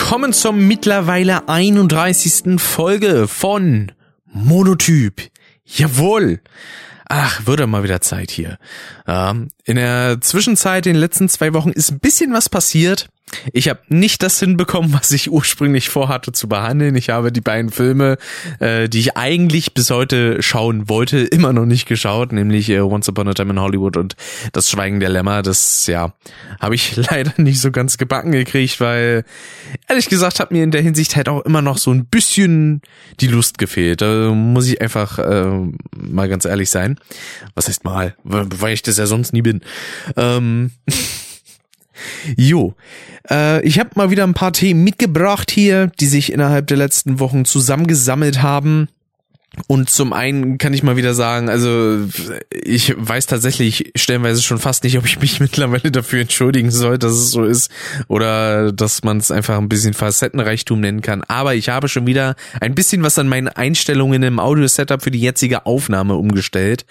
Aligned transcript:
Willkommen 0.00 0.32
zur 0.32 0.52
mittlerweile 0.52 1.48
31. 1.48 2.60
Folge 2.60 3.26
von 3.26 3.90
Monotyp. 4.26 5.20
Jawohl. 5.64 6.40
Ach, 7.08 7.44
würde 7.46 7.66
mal 7.66 7.82
wieder 7.82 8.00
Zeit 8.00 8.30
hier. 8.30 8.58
In 9.08 9.76
der 9.76 10.20
Zwischenzeit, 10.20 10.86
in 10.86 10.92
den 10.92 11.00
letzten 11.00 11.30
zwei 11.30 11.54
Wochen, 11.54 11.70
ist 11.70 11.90
ein 11.90 11.98
bisschen 11.98 12.34
was 12.34 12.50
passiert. 12.50 13.08
Ich 13.52 13.68
habe 13.68 13.80
nicht 13.88 14.22
das 14.22 14.40
hinbekommen, 14.40 14.92
was 14.98 15.10
ich 15.10 15.30
ursprünglich 15.30 15.88
vorhatte 15.88 16.32
zu 16.32 16.48
behandeln. 16.48 16.94
Ich 16.96 17.10
habe 17.10 17.32
die 17.32 17.40
beiden 17.40 17.70
Filme, 17.70 18.18
äh, 18.60 18.88
die 18.88 19.00
ich 19.00 19.16
eigentlich 19.16 19.74
bis 19.74 19.90
heute 19.90 20.42
schauen 20.42 20.88
wollte, 20.88 21.18
immer 21.18 21.52
noch 21.52 21.66
nicht 21.66 21.86
geschaut, 21.86 22.32
nämlich 22.32 22.68
äh, 22.70 22.80
Once 22.80 23.08
Upon 23.08 23.28
a 23.28 23.34
Time 23.34 23.50
in 23.50 23.60
Hollywood 23.60 23.96
und 23.96 24.16
Das 24.52 24.70
Schweigen 24.70 25.00
der 25.00 25.08
Lämmer. 25.08 25.42
Das, 25.42 25.86
ja, 25.86 26.12
habe 26.60 26.74
ich 26.74 26.96
leider 27.10 27.32
nicht 27.36 27.60
so 27.60 27.70
ganz 27.70 27.98
gebacken 27.98 28.32
gekriegt, 28.32 28.80
weil 28.80 29.24
ehrlich 29.88 30.08
gesagt 30.08 30.40
hat 30.40 30.50
mir 30.50 30.62
in 30.62 30.70
der 30.70 30.82
Hinsicht 30.82 31.16
halt 31.16 31.28
auch 31.28 31.44
immer 31.44 31.62
noch 31.62 31.78
so 31.78 31.90
ein 31.90 32.06
bisschen 32.06 32.82
die 33.20 33.26
Lust 33.26 33.58
gefehlt. 33.58 34.00
Da 34.00 34.30
muss 34.30 34.66
ich 34.68 34.80
einfach 34.80 35.18
äh, 35.18 35.50
mal 35.96 36.28
ganz 36.28 36.44
ehrlich 36.44 36.70
sein. 36.70 36.98
Was 37.54 37.68
heißt 37.68 37.84
mal, 37.84 38.14
weil 38.24 38.74
ich 38.74 38.82
das 38.82 38.97
ja 38.98 39.06
sonst 39.06 39.32
nie 39.32 39.42
bin. 39.42 39.60
Ähm 40.16 40.72
Jo, 42.36 42.74
äh, 43.30 43.60
ich 43.66 43.78
habe 43.78 43.90
mal 43.96 44.10
wieder 44.10 44.24
ein 44.24 44.34
paar 44.34 44.52
Themen 44.52 44.84
mitgebracht 44.84 45.50
hier, 45.50 45.90
die 46.00 46.06
sich 46.06 46.32
innerhalb 46.32 46.66
der 46.66 46.76
letzten 46.76 47.18
Wochen 47.18 47.44
zusammengesammelt 47.44 48.42
haben. 48.42 48.88
Und 49.66 49.90
zum 49.90 50.12
einen 50.12 50.58
kann 50.58 50.72
ich 50.72 50.82
mal 50.82 50.96
wieder 50.96 51.14
sagen, 51.14 51.48
also 51.48 51.98
ich 52.50 52.94
weiß 52.96 53.26
tatsächlich 53.26 53.92
stellenweise 53.96 54.42
schon 54.42 54.58
fast 54.58 54.84
nicht, 54.84 54.98
ob 54.98 55.06
ich 55.06 55.20
mich 55.20 55.40
mittlerweile 55.40 55.90
dafür 55.90 56.20
entschuldigen 56.20 56.70
soll, 56.70 56.98
dass 56.98 57.12
es 57.12 57.30
so 57.30 57.44
ist 57.44 57.70
oder 58.08 58.72
dass 58.72 59.02
man 59.02 59.18
es 59.18 59.30
einfach 59.30 59.58
ein 59.58 59.68
bisschen 59.68 59.94
Facettenreichtum 59.94 60.80
nennen 60.80 61.02
kann. 61.02 61.22
Aber 61.24 61.54
ich 61.54 61.68
habe 61.68 61.88
schon 61.88 62.06
wieder 62.06 62.36
ein 62.60 62.74
bisschen 62.74 63.02
was 63.02 63.18
an 63.18 63.28
meinen 63.28 63.48
Einstellungen 63.48 64.22
im 64.22 64.38
Audio-Setup 64.38 65.02
für 65.02 65.10
die 65.10 65.20
jetzige 65.20 65.66
Aufnahme 65.66 66.14
umgestellt. 66.14 66.86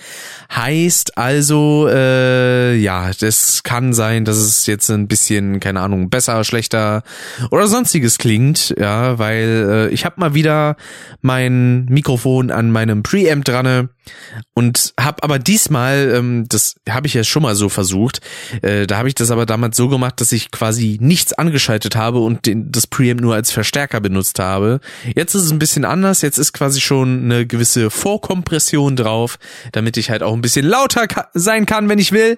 Heißt 0.54 1.18
also, 1.18 1.88
äh, 1.90 2.76
ja, 2.76 3.12
das 3.20 3.64
kann 3.64 3.94
sein, 3.94 4.26
dass 4.26 4.38
es 4.38 4.66
jetzt 4.66 4.90
ein 4.90 5.08
bisschen, 5.08 5.60
keine 5.60 5.82
Ahnung, 5.82 6.10
besser, 6.10 6.44
schlechter 6.44 7.04
oder 7.52 7.68
sonstiges 7.68 8.18
klingt, 8.18 8.74
ja, 8.78 9.20
weil 9.20 9.90
äh, 9.90 9.94
ich 9.94 10.06
habe 10.06 10.20
mal 10.20 10.34
wieder 10.34 10.76
mein 11.22 11.86
Mikrofon 11.86 12.52
an 12.58 12.72
meinem 12.72 13.04
Preamp 13.04 13.46
dran 13.46 13.90
und 14.54 14.94
habe 15.00 15.24
aber 15.24 15.40
diesmal, 15.40 16.14
ähm, 16.16 16.46
das 16.48 16.76
habe 16.90 17.08
ich 17.08 17.14
ja 17.14 17.24
schon 17.24 17.44
mal 17.44 17.56
so 17.56 17.70
versucht, 17.70 18.22
äh, 18.62 18.88
da 18.88 18.98
habe 18.98 19.08
ich 19.08 19.16
das 19.16 19.32
aber 19.32 19.46
damals 19.46 19.78
so 19.78 19.88
gemacht, 19.90 20.20
dass 20.22 20.32
ich 20.32 20.52
quasi 20.52 20.98
nichts 21.02 21.34
angeschaltet 21.34 21.96
habe 21.96 22.20
und 22.20 22.46
den, 22.46 22.72
das 22.72 22.88
Preamp 22.88 23.22
nur 23.22 23.36
als 23.36 23.52
Verstärker 23.52 24.00
benutzt 24.00 24.40
habe. 24.40 24.80
Jetzt 25.16 25.36
ist 25.36 25.44
es 25.44 25.52
ein 25.52 25.60
bisschen 25.60 25.86
anders, 25.86 26.22
jetzt 26.22 26.38
ist 26.38 26.54
quasi 26.54 26.82
schon 26.82 27.26
eine 27.26 27.46
gewisse 27.46 27.90
Vorkompression 27.90 28.96
drauf, 28.96 29.38
damit 29.72 29.98
ich 29.98 30.10
halt 30.10 30.24
auch 30.24 30.34
ein 30.34 30.42
bisschen 30.42 30.66
lauter 30.66 31.08
ka 31.08 31.30
sein 31.34 31.66
kann, 31.66 31.90
wenn 31.90 32.00
ich 32.00 32.12
will, 32.12 32.38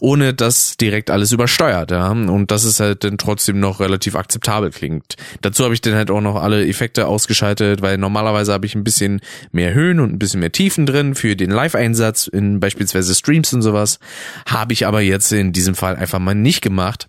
ohne 0.00 0.34
dass 0.34 0.76
direkt 0.76 1.10
alles 1.10 1.32
übersteuert. 1.32 1.90
Ja? 1.90 2.10
Und 2.10 2.50
das 2.50 2.64
ist 2.64 2.80
halt 2.80 3.04
dann 3.04 3.18
trotzdem 3.18 3.60
noch 3.60 3.80
relativ 3.80 4.14
akzeptabel 4.14 4.70
klingt. 4.70 5.16
Dazu 5.42 5.64
habe 5.64 5.74
ich 5.74 5.80
dann 5.80 5.94
halt 5.94 6.10
auch 6.10 6.20
noch 6.20 6.36
alle 6.36 6.66
Effekte 6.66 7.06
ausgeschaltet, 7.06 7.82
weil 7.82 7.98
normalerweise 7.98 8.52
habe 8.52 8.66
ich 8.66 8.74
ein 8.74 8.84
bisschen 8.84 9.20
mehr 9.52 9.74
Höhen 9.74 10.00
und 10.00 10.12
ein 10.12 10.18
bisschen 10.18 10.40
mehr 10.40 10.52
Tiefen 10.52 10.86
drin 10.86 10.97
für 11.14 11.36
den 11.36 11.50
Live-Einsatz 11.50 12.26
in 12.26 12.60
beispielsweise 12.60 13.14
Streams 13.14 13.52
und 13.52 13.62
sowas. 13.62 13.98
Habe 14.46 14.72
ich 14.72 14.86
aber 14.86 15.00
jetzt 15.00 15.32
in 15.32 15.52
diesem 15.52 15.74
Fall 15.74 15.96
einfach 15.96 16.18
mal 16.18 16.34
nicht 16.34 16.60
gemacht. 16.60 17.08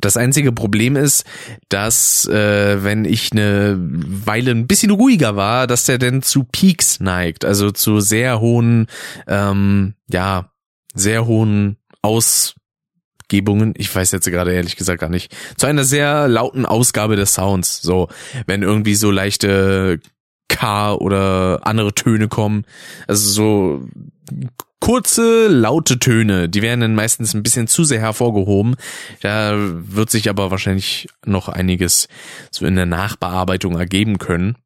Das 0.00 0.16
einzige 0.16 0.52
Problem 0.52 0.96
ist, 0.96 1.24
dass 1.68 2.26
äh, 2.26 2.82
wenn 2.82 3.04
ich 3.04 3.32
eine 3.32 3.76
Weile 3.78 4.50
ein 4.50 4.66
bisschen 4.66 4.90
ruhiger 4.90 5.36
war, 5.36 5.66
dass 5.66 5.84
der 5.84 5.98
denn 5.98 6.22
zu 6.22 6.44
Peaks 6.44 7.00
neigt, 7.00 7.44
also 7.44 7.70
zu 7.70 8.00
sehr 8.00 8.40
hohen, 8.40 8.88
ähm, 9.26 9.94
ja, 10.08 10.50
sehr 10.94 11.26
hohen 11.26 11.76
Ausgebungen. 12.02 13.74
Ich 13.76 13.94
weiß 13.94 14.12
jetzt 14.12 14.26
gerade 14.26 14.52
ehrlich 14.52 14.76
gesagt 14.76 15.00
gar 15.00 15.10
nicht. 15.10 15.34
Zu 15.56 15.66
einer 15.66 15.84
sehr 15.84 16.28
lauten 16.28 16.66
Ausgabe 16.66 17.16
des 17.16 17.34
Sounds. 17.34 17.80
So, 17.80 18.08
wenn 18.46 18.62
irgendwie 18.62 18.96
so 18.96 19.10
leichte 19.10 20.00
K 20.48 20.94
oder 20.94 21.60
andere 21.64 21.94
Töne 21.94 22.28
kommen. 22.28 22.64
Also 23.06 23.28
so 23.30 23.88
kurze, 24.80 25.48
laute 25.48 25.98
Töne, 25.98 26.48
die 26.48 26.62
werden 26.62 26.80
dann 26.80 26.94
meistens 26.94 27.34
ein 27.34 27.42
bisschen 27.42 27.66
zu 27.66 27.84
sehr 27.84 28.00
hervorgehoben. 28.00 28.76
Da 29.20 29.54
wird 29.58 30.10
sich 30.10 30.28
aber 30.28 30.50
wahrscheinlich 30.50 31.08
noch 31.24 31.48
einiges 31.48 32.08
so 32.50 32.66
in 32.66 32.76
der 32.76 32.86
Nachbearbeitung 32.86 33.78
ergeben 33.78 34.18
können. 34.18 34.56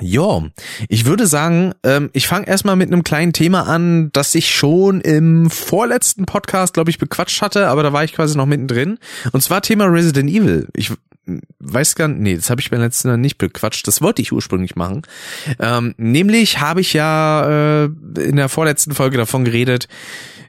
Ja, 0.00 0.42
ich 0.88 1.06
würde 1.06 1.26
sagen, 1.26 1.72
ähm, 1.82 2.10
ich 2.12 2.26
fange 2.26 2.46
erstmal 2.46 2.76
mit 2.76 2.92
einem 2.92 3.02
kleinen 3.02 3.32
Thema 3.32 3.62
an, 3.62 4.10
das 4.12 4.34
ich 4.34 4.54
schon 4.54 5.00
im 5.00 5.48
vorletzten 5.48 6.26
Podcast, 6.26 6.74
glaube 6.74 6.90
ich, 6.90 6.98
bequatscht 6.98 7.40
hatte, 7.40 7.68
aber 7.68 7.82
da 7.82 7.94
war 7.94 8.04
ich 8.04 8.12
quasi 8.12 8.36
noch 8.36 8.44
mittendrin. 8.44 8.98
Und 9.32 9.40
zwar 9.40 9.62
Thema 9.62 9.86
Resident 9.86 10.28
Evil. 10.28 10.68
Ich 10.74 10.92
weiß 11.58 11.94
gar 11.94 12.08
nicht, 12.08 12.20
nee, 12.20 12.36
das 12.36 12.50
habe 12.50 12.60
ich 12.60 12.70
beim 12.70 12.80
letzten 12.80 13.08
Mal 13.08 13.16
nicht 13.16 13.38
bequatscht. 13.38 13.86
Das 13.86 14.00
wollte 14.00 14.22
ich 14.22 14.32
ursprünglich 14.32 14.76
machen. 14.76 15.02
Ähm, 15.58 15.94
nämlich 15.96 16.60
habe 16.60 16.80
ich 16.80 16.92
ja 16.92 17.84
äh, 17.84 17.90
in 18.18 18.36
der 18.36 18.48
vorletzten 18.48 18.94
Folge 18.94 19.16
davon 19.16 19.44
geredet, 19.44 19.88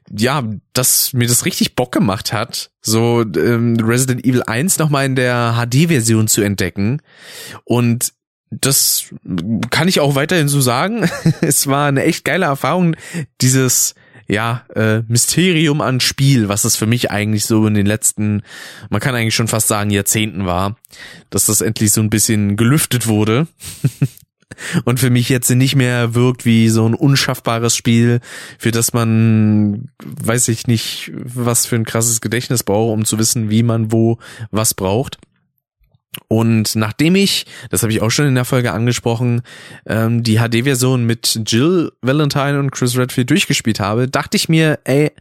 ja, 0.10 0.44
dass 0.74 1.14
mir 1.14 1.28
das 1.28 1.46
richtig 1.46 1.76
Bock 1.76 1.92
gemacht 1.92 2.32
hat, 2.32 2.72
so 2.82 3.22
ähm, 3.22 3.78
Resident 3.82 4.26
Evil 4.26 4.44
1 4.44 4.78
nochmal 4.78 5.06
in 5.06 5.16
der 5.16 5.56
HD-Version 5.56 6.28
zu 6.28 6.42
entdecken. 6.42 7.02
Und 7.66 8.14
das 8.50 9.06
kann 9.70 9.88
ich 9.88 10.00
auch 10.00 10.16
weiterhin 10.16 10.48
so 10.48 10.62
sagen. 10.62 11.10
es 11.42 11.68
war 11.68 11.88
eine 11.88 12.04
echt 12.04 12.24
geile 12.24 12.46
Erfahrung, 12.46 12.96
dieses 13.42 13.96
ja, 14.28 14.66
äh, 14.76 15.02
Mysterium 15.08 15.82
an 15.82 16.00
Spiel, 16.00 16.50
was 16.50 16.66
es 16.66 16.76
für 16.76 16.86
mich 16.86 17.12
eigentlich 17.12 17.46
so 17.46 17.66
in 17.66 17.74
den 17.74 17.86
letzten, 17.86 18.44
man 18.90 19.00
kann 19.00 19.16
eigentlich 19.16 19.36
schon 19.36 19.48
fast 19.48 19.68
sagen, 19.68 19.90
Jahrzehnten 19.90 20.46
war, 20.46 20.78
dass 21.30 21.46
das 21.46 21.62
endlich 21.62 21.92
so 21.94 22.02
ein 22.02 22.10
bisschen 22.10 22.58
gelüftet 22.58 23.08
wurde. 23.08 23.48
und 24.86 25.00
für 25.00 25.10
mich 25.10 25.30
jetzt 25.30 25.50
nicht 25.50 25.76
mehr 25.76 26.14
wirkt 26.14 26.46
wie 26.46 26.70
so 26.70 26.88
ein 26.88 26.94
unschaffbares 26.94 27.76
Spiel, 27.76 28.20
für 28.58 28.72
das 28.72 28.94
man, 28.94 29.90
weiß 30.04 30.50
ich 30.50 30.68
nicht, 30.68 31.12
was 31.14 31.66
für 31.66 31.76
ein 31.76 31.86
krasses 31.86 32.22
Gedächtnis 32.22 32.64
braucht, 32.64 32.94
um 32.94 33.06
zu 33.06 33.20
wissen, 33.20 33.50
wie 33.50 33.64
man 33.64 33.92
wo 33.92 34.18
was 34.52 34.74
braucht. 34.74 35.20
Und 36.28 36.76
nachdem 36.76 37.16
ich, 37.16 37.46
das 37.70 37.84
habe 37.84 37.94
ich 37.94 38.02
auch 38.02 38.10
schon 38.10 38.28
in 38.28 38.36
der 38.36 38.46
Folge 38.46 38.74
angesprochen, 38.74 39.42
ähm, 39.86 40.24
die 40.24 40.38
HD-Version 40.38 41.06
mit 41.06 41.40
Jill 41.46 41.92
Valentine 42.02 42.60
und 42.60 42.72
Chris 42.72 42.98
Redfield 42.98 43.30
durchgespielt 43.30 43.80
habe, 43.80 44.08
dachte 44.08 44.36
ich 44.36 44.50
mir, 44.50 44.80
ey, 44.84 45.12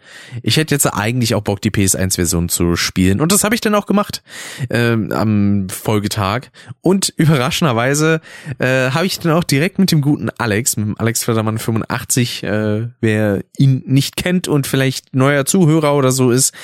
ich 0.43 0.57
hätte 0.57 0.75
jetzt 0.75 0.87
eigentlich 0.87 1.35
auch 1.35 1.43
Bock, 1.43 1.61
die 1.61 1.71
PS1-Version 1.71 2.49
zu 2.49 2.77
spielen. 2.77 3.21
Und 3.21 3.33
das 3.33 3.45
habe 3.45 3.55
ich 3.55 3.61
dann 3.61 3.75
auch 3.75 3.87
gemacht 3.87 4.23
ähm, 4.71 5.13
am 5.13 5.69
Folgetag. 5.69 6.49
Und 6.81 7.13
überraschenderweise 7.17 8.21
äh, 8.59 8.91
habe 8.91 9.07
ich 9.07 9.19
dann 9.19 9.33
auch 9.33 9.45
direkt 9.45 9.79
mit 9.79 9.93
dem 9.93 10.01
guten 10.01 10.31
Alex, 10.39 10.77
mit 10.77 10.87
dem 10.87 10.99
Alex 10.99 11.25
Fördermann 11.25 11.59
85, 11.59 12.43
äh, 12.43 12.89
wer 13.01 13.45
ihn 13.59 13.83
nicht 13.87 14.17
kennt 14.17 14.49
und 14.49 14.67
vielleicht 14.67 15.15
neuer 15.15 15.45
Zuhörer 15.45 15.95
oder 15.95 16.11
so 16.11 16.31
ist, 16.31 16.55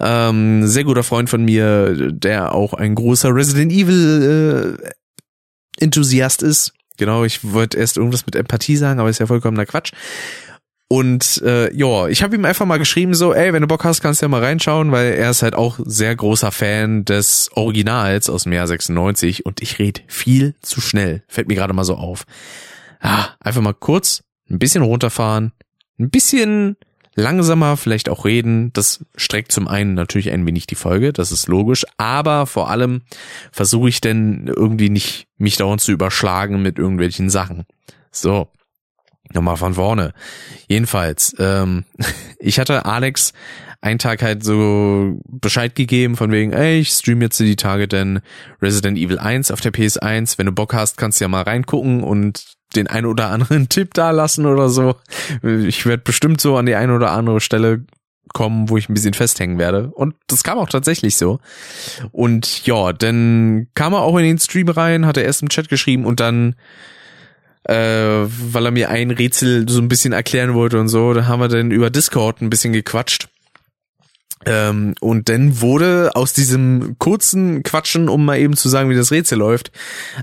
ähm, 0.00 0.66
sehr 0.66 0.84
guter 0.84 1.02
Freund 1.02 1.30
von 1.30 1.44
mir, 1.44 2.12
der 2.12 2.54
auch 2.54 2.74
ein 2.74 2.94
großer 2.94 3.34
Resident 3.34 3.65
Evil 3.70 4.78
äh, 4.80 5.82
Enthusiast 5.82 6.42
ist. 6.42 6.72
Genau, 6.96 7.24
ich 7.24 7.52
wollte 7.52 7.76
erst 7.76 7.96
irgendwas 7.96 8.24
mit 8.26 8.36
Empathie 8.36 8.76
sagen, 8.76 9.00
aber 9.00 9.10
ist 9.10 9.20
ja 9.20 9.26
vollkommener 9.26 9.66
Quatsch. 9.66 9.92
Und 10.88 11.42
äh, 11.44 11.74
ja, 11.74 12.06
ich 12.06 12.22
habe 12.22 12.36
ihm 12.36 12.44
einfach 12.44 12.64
mal 12.64 12.78
geschrieben 12.78 13.14
so, 13.14 13.34
ey, 13.34 13.52
wenn 13.52 13.62
du 13.62 13.66
Bock 13.66 13.84
hast, 13.84 14.00
kannst 14.02 14.22
du 14.22 14.26
ja 14.26 14.28
mal 14.28 14.42
reinschauen, 14.42 14.92
weil 14.92 15.14
er 15.14 15.30
ist 15.30 15.42
halt 15.42 15.54
auch 15.54 15.80
sehr 15.84 16.14
großer 16.14 16.52
Fan 16.52 17.04
des 17.04 17.50
Originals 17.54 18.30
aus 18.30 18.44
dem 18.44 18.52
Jahr 18.52 18.68
96 18.68 19.44
und 19.44 19.60
ich 19.60 19.80
rede 19.80 20.02
viel 20.06 20.54
zu 20.62 20.80
schnell. 20.80 21.24
Fällt 21.26 21.48
mir 21.48 21.56
gerade 21.56 21.72
mal 21.72 21.84
so 21.84 21.96
auf. 21.96 22.24
Ah, 23.00 23.30
einfach 23.40 23.62
mal 23.62 23.74
kurz 23.74 24.22
ein 24.48 24.60
bisschen 24.60 24.82
runterfahren, 24.82 25.52
ein 25.98 26.10
bisschen 26.10 26.76
langsamer 27.16 27.76
vielleicht 27.76 28.08
auch 28.08 28.24
reden. 28.24 28.72
Das 28.72 29.04
streckt 29.16 29.50
zum 29.50 29.66
einen 29.66 29.94
natürlich 29.94 30.30
ein 30.30 30.46
wenig 30.46 30.66
die 30.66 30.76
Folge, 30.76 31.12
das 31.12 31.32
ist 31.32 31.48
logisch, 31.48 31.84
aber 31.96 32.46
vor 32.46 32.70
allem 32.70 33.02
versuche 33.50 33.88
ich 33.88 34.00
denn 34.00 34.46
irgendwie 34.54 34.90
nicht 34.90 35.26
mich 35.36 35.56
dauernd 35.56 35.80
zu 35.80 35.90
überschlagen 35.90 36.62
mit 36.62 36.78
irgendwelchen 36.78 37.30
Sachen. 37.30 37.64
So, 38.12 38.48
nochmal 39.32 39.56
von 39.56 39.74
vorne. 39.74 40.12
Jedenfalls, 40.68 41.34
ähm, 41.38 41.84
ich 42.38 42.60
hatte 42.60 42.84
Alex 42.84 43.32
einen 43.80 43.98
Tag 43.98 44.22
halt 44.22 44.42
so 44.42 45.20
Bescheid 45.24 45.74
gegeben 45.74 46.16
von 46.16 46.32
wegen, 46.32 46.52
ey, 46.52 46.80
ich 46.80 46.90
stream 46.90 47.22
jetzt 47.22 47.38
die 47.38 47.56
Tage 47.56 47.88
denn 47.88 48.20
Resident 48.60 48.98
Evil 48.98 49.18
1 49.18 49.50
auf 49.50 49.60
der 49.60 49.72
PS1. 49.72 50.38
Wenn 50.38 50.46
du 50.46 50.52
Bock 50.52 50.74
hast, 50.74 50.96
kannst 50.96 51.20
du 51.20 51.24
ja 51.24 51.28
mal 51.28 51.42
reingucken 51.42 52.02
und 52.02 52.55
den 52.74 52.86
ein 52.86 53.06
oder 53.06 53.28
anderen 53.28 53.68
Tipp 53.68 53.94
da 53.94 54.10
lassen 54.10 54.46
oder 54.46 54.68
so. 54.68 54.96
Ich 55.42 55.86
werde 55.86 56.02
bestimmt 56.02 56.40
so 56.40 56.56
an 56.56 56.66
die 56.66 56.74
eine 56.74 56.94
oder 56.94 57.12
andere 57.12 57.40
Stelle 57.40 57.84
kommen, 58.32 58.68
wo 58.68 58.76
ich 58.76 58.88
ein 58.88 58.94
bisschen 58.94 59.14
festhängen 59.14 59.58
werde. 59.58 59.88
Und 59.92 60.14
das 60.26 60.42
kam 60.42 60.58
auch 60.58 60.68
tatsächlich 60.68 61.16
so. 61.16 61.38
Und 62.12 62.66
ja, 62.66 62.92
dann 62.92 63.68
kam 63.74 63.94
er 63.94 64.02
auch 64.02 64.16
in 64.18 64.24
den 64.24 64.38
Stream 64.38 64.68
rein, 64.68 65.06
hat 65.06 65.16
er 65.16 65.24
erst 65.24 65.42
im 65.42 65.48
Chat 65.48 65.68
geschrieben 65.68 66.04
und 66.04 66.20
dann, 66.20 66.54
äh, 67.64 67.74
weil 67.74 68.66
er 68.66 68.72
mir 68.72 68.90
ein 68.90 69.10
Rätsel 69.10 69.68
so 69.68 69.80
ein 69.80 69.88
bisschen 69.88 70.12
erklären 70.12 70.54
wollte 70.54 70.78
und 70.80 70.88
so, 70.88 71.14
da 71.14 71.26
haben 71.26 71.40
wir 71.40 71.48
dann 71.48 71.70
über 71.70 71.90
Discord 71.90 72.42
ein 72.42 72.50
bisschen 72.50 72.72
gequatscht. 72.72 73.28
Ähm, 74.46 74.94
und 75.00 75.28
dann 75.28 75.60
wurde 75.60 76.12
aus 76.14 76.32
diesem 76.32 76.96
kurzen 76.98 77.64
Quatschen, 77.64 78.08
um 78.08 78.24
mal 78.24 78.38
eben 78.38 78.56
zu 78.56 78.68
sagen, 78.68 78.88
wie 78.88 78.94
das 78.94 79.10
Rätsel 79.10 79.38
läuft, 79.38 79.72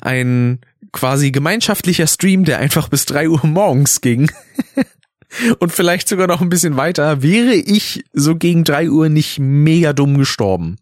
ein 0.01 0.59
quasi 0.93 1.31
gemeinschaftlicher 1.31 2.07
Stream, 2.07 2.45
der 2.45 2.59
einfach 2.59 2.87
bis 2.87 3.05
drei 3.05 3.27
Uhr 3.27 3.45
morgens 3.45 3.99
ging. 3.99 4.31
und 5.59 5.73
vielleicht 5.73 6.07
sogar 6.07 6.27
noch 6.27 6.41
ein 6.41 6.49
bisschen 6.49 6.77
weiter, 6.77 7.21
wäre 7.21 7.53
ich 7.53 8.05
so 8.13 8.35
gegen 8.35 8.63
drei 8.63 8.89
Uhr 8.89 9.09
nicht 9.09 9.39
mega 9.39 9.91
dumm 9.91 10.17
gestorben. 10.17 10.77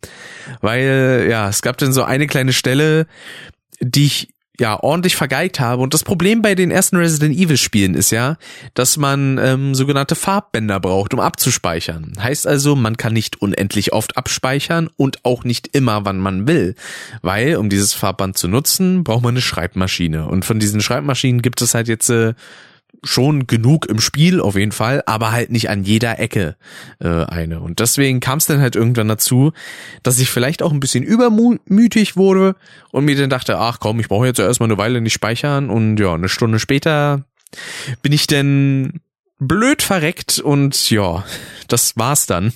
Weil, 0.59 1.27
ja, 1.29 1.49
es 1.49 1.63
gab 1.63 1.77
dann 1.77 1.93
so 1.93 2.03
eine 2.03 2.27
kleine 2.27 2.53
Stelle, 2.53 3.07
die 3.79 4.05
ich 4.05 4.29
ja 4.61 4.81
ordentlich 4.81 5.17
vergeigt 5.17 5.59
habe. 5.59 5.81
Und 5.81 5.93
das 5.93 6.05
Problem 6.05 6.41
bei 6.41 6.55
den 6.55 6.71
ersten 6.71 6.95
Resident 6.95 7.35
Evil 7.35 7.57
Spielen 7.57 7.95
ist 7.95 8.11
ja, 8.11 8.37
dass 8.73 8.95
man 8.95 9.37
ähm, 9.37 9.75
sogenannte 9.75 10.15
Farbbänder 10.15 10.79
braucht, 10.79 11.13
um 11.13 11.19
abzuspeichern. 11.19 12.13
Heißt 12.17 12.47
also, 12.47 12.77
man 12.77 12.95
kann 12.95 13.11
nicht 13.11 13.41
unendlich 13.41 13.91
oft 13.91 14.15
abspeichern 14.15 14.89
und 14.95 15.25
auch 15.25 15.43
nicht 15.43 15.75
immer, 15.75 16.05
wann 16.05 16.19
man 16.19 16.47
will. 16.47 16.75
Weil, 17.21 17.57
um 17.57 17.69
dieses 17.69 17.93
Farbband 17.93 18.37
zu 18.37 18.47
nutzen, 18.47 19.03
braucht 19.03 19.23
man 19.23 19.33
eine 19.33 19.41
Schreibmaschine. 19.41 20.27
Und 20.27 20.45
von 20.45 20.59
diesen 20.59 20.79
Schreibmaschinen 20.79 21.41
gibt 21.41 21.61
es 21.61 21.73
halt 21.73 21.89
jetzt 21.89 22.09
äh, 22.09 22.33
schon 23.03 23.47
genug 23.47 23.87
im 23.87 23.99
Spiel 23.99 24.39
auf 24.39 24.55
jeden 24.55 24.71
Fall, 24.71 25.01
aber 25.05 25.31
halt 25.31 25.51
nicht 25.51 25.69
an 25.69 25.83
jeder 25.83 26.19
Ecke 26.19 26.55
äh, 26.99 27.25
eine. 27.25 27.59
Und 27.61 27.79
deswegen 27.79 28.19
kam 28.19 28.37
es 28.37 28.45
dann 28.45 28.61
halt 28.61 28.75
irgendwann 28.75 29.07
dazu, 29.07 29.51
dass 30.03 30.19
ich 30.19 30.29
vielleicht 30.29 30.61
auch 30.61 30.71
ein 30.71 30.79
bisschen 30.79 31.03
übermütig 31.03 32.15
wurde 32.15 32.55
und 32.91 33.05
mir 33.05 33.15
dann 33.15 33.29
dachte, 33.29 33.57
ach 33.57 33.79
komm, 33.79 33.99
ich 33.99 34.07
brauche 34.07 34.27
jetzt 34.27 34.39
erstmal 34.39 34.69
eine 34.69 34.77
Weile 34.77 35.01
nicht 35.01 35.13
speichern 35.13 35.69
und 35.69 35.97
ja, 35.97 36.13
eine 36.13 36.29
Stunde 36.29 36.59
später 36.59 37.25
bin 38.01 38.13
ich 38.13 38.27
denn 38.27 39.01
blöd 39.41 39.81
verreckt 39.81 40.37
und 40.37 40.91
ja, 40.91 41.25
das 41.67 41.97
war's 41.97 42.27
dann 42.27 42.53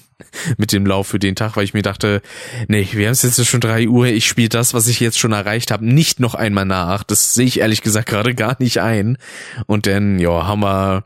mit 0.57 0.71
dem 0.71 0.85
Lauf 0.85 1.07
für 1.07 1.19
den 1.19 1.35
Tag, 1.35 1.57
weil 1.57 1.63
ich 1.63 1.73
mir 1.73 1.81
dachte, 1.81 2.21
nee, 2.67 2.87
wir 2.91 3.07
haben 3.07 3.13
es 3.13 3.23
jetzt 3.23 3.43
schon 3.45 3.59
drei 3.59 3.87
Uhr, 3.87 4.05
ich 4.05 4.27
spiele 4.27 4.49
das, 4.49 4.75
was 4.75 4.87
ich 4.87 4.99
jetzt 4.99 5.17
schon 5.17 5.31
erreicht 5.31 5.71
habe, 5.71 5.83
nicht 5.83 6.19
noch 6.19 6.35
einmal 6.35 6.65
nach. 6.65 7.03
Das 7.03 7.33
sehe 7.33 7.47
ich 7.47 7.59
ehrlich 7.59 7.81
gesagt 7.81 8.07
gerade 8.07 8.35
gar 8.35 8.55
nicht 8.59 8.81
ein. 8.81 9.17
Und 9.65 9.87
dann, 9.87 10.19
ja, 10.19 10.45
haben 10.45 10.61
wir 10.61 11.05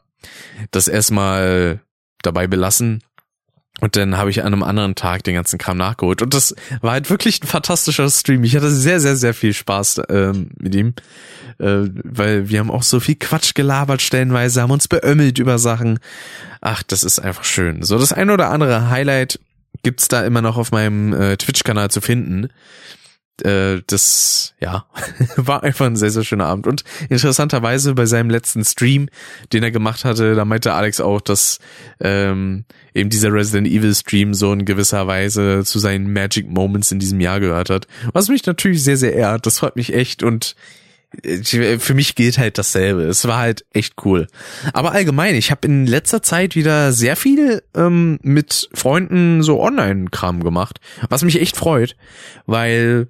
das 0.71 0.89
erstmal 0.89 1.79
dabei 2.21 2.47
belassen 2.47 3.01
und 3.79 3.95
dann 3.95 4.17
habe 4.17 4.29
ich 4.29 4.41
an 4.41 4.53
einem 4.53 4.63
anderen 4.63 4.95
Tag 4.95 5.23
den 5.23 5.35
ganzen 5.35 5.57
Kram 5.57 5.77
nachgeholt. 5.77 6.21
Und 6.21 6.33
das 6.33 6.55
war 6.81 6.91
halt 6.91 7.09
wirklich 7.09 7.41
ein 7.41 7.47
fantastischer 7.47 8.09
Stream. 8.09 8.43
Ich 8.43 8.55
hatte 8.55 8.69
sehr, 8.69 8.99
sehr, 8.99 9.15
sehr 9.15 9.33
viel 9.33 9.53
Spaß 9.53 10.01
ähm, 10.09 10.51
mit 10.57 10.75
ihm. 10.75 10.93
Äh, 11.59 11.89
weil 12.03 12.49
wir 12.49 12.59
haben 12.59 12.71
auch 12.71 12.83
so 12.83 12.99
viel 12.99 13.15
Quatsch 13.15 13.53
gelabert 13.53 14.01
stellenweise, 14.01 14.61
haben 14.61 14.71
uns 14.71 14.87
beömmelt 14.87 15.39
über 15.39 15.59
Sachen. 15.59 15.99
Ach, 16.61 16.83
das 16.83 17.03
ist 17.03 17.19
einfach 17.19 17.43
schön. 17.43 17.83
So, 17.83 17.97
das 17.99 18.13
ein 18.13 18.29
oder 18.29 18.49
andere 18.49 18.89
Highlight 18.89 19.39
gibt's 19.83 20.07
da 20.07 20.23
immer 20.23 20.41
noch 20.41 20.57
auf 20.57 20.71
meinem 20.71 21.13
äh, 21.13 21.37
Twitch-Kanal 21.37 21.89
zu 21.91 22.01
finden 22.01 22.49
äh, 23.45 23.81
das, 23.87 24.53
ja, 24.59 24.85
war 25.35 25.63
einfach 25.63 25.85
ein 25.85 25.95
sehr, 25.95 26.11
sehr 26.11 26.23
schöner 26.23 26.45
Abend. 26.45 26.67
Und 26.67 26.83
interessanterweise 27.09 27.93
bei 27.93 28.05
seinem 28.05 28.29
letzten 28.29 28.63
Stream, 28.63 29.09
den 29.53 29.63
er 29.63 29.71
gemacht 29.71 30.05
hatte, 30.05 30.35
da 30.35 30.45
meinte 30.45 30.73
Alex 30.73 31.01
auch, 31.01 31.21
dass 31.21 31.59
ähm, 31.99 32.65
eben 32.93 33.09
dieser 33.09 33.33
Resident 33.33 33.67
Evil 33.67 33.93
Stream 33.95 34.33
so 34.33 34.53
in 34.53 34.65
gewisser 34.65 35.07
Weise 35.07 35.63
zu 35.65 35.79
seinen 35.79 36.11
Magic 36.11 36.49
Moments 36.49 36.91
in 36.91 36.99
diesem 36.99 37.19
Jahr 37.19 37.39
gehört 37.39 37.69
hat. 37.69 37.87
Was 38.13 38.29
mich 38.29 38.45
natürlich 38.45 38.83
sehr, 38.83 38.97
sehr 38.97 39.13
ehrt. 39.13 39.45
Das 39.45 39.59
freut 39.59 39.75
mich 39.75 39.93
echt 39.93 40.23
und 40.23 40.55
äh, 41.23 41.79
für 41.79 41.93
mich 41.93 42.15
gilt 42.15 42.37
halt 42.37 42.57
dasselbe. 42.57 43.03
Es 43.03 43.27
war 43.27 43.37
halt 43.37 43.65
echt 43.73 43.95
cool. 44.05 44.27
Aber 44.73 44.91
allgemein, 44.91 45.35
ich 45.35 45.51
habe 45.51 45.67
in 45.67 45.85
letzter 45.85 46.21
Zeit 46.21 46.55
wieder 46.55 46.93
sehr 46.93 47.15
viel 47.15 47.63
ähm, 47.75 48.19
mit 48.21 48.69
Freunden 48.73 49.41
so 49.43 49.59
Online-Kram 49.61 50.43
gemacht, 50.43 50.79
was 51.09 51.23
mich 51.23 51.41
echt 51.41 51.57
freut, 51.57 51.95
weil 52.45 53.07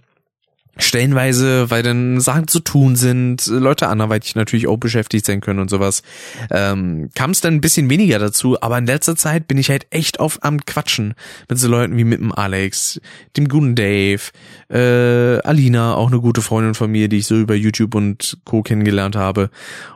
stellenweise, 0.79 1.69
weil 1.69 1.83
dann 1.83 2.19
Sachen 2.19 2.47
zu 2.47 2.59
tun 2.59 2.95
sind, 2.95 3.47
Leute 3.47 3.87
anderweitig 3.87 4.35
natürlich 4.35 4.67
auch 4.67 4.77
beschäftigt 4.77 5.25
sein 5.25 5.41
können 5.41 5.59
und 5.59 5.69
sowas, 5.69 6.01
ähm, 6.49 7.09
kam 7.15 7.31
es 7.31 7.41
dann 7.41 7.55
ein 7.55 7.61
bisschen 7.61 7.89
weniger 7.89 8.19
dazu, 8.19 8.61
aber 8.61 8.77
in 8.77 8.85
letzter 8.85 9.15
Zeit 9.15 9.47
bin 9.47 9.57
ich 9.57 9.69
halt 9.69 9.87
echt 9.91 10.19
oft 10.19 10.43
am 10.43 10.65
Quatschen 10.65 11.13
mit 11.47 11.59
so 11.59 11.67
Leuten 11.67 11.97
wie 11.97 12.03
mit 12.03 12.19
dem 12.19 12.31
Alex, 12.31 12.99
dem 13.37 13.47
guten 13.47 13.75
Dave, 13.75 14.21
äh, 14.69 15.39
Alina, 15.47 15.95
auch 15.95 16.07
eine 16.07 16.21
gute 16.21 16.41
Freundin 16.41 16.73
von 16.73 16.89
mir, 16.91 17.09
die 17.09 17.17
ich 17.17 17.27
so 17.27 17.35
über 17.35 17.55
YouTube 17.55 17.95
und 17.95 18.37
Co. 18.45 18.63
kennengelernt 18.63 19.15
habe 19.15 19.49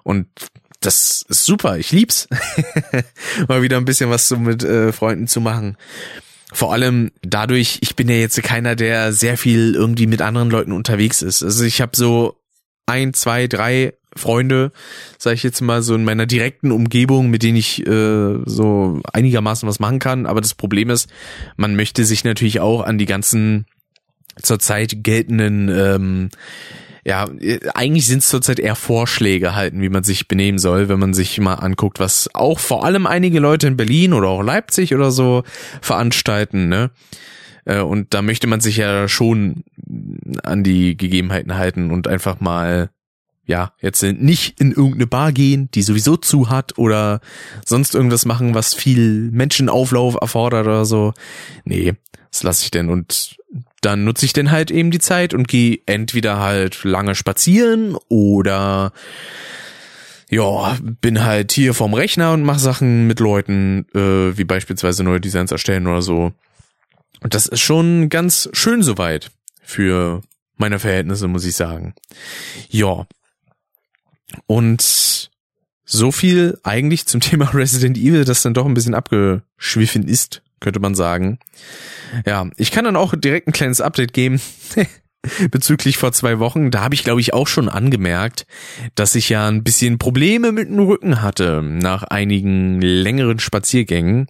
und 0.03 0.27
das 0.81 1.23
ist 1.29 1.45
super, 1.45 1.77
ich 1.77 1.91
lieb's. 1.91 2.27
Mal 3.47 3.61
wieder 3.61 3.77
ein 3.77 3.85
bisschen 3.85 4.09
was 4.09 4.27
so 4.27 4.35
mit 4.35 4.63
äh, 4.63 4.91
Freunden 4.91 5.27
zu 5.27 5.39
machen. 5.39 5.77
Vor 6.53 6.71
allem 6.71 7.11
dadurch, 7.21 7.79
ich 7.81 7.95
bin 7.95 8.07
ja 8.09 8.15
jetzt 8.15 8.41
keiner, 8.43 8.75
der 8.75 9.11
sehr 9.11 9.37
viel 9.37 9.75
irgendwie 9.75 10.07
mit 10.07 10.21
anderen 10.21 10.49
Leuten 10.49 10.71
unterwegs 10.71 11.21
ist. 11.21 11.43
Also 11.43 11.63
ich 11.63 11.81
habe 11.81 11.95
so 11.95 12.39
ein, 12.85 13.13
zwei, 13.13 13.47
drei 13.47 13.93
Freunde, 14.15 14.71
sage 15.17 15.35
ich 15.35 15.43
jetzt 15.43 15.61
mal 15.61 15.81
so 15.81 15.95
in 15.95 16.03
meiner 16.03 16.25
direkten 16.25 16.71
Umgebung, 16.71 17.29
mit 17.29 17.43
denen 17.43 17.57
ich 17.57 17.85
äh, 17.85 18.37
so 18.45 19.01
einigermaßen 19.11 19.67
was 19.67 19.79
machen 19.79 19.99
kann. 19.99 20.25
Aber 20.25 20.41
das 20.41 20.53
Problem 20.53 20.89
ist, 20.89 21.09
man 21.57 21.75
möchte 21.75 22.05
sich 22.05 22.23
natürlich 22.23 22.59
auch 22.59 22.81
an 22.81 22.97
die 22.97 23.05
ganzen 23.05 23.65
zurzeit 24.41 25.03
geltenden 25.03 25.69
ähm, 25.69 26.29
ja, 27.05 27.27
eigentlich 27.73 28.07
sind 28.07 28.19
es 28.19 28.29
zurzeit 28.29 28.59
eher 28.59 28.75
Vorschläge 28.75 29.55
halten, 29.55 29.81
wie 29.81 29.89
man 29.89 30.03
sich 30.03 30.27
benehmen 30.27 30.57
soll, 30.57 30.87
wenn 30.87 30.99
man 30.99 31.13
sich 31.13 31.39
mal 31.39 31.55
anguckt, 31.55 31.99
was 31.99 32.29
auch 32.33 32.59
vor 32.59 32.85
allem 32.85 33.07
einige 33.07 33.39
Leute 33.39 33.67
in 33.67 33.77
Berlin 33.77 34.13
oder 34.13 34.29
auch 34.29 34.41
Leipzig 34.41 34.95
oder 34.95 35.11
so 35.11 35.43
veranstalten, 35.81 36.69
ne? 36.69 36.91
Äh, 37.65 37.79
und 37.79 38.13
da 38.13 38.21
möchte 38.21 38.47
man 38.47 38.61
sich 38.61 38.77
ja 38.77 39.07
schon 39.07 39.63
an 40.43 40.63
die 40.63 40.95
Gegebenheiten 40.95 41.55
halten 41.55 41.91
und 41.91 42.07
einfach 42.07 42.39
mal 42.39 42.89
ja, 43.45 43.73
jetzt 43.81 44.01
nicht 44.03 44.59
in 44.61 44.71
irgendeine 44.71 45.07
Bar 45.07 45.33
gehen, 45.33 45.69
die 45.73 45.81
sowieso 45.81 46.15
zu 46.15 46.49
hat 46.49 46.77
oder 46.77 47.19
sonst 47.65 47.93
irgendwas 47.93 48.25
machen, 48.25 48.53
was 48.53 48.73
viel 48.73 49.29
Menschenauflauf 49.31 50.15
erfordert 50.21 50.65
oder 50.65 50.85
so. 50.85 51.13
Nee, 51.65 51.95
das 52.31 52.43
lasse 52.43 52.63
ich 52.63 52.71
denn 52.71 52.87
und 52.87 53.35
dann 53.85 54.03
nutze 54.03 54.25
ich 54.25 54.33
denn 54.33 54.51
halt 54.51 54.71
eben 54.71 54.91
die 54.91 54.99
Zeit 54.99 55.33
und 55.33 55.47
gehe 55.47 55.79
entweder 55.85 56.39
halt 56.39 56.83
lange 56.83 57.15
spazieren 57.15 57.95
oder 58.09 58.93
ja, 60.29 60.77
bin 60.81 61.23
halt 61.23 61.51
hier 61.51 61.73
vorm 61.73 61.93
Rechner 61.93 62.33
und 62.33 62.43
mache 62.43 62.59
Sachen 62.59 63.05
mit 63.05 63.19
Leuten, 63.19 63.85
äh, 63.93 64.35
wie 64.37 64.45
beispielsweise 64.45 65.03
neue 65.03 65.21
Designs 65.21 65.51
erstellen 65.51 65.85
oder 65.85 66.01
so. 66.01 66.31
Und 67.21 67.35
das 67.35 67.45
ist 67.45 67.59
schon 67.59 68.09
ganz 68.09 68.49
schön 68.53 68.81
soweit 68.81 69.31
für 69.61 70.21
meine 70.57 70.79
Verhältnisse, 70.79 71.27
muss 71.27 71.45
ich 71.45 71.55
sagen. 71.55 71.93
Ja. 72.69 73.05
Und 74.47 75.29
so 75.85 76.11
viel 76.11 76.57
eigentlich 76.63 77.05
zum 77.05 77.21
Thema 77.21 77.53
Resident 77.53 77.97
Evil, 77.97 78.25
das 78.25 78.41
dann 78.41 78.53
doch 78.53 78.65
ein 78.65 78.73
bisschen 78.73 78.95
abgeschwiffen 78.95 80.07
ist, 80.07 80.41
könnte 80.63 80.79
man 80.79 80.95
sagen. 80.95 81.37
Ja, 82.25 82.49
ich 82.57 82.71
kann 82.71 82.85
dann 82.85 82.95
auch 82.95 83.13
direkt 83.15 83.47
ein 83.47 83.53
kleines 83.53 83.81
Update 83.81 84.13
geben. 84.13 84.41
bezüglich 85.51 85.97
vor 85.97 86.11
zwei 86.11 86.39
Wochen, 86.39 86.69
da 86.69 86.81
habe 86.81 86.95
ich 86.95 87.03
glaube 87.03 87.21
ich 87.21 87.33
auch 87.33 87.47
schon 87.47 87.69
angemerkt, 87.69 88.45
dass 88.95 89.15
ich 89.15 89.29
ja 89.29 89.47
ein 89.47 89.63
bisschen 89.63 89.97
Probleme 89.97 90.51
mit 90.51 90.67
dem 90.67 90.79
Rücken 90.79 91.21
hatte 91.21 91.61
nach 91.61 92.03
einigen 92.03 92.81
längeren 92.81 93.39
Spaziergängen. 93.39 94.27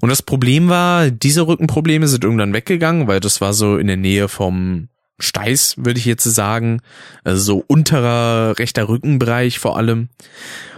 Und 0.00 0.08
das 0.08 0.22
Problem 0.22 0.68
war, 0.68 1.10
diese 1.10 1.46
Rückenprobleme 1.46 2.08
sind 2.08 2.24
irgendwann 2.24 2.52
weggegangen, 2.52 3.06
weil 3.06 3.20
das 3.20 3.40
war 3.40 3.52
so 3.52 3.78
in 3.78 3.86
der 3.86 3.96
Nähe 3.96 4.28
vom 4.28 4.88
Steiß, 5.20 5.76
würde 5.78 6.00
ich 6.00 6.06
jetzt 6.06 6.24
sagen, 6.24 6.80
also 7.22 7.40
so 7.40 7.64
unterer 7.68 8.58
rechter 8.58 8.88
Rückenbereich 8.88 9.60
vor 9.60 9.76
allem. 9.76 10.08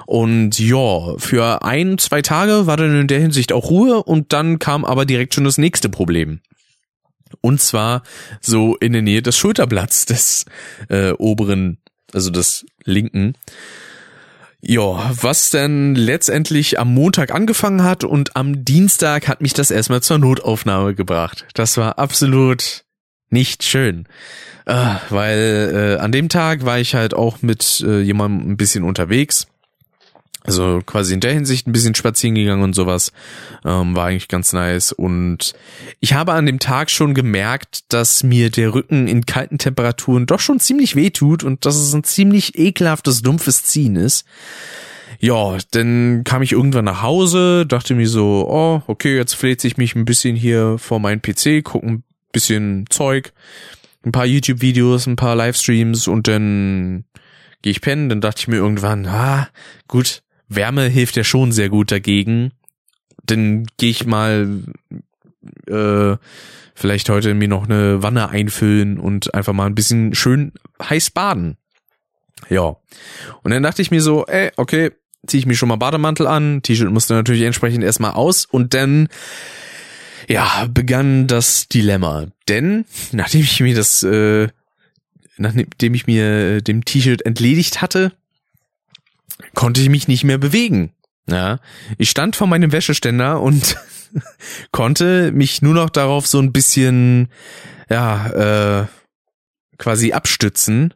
Und 0.06 0.58
ja, 0.60 1.18
für 1.18 1.62
ein, 1.62 1.98
zwei 1.98 2.22
Tage 2.22 2.66
war 2.66 2.76
dann 2.76 3.00
in 3.00 3.08
der 3.08 3.20
Hinsicht 3.20 3.52
auch 3.52 3.70
Ruhe 3.70 4.02
und 4.04 4.32
dann 4.32 4.60
kam 4.60 4.84
aber 4.84 5.04
direkt 5.04 5.34
schon 5.34 5.44
das 5.44 5.58
nächste 5.58 5.88
Problem. 5.88 6.40
Und 7.40 7.60
zwar 7.60 8.02
so 8.40 8.76
in 8.76 8.92
der 8.92 9.02
Nähe 9.02 9.20
des 9.20 9.36
Schulterblatts 9.36 10.06
des 10.06 10.44
äh, 10.88 11.10
oberen, 11.10 11.78
also 12.12 12.30
des 12.30 12.66
linken. 12.84 13.34
Ja, 14.60 15.10
was 15.20 15.50
dann 15.50 15.96
letztendlich 15.96 16.78
am 16.78 16.94
Montag 16.94 17.34
angefangen 17.34 17.82
hat 17.82 18.04
und 18.04 18.36
am 18.36 18.64
Dienstag 18.64 19.26
hat 19.28 19.40
mich 19.40 19.54
das 19.54 19.72
erstmal 19.72 20.02
zur 20.02 20.18
Notaufnahme 20.18 20.94
gebracht. 20.94 21.46
Das 21.54 21.76
war 21.76 21.98
absolut 21.98 22.84
nicht 23.28 23.64
schön. 23.64 24.06
Äh, 24.66 24.94
weil 25.10 25.96
äh, 25.98 26.00
an 26.00 26.12
dem 26.12 26.28
Tag 26.28 26.64
war 26.64 26.78
ich 26.78 26.94
halt 26.94 27.12
auch 27.12 27.42
mit 27.42 27.84
äh, 27.86 28.00
jemandem 28.00 28.52
ein 28.52 28.56
bisschen 28.56 28.84
unterwegs 28.84 29.48
Also 30.46 30.80
quasi 30.86 31.14
in 31.14 31.20
der 31.20 31.32
Hinsicht 31.32 31.66
ein 31.66 31.72
bisschen 31.72 31.94
spazieren 31.94 32.36
gegangen 32.36 32.62
und 32.62 32.74
sowas. 32.74 33.12
Ähm, 33.64 33.96
war 33.96 34.06
eigentlich 34.06 34.28
ganz 34.28 34.52
nice. 34.52 34.92
Und 34.92 35.54
ich 36.00 36.14
habe 36.14 36.32
an 36.32 36.46
dem 36.46 36.58
Tag 36.58 36.90
schon 36.90 37.14
gemerkt, 37.14 37.92
dass 37.92 38.22
mir 38.22 38.50
der 38.50 38.72
Rücken 38.72 39.08
in 39.08 39.26
kalten 39.26 39.58
Temperaturen 39.58 40.26
doch 40.26 40.40
schon 40.40 40.60
ziemlich 40.60 40.94
weh 40.94 41.10
tut 41.10 41.42
und 41.42 41.66
dass 41.66 41.76
es 41.76 41.92
ein 41.94 42.04
ziemlich 42.04 42.58
ekelhaftes, 42.58 43.22
dumpfes 43.22 43.64
Ziehen 43.64 43.96
ist. 43.96 44.24
Ja, 45.18 45.56
dann 45.70 46.22
kam 46.24 46.42
ich 46.42 46.52
irgendwann 46.52 46.84
nach 46.84 47.02
Hause, 47.02 47.64
dachte 47.66 47.94
mir 47.94 48.08
so, 48.08 48.46
oh, 48.48 48.82
okay, 48.86 49.16
jetzt 49.16 49.34
fläze 49.34 49.66
ich 49.66 49.76
mich 49.76 49.94
ein 49.94 50.04
bisschen 50.04 50.36
hier 50.36 50.76
vor 50.78 51.00
meinen 51.00 51.22
PC, 51.22 51.64
gucke 51.64 51.86
ein 51.86 52.04
bisschen 52.32 52.84
Zeug, 52.90 53.32
ein 54.04 54.12
paar 54.12 54.26
YouTube-Videos, 54.26 55.06
ein 55.06 55.16
paar 55.16 55.34
Livestreams 55.34 56.06
und 56.06 56.28
dann 56.28 57.04
gehe 57.62 57.70
ich 57.70 57.80
pennen. 57.80 58.08
Dann 58.08 58.20
dachte 58.20 58.40
ich 58.40 58.48
mir 58.48 58.56
irgendwann, 58.56 59.06
ah, 59.06 59.48
gut, 59.88 60.22
Wärme 60.48 60.88
hilft 60.88 61.16
ja 61.16 61.24
schon 61.24 61.52
sehr 61.52 61.68
gut 61.68 61.90
dagegen. 61.90 62.52
Dann 63.24 63.66
gehe 63.76 63.90
ich 63.90 64.06
mal 64.06 64.62
äh, 65.66 66.16
vielleicht 66.74 67.08
heute 67.08 67.34
mir 67.34 67.48
noch 67.48 67.64
eine 67.64 68.02
Wanne 68.02 68.28
einfüllen 68.28 68.98
und 68.98 69.34
einfach 69.34 69.52
mal 69.52 69.66
ein 69.66 69.74
bisschen 69.74 70.14
schön 70.14 70.52
heiß 70.82 71.10
baden. 71.10 71.56
Ja. 72.48 72.76
Und 73.42 73.50
dann 73.50 73.62
dachte 73.62 73.82
ich 73.82 73.90
mir 73.90 74.02
so, 74.02 74.26
ey, 74.26 74.52
okay, 74.56 74.92
ziehe 75.26 75.40
ich 75.40 75.46
mir 75.46 75.56
schon 75.56 75.68
mal 75.68 75.76
Bademantel 75.76 76.26
an, 76.26 76.62
T-Shirt 76.62 76.90
musste 76.90 77.14
natürlich 77.14 77.42
entsprechend 77.42 77.82
erstmal 77.82 78.12
aus 78.12 78.44
und 78.44 78.74
dann 78.74 79.08
ja, 80.28 80.66
begann 80.70 81.26
das 81.26 81.68
Dilemma. 81.68 82.26
Denn 82.48 82.84
nachdem 83.12 83.40
ich 83.40 83.60
mir 83.60 83.74
das, 83.74 84.02
äh, 84.02 84.48
nachdem 85.36 85.94
ich 85.94 86.06
mir 86.06 86.60
dem 86.62 86.84
T-Shirt 86.84 87.24
entledigt 87.24 87.80
hatte, 87.80 88.12
konnte 89.54 89.80
ich 89.80 89.88
mich 89.88 90.08
nicht 90.08 90.24
mehr 90.24 90.38
bewegen. 90.38 90.92
Ja, 91.28 91.58
ich 91.98 92.10
stand 92.10 92.36
vor 92.36 92.46
meinem 92.46 92.70
Wäscheständer 92.70 93.40
und 93.40 93.76
konnte 94.70 95.32
mich 95.32 95.60
nur 95.60 95.74
noch 95.74 95.90
darauf 95.90 96.26
so 96.26 96.38
ein 96.38 96.52
bisschen, 96.52 97.28
ja, 97.90 98.82
äh, 98.82 98.86
quasi 99.78 100.12
abstützen 100.12 100.94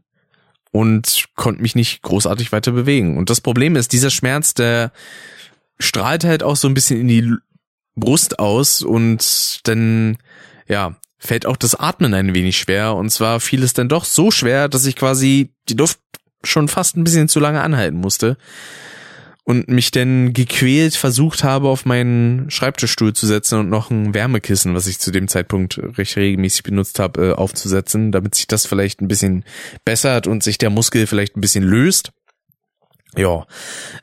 und 0.71 1.27
konnte 1.35 1.63
mich 1.63 1.75
nicht 1.75 2.03
großartig 2.03 2.53
weiter 2.53 2.73
bewegen. 2.73 3.19
Und 3.19 3.29
das 3.29 3.41
Problem 3.41 3.77
ist, 3.77 3.93
dieser 3.93 4.11
Schmerz, 4.11 4.55
der 4.55 4.93
strahlt 5.79 6.25
halt 6.25 6.43
auch 6.43 6.57
so 6.57 6.69
ein 6.69 6.75
bisschen 6.75 7.01
in 7.01 7.09
die 7.09 7.35
Brust 7.97 8.39
aus 8.39 8.83
und 8.83 9.61
dann, 9.65 10.19
ja, 10.69 10.97
fällt 11.19 11.45
auch 11.45 11.57
das 11.57 11.75
Atmen 11.75 12.15
ein 12.15 12.35
wenig 12.35 12.59
schwer. 12.59 12.95
Und 12.95 13.11
zwar 13.11 13.41
fiel 13.41 13.63
es 13.63 13.73
dann 13.73 13.89
doch 13.89 14.05
so 14.05 14.31
schwer, 14.31 14.69
dass 14.69 14.87
ich 14.87 14.97
quasi 14.97 15.53
die 15.69 15.75
Luft 15.75 16.01
schon 16.43 16.69
fast 16.69 16.97
ein 16.97 17.05
bisschen 17.05 17.29
zu 17.29 17.41
lange 17.41 17.63
anhalten 17.63 17.99
musste 17.99 18.37
und 19.45 19.69
mich 19.69 19.91
dann 19.91 20.33
gequält 20.33 20.95
versucht 20.95 21.43
habe, 21.43 21.69
auf 21.69 21.85
meinen 21.85 22.51
Schreibtischstuhl 22.51 23.15
zu 23.15 23.27
setzen 23.27 23.59
und 23.59 23.69
noch 23.69 23.91
ein 23.91 24.15
Wärmekissen, 24.15 24.75
was 24.75 24.87
ich 24.87 25.01
zu 25.01 25.11
dem 25.11 25.29
Zeitpunkt 25.29 25.81
recht 25.99 26.17
regelmäßig 26.17 26.63
benutzt 26.63 26.99
habe, 26.99 27.31
äh, 27.31 27.33
aufzusetzen, 27.33 28.13
damit 28.13 28.35
sich 28.35 28.47
das 28.47 28.67
vielleicht 28.67 29.01
ein 29.01 29.09
bisschen 29.09 29.45
bessert 29.85 30.27
und 30.27 30.43
sich 30.43 30.59
der 30.59 30.71
Muskel 30.71 31.07
vielleicht 31.07 31.37
ein 31.37 31.41
bisschen 31.41 31.65
löst. 31.65 32.13
Ja, 33.17 33.45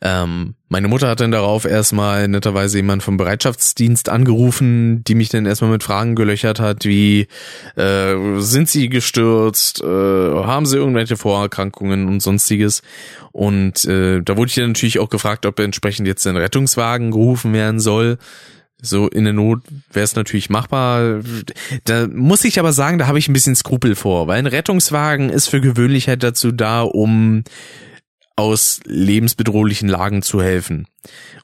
ähm, 0.01 0.55
meine 0.67 0.89
Mutter 0.89 1.07
hat 1.07 1.21
dann 1.21 1.31
darauf 1.31 1.63
erstmal 1.63 2.27
netterweise 2.27 2.77
jemand 2.77 3.01
vom 3.03 3.15
Bereitschaftsdienst 3.15 4.09
angerufen, 4.09 5.01
die 5.05 5.15
mich 5.15 5.29
dann 5.29 5.45
erstmal 5.45 5.71
mit 5.71 5.83
Fragen 5.83 6.13
gelöchert 6.13 6.59
hat, 6.59 6.83
wie 6.83 7.27
äh, 7.77 8.15
sind 8.39 8.67
sie 8.67 8.89
gestürzt, 8.89 9.81
äh, 9.81 9.85
haben 9.85 10.65
sie 10.65 10.75
irgendwelche 10.75 11.15
Vorerkrankungen 11.15 12.09
und 12.09 12.19
sonstiges. 12.21 12.81
Und 13.31 13.85
äh, 13.85 14.21
da 14.21 14.35
wurde 14.35 14.49
ich 14.49 14.55
dann 14.55 14.67
natürlich 14.67 14.99
auch 14.99 15.09
gefragt, 15.09 15.45
ob 15.45 15.57
entsprechend 15.59 16.05
jetzt 16.05 16.27
ein 16.27 16.35
Rettungswagen 16.35 17.11
gerufen 17.11 17.53
werden 17.53 17.79
soll. 17.79 18.17
So 18.81 19.07
in 19.07 19.23
der 19.23 19.33
Not 19.33 19.61
wäre 19.91 20.03
es 20.03 20.15
natürlich 20.15 20.49
machbar. 20.49 21.21
Da 21.85 22.07
muss 22.07 22.43
ich 22.43 22.59
aber 22.59 22.73
sagen, 22.73 22.99
da 22.99 23.07
habe 23.07 23.19
ich 23.19 23.27
ein 23.27 23.33
bisschen 23.33 23.55
Skrupel 23.55 23.95
vor, 23.95 24.27
weil 24.27 24.37
ein 24.37 24.47
Rettungswagen 24.47 25.29
ist 25.29 25.47
für 25.47 25.61
gewöhnlich 25.61 26.09
halt 26.09 26.23
dazu 26.23 26.51
da, 26.51 26.81
um 26.81 27.43
aus 28.37 28.79
lebensbedrohlichen 28.85 29.89
Lagen 29.89 30.21
zu 30.21 30.41
helfen. 30.41 30.87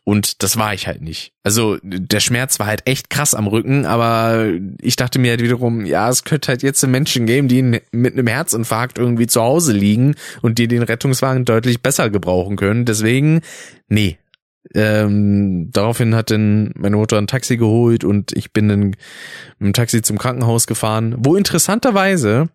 Und 0.04 0.44
das 0.44 0.58
war 0.58 0.74
ich 0.74 0.88
halt 0.88 1.02
nicht. 1.02 1.34
Also 1.44 1.78
der 1.82 2.20
Schmerz 2.20 2.60
war 2.60 2.68
halt 2.68 2.84
echt 2.86 3.10
krass 3.10 3.34
am 3.34 3.48
Rücken, 3.48 3.86
aber 3.86 4.54
ich 4.80 4.96
dachte 4.96 5.18
mir 5.18 5.32
halt 5.32 5.42
wiederum, 5.42 5.86
ja, 5.86 6.08
es 6.08 6.24
könnte 6.24 6.50
halt 6.50 6.62
jetzt 6.62 6.86
Menschen 6.86 7.26
geben, 7.26 7.48
die 7.48 7.64
mit 7.64 8.14
einem 8.14 8.28
Herzinfarkt 8.28 9.00
irgendwie 9.00 9.28
zu 9.28 9.42
Hause 9.42 9.74
liegen 9.74 10.16
und 10.42 10.60
die 10.60 10.68
den 10.68 10.84
Rettungswagen 10.84 11.46
deutlich 11.46 11.82
besser 11.82 12.10
gebrauchen 12.10 12.58
können. 12.58 12.86
Deswegen, 12.86 13.42
nee. 13.88 14.18
Ähm, 14.76 15.72
daraufhin 15.72 16.16
hat 16.16 16.32
dann 16.32 16.72
meine 16.76 16.96
Mutter 16.96 17.18
ein 17.18 17.28
Taxi 17.28 17.58
geholt 17.58 18.04
und 18.04 18.32
ich 18.34 18.54
bin 18.54 18.70
dann 18.70 18.80
mit 18.80 18.98
dem 19.60 19.74
Taxi 19.74 20.02
zum 20.02 20.18
Krankenhaus 20.18 20.68
gefahren, 20.68 21.16
wo 21.18 21.36
interessanterweise 21.36 22.50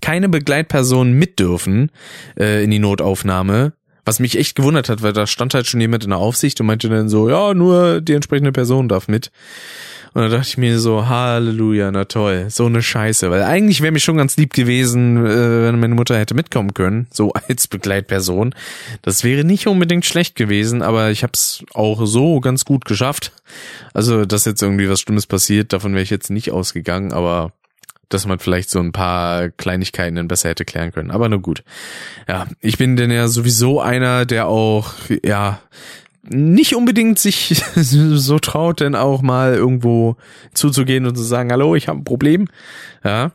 keine 0.00 0.28
Begleitpersonen 0.28 1.12
mit 1.14 1.38
dürfen 1.38 1.90
äh, 2.38 2.64
in 2.64 2.70
die 2.70 2.78
Notaufnahme. 2.78 3.72
Was 4.04 4.18
mich 4.18 4.36
echt 4.36 4.56
gewundert 4.56 4.88
hat, 4.88 5.02
weil 5.02 5.12
da 5.12 5.28
stand 5.28 5.54
halt 5.54 5.68
schon 5.68 5.80
jemand 5.80 6.02
in 6.02 6.10
der 6.10 6.18
Aufsicht 6.18 6.60
und 6.60 6.66
meinte 6.66 6.88
dann 6.88 7.08
so, 7.08 7.28
ja, 7.28 7.54
nur 7.54 8.00
die 8.00 8.14
entsprechende 8.14 8.50
Person 8.50 8.88
darf 8.88 9.06
mit. 9.06 9.30
Und 10.14 10.20
da 10.20 10.28
dachte 10.28 10.48
ich 10.48 10.58
mir 10.58 10.78
so, 10.78 11.08
Halleluja, 11.08 11.90
na 11.90 12.04
toll, 12.04 12.46
so 12.50 12.66
eine 12.66 12.82
Scheiße. 12.82 13.30
Weil 13.30 13.44
eigentlich 13.44 13.80
wäre 13.80 13.92
mir 13.92 14.00
schon 14.00 14.18
ganz 14.18 14.36
lieb 14.36 14.52
gewesen, 14.52 15.16
äh, 15.16 15.62
wenn 15.64 15.80
meine 15.80 15.94
Mutter 15.94 16.18
hätte 16.18 16.34
mitkommen 16.34 16.74
können, 16.74 17.06
so 17.10 17.32
als 17.48 17.66
Begleitperson. 17.66 18.54
Das 19.00 19.24
wäre 19.24 19.44
nicht 19.44 19.66
unbedingt 19.66 20.04
schlecht 20.04 20.36
gewesen, 20.36 20.82
aber 20.82 21.10
ich 21.10 21.22
habe 21.22 21.32
es 21.34 21.64
auch 21.72 22.04
so 22.04 22.40
ganz 22.40 22.66
gut 22.66 22.84
geschafft. 22.84 23.32
Also, 23.94 24.26
dass 24.26 24.44
jetzt 24.44 24.62
irgendwie 24.62 24.88
was 24.88 25.00
Schlimmes 25.00 25.26
passiert, 25.26 25.72
davon 25.72 25.92
wäre 25.92 26.02
ich 26.02 26.10
jetzt 26.10 26.30
nicht 26.30 26.50
ausgegangen, 26.50 27.12
aber 27.12 27.52
dass 28.12 28.26
man 28.26 28.38
vielleicht 28.38 28.70
so 28.70 28.78
ein 28.78 28.92
paar 28.92 29.48
Kleinigkeiten 29.50 30.16
dann 30.16 30.28
besser 30.28 30.50
hätte 30.50 30.64
klären 30.64 30.92
können. 30.92 31.10
Aber 31.10 31.28
nur 31.28 31.40
gut. 31.40 31.64
Ja, 32.28 32.46
ich 32.60 32.78
bin 32.78 32.96
denn 32.96 33.10
ja 33.10 33.28
sowieso 33.28 33.80
einer, 33.80 34.26
der 34.26 34.48
auch, 34.48 34.94
ja, 35.24 35.60
nicht 36.22 36.74
unbedingt 36.74 37.18
sich 37.18 37.62
so 37.74 38.38
traut, 38.38 38.80
denn 38.80 38.94
auch 38.94 39.22
mal 39.22 39.54
irgendwo 39.54 40.16
zuzugehen 40.54 41.06
und 41.06 41.16
zu 41.16 41.22
sagen, 41.22 41.50
hallo, 41.50 41.74
ich 41.74 41.88
habe 41.88 42.00
ein 42.00 42.04
Problem. 42.04 42.48
Ja. 43.04 43.32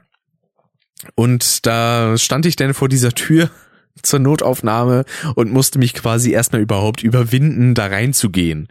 Und 1.16 1.66
da 1.66 2.18
stand 2.18 2.46
ich 2.46 2.56
dann 2.56 2.74
vor 2.74 2.90
dieser 2.90 3.12
Tür 3.12 3.50
zur 4.02 4.20
Notaufnahme 4.20 5.06
und 5.36 5.52
musste 5.52 5.80
mich 5.80 5.94
quasi 5.94 6.32
erstmal 6.32 6.62
überhaupt 6.62 7.04
überwinden, 7.04 7.74
da 7.74 7.88
reinzugehen. 7.88 8.68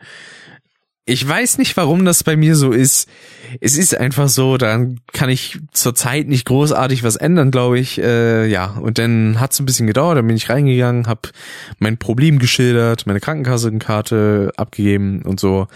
Ich 1.09 1.27
weiß 1.27 1.59
nicht, 1.59 1.77
warum 1.77 2.05
das 2.05 2.25
bei 2.25 2.37
mir 2.37 2.57
so 2.57 2.73
ist. 2.73 3.09
Es 3.61 3.79
ist 3.79 3.97
einfach 3.97 4.29
so, 4.29 4.57
dann 4.57 4.99
kann 5.13 5.31
ich 5.31 5.61
zurzeit 5.71 6.27
nicht 6.27 6.47
großartig 6.47 7.05
was 7.05 7.15
ändern, 7.15 7.53
glaube 7.53 7.79
ich. 7.79 7.99
Äh, 7.99 8.47
ja, 8.47 8.77
und 8.81 8.99
dann 8.99 9.39
hat 9.39 9.53
es 9.53 9.61
ein 9.61 9.67
bisschen 9.67 9.87
gedauert, 9.87 10.19
dann 10.19 10.27
bin 10.27 10.37
ich 10.37 10.51
reingegangen, 10.51 11.07
habe 11.07 11.29
mein 11.79 11.97
Problem 11.97 12.41
geschildert, 12.41 13.07
meine 13.07 13.21
Krankenkassenkarte 13.21 14.53
abgegeben 14.57 15.23
und 15.23 15.39
so. 15.39 15.69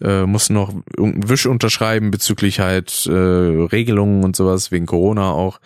Äh, 0.00 0.26
musste 0.26 0.52
noch 0.52 0.72
irgendeinen 0.96 1.28
Wisch 1.28 1.46
unterschreiben 1.46 2.12
bezüglich 2.12 2.60
halt 2.60 3.04
äh, 3.06 3.12
Regelungen 3.12 4.22
und 4.22 4.36
sowas, 4.36 4.70
wegen 4.70 4.86
Corona 4.86 5.32
auch. 5.32 5.58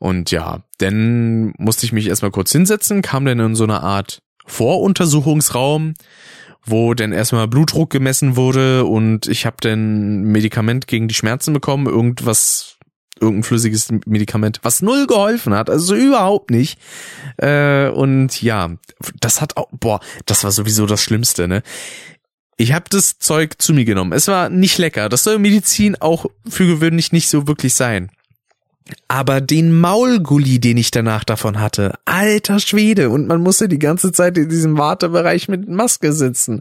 Und 0.00 0.32
ja, 0.32 0.64
dann 0.78 1.52
musste 1.58 1.86
ich 1.86 1.92
mich 1.92 2.08
erstmal 2.08 2.32
kurz 2.32 2.50
hinsetzen, 2.50 3.02
kam 3.02 3.24
dann 3.24 3.38
in 3.38 3.54
so 3.54 3.62
eine 3.62 3.84
Art 3.84 4.20
Voruntersuchungsraum 4.46 5.94
wo 6.64 6.94
dann 6.94 7.12
erstmal 7.12 7.48
Blutdruck 7.48 7.90
gemessen 7.90 8.36
wurde 8.36 8.84
und 8.84 9.26
ich 9.26 9.46
habe 9.46 9.56
dann 9.60 10.22
Medikament 10.22 10.86
gegen 10.86 11.08
die 11.08 11.14
Schmerzen 11.14 11.52
bekommen, 11.52 11.86
irgendwas 11.86 12.78
irgendein 13.20 13.44
flüssiges 13.44 13.88
Medikament, 14.06 14.60
was 14.62 14.82
null 14.82 15.06
geholfen 15.06 15.54
hat, 15.54 15.70
also 15.70 15.94
überhaupt 15.94 16.50
nicht. 16.50 16.78
Äh, 17.36 17.88
und 17.88 18.40
ja, 18.42 18.70
das 19.20 19.40
hat 19.40 19.56
auch, 19.56 19.68
boah, 19.72 20.00
das 20.26 20.44
war 20.44 20.52
sowieso 20.52 20.86
das 20.86 21.02
Schlimmste, 21.02 21.48
ne? 21.48 21.62
Ich 22.60 22.72
habe 22.72 22.86
das 22.90 23.18
Zeug 23.18 23.54
zu 23.58 23.72
mir 23.72 23.84
genommen. 23.84 24.12
Es 24.12 24.26
war 24.26 24.48
nicht 24.48 24.78
lecker. 24.78 25.08
Das 25.08 25.22
soll 25.22 25.38
Medizin 25.38 25.94
auch 26.00 26.26
für 26.48 26.66
gewöhnlich 26.66 27.12
nicht 27.12 27.28
so 27.28 27.46
wirklich 27.46 27.74
sein. 27.74 28.10
Aber 29.08 29.40
den 29.40 29.78
Maulgulli, 29.78 30.60
den 30.60 30.76
ich 30.76 30.90
danach 30.90 31.24
davon 31.24 31.60
hatte, 31.60 31.94
alter 32.04 32.60
Schwede, 32.60 33.10
und 33.10 33.26
man 33.26 33.42
musste 33.42 33.68
die 33.68 33.78
ganze 33.78 34.12
Zeit 34.12 34.36
in 34.38 34.48
diesem 34.48 34.78
Wartebereich 34.78 35.48
mit 35.48 35.68
Maske 35.68 36.12
sitzen. 36.12 36.60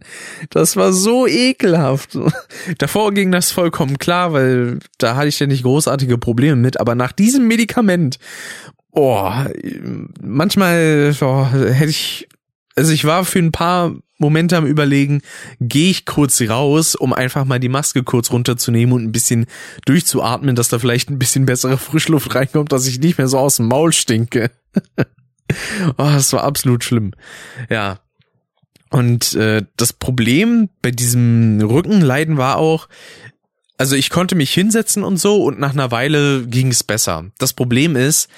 Das 0.49 0.75
war 0.75 0.93
so 0.93 1.27
ekelhaft. 1.27 2.17
Davor 2.77 3.13
ging 3.13 3.31
das 3.31 3.51
vollkommen 3.51 3.97
klar, 3.97 4.33
weil 4.33 4.79
da 4.97 5.15
hatte 5.15 5.27
ich 5.27 5.39
ja 5.39 5.47
nicht 5.47 5.63
großartige 5.63 6.17
Probleme 6.17 6.55
mit, 6.55 6.79
aber 6.79 6.95
nach 6.95 7.11
diesem 7.11 7.47
Medikament, 7.47 8.19
oh, 8.91 9.29
manchmal 10.21 11.15
oh, 11.21 11.45
hätte 11.45 11.89
ich, 11.89 12.27
also 12.77 12.93
ich 12.93 13.05
war 13.05 13.25
für 13.25 13.39
ein 13.39 13.51
paar 13.51 13.95
Momente 14.19 14.55
am 14.55 14.65
überlegen, 14.65 15.21
gehe 15.59 15.89
ich 15.89 16.05
kurz 16.05 16.41
raus, 16.41 16.95
um 16.95 17.11
einfach 17.11 17.45
mal 17.45 17.59
die 17.59 17.69
Maske 17.69 18.03
kurz 18.03 18.31
runterzunehmen 18.31 18.93
und 18.93 19.03
ein 19.03 19.11
bisschen 19.11 19.45
durchzuatmen, 19.85 20.55
dass 20.55 20.69
da 20.69 20.79
vielleicht 20.79 21.09
ein 21.09 21.19
bisschen 21.19 21.45
bessere 21.45 21.77
Frischluft 21.77 22.33
reinkommt, 22.33 22.71
dass 22.71 22.87
ich 22.87 22.99
nicht 22.99 23.17
mehr 23.17 23.27
so 23.27 23.39
aus 23.39 23.57
dem 23.57 23.67
Maul 23.67 23.93
stinke. 23.93 24.51
oh, 24.99 25.93
das 25.97 26.31
war 26.33 26.43
absolut 26.43 26.83
schlimm. 26.83 27.13
Ja. 27.69 27.99
Und 28.89 29.33
äh, 29.35 29.63
das 29.75 29.91
Problem 29.91 30.69
bei 30.81 30.91
diesem 30.91 31.59
Rückenleiden 31.61 32.37
war 32.37 32.57
auch, 32.57 32.87
also 33.77 33.95
ich 33.95 34.09
konnte 34.09 34.35
mich 34.35 34.53
hinsetzen 34.53 35.03
und 35.03 35.17
so 35.17 35.43
und 35.43 35.59
nach 35.59 35.73
einer 35.73 35.91
Weile 35.91 36.47
ging 36.47 36.69
es 36.69 36.83
besser. 36.83 37.25
Das 37.37 37.53
Problem 37.53 37.95
ist, 37.95 38.29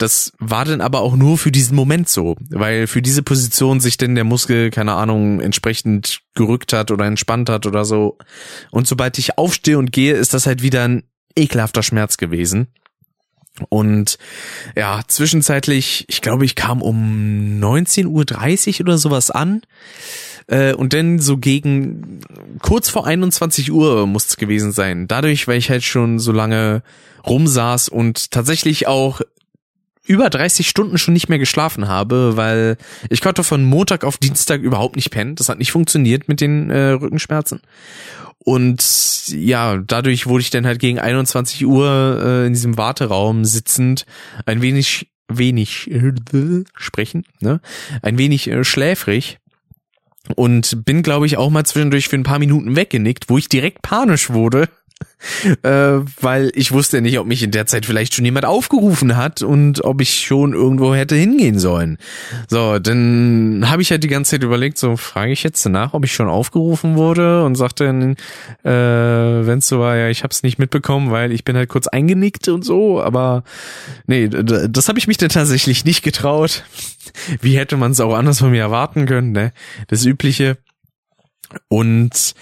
das 0.00 0.32
war 0.38 0.64
dann 0.64 0.80
aber 0.80 1.00
auch 1.00 1.14
nur 1.14 1.36
für 1.36 1.52
diesen 1.52 1.76
Moment 1.76 2.08
so, 2.08 2.36
weil 2.48 2.86
für 2.86 3.02
diese 3.02 3.22
Position 3.22 3.80
sich 3.80 3.98
denn 3.98 4.14
der 4.14 4.24
Muskel, 4.24 4.70
keine 4.70 4.92
Ahnung, 4.94 5.40
entsprechend 5.40 6.20
gerückt 6.34 6.72
hat 6.72 6.90
oder 6.90 7.04
entspannt 7.04 7.50
hat 7.50 7.66
oder 7.66 7.84
so. 7.84 8.16
Und 8.70 8.86
sobald 8.86 9.18
ich 9.18 9.36
aufstehe 9.36 9.78
und 9.78 9.92
gehe, 9.92 10.14
ist 10.14 10.32
das 10.32 10.46
halt 10.46 10.62
wieder 10.62 10.84
ein 10.84 11.02
ekelhafter 11.36 11.82
Schmerz 11.82 12.16
gewesen. 12.16 12.68
Und 13.68 14.16
ja, 14.74 15.02
zwischenzeitlich, 15.06 16.06
ich 16.08 16.22
glaube, 16.22 16.44
ich 16.44 16.54
kam 16.54 16.80
um 16.80 17.60
19.30 17.60 18.06
Uhr 18.06 18.80
oder 18.80 18.98
sowas 18.98 19.30
an. 19.30 19.62
Äh, 20.46 20.72
und 20.72 20.94
dann 20.94 21.18
so 21.18 21.36
gegen 21.36 22.20
kurz 22.60 22.88
vor 22.88 23.06
21 23.06 23.70
Uhr 23.70 24.06
muss 24.06 24.28
es 24.28 24.36
gewesen 24.36 24.72
sein. 24.72 25.08
Dadurch, 25.08 25.46
weil 25.46 25.58
ich 25.58 25.70
halt 25.70 25.84
schon 25.84 26.18
so 26.18 26.32
lange 26.32 26.82
rumsaß 27.26 27.88
und 27.88 28.30
tatsächlich 28.30 28.86
auch 28.86 29.20
über 30.10 30.28
30 30.28 30.68
Stunden 30.68 30.98
schon 30.98 31.14
nicht 31.14 31.28
mehr 31.28 31.38
geschlafen 31.38 31.86
habe, 31.86 32.36
weil 32.36 32.76
ich 33.10 33.20
konnte 33.20 33.44
von 33.44 33.62
Montag 33.62 34.02
auf 34.02 34.18
Dienstag 34.18 34.60
überhaupt 34.60 34.96
nicht 34.96 35.10
pennen. 35.10 35.36
Das 35.36 35.48
hat 35.48 35.60
nicht 35.60 35.70
funktioniert 35.70 36.26
mit 36.26 36.40
den 36.40 36.68
äh, 36.68 36.88
Rückenschmerzen. 36.90 37.60
Und 38.38 38.82
ja, 39.28 39.76
dadurch 39.76 40.26
wurde 40.26 40.42
ich 40.42 40.50
dann 40.50 40.66
halt 40.66 40.80
gegen 40.80 40.98
21 40.98 41.64
Uhr 41.64 42.20
äh, 42.20 42.46
in 42.48 42.54
diesem 42.54 42.76
Warteraum 42.76 43.44
sitzend 43.44 44.04
ein 44.46 44.62
wenig, 44.62 45.12
wenig 45.28 45.88
äh, 45.92 46.12
sprechen, 46.74 47.24
ne? 47.38 47.60
Ein 48.02 48.18
wenig 48.18 48.48
äh, 48.48 48.64
schläfrig 48.64 49.38
und 50.34 50.84
bin, 50.84 51.04
glaube 51.04 51.26
ich, 51.26 51.36
auch 51.36 51.50
mal 51.50 51.64
zwischendurch 51.64 52.08
für 52.08 52.16
ein 52.16 52.24
paar 52.24 52.40
Minuten 52.40 52.74
weggenickt, 52.74 53.26
wo 53.28 53.38
ich 53.38 53.48
direkt 53.48 53.82
panisch 53.82 54.30
wurde 54.30 54.68
äh, 55.62 56.00
weil 56.20 56.50
ich 56.54 56.72
wusste 56.72 57.00
nicht, 57.00 57.18
ob 57.18 57.26
mich 57.26 57.42
in 57.42 57.50
der 57.50 57.66
Zeit 57.66 57.86
vielleicht 57.86 58.14
schon 58.14 58.24
jemand 58.24 58.46
aufgerufen 58.46 59.16
hat 59.16 59.42
und 59.42 59.84
ob 59.84 60.00
ich 60.00 60.20
schon 60.20 60.54
irgendwo 60.54 60.94
hätte 60.94 61.14
hingehen 61.14 61.58
sollen. 61.58 61.98
So, 62.48 62.78
dann 62.78 63.66
habe 63.68 63.82
ich 63.82 63.90
halt 63.90 64.02
die 64.02 64.08
ganze 64.08 64.32
Zeit 64.32 64.42
überlegt, 64.42 64.78
so 64.78 64.96
frage 64.96 65.32
ich 65.32 65.42
jetzt 65.42 65.66
nach, 65.66 65.94
ob 65.94 66.04
ich 66.04 66.12
schon 66.12 66.28
aufgerufen 66.28 66.96
wurde 66.96 67.44
und 67.44 67.54
sagte 67.56 67.84
dann, 67.84 68.12
äh, 68.64 69.46
wenn 69.46 69.58
es 69.58 69.68
so 69.68 69.80
war, 69.80 69.96
ja, 69.96 70.08
ich 70.08 70.22
habe 70.22 70.32
es 70.32 70.42
nicht 70.42 70.58
mitbekommen, 70.58 71.10
weil 71.10 71.32
ich 71.32 71.44
bin 71.44 71.56
halt 71.56 71.68
kurz 71.68 71.86
eingenickt 71.86 72.48
und 72.48 72.64
so, 72.64 73.02
aber 73.02 73.44
nee, 74.06 74.28
das 74.28 74.88
habe 74.88 74.98
ich 74.98 75.06
mich 75.06 75.18
dann 75.18 75.28
tatsächlich 75.28 75.84
nicht 75.84 76.02
getraut. 76.02 76.64
Wie 77.40 77.58
hätte 77.58 77.76
man 77.76 77.92
es 77.92 78.00
auch 78.00 78.14
anders 78.14 78.38
von 78.38 78.50
mir 78.50 78.62
erwarten 78.62 79.06
können, 79.06 79.32
ne? 79.32 79.52
Das 79.88 80.04
übliche. 80.04 80.56
Und 81.68 82.34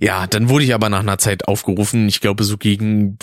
ja, 0.00 0.26
dann 0.26 0.48
wurde 0.48 0.64
ich 0.64 0.74
aber 0.74 0.88
nach 0.88 1.00
einer 1.00 1.18
Zeit 1.18 1.46
aufgerufen, 1.46 2.08
ich 2.08 2.20
glaube 2.20 2.44
so 2.44 2.56
gegen 2.56 3.18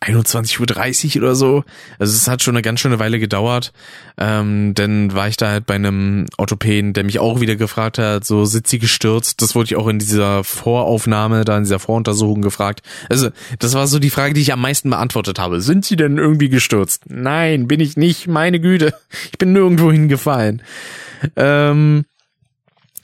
21.30 0.00 1.16
Uhr 1.16 1.22
oder 1.22 1.34
so. 1.34 1.64
Also 1.98 2.14
es 2.14 2.28
hat 2.28 2.42
schon 2.42 2.54
eine 2.54 2.62
ganz 2.62 2.80
schöne 2.80 2.98
Weile 2.98 3.18
gedauert. 3.18 3.72
Ähm, 4.18 4.74
dann 4.74 5.14
war 5.14 5.28
ich 5.28 5.36
da 5.36 5.50
halt 5.50 5.66
bei 5.66 5.74
einem 5.74 6.26
Orthopäden, 6.38 6.92
der 6.92 7.04
mich 7.04 7.18
auch 7.18 7.40
wieder 7.40 7.56
gefragt 7.56 7.98
hat, 7.98 8.24
so 8.24 8.44
sitzt 8.44 8.70
sie 8.70 8.78
gestürzt. 8.78 9.42
Das 9.42 9.54
wurde 9.54 9.66
ich 9.66 9.76
auch 9.76 9.88
in 9.88 9.98
dieser 9.98 10.44
Voraufnahme, 10.44 11.44
da 11.44 11.56
in 11.56 11.64
dieser 11.64 11.78
Voruntersuchung 11.78 12.42
gefragt. 12.42 12.82
Also 13.08 13.30
das 13.58 13.74
war 13.74 13.86
so 13.86 13.98
die 13.98 14.10
Frage, 14.10 14.34
die 14.34 14.40
ich 14.40 14.52
am 14.52 14.60
meisten 14.60 14.90
beantwortet 14.90 15.38
habe. 15.38 15.60
Sind 15.60 15.84
sie 15.84 15.96
denn 15.96 16.18
irgendwie 16.18 16.48
gestürzt? 16.48 17.04
Nein, 17.08 17.68
bin 17.68 17.80
ich 17.80 17.96
nicht. 17.96 18.28
Meine 18.28 18.60
Güte, 18.60 18.94
ich 19.30 19.38
bin 19.38 19.52
nirgendwo 19.52 19.92
hingefallen. 19.92 20.62
Ähm, 21.36 22.04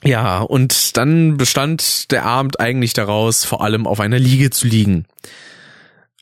ja, 0.03 0.39
und 0.41 0.97
dann 0.97 1.37
bestand 1.37 2.11
der 2.11 2.25
Abend 2.25 2.59
eigentlich 2.59 2.93
daraus, 2.93 3.45
vor 3.45 3.63
allem 3.63 3.87
auf 3.87 3.99
einer 3.99 4.19
Liege 4.19 4.49
zu 4.49 4.67
liegen. 4.67 5.05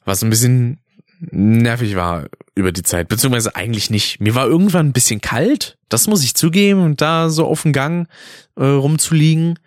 Was 0.06 0.24
ein 0.24 0.30
bisschen 0.30 0.80
nervig 1.20 1.96
war 1.96 2.26
über 2.56 2.72
die 2.72 2.84
Zeit, 2.84 3.08
beziehungsweise 3.08 3.56
eigentlich 3.56 3.90
nicht. 3.90 4.22
Mir 4.22 4.36
war 4.36 4.48
irgendwann 4.48 4.88
ein 4.88 4.94
bisschen 4.94 5.22
kalt, 5.22 5.78
das 5.90 6.08
muss 6.08 6.24
ich 6.24 6.36
zugeben, 6.36 6.84
und 6.84 7.02
da 7.02 7.30
so 7.30 7.46
auf 7.46 7.64
dem 7.64 7.74
Gang 7.74 8.08
äh, 8.56 8.64
rumzuliegen. 8.64 9.60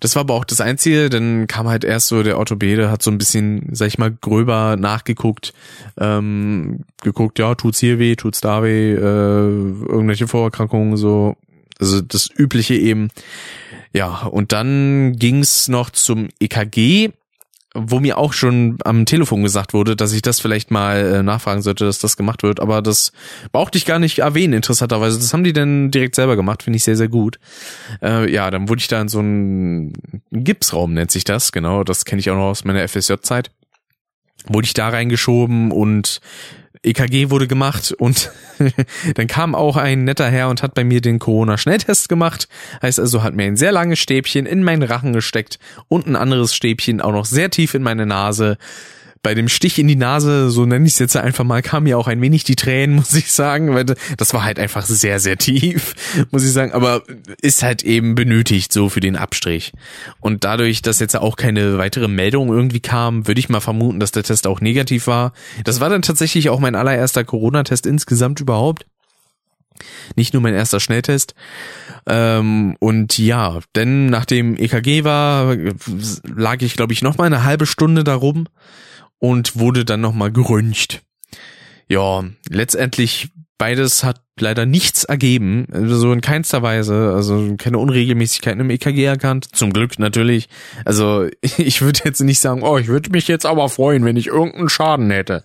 Das 0.00 0.16
war 0.16 0.20
aber 0.20 0.34
auch 0.34 0.44
das 0.44 0.60
Einzige, 0.60 1.08
dann 1.08 1.46
kam 1.46 1.68
halt 1.68 1.84
erst 1.84 2.08
so 2.08 2.22
der 2.22 2.38
Orthopäde, 2.38 2.90
hat 2.90 3.02
so 3.02 3.10
ein 3.10 3.18
bisschen, 3.18 3.68
sag 3.72 3.88
ich 3.88 3.98
mal, 3.98 4.10
gröber 4.10 4.76
nachgeguckt, 4.76 5.54
ähm, 5.98 6.80
geguckt, 7.02 7.38
ja, 7.38 7.54
tut's 7.54 7.78
hier 7.78 7.98
weh, 7.98 8.16
tut's 8.16 8.40
da 8.40 8.62
weh, 8.62 8.92
äh, 8.92 8.98
irgendwelche 8.98 10.28
Vorerkrankungen, 10.28 10.96
so 10.96 11.36
also 11.80 12.00
das 12.00 12.28
übliche 12.36 12.74
eben. 12.74 13.10
Ja, 13.92 14.22
und 14.22 14.52
dann 14.52 15.14
ging's 15.16 15.68
noch 15.68 15.90
zum 15.90 16.28
EKG, 16.40 17.10
wo 17.74 17.98
mir 17.98 18.18
auch 18.18 18.32
schon 18.32 18.78
am 18.84 19.04
Telefon 19.04 19.42
gesagt 19.42 19.74
wurde, 19.74 19.96
dass 19.96 20.12
ich 20.12 20.22
das 20.22 20.38
vielleicht 20.38 20.70
mal 20.70 20.96
äh, 20.96 21.22
nachfragen 21.22 21.60
sollte, 21.60 21.84
dass 21.84 21.98
das 21.98 22.16
gemacht 22.16 22.44
wird. 22.44 22.60
Aber 22.60 22.82
das 22.82 23.12
brauchte 23.50 23.78
ich 23.78 23.84
gar 23.84 23.98
nicht 23.98 24.20
erwähnen, 24.20 24.52
interessanterweise. 24.52 25.18
Das 25.18 25.32
haben 25.32 25.42
die 25.42 25.52
dann 25.52 25.90
direkt 25.90 26.14
selber 26.14 26.36
gemacht, 26.36 26.62
finde 26.62 26.76
ich 26.76 26.84
sehr, 26.84 26.96
sehr 26.96 27.08
gut. 27.08 27.38
Äh, 28.00 28.32
ja, 28.32 28.50
dann 28.50 28.68
wurde 28.68 28.80
ich 28.80 28.88
da 28.88 29.00
in 29.00 29.08
so 29.08 29.18
einen 29.18 29.92
Gipsraum, 30.30 30.94
nennt 30.94 31.10
sich 31.10 31.24
das, 31.24 31.50
genau. 31.50 31.82
Das 31.82 32.04
kenne 32.04 32.20
ich 32.20 32.30
auch 32.30 32.36
noch 32.36 32.50
aus 32.50 32.64
meiner 32.64 32.86
FSJ-Zeit. 32.86 33.50
Wurde 34.46 34.66
ich 34.66 34.74
da 34.74 34.90
reingeschoben 34.90 35.72
und 35.72 36.20
EKG 36.84 37.30
wurde 37.30 37.46
gemacht 37.46 37.92
und 37.96 38.30
dann 39.14 39.26
kam 39.26 39.54
auch 39.54 39.76
ein 39.76 40.04
netter 40.04 40.28
Herr 40.28 40.48
und 40.48 40.62
hat 40.62 40.74
bei 40.74 40.84
mir 40.84 41.00
den 41.00 41.18
Corona-Schnelltest 41.18 42.08
gemacht. 42.08 42.48
Heißt 42.82 43.00
also, 43.00 43.22
hat 43.22 43.34
mir 43.34 43.44
ein 43.44 43.56
sehr 43.56 43.72
langes 43.72 43.98
Stäbchen 43.98 44.46
in 44.46 44.62
meinen 44.62 44.82
Rachen 44.82 45.12
gesteckt 45.12 45.58
und 45.88 46.06
ein 46.06 46.16
anderes 46.16 46.54
Stäbchen 46.54 47.00
auch 47.00 47.12
noch 47.12 47.24
sehr 47.24 47.50
tief 47.50 47.74
in 47.74 47.82
meine 47.82 48.06
Nase 48.06 48.58
bei 49.24 49.34
dem 49.34 49.48
Stich 49.48 49.78
in 49.78 49.88
die 49.88 49.96
Nase, 49.96 50.50
so 50.50 50.66
nenne 50.66 50.86
ich 50.86 50.92
es 50.92 50.98
jetzt 50.98 51.16
einfach 51.16 51.44
mal, 51.44 51.62
kam 51.62 51.84
mir 51.84 51.98
auch 51.98 52.08
ein 52.08 52.20
wenig 52.20 52.44
die 52.44 52.56
Tränen, 52.56 52.94
muss 52.96 53.14
ich 53.14 53.32
sagen, 53.32 53.74
weil 53.74 53.84
das 53.84 54.34
war 54.34 54.44
halt 54.44 54.60
einfach 54.60 54.84
sehr, 54.84 55.18
sehr 55.18 55.36
tief, 55.36 55.94
muss 56.30 56.44
ich 56.44 56.52
sagen, 56.52 56.72
aber 56.72 57.02
ist 57.40 57.64
halt 57.64 57.82
eben 57.82 58.14
benötigt 58.14 58.72
so 58.72 58.88
für 58.88 59.00
den 59.00 59.16
Abstrich. 59.16 59.72
Und 60.20 60.44
dadurch, 60.44 60.82
dass 60.82 61.00
jetzt 61.00 61.16
auch 61.16 61.36
keine 61.36 61.78
weitere 61.78 62.06
Meldung 62.06 62.50
irgendwie 62.50 62.80
kam, 62.80 63.26
würde 63.26 63.40
ich 63.40 63.48
mal 63.48 63.60
vermuten, 63.60 63.98
dass 63.98 64.12
der 64.12 64.22
Test 64.22 64.46
auch 64.46 64.60
negativ 64.60 65.06
war. 65.06 65.32
Das 65.64 65.80
war 65.80 65.88
dann 65.88 66.02
tatsächlich 66.02 66.50
auch 66.50 66.60
mein 66.60 66.74
allererster 66.74 67.24
Corona-Test 67.24 67.86
insgesamt 67.86 68.40
überhaupt. 68.40 68.84
Nicht 70.16 70.34
nur 70.34 70.42
mein 70.42 70.54
erster 70.54 70.80
Schnelltest. 70.80 71.34
Ähm, 72.06 72.76
und 72.78 73.16
ja, 73.18 73.60
denn 73.74 74.06
nachdem 74.06 74.56
EKG 74.56 75.02
war, 75.02 75.56
lag 76.24 76.60
ich, 76.60 76.76
glaube 76.76 76.92
ich, 76.92 77.00
noch 77.00 77.16
mal 77.16 77.24
eine 77.24 77.42
halbe 77.42 77.64
Stunde 77.64 78.04
darum 78.04 78.46
und 79.24 79.58
wurde 79.58 79.86
dann 79.86 80.02
nochmal 80.02 80.30
geröntgt. 80.30 81.00
Ja, 81.88 82.24
letztendlich 82.50 83.30
beides 83.56 84.04
hat 84.04 84.20
leider 84.38 84.66
nichts 84.66 85.04
ergeben, 85.04 85.66
also 85.72 86.12
in 86.12 86.20
keinster 86.20 86.60
Weise, 86.60 87.14
also 87.14 87.54
keine 87.56 87.78
Unregelmäßigkeiten 87.78 88.60
im 88.60 88.68
EKG 88.68 89.02
erkannt. 89.02 89.48
Zum 89.56 89.72
Glück 89.72 89.98
natürlich. 89.98 90.50
Also 90.84 91.26
ich 91.40 91.80
würde 91.80 92.00
jetzt 92.04 92.20
nicht 92.20 92.38
sagen, 92.38 92.62
oh, 92.62 92.76
ich 92.76 92.88
würde 92.88 93.12
mich 93.12 93.26
jetzt 93.26 93.46
aber 93.46 93.70
freuen, 93.70 94.04
wenn 94.04 94.18
ich 94.18 94.26
irgendeinen 94.26 94.68
Schaden 94.68 95.10
hätte. 95.10 95.42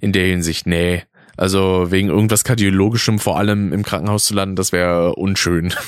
In 0.00 0.10
der 0.10 0.26
Hinsicht, 0.26 0.66
nee. 0.66 1.04
Also 1.36 1.92
wegen 1.92 2.08
irgendwas 2.08 2.42
Kardiologischem 2.42 3.20
vor 3.20 3.38
allem 3.38 3.72
im 3.72 3.84
Krankenhaus 3.84 4.24
zu 4.24 4.34
landen, 4.34 4.56
das 4.56 4.72
wäre 4.72 5.14
unschön. 5.14 5.72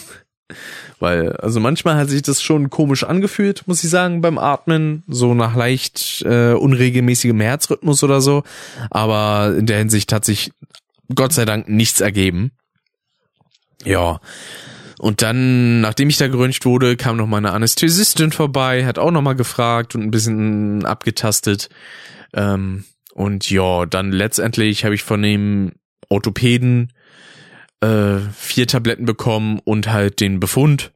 Weil, 1.00 1.32
also 1.36 1.60
manchmal 1.60 1.96
hat 1.96 2.08
sich 2.08 2.22
das 2.22 2.42
schon 2.42 2.70
komisch 2.70 3.04
angefühlt, 3.04 3.66
muss 3.66 3.84
ich 3.84 3.90
sagen, 3.90 4.20
beim 4.20 4.38
Atmen, 4.38 5.04
so 5.06 5.34
nach 5.34 5.54
leicht 5.54 6.22
äh, 6.22 6.52
unregelmäßigem 6.52 7.40
Herzrhythmus 7.40 8.02
oder 8.02 8.20
so. 8.20 8.42
Aber 8.90 9.54
in 9.56 9.66
der 9.66 9.78
Hinsicht 9.78 10.12
hat 10.12 10.24
sich 10.24 10.50
Gott 11.14 11.32
sei 11.32 11.44
Dank 11.44 11.68
nichts 11.68 12.00
ergeben. 12.00 12.52
Ja. 13.84 14.20
Und 14.98 15.22
dann, 15.22 15.80
nachdem 15.80 16.08
ich 16.08 16.16
da 16.16 16.26
geröntgt 16.26 16.64
wurde, 16.64 16.96
kam 16.96 17.16
noch 17.16 17.28
meine 17.28 17.52
Anästhesistin 17.52 18.32
vorbei, 18.32 18.84
hat 18.84 18.98
auch 18.98 19.12
noch 19.12 19.22
mal 19.22 19.34
gefragt 19.34 19.94
und 19.94 20.02
ein 20.02 20.10
bisschen 20.10 20.84
abgetastet. 20.84 21.68
Ähm, 22.34 22.84
und 23.14 23.48
ja, 23.48 23.86
dann 23.86 24.10
letztendlich 24.10 24.84
habe 24.84 24.96
ich 24.96 25.04
von 25.04 25.22
dem 25.22 25.72
Orthopäden 26.08 26.92
äh, 27.80 28.18
vier 28.34 28.66
Tabletten 28.66 29.04
bekommen 29.04 29.60
und 29.64 29.90
halt 29.90 30.20
den 30.20 30.40
Befund, 30.40 30.92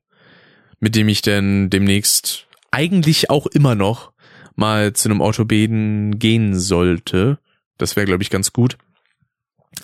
mit 0.80 0.96
dem 0.96 1.08
ich 1.08 1.22
dann 1.22 1.70
demnächst 1.70 2.46
eigentlich 2.70 3.30
auch 3.30 3.46
immer 3.46 3.74
noch 3.74 4.12
mal 4.56 4.92
zu 4.92 5.08
einem 5.08 5.20
Orthopäden 5.20 6.18
gehen 6.18 6.58
sollte. 6.58 7.38
Das 7.78 7.96
wäre, 7.96 8.06
glaube 8.06 8.22
ich, 8.22 8.30
ganz 8.30 8.52
gut. 8.52 8.76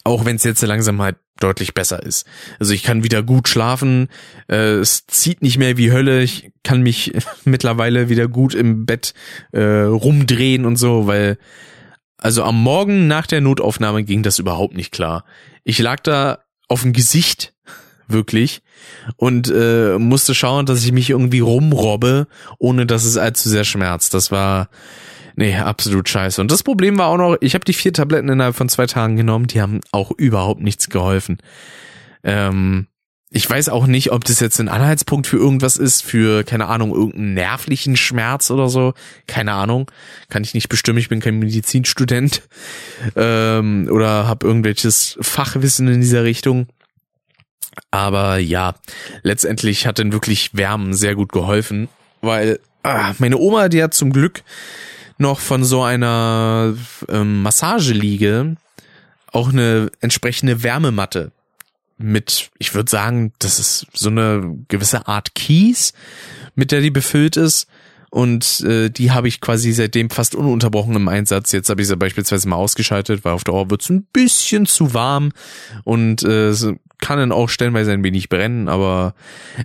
Auch 0.04 0.24
wenn 0.24 0.36
es 0.36 0.44
jetzt 0.44 0.62
langsam 0.62 1.00
halt 1.00 1.16
deutlich 1.40 1.72
besser 1.72 2.02
ist. 2.02 2.26
Also 2.58 2.74
ich 2.74 2.82
kann 2.82 3.04
wieder 3.04 3.22
gut 3.22 3.48
schlafen, 3.48 4.08
äh, 4.48 4.74
es 4.74 5.06
zieht 5.06 5.40
nicht 5.40 5.56
mehr 5.56 5.76
wie 5.76 5.92
Hölle, 5.92 6.22
ich 6.22 6.50
kann 6.64 6.82
mich 6.82 7.12
mittlerweile 7.44 8.08
wieder 8.08 8.28
gut 8.28 8.54
im 8.54 8.86
Bett 8.86 9.14
äh, 9.52 9.62
rumdrehen 9.62 10.66
und 10.66 10.76
so, 10.76 11.06
weil 11.06 11.38
also 12.16 12.42
am 12.42 12.60
Morgen 12.60 13.06
nach 13.06 13.26
der 13.26 13.40
Notaufnahme 13.40 14.02
ging 14.02 14.24
das 14.24 14.40
überhaupt 14.40 14.74
nicht 14.74 14.90
klar. 14.90 15.24
Ich 15.62 15.78
lag 15.78 16.00
da 16.00 16.40
auf 16.68 16.82
dem 16.82 16.92
Gesicht, 16.92 17.54
wirklich. 18.06 18.62
Und 19.16 19.50
äh, 19.54 19.98
musste 19.98 20.34
schauen, 20.34 20.66
dass 20.66 20.84
ich 20.84 20.92
mich 20.92 21.10
irgendwie 21.10 21.40
rumrobbe, 21.40 22.26
ohne 22.58 22.86
dass 22.86 23.04
es 23.04 23.16
allzu 23.16 23.48
sehr 23.48 23.64
schmerzt. 23.64 24.14
Das 24.14 24.30
war, 24.30 24.68
nee, 25.36 25.56
absolut 25.56 26.08
scheiße. 26.08 26.40
Und 26.40 26.50
das 26.50 26.62
Problem 26.62 26.98
war 26.98 27.08
auch 27.08 27.16
noch, 27.16 27.36
ich 27.40 27.54
habe 27.54 27.64
die 27.64 27.72
vier 27.72 27.92
Tabletten 27.92 28.28
innerhalb 28.28 28.56
von 28.56 28.68
zwei 28.68 28.86
Tagen 28.86 29.16
genommen, 29.16 29.46
die 29.46 29.60
haben 29.60 29.80
auch 29.92 30.12
überhaupt 30.12 30.60
nichts 30.60 30.88
geholfen. 30.88 31.38
Ähm, 32.22 32.86
ich 33.30 33.48
weiß 33.48 33.68
auch 33.68 33.86
nicht, 33.86 34.10
ob 34.10 34.24
das 34.24 34.40
jetzt 34.40 34.58
ein 34.58 34.68
Anhaltspunkt 34.68 35.26
für 35.26 35.36
irgendwas 35.36 35.76
ist, 35.76 36.02
für, 36.02 36.44
keine 36.44 36.66
Ahnung, 36.66 36.94
irgendeinen 36.94 37.34
nervlichen 37.34 37.96
Schmerz 37.96 38.50
oder 38.50 38.68
so. 38.68 38.94
Keine 39.26 39.52
Ahnung. 39.52 39.90
Kann 40.30 40.44
ich 40.44 40.54
nicht 40.54 40.70
bestimmen, 40.70 40.98
ich 40.98 41.10
bin 41.10 41.20
kein 41.20 41.38
Medizinstudent. 41.38 42.42
Ähm, 43.16 43.88
oder 43.90 44.26
habe 44.26 44.46
irgendwelches 44.46 45.16
Fachwissen 45.20 45.86
in 45.88 46.00
dieser 46.00 46.24
Richtung. 46.24 46.66
Aber 47.90 48.38
ja, 48.38 48.74
letztendlich 49.22 49.86
hat 49.86 49.98
denn 49.98 50.12
wirklich 50.12 50.56
Wärmen 50.56 50.94
sehr 50.94 51.14
gut 51.14 51.30
geholfen, 51.30 51.88
weil 52.20 52.58
ah, 52.82 53.14
meine 53.18 53.38
Oma, 53.38 53.68
die 53.68 53.82
hat 53.82 53.94
zum 53.94 54.12
Glück 54.12 54.42
noch 55.16 55.38
von 55.38 55.64
so 55.64 55.82
einer 55.82 56.74
ähm, 57.08 57.42
Massageliege 57.42 58.56
auch 59.32 59.50
eine 59.50 59.90
entsprechende 60.00 60.62
Wärmematte 60.62 61.32
mit, 61.98 62.50
ich 62.58 62.74
würde 62.74 62.90
sagen, 62.90 63.32
das 63.38 63.58
ist 63.58 63.86
so 63.92 64.08
eine 64.08 64.56
gewisse 64.68 65.06
Art 65.06 65.34
Kies, 65.34 65.92
mit 66.54 66.72
der 66.72 66.80
die 66.80 66.90
befüllt 66.90 67.36
ist. 67.36 67.66
Und 68.10 68.60
äh, 68.60 68.88
die 68.88 69.10
habe 69.10 69.28
ich 69.28 69.40
quasi 69.40 69.70
seitdem 69.72 70.08
fast 70.08 70.34
ununterbrochen 70.34 70.96
im 70.96 71.08
Einsatz. 71.08 71.52
Jetzt 71.52 71.68
habe 71.68 71.82
ich 71.82 71.88
sie 71.88 71.96
beispielsweise 71.96 72.48
mal 72.48 72.56
ausgeschaltet, 72.56 73.22
weil 73.24 73.34
auf 73.34 73.44
Dauer 73.44 73.68
wird 73.68 73.82
es 73.82 73.90
ein 73.90 74.04
bisschen 74.04 74.64
zu 74.64 74.94
warm 74.94 75.32
und 75.84 76.22
äh, 76.22 76.54
kann 77.00 77.18
dann 77.18 77.32
auch 77.32 77.48
stellenweise 77.48 77.92
ein 77.92 78.02
wenig 78.02 78.28
brennen, 78.28 78.68
aber 78.68 79.14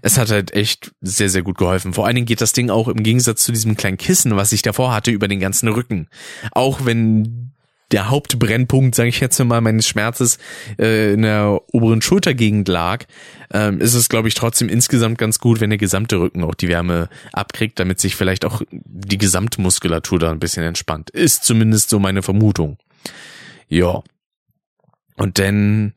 es 0.02 0.18
hat 0.18 0.30
halt 0.30 0.54
echt 0.54 0.94
sehr, 1.02 1.30
sehr 1.30 1.42
gut 1.42 1.58
geholfen. 1.58 1.94
Vor 1.94 2.06
allen 2.06 2.16
Dingen 2.16 2.28
geht 2.28 2.42
das 2.42 2.54
Ding 2.54 2.70
auch 2.70 2.88
im 2.88 3.02
Gegensatz 3.02 3.44
zu 3.44 3.52
diesem 3.52 3.76
kleinen 3.76 3.98
Kissen, 3.98 4.36
was 4.36 4.52
ich 4.52 4.62
davor 4.62 4.94
hatte, 4.94 5.12
über 5.12 5.28
den 5.28 5.40
ganzen 5.40 5.68
Rücken. 5.70 6.08
Auch 6.52 6.86
wenn 6.86 7.53
der 7.94 8.10
Hauptbrennpunkt, 8.10 8.96
sage 8.96 9.10
ich 9.10 9.20
jetzt 9.20 9.40
mal, 9.40 9.62
meines 9.62 9.88
Schmerzes 9.88 10.40
äh, 10.80 11.14
in 11.14 11.22
der 11.22 11.62
oberen 11.72 12.02
Schultergegend 12.02 12.68
lag, 12.68 13.06
ähm, 13.54 13.80
ist 13.80 13.94
es, 13.94 14.10
glaube 14.10 14.28
ich, 14.28 14.34
trotzdem 14.34 14.68
insgesamt 14.68 15.18
ganz 15.20 15.40
gut, 15.40 15.62
wenn 15.62 15.70
der 15.70 15.78
gesamte 15.78 16.20
Rücken 16.20 16.44
auch 16.44 16.56
die 16.56 16.68
Wärme 16.68 17.08
abkriegt, 17.32 17.80
damit 17.80 18.00
sich 18.00 18.16
vielleicht 18.16 18.46
auch 18.46 18.64
die 18.72 19.18
Gesamtmuskulatur 19.18 20.20
da 20.20 20.32
ein 20.32 20.40
bisschen 20.40 20.64
entspannt. 20.64 21.12
Ist 21.12 21.46
zumindest 21.46 21.90
so 21.90 22.00
meine 22.00 22.24
Vermutung. 22.24 22.78
Ja. 23.70 24.02
Und 25.16 25.38
dann, 25.38 25.94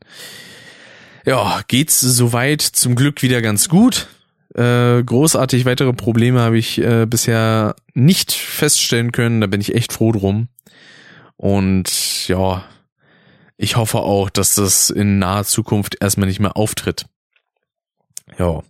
ja, 1.25 1.61
geht's 1.67 1.99
soweit 1.99 2.61
zum 2.61 2.95
Glück 2.95 3.23
wieder 3.23 3.41
ganz 3.41 3.67
gut. 3.69 4.07
Äh, 4.53 5.03
großartig 5.03 5.65
weitere 5.65 5.93
Probleme 5.93 6.39
habe 6.41 6.59
ich 6.59 6.79
äh, 6.79 7.07
bisher 7.07 7.75
nicht 7.95 8.33
feststellen 8.33 9.11
können. 9.11 9.41
Da 9.41 9.47
bin 9.47 9.61
ich 9.61 9.73
echt 9.73 9.93
froh 9.93 10.11
drum. 10.11 10.47
Und 11.37 12.27
ja, 12.27 12.63
ich 13.57 13.75
hoffe 13.75 13.99
auch, 13.99 14.29
dass 14.29 14.55
das 14.55 14.89
in 14.89 15.19
naher 15.19 15.45
Zukunft 15.45 15.97
erstmal 16.01 16.27
nicht 16.27 16.39
mehr 16.39 16.57
auftritt. 16.57 17.05
Ja. 18.37 18.61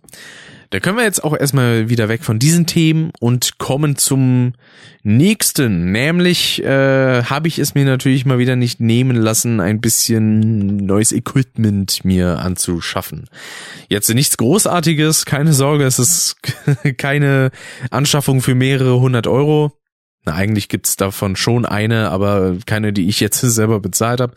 Da 0.70 0.80
können 0.80 0.98
wir 0.98 1.04
jetzt 1.04 1.24
auch 1.24 1.34
erstmal 1.34 1.88
wieder 1.88 2.10
weg 2.10 2.22
von 2.22 2.38
diesen 2.38 2.66
Themen 2.66 3.10
und 3.20 3.56
kommen 3.56 3.96
zum 3.96 4.52
nächsten. 5.02 5.92
Nämlich 5.92 6.62
äh, 6.62 7.22
habe 7.22 7.48
ich 7.48 7.58
es 7.58 7.74
mir 7.74 7.86
natürlich 7.86 8.26
mal 8.26 8.38
wieder 8.38 8.54
nicht 8.54 8.78
nehmen 8.78 9.16
lassen, 9.16 9.60
ein 9.60 9.80
bisschen 9.80 10.76
neues 10.76 11.12
Equipment 11.12 12.04
mir 12.04 12.40
anzuschaffen. 12.40 13.30
Jetzt 13.88 14.12
nichts 14.12 14.36
Großartiges, 14.36 15.24
keine 15.24 15.54
Sorge, 15.54 15.84
es 15.84 15.98
ist 15.98 16.36
keine 16.98 17.50
Anschaffung 17.90 18.42
für 18.42 18.54
mehrere 18.54 19.00
hundert 19.00 19.26
Euro. 19.26 19.72
Na, 20.28 20.34
eigentlich 20.34 20.68
gibt's 20.68 20.96
davon 20.96 21.36
schon 21.36 21.64
eine, 21.64 22.10
aber 22.10 22.58
keine, 22.66 22.92
die 22.92 23.08
ich 23.08 23.18
jetzt 23.18 23.40
selber 23.40 23.80
bezahlt 23.80 24.20
habe, 24.20 24.34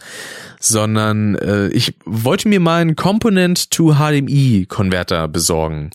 sondern 0.58 1.36
äh, 1.36 1.68
ich 1.68 1.96
wollte 2.06 2.48
mir 2.48 2.62
mal 2.62 2.82
einen 2.82 2.96
Component 2.96 3.72
to 3.72 3.96
HDMI 3.96 4.68
Konverter 4.70 5.28
besorgen, 5.28 5.90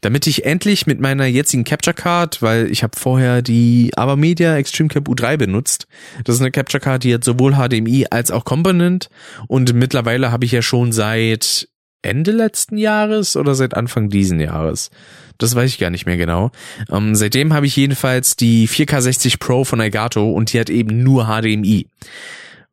damit 0.00 0.26
ich 0.26 0.46
endlich 0.46 0.86
mit 0.86 0.98
meiner 0.98 1.26
jetzigen 1.26 1.64
Capture 1.64 1.92
Card, 1.92 2.40
weil 2.40 2.70
ich 2.70 2.82
habe 2.82 2.98
vorher 2.98 3.42
die 3.42 3.90
Abermedia 3.96 4.56
Extreme 4.56 4.88
Cap 4.88 5.08
U3 5.08 5.36
benutzt. 5.36 5.88
Das 6.24 6.36
ist 6.36 6.40
eine 6.40 6.50
Capture 6.50 6.80
Card, 6.80 7.04
die 7.04 7.12
hat 7.12 7.22
sowohl 7.24 7.52
HDMI 7.52 8.06
als 8.08 8.30
auch 8.30 8.46
Component 8.46 9.10
und 9.46 9.74
mittlerweile 9.74 10.32
habe 10.32 10.46
ich 10.46 10.52
ja 10.52 10.62
schon 10.62 10.90
seit 10.90 11.68
Ende 12.00 12.30
letzten 12.30 12.78
Jahres 12.78 13.36
oder 13.36 13.54
seit 13.54 13.76
Anfang 13.76 14.08
diesen 14.08 14.40
Jahres 14.40 14.90
das 15.38 15.54
weiß 15.54 15.70
ich 15.70 15.78
gar 15.78 15.90
nicht 15.90 16.06
mehr 16.06 16.16
genau. 16.16 16.50
Ähm, 16.90 17.14
seitdem 17.14 17.52
habe 17.52 17.66
ich 17.66 17.76
jedenfalls 17.76 18.36
die 18.36 18.68
4K60 18.68 19.38
Pro 19.38 19.64
von 19.64 19.80
Elgato 19.80 20.30
und 20.30 20.52
die 20.52 20.60
hat 20.60 20.70
eben 20.70 21.02
nur 21.02 21.26
HDMI. 21.26 21.86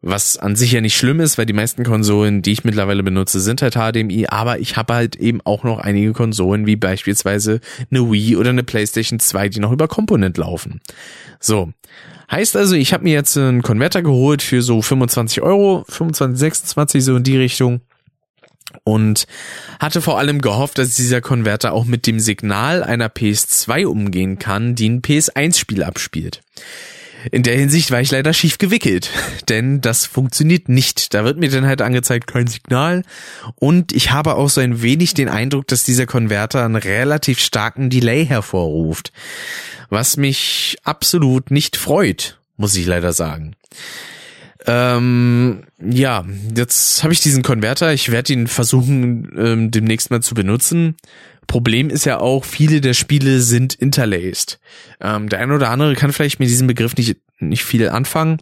Was 0.04 0.38
an 0.38 0.56
sich 0.56 0.72
ja 0.72 0.82
nicht 0.82 0.98
schlimm 0.98 1.20
ist, 1.20 1.38
weil 1.38 1.46
die 1.46 1.54
meisten 1.54 1.84
Konsolen, 1.84 2.42
die 2.42 2.54
ich 2.54 2.64
mittlerweile 2.64 3.04
benutze, 3.04 3.40
sind 3.40 3.62
halt 3.62 3.76
HDMI, 3.76 4.26
aber 4.28 4.58
ich 4.58 4.76
habe 4.76 4.96
halt 4.96 5.16
eben 5.16 5.42
auch 5.44 5.64
noch 5.64 5.78
einige 5.78 6.14
Konsolen, 6.14 6.66
wie 6.66 6.76
beispielsweise 6.76 7.60
eine 7.92 8.12
Wii 8.12 8.36
oder 8.36 8.50
eine 8.50 8.64
PlayStation 8.64 9.20
2, 9.20 9.50
die 9.50 9.60
noch 9.60 9.72
über 9.72 9.88
Component 9.88 10.38
laufen. 10.38 10.82
So. 11.40 11.72
Heißt 12.32 12.56
also, 12.56 12.76
ich 12.76 12.94
habe 12.94 13.04
mir 13.04 13.14
jetzt 13.14 13.38
einen 13.38 13.62
Konverter 13.62 14.02
geholt 14.02 14.42
für 14.42 14.62
so 14.62 14.82
25 14.82 15.44
Euro, 15.44 15.86
25, 15.90 16.40
26 16.40 17.04
so 17.04 17.16
in 17.18 17.24
die 17.24 17.38
Richtung 17.38 17.82
und 18.84 19.28
hatte 19.80 20.02
vor 20.02 20.20
allem 20.20 20.42
gehofft, 20.42 20.78
dass 20.78 20.96
dieser 20.96 21.22
Konverter 21.22 21.74
auch 21.74 21.86
mit 21.86 22.08
dem 22.08 22.20
Signal 22.20 22.84
einer 22.84 23.08
PS2 23.08 23.86
umgehen 23.86 24.40
kann, 24.40 24.76
die 24.76 24.90
ein 24.90 25.02
PS1-Spiel 25.02 25.84
abspielt. 25.84 26.42
In 27.30 27.44
der 27.44 27.56
Hinsicht 27.56 27.92
war 27.92 28.02
ich 28.02 28.10
leider 28.10 28.34
schief 28.34 28.58
gewickelt, 28.58 29.10
denn 29.50 29.82
das 29.82 30.06
funktioniert 30.06 30.70
nicht. 30.70 31.14
Da 31.14 31.24
wird 31.24 31.38
mir 31.38 31.50
dann 31.50 31.68
halt 31.68 31.82
angezeigt 31.82 32.28
kein 32.28 32.48
Signal 32.48 33.04
und 33.56 33.92
ich 33.92 34.12
habe 34.12 34.36
auch 34.36 34.50
so 34.50 34.62
ein 34.62 34.82
wenig 34.82 35.14
den 35.14 35.30
Eindruck, 35.30 35.68
dass 35.68 35.84
dieser 35.84 36.08
Konverter 36.08 36.66
einen 36.66 36.76
relativ 36.76 37.40
starken 37.40 37.90
Delay 37.90 38.26
hervorruft, 38.26 39.12
was 39.90 40.18
mich 40.18 40.78
absolut 40.84 41.52
nicht 41.52 41.78
freut, 41.78 42.40
muss 42.58 42.76
ich 42.76 42.88
leider 42.88 43.14
sagen. 43.14 43.56
Ähm, 44.68 45.64
ja, 45.80 46.26
jetzt 46.56 47.04
habe 47.04 47.14
ich 47.14 47.22
diesen 47.22 47.44
Konverter. 47.44 47.94
Ich 47.94 48.12
werde 48.12 48.34
ihn 48.34 48.48
versuchen, 48.48 49.32
ähm, 49.38 49.72
demnächst 49.72 50.12
mal 50.12 50.22
zu 50.22 50.36
benutzen. 50.36 50.96
Problem 51.48 51.90
ist 51.90 52.06
ja 52.06 52.20
auch, 52.20 52.46
viele 52.46 52.80
der 52.80 52.94
Spiele 52.94 53.42
sind 53.42 53.74
interlaced. 53.74 54.60
Ähm, 55.00 55.30
der 55.30 55.40
eine 55.40 55.56
oder 55.56 55.70
andere 55.70 55.96
kann 55.96 56.14
vielleicht 56.14 56.40
mit 56.40 56.50
diesem 56.50 56.68
Begriff 56.68 56.96
nicht, 56.96 57.18
nicht 57.40 57.64
viel 57.64 57.90
anfangen. 57.90 58.38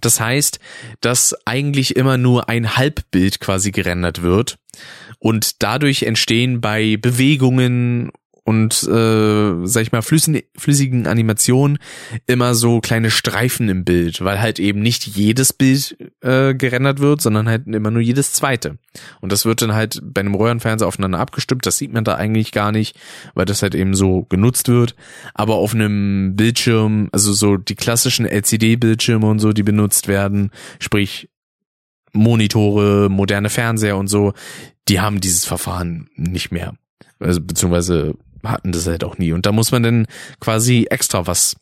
Das 0.00 0.20
heißt, 0.20 0.60
dass 1.00 1.34
eigentlich 1.46 1.96
immer 1.96 2.16
nur 2.16 2.48
ein 2.48 2.76
Halbbild 2.76 3.40
quasi 3.40 3.70
gerendert 3.70 4.22
wird 4.22 4.58
und 5.18 5.62
dadurch 5.62 6.04
entstehen 6.04 6.60
bei 6.60 6.96
Bewegungen 6.96 8.12
und 8.44 8.82
äh, 8.84 9.66
sag 9.66 9.82
ich 9.82 9.92
mal 9.92 10.02
flüssigen, 10.02 10.42
flüssigen 10.56 11.06
Animationen 11.06 11.78
immer 12.26 12.54
so 12.54 12.80
kleine 12.80 13.10
Streifen 13.10 13.68
im 13.68 13.84
Bild, 13.84 14.24
weil 14.24 14.40
halt 14.40 14.58
eben 14.58 14.80
nicht 14.80 15.06
jedes 15.06 15.52
Bild 15.52 15.96
äh, 16.20 16.54
gerendert 16.54 17.00
wird, 17.00 17.20
sondern 17.20 17.48
halt 17.48 17.66
immer 17.66 17.90
nur 17.90 18.02
jedes 18.02 18.32
zweite. 18.32 18.78
Und 19.20 19.32
das 19.32 19.44
wird 19.44 19.62
dann 19.62 19.74
halt 19.74 20.00
bei 20.02 20.20
einem 20.20 20.34
Röhrenfernseher 20.34 20.88
aufeinander 20.88 21.18
abgestimmt. 21.18 21.66
Das 21.66 21.78
sieht 21.78 21.92
man 21.92 22.04
da 22.04 22.14
eigentlich 22.14 22.52
gar 22.52 22.72
nicht, 22.72 22.98
weil 23.34 23.44
das 23.44 23.62
halt 23.62 23.74
eben 23.74 23.94
so 23.94 24.22
genutzt 24.28 24.68
wird. 24.68 24.96
Aber 25.34 25.56
auf 25.56 25.74
einem 25.74 26.34
Bildschirm, 26.36 27.08
also 27.12 27.32
so 27.32 27.56
die 27.56 27.76
klassischen 27.76 28.26
LCD-Bildschirme 28.26 29.28
und 29.28 29.38
so, 29.38 29.52
die 29.52 29.62
benutzt 29.62 30.08
werden, 30.08 30.50
sprich 30.78 31.28
Monitore, 32.12 33.08
moderne 33.08 33.50
Fernseher 33.50 33.96
und 33.96 34.08
so, 34.08 34.32
die 34.88 35.00
haben 35.00 35.20
dieses 35.20 35.44
Verfahren 35.44 36.08
nicht 36.16 36.50
mehr. 36.50 36.74
Also 37.20 37.40
beziehungsweise 37.40 38.14
hatten 38.44 38.72
das 38.72 38.86
halt 38.86 39.04
auch 39.04 39.18
nie. 39.18 39.32
Und 39.32 39.46
da 39.46 39.52
muss 39.52 39.72
man 39.72 39.82
dann 39.82 40.06
quasi 40.40 40.86
extra 40.90 41.26
was 41.26 41.56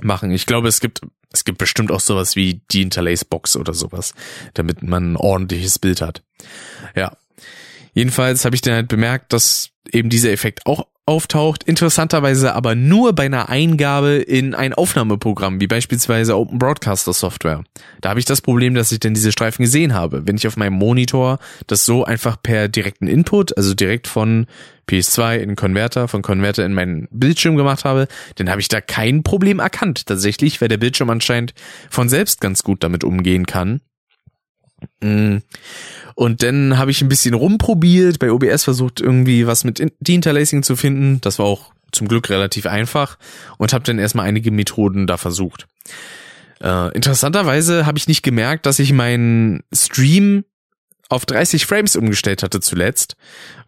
machen. 0.00 0.30
Ich 0.30 0.46
glaube, 0.46 0.68
es 0.68 0.80
gibt, 0.80 1.00
es 1.32 1.44
gibt 1.44 1.58
bestimmt 1.58 1.90
auch 1.90 2.00
sowas 2.00 2.36
wie 2.36 2.62
die 2.70 2.82
Interlace 2.82 3.24
Box 3.24 3.56
oder 3.56 3.74
sowas, 3.74 4.14
damit 4.54 4.82
man 4.82 5.12
ein 5.12 5.16
ordentliches 5.16 5.78
Bild 5.78 6.00
hat. 6.00 6.22
Ja. 6.94 7.16
Jedenfalls 7.94 8.44
habe 8.44 8.54
ich 8.54 8.60
dann 8.60 8.74
halt 8.74 8.88
bemerkt, 8.88 9.32
dass 9.32 9.70
eben 9.90 10.10
dieser 10.10 10.30
Effekt 10.30 10.66
auch 10.66 10.86
auftaucht, 11.06 11.62
interessanterweise 11.62 12.54
aber 12.54 12.74
nur 12.74 13.12
bei 13.12 13.26
einer 13.26 13.48
Eingabe 13.48 14.16
in 14.16 14.54
ein 14.54 14.74
Aufnahmeprogramm, 14.74 15.60
wie 15.60 15.68
beispielsweise 15.68 16.36
Open 16.36 16.58
Broadcaster 16.58 17.12
Software. 17.12 17.62
Da 18.00 18.10
habe 18.10 18.18
ich 18.18 18.26
das 18.26 18.42
Problem, 18.42 18.74
dass 18.74 18.90
ich 18.90 18.98
dann 18.98 19.14
diese 19.14 19.30
Streifen 19.30 19.64
gesehen 19.64 19.94
habe. 19.94 20.26
Wenn 20.26 20.36
ich 20.36 20.48
auf 20.48 20.56
meinem 20.56 20.74
Monitor 20.74 21.38
das 21.68 21.86
so 21.86 22.04
einfach 22.04 22.42
per 22.42 22.68
direkten 22.68 23.06
Input, 23.06 23.56
also 23.56 23.72
direkt 23.72 24.08
von 24.08 24.46
PS2 24.88 25.36
in 25.36 25.54
Konverter, 25.54 26.08
von 26.08 26.22
Konverter 26.22 26.66
in 26.66 26.74
meinen 26.74 27.06
Bildschirm 27.12 27.56
gemacht 27.56 27.84
habe, 27.84 28.08
dann 28.34 28.50
habe 28.50 28.60
ich 28.60 28.68
da 28.68 28.80
kein 28.80 29.22
Problem 29.22 29.60
erkannt 29.60 30.06
tatsächlich, 30.06 30.60
weil 30.60 30.68
der 30.68 30.76
Bildschirm 30.76 31.10
anscheinend 31.10 31.54
von 31.88 32.08
selbst 32.08 32.40
ganz 32.40 32.64
gut 32.64 32.82
damit 32.82 33.04
umgehen 33.04 33.46
kann. 33.46 33.80
Mm. 35.00 35.38
Und 36.14 36.42
dann 36.42 36.78
habe 36.78 36.90
ich 36.90 37.02
ein 37.02 37.08
bisschen 37.08 37.34
rumprobiert, 37.34 38.18
bei 38.18 38.32
OBS 38.32 38.64
versucht 38.64 39.00
irgendwie 39.00 39.46
was 39.46 39.64
mit 39.64 39.82
Deinterlacing 40.00 40.62
zu 40.62 40.74
finden. 40.76 41.20
Das 41.20 41.38
war 41.38 41.46
auch 41.46 41.72
zum 41.92 42.08
Glück 42.08 42.30
relativ 42.30 42.66
einfach 42.66 43.18
und 43.58 43.72
habe 43.72 43.84
dann 43.84 43.98
erstmal 43.98 44.26
einige 44.26 44.50
Methoden 44.50 45.06
da 45.06 45.16
versucht. 45.16 45.66
Äh, 46.60 46.94
interessanterweise 46.94 47.86
habe 47.86 47.98
ich 47.98 48.08
nicht 48.08 48.22
gemerkt, 48.22 48.66
dass 48.66 48.78
ich 48.78 48.92
meinen 48.92 49.62
Stream 49.74 50.44
auf 51.08 51.26
30 51.26 51.66
Frames 51.66 51.96
umgestellt 51.96 52.42
hatte 52.42 52.60
zuletzt, 52.60 53.16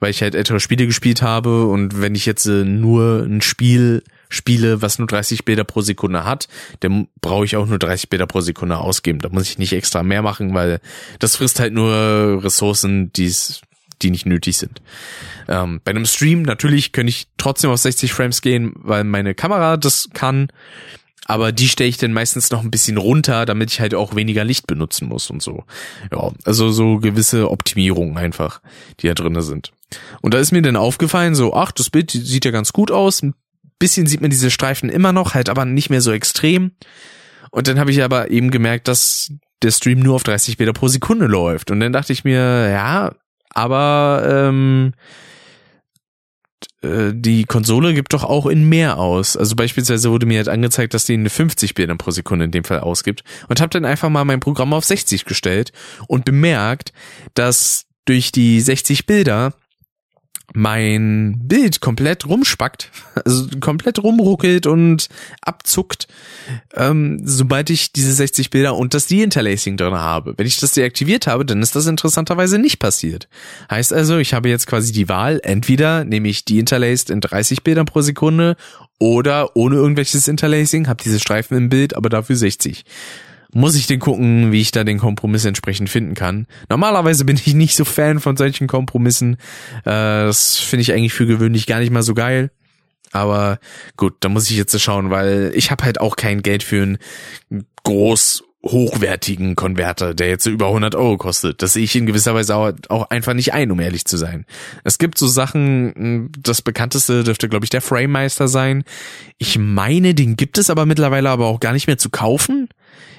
weil 0.00 0.10
ich 0.10 0.22
halt 0.22 0.34
ältere 0.34 0.60
Spiele 0.60 0.86
gespielt 0.86 1.22
habe 1.22 1.66
und 1.66 2.00
wenn 2.00 2.14
ich 2.14 2.26
jetzt 2.26 2.46
äh, 2.46 2.64
nur 2.64 3.24
ein 3.24 3.42
Spiel 3.42 4.02
spiele, 4.28 4.82
was 4.82 4.98
nur 4.98 5.06
30 5.06 5.44
Bilder 5.44 5.64
pro 5.64 5.80
Sekunde 5.80 6.24
hat, 6.24 6.48
dann 6.80 7.08
brauche 7.20 7.44
ich 7.44 7.56
auch 7.56 7.66
nur 7.66 7.78
30 7.78 8.10
Bilder 8.10 8.26
pro 8.26 8.40
Sekunde 8.40 8.78
ausgeben. 8.78 9.20
Da 9.20 9.28
muss 9.28 9.48
ich 9.48 9.58
nicht 9.58 9.72
extra 9.72 10.02
mehr 10.02 10.22
machen, 10.22 10.54
weil 10.54 10.80
das 11.18 11.36
frisst 11.36 11.60
halt 11.60 11.72
nur 11.72 12.40
Ressourcen, 12.42 13.12
die's, 13.12 13.60
die 14.02 14.10
nicht 14.10 14.26
nötig 14.26 14.58
sind. 14.58 14.80
Ähm, 15.48 15.80
bei 15.84 15.90
einem 15.90 16.06
Stream 16.06 16.42
natürlich 16.42 16.92
könnte 16.92 17.10
ich 17.10 17.28
trotzdem 17.36 17.70
auf 17.70 17.80
60 17.80 18.12
Frames 18.12 18.42
gehen, 18.42 18.72
weil 18.76 19.04
meine 19.04 19.34
Kamera 19.34 19.76
das 19.76 20.08
kann 20.12 20.48
aber 21.28 21.52
die 21.52 21.68
stelle 21.68 21.90
ich 21.90 21.98
dann 21.98 22.14
meistens 22.14 22.50
noch 22.50 22.62
ein 22.62 22.70
bisschen 22.70 22.96
runter, 22.96 23.44
damit 23.44 23.70
ich 23.70 23.80
halt 23.80 23.94
auch 23.94 24.16
weniger 24.16 24.44
Licht 24.44 24.66
benutzen 24.66 25.08
muss 25.08 25.28
und 25.28 25.42
so. 25.42 25.64
Ja, 26.10 26.32
also 26.44 26.70
so 26.70 26.98
gewisse 26.98 27.50
Optimierungen 27.50 28.16
einfach, 28.16 28.62
die 29.00 29.08
da 29.08 29.14
drinne 29.14 29.42
sind. 29.42 29.72
Und 30.22 30.32
da 30.32 30.38
ist 30.38 30.52
mir 30.52 30.62
dann 30.62 30.76
aufgefallen, 30.76 31.34
so, 31.34 31.52
ach, 31.52 31.70
das 31.70 31.90
Bild 31.90 32.10
sieht 32.10 32.46
ja 32.46 32.50
ganz 32.50 32.72
gut 32.72 32.90
aus. 32.90 33.22
Ein 33.22 33.34
bisschen 33.78 34.06
sieht 34.06 34.20
man 34.20 34.30
diese 34.30 34.50
Streifen 34.50 34.88
immer 34.88 35.12
noch, 35.12 35.34
halt 35.34 35.48
aber 35.48 35.64
nicht 35.64 35.90
mehr 35.90 36.00
so 36.00 36.12
extrem. 36.12 36.72
Und 37.50 37.68
dann 37.68 37.78
habe 37.78 37.90
ich 37.90 38.02
aber 38.02 38.30
eben 38.30 38.50
gemerkt, 38.50 38.88
dass 38.88 39.32
der 39.62 39.70
Stream 39.70 40.00
nur 40.00 40.16
auf 40.16 40.22
30 40.22 40.56
Bilder 40.56 40.72
pro 40.72 40.88
Sekunde 40.88 41.26
läuft. 41.26 41.70
Und 41.70 41.80
dann 41.80 41.92
dachte 41.92 42.12
ich 42.12 42.24
mir, 42.24 42.70
ja, 42.70 43.12
aber 43.50 44.22
ähm, 44.30 44.92
äh, 46.82 47.12
die 47.12 47.44
Konsole 47.44 47.94
gibt 47.94 48.12
doch 48.12 48.24
auch 48.24 48.46
in 48.46 48.68
mehr 48.68 48.98
aus. 48.98 49.36
Also 49.36 49.56
beispielsweise 49.56 50.10
wurde 50.10 50.26
mir 50.26 50.38
halt 50.38 50.48
angezeigt, 50.48 50.94
dass 50.94 51.06
die 51.06 51.14
eine 51.14 51.30
50 51.30 51.74
Bilder 51.74 51.96
pro 51.96 52.10
Sekunde 52.10 52.44
in 52.44 52.50
dem 52.50 52.64
Fall 52.64 52.80
ausgibt 52.80 53.24
und 53.48 53.60
habe 53.60 53.70
dann 53.70 53.84
einfach 53.84 54.08
mal 54.08 54.24
mein 54.24 54.40
Programm 54.40 54.72
auf 54.72 54.84
60 54.84 55.24
gestellt 55.24 55.72
und 56.06 56.24
bemerkt, 56.24 56.92
dass 57.34 57.86
durch 58.04 58.32
die 58.32 58.60
60 58.60 59.06
Bilder 59.06 59.54
mein 60.54 61.40
Bild 61.44 61.80
komplett 61.80 62.26
rumspackt, 62.26 62.90
also 63.24 63.46
komplett 63.60 64.02
rumruckelt 64.02 64.66
und 64.66 65.08
abzuckt, 65.42 66.08
ähm, 66.74 67.20
sobald 67.24 67.70
ich 67.70 67.92
diese 67.92 68.12
60 68.12 68.50
Bilder 68.50 68.76
und 68.76 68.94
das 68.94 69.06
De-Interlacing 69.06 69.76
drin 69.76 69.94
habe. 69.94 70.34
Wenn 70.36 70.46
ich 70.46 70.58
das 70.58 70.72
deaktiviert 70.72 71.26
habe, 71.26 71.44
dann 71.44 71.62
ist 71.62 71.76
das 71.76 71.86
interessanterweise 71.86 72.58
nicht 72.58 72.78
passiert. 72.78 73.28
Heißt 73.70 73.92
also, 73.92 74.18
ich 74.18 74.34
habe 74.34 74.48
jetzt 74.48 74.66
quasi 74.66 74.92
die 74.92 75.08
Wahl, 75.08 75.40
entweder 75.42 76.04
nehme 76.04 76.28
ich 76.28 76.44
De-Interlaced 76.44 77.10
in 77.10 77.20
30 77.20 77.62
Bildern 77.62 77.86
pro 77.86 78.00
Sekunde 78.00 78.56
oder 78.98 79.54
ohne 79.56 79.76
irgendwelches 79.76 80.28
Interlacing, 80.28 80.88
habe 80.88 81.02
diese 81.02 81.20
Streifen 81.20 81.56
im 81.56 81.68
Bild, 81.68 81.94
aber 81.94 82.08
dafür 82.08 82.36
60 82.36 82.84
muss 83.52 83.76
ich 83.76 83.86
den 83.86 83.98
gucken, 83.98 84.52
wie 84.52 84.60
ich 84.60 84.70
da 84.70 84.84
den 84.84 84.98
Kompromiss 84.98 85.44
entsprechend 85.44 85.88
finden 85.88 86.14
kann. 86.14 86.46
Normalerweise 86.68 87.24
bin 87.24 87.36
ich 87.36 87.54
nicht 87.54 87.76
so 87.76 87.84
Fan 87.84 88.20
von 88.20 88.36
solchen 88.36 88.66
Kompromissen. 88.66 89.34
Äh, 89.84 90.26
das 90.26 90.58
finde 90.58 90.82
ich 90.82 90.92
eigentlich 90.92 91.14
für 91.14 91.26
gewöhnlich 91.26 91.66
gar 91.66 91.80
nicht 91.80 91.90
mal 91.90 92.02
so 92.02 92.14
geil. 92.14 92.50
Aber 93.10 93.58
gut, 93.96 94.16
da 94.20 94.28
muss 94.28 94.50
ich 94.50 94.56
jetzt 94.56 94.78
schauen, 94.80 95.10
weil 95.10 95.52
ich 95.54 95.70
habe 95.70 95.84
halt 95.84 96.00
auch 96.00 96.16
kein 96.16 96.42
Geld 96.42 96.62
für 96.62 96.82
einen 96.82 96.98
groß 97.84 98.44
hochwertigen 98.64 99.54
Konverter, 99.54 100.14
der 100.14 100.28
jetzt 100.28 100.46
über 100.46 100.66
100 100.66 100.94
Euro 100.94 101.16
kostet. 101.16 101.62
Das 101.62 101.74
sehe 101.74 101.84
ich 101.84 101.94
in 101.94 102.06
gewisser 102.06 102.34
Weise 102.34 102.56
auch 102.56 103.10
einfach 103.10 103.34
nicht 103.34 103.54
ein, 103.54 103.70
um 103.70 103.80
ehrlich 103.80 104.04
zu 104.04 104.16
sein. 104.16 104.46
Es 104.84 104.98
gibt 104.98 105.16
so 105.16 105.28
Sachen, 105.28 106.30
das 106.38 106.60
bekannteste 106.60 107.24
dürfte, 107.24 107.48
glaube 107.48 107.64
ich, 107.64 107.70
der 107.70 107.80
Framemeister 107.80 108.48
sein. 108.48 108.84
Ich 109.38 109.58
meine, 109.58 110.14
den 110.14 110.36
gibt 110.36 110.58
es 110.58 110.70
aber 110.70 110.86
mittlerweile 110.86 111.30
aber 111.30 111.46
auch 111.46 111.60
gar 111.60 111.72
nicht 111.72 111.86
mehr 111.86 111.98
zu 111.98 112.10
kaufen. 112.10 112.68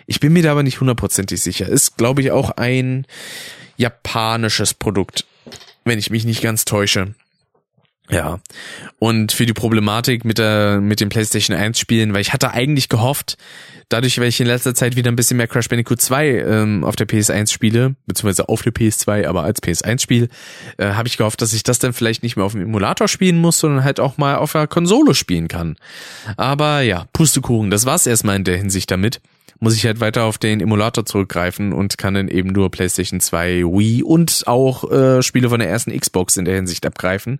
Ich 0.08 0.20
bin 0.20 0.34
mir 0.34 0.44
da 0.44 0.52
aber 0.52 0.64
nicht 0.64 0.80
hundertprozentig 0.80 1.42
sicher. 1.42 1.68
Ist, 1.68 1.98
glaube 1.98 2.22
ich, 2.22 2.32
auch 2.32 2.52
ein 2.52 3.06
japanisches 3.78 4.74
Produkt, 4.74 5.26
wenn 5.86 6.00
ich 6.00 6.10
mich 6.10 6.26
nicht 6.26 6.42
ganz 6.42 6.66
täusche. 6.66 7.14
Ja. 8.10 8.40
Und 8.98 9.32
für 9.32 9.46
die 9.46 9.54
Problematik 9.54 10.26
mit 10.26 10.40
der, 10.40 10.82
mit 10.82 11.00
dem 11.00 11.10
PlayStation 11.10 11.56
1 11.56 11.80
Spielen, 11.80 12.14
weil 12.14 12.22
ich 12.22 12.34
hatte 12.34 12.52
eigentlich 12.52 12.90
gehofft, 12.90 13.38
dadurch, 13.88 14.20
weil 14.20 14.28
ich 14.28 14.40
in 14.40 14.48
letzter 14.48 14.74
Zeit 14.74 14.96
wieder 14.96 15.12
ein 15.12 15.16
bisschen 15.16 15.38
mehr 15.38 15.48
Crash 15.48 15.70
Bandicoot 15.70 16.02
2 16.02 16.28
ähm, 16.28 16.84
auf 16.84 16.96
der 16.96 17.08
PS1 17.08 17.52
spiele, 17.52 17.96
beziehungsweise 18.08 18.50
auf 18.50 18.64
der 18.64 18.74
PS2, 18.74 19.28
aber 19.28 19.44
als 19.44 19.62
PS1 19.62 20.02
Spiel, 20.02 20.30
äh, 20.78 20.94
habe 20.94 21.08
ich 21.08 21.18
gehofft, 21.18 21.42
dass 21.42 21.54
ich 21.54 21.64
das 21.64 21.78
dann 21.78 21.94
vielleicht 21.94 22.24
nicht 22.24 22.36
mehr 22.36 22.46
auf 22.46 22.54
dem 22.54 22.62
Emulator 22.62 23.08
spielen 23.08 23.38
muss, 23.38 23.60
sondern 23.60 23.84
halt 23.84 24.00
auch 24.00 24.18
mal 24.18 24.36
auf 24.36 24.54
der 24.54 24.68
Konsole 24.68 25.14
spielen 25.14 25.48
kann. 25.48 25.76
Aber 26.36 26.82
ja, 26.82 27.06
Pustekuchen, 27.14 27.70
das 27.70 27.86
war's 27.86 28.08
erstmal 28.08 28.38
in 28.38 28.44
der 28.44 28.58
Hinsicht 28.58 28.90
damit 28.90 29.22
muss 29.60 29.76
ich 29.76 29.86
halt 29.86 30.00
weiter 30.00 30.24
auf 30.24 30.38
den 30.38 30.62
Emulator 30.62 31.06
zurückgreifen 31.06 31.74
und 31.74 31.98
kann 31.98 32.14
dann 32.14 32.28
eben 32.28 32.50
nur 32.50 32.72
PlayStation 32.72 33.20
2, 33.20 33.64
Wii 33.64 34.04
und 34.04 34.44
auch 34.48 34.90
äh, 34.90 35.22
Spiele 35.22 35.50
von 35.50 35.60
der 35.60 35.70
ersten 35.70 35.98
Xbox 35.98 36.38
in 36.38 36.46
der 36.46 36.56
Hinsicht 36.56 36.86
abgreifen, 36.86 37.40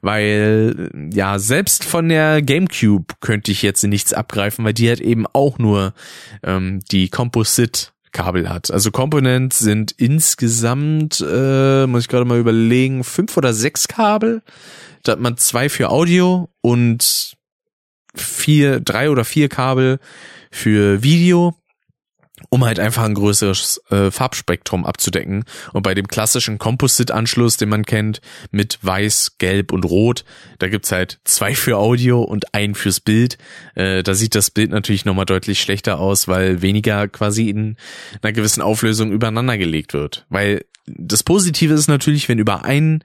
weil 0.00 0.90
ja 1.12 1.38
selbst 1.38 1.84
von 1.84 2.08
der 2.08 2.42
GameCube 2.42 3.14
könnte 3.20 3.52
ich 3.52 3.62
jetzt 3.62 3.82
nichts 3.84 4.12
abgreifen, 4.12 4.64
weil 4.64 4.74
die 4.74 4.90
hat 4.90 5.00
eben 5.00 5.26
auch 5.32 5.58
nur 5.58 5.94
ähm, 6.42 6.80
die 6.90 7.08
Composite 7.08 7.88
Kabel 8.12 8.48
hat. 8.48 8.70
Also 8.70 8.90
Components 8.90 9.58
sind 9.58 9.92
insgesamt, 9.92 11.24
äh, 11.26 11.86
muss 11.86 12.02
ich 12.02 12.08
gerade 12.08 12.26
mal 12.26 12.38
überlegen, 12.38 13.04
fünf 13.04 13.36
oder 13.36 13.54
sechs 13.54 13.88
Kabel. 13.88 14.42
Da 15.02 15.12
hat 15.12 15.20
man 15.20 15.36
zwei 15.38 15.68
für 15.68 15.88
Audio 15.88 16.50
und 16.60 17.36
vier, 18.14 18.80
drei 18.80 19.10
oder 19.10 19.24
vier 19.24 19.48
Kabel 19.48 19.98
für 20.52 21.02
Video, 21.02 21.56
um 22.50 22.64
halt 22.64 22.78
einfach 22.78 23.04
ein 23.04 23.14
größeres 23.14 23.82
äh, 23.90 24.10
Farbspektrum 24.10 24.84
abzudecken. 24.84 25.44
Und 25.72 25.82
bei 25.82 25.94
dem 25.94 26.06
klassischen 26.06 26.58
Composite-Anschluss, 26.58 27.56
den 27.56 27.68
man 27.68 27.84
kennt, 27.84 28.20
mit 28.50 28.78
Weiß, 28.82 29.38
Gelb 29.38 29.72
und 29.72 29.84
Rot, 29.84 30.24
da 30.58 30.68
gibt's 30.68 30.92
halt 30.92 31.18
zwei 31.24 31.54
für 31.54 31.78
Audio 31.78 32.22
und 32.22 32.54
ein 32.54 32.74
fürs 32.74 33.00
Bild. 33.00 33.38
Äh, 33.74 34.02
da 34.02 34.14
sieht 34.14 34.34
das 34.34 34.50
Bild 34.50 34.70
natürlich 34.70 35.04
nochmal 35.04 35.26
deutlich 35.26 35.60
schlechter 35.60 35.98
aus, 35.98 36.28
weil 36.28 36.62
weniger 36.62 37.08
quasi 37.08 37.48
in 37.48 37.76
einer 38.20 38.32
gewissen 38.32 38.62
Auflösung 38.62 39.12
übereinander 39.12 39.58
gelegt 39.58 39.94
wird. 39.94 40.26
Weil 40.28 40.64
das 40.86 41.22
Positive 41.22 41.74
ist 41.74 41.88
natürlich, 41.88 42.28
wenn 42.28 42.38
über 42.38 42.64
ein 42.64 43.02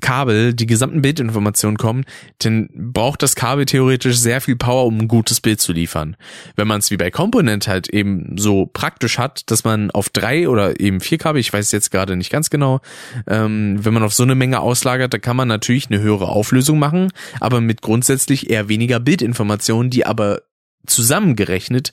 Kabel 0.00 0.54
die 0.54 0.66
gesamten 0.66 1.02
Bildinformationen 1.02 1.78
kommen, 1.78 2.04
dann 2.38 2.68
braucht 2.74 3.22
das 3.22 3.34
Kabel 3.34 3.66
theoretisch 3.66 4.18
sehr 4.18 4.40
viel 4.40 4.56
Power, 4.56 4.86
um 4.86 4.98
ein 4.98 5.08
gutes 5.08 5.40
Bild 5.40 5.60
zu 5.60 5.72
liefern. 5.72 6.16
Wenn 6.54 6.68
man 6.68 6.80
es 6.80 6.90
wie 6.90 6.96
bei 6.96 7.10
Component 7.10 7.66
halt 7.68 7.88
eben 7.88 8.36
so 8.36 8.66
praktisch 8.66 9.18
hat, 9.18 9.50
dass 9.50 9.64
man 9.64 9.90
auf 9.90 10.08
drei 10.08 10.48
oder 10.48 10.80
eben 10.80 11.00
vier 11.00 11.18
Kabel, 11.18 11.40
ich 11.40 11.52
weiß 11.52 11.72
jetzt 11.72 11.90
gerade 11.90 12.16
nicht 12.16 12.30
ganz 12.30 12.50
genau, 12.50 12.80
ähm, 13.26 13.84
wenn 13.84 13.94
man 13.94 14.02
auf 14.02 14.14
so 14.14 14.22
eine 14.22 14.34
Menge 14.34 14.60
auslagert, 14.60 15.14
da 15.14 15.18
kann 15.18 15.36
man 15.36 15.48
natürlich 15.48 15.90
eine 15.90 16.00
höhere 16.00 16.28
Auflösung 16.28 16.78
machen, 16.78 17.10
aber 17.40 17.60
mit 17.60 17.82
grundsätzlich 17.82 18.50
eher 18.50 18.68
weniger 18.68 19.00
Bildinformationen, 19.00 19.90
die 19.90 20.06
aber 20.06 20.42
zusammengerechnet 20.86 21.92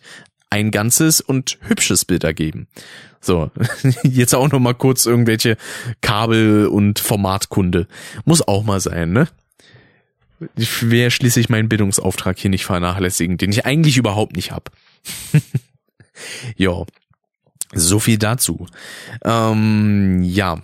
ein 0.54 0.70
ganzes 0.70 1.20
und 1.20 1.58
hübsches 1.62 2.06
Bild 2.06 2.24
ergeben. 2.24 2.68
So, 3.20 3.50
jetzt 4.04 4.36
auch 4.36 4.52
noch 4.52 4.60
mal 4.60 4.76
kurz 4.76 5.08
irgendwelche 5.08 5.58
Kabel 6.02 6.68
und 6.68 7.00
Formatkunde. 7.00 7.88
Muss 8.26 8.48
auch 8.48 8.64
mal 8.64 8.80
sein, 8.80 9.14
ne? 9.14 9.28
Ich 10.56 10.92
will 10.92 11.10
schließlich 11.10 11.50
meinen 11.50 11.70
Bildungsauftrag 11.70 12.38
hier 12.38 12.52
nicht 12.52 12.66
vernachlässigen, 12.66 13.38
den 13.38 13.52
ich 13.52 13.66
eigentlich 13.66 13.98
überhaupt 13.98 14.36
nicht 14.36 14.52
hab. 14.52 14.70
ja, 16.56 16.84
so 17.74 18.00
viel 18.00 18.20
dazu. 18.20 18.68
Ähm, 19.24 20.22
ja, 20.22 20.62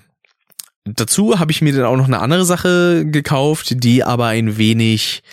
dazu 0.84 1.40
habe 1.40 1.52
ich 1.52 1.64
mir 1.64 1.74
dann 1.74 1.86
auch 1.86 1.98
noch 1.98 2.08
eine 2.08 2.20
andere 2.20 2.46
Sache 2.46 3.06
gekauft, 3.08 3.84
die 3.84 4.04
aber 4.04 4.28
ein 4.28 4.58
wenig 4.58 5.24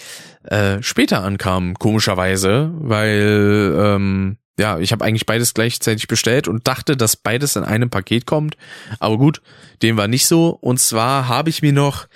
äh, 0.45 0.81
später 0.83 1.23
ankam, 1.25 1.75
komischerweise, 1.75 2.73
weil 2.79 3.75
ähm, 3.77 4.39
ja, 4.59 4.79
ich 4.79 4.93
habe 4.93 5.05
eigentlich 5.05 5.27
beides 5.27 5.55
gleichzeitig 5.55 6.09
bestellt 6.09 6.49
und 6.49 6.67
dachte, 6.67 6.97
dass 6.97 7.17
beides 7.17 7.57
in 7.57 7.65
einem 7.65 7.91
Paket 7.91 8.27
kommt. 8.27 8.57
Aber 8.99 9.19
gut, 9.19 9.43
dem 9.83 9.97
war 9.97 10.09
nicht 10.09 10.27
so. 10.27 10.51
Und 10.61 10.81
zwar 10.81 11.29
habe 11.29 11.51
ich 11.51 11.63
mir 11.63 11.73
noch 11.73 12.07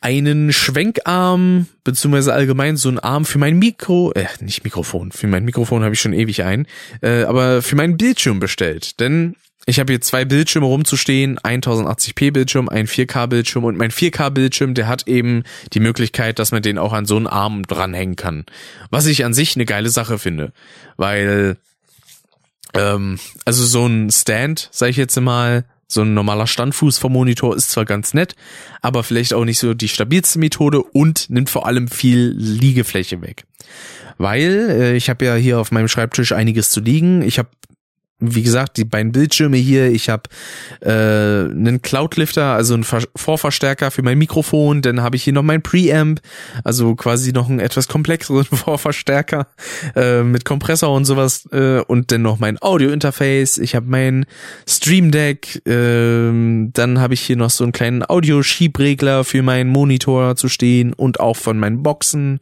einen 0.00 0.52
Schwenkarm, 0.52 1.66
beziehungsweise 1.82 2.34
allgemein 2.34 2.76
so 2.76 2.90
einen 2.90 2.98
Arm 2.98 3.24
für 3.24 3.38
mein 3.38 3.58
Mikro, 3.58 4.12
äh, 4.12 4.26
nicht 4.40 4.62
Mikrofon, 4.62 5.12
für 5.12 5.28
mein 5.28 5.46
Mikrofon 5.46 5.82
habe 5.82 5.94
ich 5.94 6.00
schon 6.00 6.12
ewig 6.12 6.42
ein, 6.42 6.66
äh, 7.00 7.22
aber 7.22 7.62
für 7.62 7.74
meinen 7.74 7.96
Bildschirm 7.96 8.38
bestellt. 8.38 9.00
Denn 9.00 9.36
ich 9.66 9.80
habe 9.80 9.92
hier 9.92 10.00
zwei 10.00 10.24
Bildschirme 10.24 10.66
rumzustehen, 10.66 11.38
1080p 11.38 12.32
Bildschirm, 12.32 12.68
ein 12.68 12.86
4K 12.86 13.26
Bildschirm 13.26 13.64
und 13.64 13.76
mein 13.76 13.90
4K 13.90 14.30
Bildschirm, 14.30 14.74
der 14.74 14.88
hat 14.88 15.08
eben 15.08 15.42
die 15.72 15.80
Möglichkeit, 15.80 16.38
dass 16.38 16.52
man 16.52 16.62
den 16.62 16.78
auch 16.78 16.92
an 16.92 17.06
so 17.06 17.16
einen 17.16 17.26
Arm 17.26 17.62
dranhängen 17.62 18.16
kann. 18.16 18.44
Was 18.90 19.06
ich 19.06 19.24
an 19.24 19.34
sich 19.34 19.56
eine 19.56 19.64
geile 19.64 19.90
Sache 19.90 20.18
finde, 20.18 20.52
weil 20.96 21.56
Ähm, 22.74 23.18
also 23.44 23.64
so 23.64 23.86
ein 23.86 24.10
Stand, 24.10 24.68
sage 24.72 24.90
ich 24.90 24.96
jetzt 24.96 25.18
mal, 25.20 25.64
so 25.86 26.02
ein 26.02 26.12
normaler 26.12 26.46
Standfuß 26.46 26.98
vom 26.98 27.12
Monitor 27.12 27.54
ist 27.54 27.70
zwar 27.70 27.84
ganz 27.84 28.14
nett, 28.14 28.34
aber 28.82 29.04
vielleicht 29.04 29.32
auch 29.32 29.44
nicht 29.44 29.58
so 29.58 29.74
die 29.74 29.88
stabilste 29.88 30.38
Methode 30.38 30.82
und 30.82 31.30
nimmt 31.30 31.50
vor 31.50 31.66
allem 31.66 31.88
viel 31.88 32.34
Liegefläche 32.36 33.22
weg. 33.22 33.44
Weil 34.18 34.70
äh, 34.70 34.96
ich 34.96 35.08
habe 35.08 35.24
ja 35.24 35.34
hier 35.34 35.60
auf 35.60 35.70
meinem 35.70 35.88
Schreibtisch 35.88 36.32
einiges 36.32 36.70
zu 36.70 36.80
liegen. 36.80 37.22
Ich 37.22 37.38
habe 37.38 37.48
wie 38.20 38.42
gesagt, 38.42 38.76
die 38.76 38.84
beiden 38.84 39.12
Bildschirme 39.12 39.56
hier, 39.56 39.90
ich 39.90 40.08
habe 40.08 40.22
äh, 40.80 41.50
einen 41.50 41.82
Cloudlifter, 41.82 42.54
also 42.54 42.74
einen 42.74 42.84
Ver 42.84 43.02
Vorverstärker 43.16 43.90
für 43.90 44.02
mein 44.02 44.18
Mikrofon, 44.18 44.82
dann 44.82 45.02
habe 45.02 45.16
ich 45.16 45.24
hier 45.24 45.32
noch 45.32 45.42
mein 45.42 45.62
Preamp, 45.62 46.20
also 46.62 46.94
quasi 46.94 47.32
noch 47.32 47.50
einen 47.50 47.58
etwas 47.58 47.88
komplexeren 47.88 48.44
Vorverstärker 48.50 49.48
äh, 49.96 50.22
mit 50.22 50.44
Kompressor 50.44 50.94
und 50.94 51.04
sowas 51.04 51.48
äh, 51.52 51.80
und 51.80 52.12
dann 52.12 52.22
noch 52.22 52.38
mein 52.38 52.60
Audio-Interface, 52.60 53.58
ich 53.58 53.74
habe 53.74 53.86
mein 53.88 54.26
Stream 54.68 55.10
Deck, 55.10 55.66
äh, 55.66 56.30
dann 56.72 57.00
habe 57.00 57.14
ich 57.14 57.20
hier 57.20 57.36
noch 57.36 57.50
so 57.50 57.64
einen 57.64 57.72
kleinen 57.72 58.08
Audio-Schiebregler 58.08 59.24
für 59.24 59.42
meinen 59.42 59.70
Monitor 59.70 60.36
zu 60.36 60.48
stehen 60.48 60.92
und 60.92 61.18
auch 61.18 61.36
von 61.36 61.58
meinen 61.58 61.82
Boxen, 61.82 62.38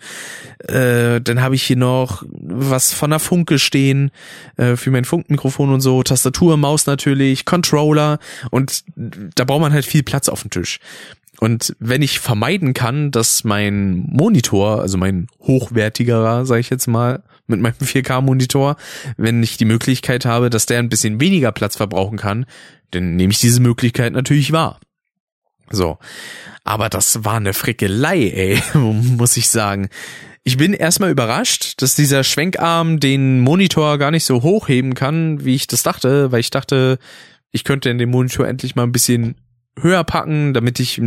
äh, 0.68 1.20
dann 1.20 1.40
habe 1.40 1.54
ich 1.54 1.62
hier 1.62 1.76
noch 1.76 2.24
was 2.30 2.92
von 2.92 3.10
der 3.10 3.18
Funke 3.18 3.58
stehen 3.58 4.10
äh, 4.58 4.76
für 4.76 4.90
mein 4.90 5.06
Funkmikrofon 5.06 5.61
und 5.70 5.80
so, 5.80 6.02
Tastatur, 6.02 6.56
Maus 6.56 6.86
natürlich, 6.86 7.44
Controller 7.44 8.18
und 8.50 8.84
da 8.96 9.44
braucht 9.44 9.60
man 9.60 9.72
halt 9.72 9.84
viel 9.84 10.02
Platz 10.02 10.28
auf 10.28 10.42
dem 10.42 10.50
Tisch. 10.50 10.78
Und 11.40 11.74
wenn 11.80 12.02
ich 12.02 12.20
vermeiden 12.20 12.72
kann, 12.72 13.10
dass 13.10 13.42
mein 13.42 14.04
Monitor, 14.08 14.80
also 14.80 14.96
mein 14.96 15.26
hochwertigerer, 15.40 16.46
sage 16.46 16.60
ich 16.60 16.70
jetzt 16.70 16.86
mal, 16.86 17.24
mit 17.48 17.60
meinem 17.60 17.74
4K-Monitor, 17.82 18.76
wenn 19.16 19.42
ich 19.42 19.56
die 19.56 19.64
Möglichkeit 19.64 20.24
habe, 20.24 20.50
dass 20.50 20.66
der 20.66 20.78
ein 20.78 20.88
bisschen 20.88 21.20
weniger 21.20 21.50
Platz 21.50 21.76
verbrauchen 21.76 22.16
kann, 22.18 22.46
dann 22.92 23.16
nehme 23.16 23.32
ich 23.32 23.40
diese 23.40 23.60
Möglichkeit 23.60 24.12
natürlich 24.12 24.52
wahr. 24.52 24.78
So. 25.70 25.98
Aber 26.64 26.88
das 26.88 27.24
war 27.24 27.34
eine 27.34 27.54
Frickelei, 27.54 28.28
ey, 28.28 28.62
muss 28.78 29.36
ich 29.36 29.48
sagen. 29.48 29.88
Ich 30.44 30.56
bin 30.56 30.72
erstmal 30.72 31.10
überrascht, 31.10 31.80
dass 31.80 31.94
dieser 31.94 32.24
Schwenkarm 32.24 32.98
den 32.98 33.40
Monitor 33.40 33.96
gar 33.98 34.10
nicht 34.10 34.24
so 34.24 34.42
hochheben 34.42 34.94
kann, 34.94 35.44
wie 35.44 35.54
ich 35.54 35.68
das 35.68 35.84
dachte, 35.84 36.32
weil 36.32 36.40
ich 36.40 36.50
dachte, 36.50 36.98
ich 37.52 37.62
könnte 37.62 37.94
den 37.94 38.10
Monitor 38.10 38.48
endlich 38.48 38.74
mal 38.74 38.82
ein 38.82 38.92
bisschen 38.92 39.36
höher 39.78 40.02
packen, 40.02 40.52
damit 40.52 40.80
ich 40.80 41.00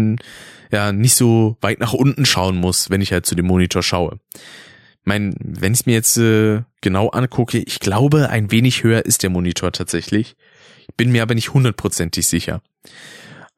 ja 0.72 0.94
nicht 0.94 1.16
so 1.16 1.58
weit 1.60 1.80
nach 1.80 1.94
unten 1.94 2.26
schauen 2.26 2.56
muss, 2.56 2.90
wenn 2.90 3.02
ich 3.02 3.12
halt 3.12 3.26
zu 3.26 3.36
dem 3.36 3.46
Monitor 3.46 3.84
schaue. 3.84 4.20
Mein, 5.04 5.36
wenn 5.40 5.74
ich 5.74 5.86
mir 5.86 5.94
jetzt 5.94 6.18
äh, 6.18 6.62
genau 6.82 7.10
angucke, 7.10 7.60
ich 7.60 7.80
glaube, 7.80 8.30
ein 8.30 8.52
wenig 8.52 8.84
höher 8.84 9.06
ist 9.06 9.22
der 9.22 9.30
Monitor 9.30 9.72
tatsächlich. 9.72 10.36
Ich 10.88 10.96
bin 10.96 11.12
mir 11.12 11.22
aber 11.22 11.36
nicht 11.36 11.54
hundertprozentig 11.54 12.26
sicher. 12.26 12.62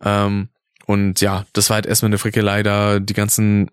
Ähm, 0.04 0.50
und 0.88 1.22
ja, 1.22 1.46
das 1.54 1.70
war 1.70 1.76
halt 1.76 1.86
erstmal 1.86 2.10
eine 2.10 2.18
Frickelei 2.18 2.63
da, 2.63 3.00
die 3.00 3.13
ganzen 3.13 3.70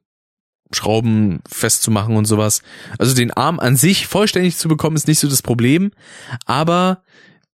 Schrauben 0.75 1.41
festzumachen 1.49 2.17
und 2.17 2.25
sowas. 2.27 2.63
Also 2.99 3.15
den 3.15 3.31
Arm 3.33 3.59
an 3.61 3.77
sich 3.77 4.07
vollständig 4.07 4.57
zu 4.57 4.69
bekommen 4.69 4.97
ist 4.97 5.09
nicht 5.09 5.19
so 5.21 5.29
das 5.29 5.43
Problem, 5.43 5.93
aber 6.47 7.03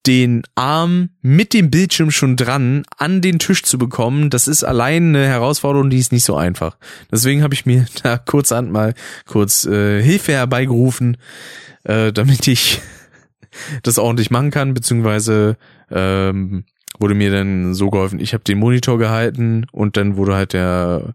den 0.07 0.42
Arm 0.54 1.11
mit 1.20 1.52
dem 1.52 1.70
Bildschirm 1.70 2.11
schon 2.11 2.37
dran 2.37 2.85
an 2.96 3.20
den 3.20 3.38
Tisch 3.38 3.62
zu 3.62 3.76
bekommen, 3.78 4.31
das 4.31 4.48
ist 4.48 4.64
allein 4.64 5.14
eine 5.14 5.26
Herausforderung, 5.26 5.90
die 5.90 5.98
ist 5.98 6.12
nicht 6.12 6.24
so 6.24 6.37
einfach. 6.37 6.78
Deswegen 7.12 7.42
habe 7.42 7.54
ich 7.54 7.66
mir 7.66 7.87
da 8.02 8.16
kurzerhand 8.16 8.72
mal 8.72 8.94
kurz 9.26 9.66
äh, 9.66 10.02
Hilfe 10.02 10.33
herbeigerufen, 10.33 11.18
äh, 11.85 12.12
damit 12.12 12.48
ich 12.48 12.81
das 13.83 13.98
ordentlich 13.98 14.31
machen 14.31 14.50
kann, 14.50 14.72
beziehungsweise 14.72 15.59
ähm, 15.90 16.64
wurde 16.98 17.14
mir 17.14 17.31
dann 17.31 17.74
so 17.74 17.90
geholfen, 17.90 18.18
ich 18.18 18.33
habe 18.33 18.44
den 18.44 18.59
Monitor 18.59 18.98
gehalten 18.98 19.66
und 19.72 19.96
dann 19.96 20.16
wurde 20.16 20.35
halt 20.35 20.52
der 20.52 21.14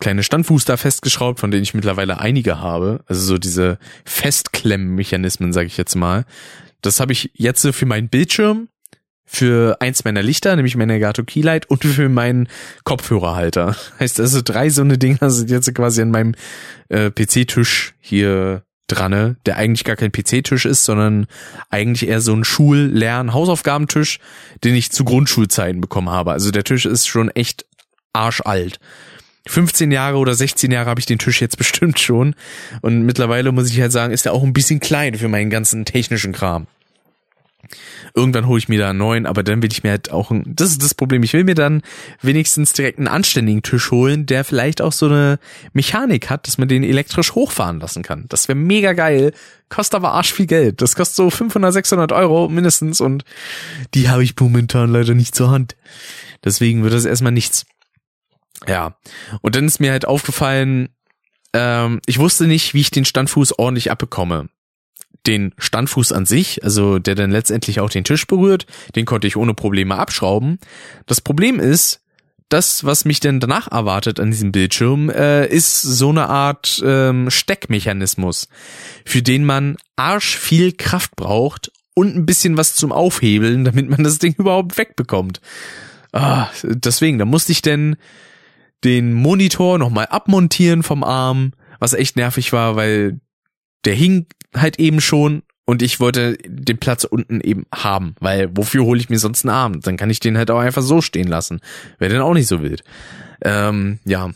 kleine 0.00 0.22
Standfuß 0.22 0.64
da 0.64 0.76
festgeschraubt, 0.76 1.40
von 1.40 1.50
denen 1.50 1.62
ich 1.62 1.74
mittlerweile 1.74 2.18
einige 2.18 2.60
habe. 2.60 3.04
Also 3.06 3.22
so 3.22 3.38
diese 3.38 3.78
Festklemmenmechanismen, 4.04 5.52
sage 5.52 5.66
ich 5.66 5.76
jetzt 5.76 5.94
mal. 5.94 6.24
Das 6.82 7.00
habe 7.00 7.12
ich 7.12 7.30
jetzt 7.34 7.66
für 7.66 7.86
meinen 7.86 8.08
Bildschirm, 8.08 8.68
für 9.24 9.76
eins 9.80 10.04
meiner 10.04 10.22
Lichter, 10.22 10.56
nämlich 10.56 10.76
mein 10.76 10.90
Elgato 10.90 11.22
Keylight 11.22 11.70
und 11.70 11.84
für 11.84 12.08
meinen 12.08 12.48
Kopfhörerhalter. 12.84 13.76
Heißt 14.00 14.18
also 14.18 14.40
drei 14.42 14.70
so 14.70 14.82
eine 14.82 14.98
Dinger 14.98 15.30
sind 15.30 15.50
jetzt 15.50 15.72
quasi 15.74 16.02
an 16.02 16.10
meinem 16.10 16.34
äh, 16.88 17.10
PC-Tisch 17.10 17.94
hier 18.00 18.64
dran, 18.88 19.36
der 19.46 19.56
eigentlich 19.56 19.84
gar 19.84 19.96
kein 19.96 20.10
PC-Tisch 20.10 20.64
ist, 20.64 20.84
sondern 20.84 21.26
eigentlich 21.68 22.08
eher 22.08 22.20
so 22.20 22.34
ein 22.34 22.42
Schul-, 22.42 22.90
Lern-, 22.92 23.32
Hausaufgabentisch, 23.32 24.18
den 24.64 24.74
ich 24.74 24.90
zu 24.90 25.04
Grundschulzeiten 25.04 25.80
bekommen 25.80 26.10
habe. 26.10 26.32
Also 26.32 26.50
der 26.50 26.64
Tisch 26.64 26.86
ist 26.86 27.06
schon 27.06 27.30
echt 27.30 27.66
arschalt. 28.12 28.80
15 29.46 29.90
Jahre 29.90 30.18
oder 30.18 30.34
16 30.34 30.70
Jahre 30.70 30.90
habe 30.90 31.00
ich 31.00 31.06
den 31.06 31.18
Tisch 31.18 31.40
jetzt 31.40 31.56
bestimmt 31.58 31.98
schon. 31.98 32.34
Und 32.80 33.02
mittlerweile 33.02 33.52
muss 33.52 33.70
ich 33.70 33.80
halt 33.80 33.92
sagen, 33.92 34.12
ist 34.12 34.26
er 34.26 34.32
auch 34.32 34.42
ein 34.42 34.52
bisschen 34.52 34.80
klein 34.80 35.14
für 35.14 35.28
meinen 35.28 35.50
ganzen 35.50 35.84
technischen 35.84 36.32
Kram. 36.32 36.66
Irgendwann 38.14 38.46
hole 38.46 38.58
ich 38.58 38.68
mir 38.68 38.78
da 38.78 38.90
einen 38.90 38.98
neuen, 38.98 39.26
aber 39.26 39.42
dann 39.42 39.62
will 39.62 39.70
ich 39.70 39.84
mir 39.84 39.90
halt 39.90 40.10
auch 40.10 40.30
ein, 40.30 40.42
das 40.46 40.70
ist 40.70 40.82
das 40.82 40.94
Problem, 40.94 41.22
ich 41.22 41.32
will 41.32 41.44
mir 41.44 41.54
dann 41.54 41.82
wenigstens 42.22 42.72
direkt 42.72 42.98
einen 42.98 43.06
anständigen 43.06 43.62
Tisch 43.62 43.90
holen, 43.90 44.26
der 44.26 44.44
vielleicht 44.44 44.82
auch 44.82 44.92
so 44.92 45.06
eine 45.06 45.38
Mechanik 45.72 46.30
hat, 46.30 46.46
dass 46.46 46.58
man 46.58 46.66
den 46.66 46.82
elektrisch 46.82 47.34
hochfahren 47.34 47.78
lassen 47.78 48.02
kann. 48.02 48.24
Das 48.28 48.48
wäre 48.48 48.56
mega 48.56 48.94
geil, 48.94 49.32
kostet 49.68 49.96
aber 49.96 50.12
arsch 50.12 50.32
viel 50.32 50.46
Geld. 50.46 50.82
Das 50.82 50.96
kostet 50.96 51.16
so 51.16 51.30
500, 51.30 51.72
600 51.72 52.12
Euro 52.12 52.48
mindestens 52.48 53.00
und 53.00 53.24
die 53.94 54.08
habe 54.08 54.24
ich 54.24 54.34
momentan 54.38 54.90
leider 54.90 55.14
nicht 55.14 55.34
zur 55.34 55.50
Hand. 55.50 55.76
Deswegen 56.44 56.82
wird 56.82 56.94
das 56.94 57.04
erstmal 57.04 57.32
nichts. 57.32 57.66
Ja. 58.66 58.96
Und 59.40 59.56
dann 59.56 59.66
ist 59.66 59.80
mir 59.80 59.92
halt 59.92 60.06
aufgefallen, 60.06 60.90
ähm, 61.52 62.00
ich 62.06 62.18
wusste 62.18 62.46
nicht, 62.46 62.74
wie 62.74 62.80
ich 62.80 62.90
den 62.90 63.04
Standfuß 63.04 63.58
ordentlich 63.58 63.90
abbekomme. 63.90 64.48
Den 65.26 65.52
Standfuß 65.58 66.12
an 66.12 66.24
sich, 66.24 66.64
also 66.64 66.98
der 66.98 67.14
dann 67.14 67.30
letztendlich 67.30 67.80
auch 67.80 67.90
den 67.90 68.04
Tisch 68.04 68.26
berührt, 68.26 68.66
den 68.96 69.04
konnte 69.04 69.26
ich 69.26 69.36
ohne 69.36 69.54
Probleme 69.54 69.96
abschrauben. 69.96 70.58
Das 71.06 71.20
Problem 71.20 71.60
ist, 71.60 72.00
das, 72.48 72.84
was 72.84 73.04
mich 73.04 73.20
denn 73.20 73.38
danach 73.38 73.70
erwartet 73.70 74.18
an 74.18 74.30
diesem 74.30 74.50
Bildschirm, 74.50 75.08
äh, 75.08 75.46
ist 75.46 75.82
so 75.82 76.08
eine 76.08 76.28
Art 76.28 76.82
ähm, 76.84 77.30
Steckmechanismus, 77.30 78.48
für 79.04 79.22
den 79.22 79.44
man 79.44 79.76
arsch 79.96 80.36
viel 80.36 80.72
Kraft 80.72 81.16
braucht 81.16 81.70
und 81.94 82.16
ein 82.16 82.26
bisschen 82.26 82.56
was 82.56 82.74
zum 82.74 82.92
Aufhebeln, 82.92 83.64
damit 83.66 83.88
man 83.88 84.02
das 84.02 84.18
Ding 84.18 84.34
überhaupt 84.36 84.78
wegbekommt. 84.78 85.40
Ah, 86.12 86.48
deswegen, 86.64 87.18
da 87.18 87.24
musste 87.24 87.52
ich 87.52 87.62
denn 87.62 87.96
den 88.84 89.12
Monitor 89.12 89.78
nochmal 89.78 90.06
abmontieren 90.06 90.82
vom 90.82 91.04
Arm, 91.04 91.52
was 91.78 91.92
echt 91.92 92.16
nervig 92.16 92.52
war, 92.52 92.76
weil 92.76 93.20
der 93.84 93.94
hing 93.94 94.26
halt 94.54 94.78
eben 94.78 95.00
schon 95.00 95.42
und 95.64 95.82
ich 95.82 96.00
wollte 96.00 96.36
den 96.44 96.78
Platz 96.78 97.04
unten 97.04 97.40
eben 97.40 97.64
haben, 97.72 98.16
weil 98.18 98.50
wofür 98.56 98.84
hole 98.84 98.98
ich 98.98 99.08
mir 99.08 99.18
sonst 99.18 99.44
einen 99.44 99.54
Arm? 99.54 99.80
Dann 99.80 99.96
kann 99.96 100.10
ich 100.10 100.18
den 100.18 100.36
halt 100.36 100.50
auch 100.50 100.58
einfach 100.58 100.82
so 100.82 101.00
stehen 101.00 101.28
lassen. 101.28 101.60
Wäre 101.98 102.12
dann 102.12 102.22
auch 102.22 102.34
nicht 102.34 102.48
so 102.48 102.62
wild. 102.62 102.82
Ähm, 103.42 104.00
ja. 104.04 104.30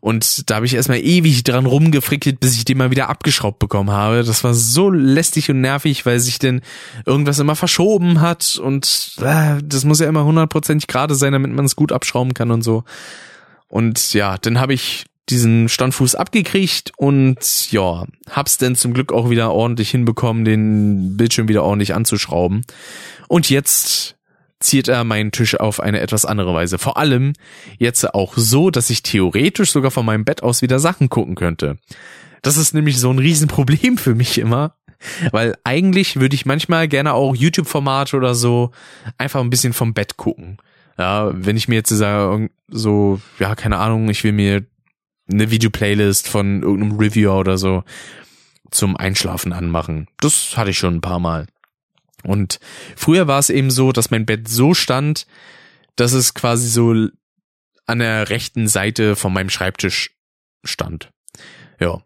Und 0.00 0.50
da 0.50 0.56
habe 0.56 0.66
ich 0.66 0.74
erstmal 0.74 0.98
ewig 0.98 1.44
dran 1.44 1.66
rumgefrickelt, 1.66 2.40
bis 2.40 2.56
ich 2.56 2.64
den 2.64 2.78
mal 2.78 2.90
wieder 2.90 3.08
abgeschraubt 3.08 3.58
bekommen 3.60 3.90
habe. 3.90 4.24
Das 4.24 4.44
war 4.44 4.54
so 4.54 4.90
lästig 4.90 5.50
und 5.50 5.60
nervig, 5.60 6.04
weil 6.04 6.18
sich 6.18 6.38
denn 6.38 6.60
irgendwas 7.06 7.38
immer 7.38 7.56
verschoben 7.56 8.20
hat 8.20 8.58
und 8.62 9.16
äh, 9.22 9.62
das 9.62 9.84
muss 9.84 10.00
ja 10.00 10.08
immer 10.08 10.24
hundertprozentig 10.24 10.86
gerade 10.86 11.14
sein, 11.14 11.32
damit 11.32 11.52
man 11.52 11.64
es 11.64 11.76
gut 11.76 11.92
abschrauben 11.92 12.34
kann 12.34 12.50
und 12.50 12.62
so. 12.62 12.84
Und 13.72 14.12
ja, 14.12 14.36
dann 14.36 14.60
habe 14.60 14.74
ich 14.74 15.06
diesen 15.30 15.70
Standfuß 15.70 16.14
abgekriegt 16.14 16.92
und 16.98 17.72
ja, 17.72 18.04
hab's 18.28 18.58
denn 18.58 18.76
zum 18.76 18.92
Glück 18.92 19.14
auch 19.14 19.30
wieder 19.30 19.50
ordentlich 19.50 19.90
hinbekommen, 19.90 20.44
den 20.44 21.16
Bildschirm 21.16 21.48
wieder 21.48 21.62
ordentlich 21.62 21.94
anzuschrauben. 21.94 22.66
Und 23.28 23.48
jetzt 23.48 24.16
ziert 24.60 24.88
er 24.88 25.04
meinen 25.04 25.32
Tisch 25.32 25.58
auf 25.58 25.80
eine 25.80 26.00
etwas 26.00 26.26
andere 26.26 26.52
Weise. 26.52 26.76
Vor 26.76 26.98
allem 26.98 27.32
jetzt 27.78 28.14
auch 28.14 28.34
so, 28.36 28.70
dass 28.70 28.90
ich 28.90 29.02
theoretisch 29.02 29.72
sogar 29.72 29.90
von 29.90 30.04
meinem 30.04 30.26
Bett 30.26 30.42
aus 30.42 30.60
wieder 30.60 30.78
Sachen 30.78 31.08
gucken 31.08 31.34
könnte. 31.34 31.78
Das 32.42 32.58
ist 32.58 32.74
nämlich 32.74 32.98
so 32.98 33.10
ein 33.10 33.18
Riesenproblem 33.18 33.96
für 33.96 34.14
mich 34.14 34.36
immer, 34.36 34.76
weil 35.30 35.56
eigentlich 35.64 36.20
würde 36.20 36.34
ich 36.34 36.44
manchmal 36.44 36.88
gerne 36.88 37.14
auch 37.14 37.34
YouTube-Formate 37.34 38.18
oder 38.18 38.34
so 38.34 38.70
einfach 39.16 39.40
ein 39.40 39.48
bisschen 39.48 39.72
vom 39.72 39.94
Bett 39.94 40.18
gucken. 40.18 40.58
Ja, 40.98 41.30
wenn 41.34 41.56
ich 41.56 41.68
mir 41.68 41.76
jetzt 41.76 41.90
sage, 41.90 42.50
so, 42.68 43.20
ja, 43.38 43.54
keine 43.54 43.78
Ahnung, 43.78 44.08
ich 44.08 44.24
will 44.24 44.32
mir 44.32 44.64
eine 45.30 45.50
Video-Playlist 45.50 46.28
von 46.28 46.62
irgendeinem 46.62 46.98
Reviewer 46.98 47.38
oder 47.38 47.58
so 47.58 47.84
zum 48.70 48.96
Einschlafen 48.96 49.52
anmachen. 49.52 50.08
Das 50.20 50.56
hatte 50.56 50.70
ich 50.70 50.78
schon 50.78 50.96
ein 50.96 51.00
paar 51.00 51.20
Mal. 51.20 51.46
Und 52.24 52.60
früher 52.96 53.26
war 53.26 53.38
es 53.38 53.50
eben 53.50 53.70
so, 53.70 53.92
dass 53.92 54.10
mein 54.10 54.26
Bett 54.26 54.48
so 54.48 54.74
stand, 54.74 55.26
dass 55.96 56.12
es 56.12 56.34
quasi 56.34 56.68
so 56.68 57.08
an 57.86 57.98
der 57.98 58.30
rechten 58.30 58.68
Seite 58.68 59.16
von 59.16 59.32
meinem 59.32 59.50
Schreibtisch 59.50 60.10
stand. 60.64 61.10
Ja. 61.80 62.02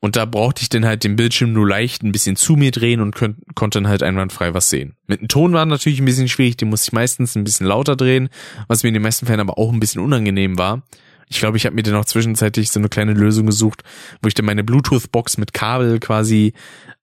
Und 0.00 0.14
da 0.14 0.26
brauchte 0.26 0.62
ich 0.62 0.68
dann 0.68 0.84
halt 0.84 1.02
den 1.02 1.16
Bildschirm 1.16 1.52
nur 1.52 1.66
leicht 1.66 2.02
ein 2.02 2.12
bisschen 2.12 2.36
zu 2.36 2.54
mir 2.54 2.70
drehen 2.70 3.00
und 3.00 3.16
könnt, 3.16 3.38
konnte 3.56 3.80
dann 3.80 3.88
halt 3.88 4.02
einwandfrei 4.02 4.54
was 4.54 4.70
sehen. 4.70 4.94
Mit 5.06 5.20
dem 5.20 5.28
Ton 5.28 5.52
war 5.52 5.66
natürlich 5.66 5.98
ein 5.98 6.04
bisschen 6.04 6.28
schwierig, 6.28 6.56
den 6.56 6.68
musste 6.68 6.88
ich 6.88 6.92
meistens 6.92 7.34
ein 7.34 7.44
bisschen 7.44 7.66
lauter 7.66 7.96
drehen, 7.96 8.28
was 8.68 8.82
mir 8.82 8.88
in 8.88 8.94
den 8.94 9.02
meisten 9.02 9.26
Fällen 9.26 9.40
aber 9.40 9.58
auch 9.58 9.72
ein 9.72 9.80
bisschen 9.80 10.00
unangenehm 10.00 10.56
war. 10.56 10.82
Ich 11.28 11.40
glaube, 11.40 11.56
ich 11.56 11.66
habe 11.66 11.74
mir 11.74 11.82
dann 11.82 11.96
auch 11.96 12.04
zwischenzeitlich 12.04 12.70
so 12.70 12.78
eine 12.78 12.88
kleine 12.88 13.12
Lösung 13.12 13.46
gesucht, 13.46 13.82
wo 14.22 14.28
ich 14.28 14.34
dann 14.34 14.46
meine 14.46 14.64
Bluetooth-Box 14.64 15.36
mit 15.36 15.52
Kabel 15.52 15.98
quasi 15.98 16.54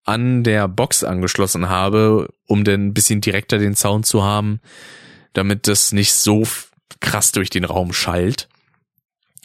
an 0.05 0.43
der 0.43 0.67
Box 0.67 1.03
angeschlossen 1.03 1.69
habe, 1.69 2.33
um 2.47 2.63
dann 2.63 2.87
ein 2.87 2.93
bisschen 2.93 3.21
direkter 3.21 3.57
den 3.57 3.75
Sound 3.75 4.05
zu 4.05 4.23
haben, 4.23 4.61
damit 5.33 5.67
das 5.67 5.91
nicht 5.91 6.13
so 6.13 6.43
krass 7.01 7.33
durch 7.33 7.49
den 7.49 7.65
Raum 7.65 7.91
schallt. 7.91 8.47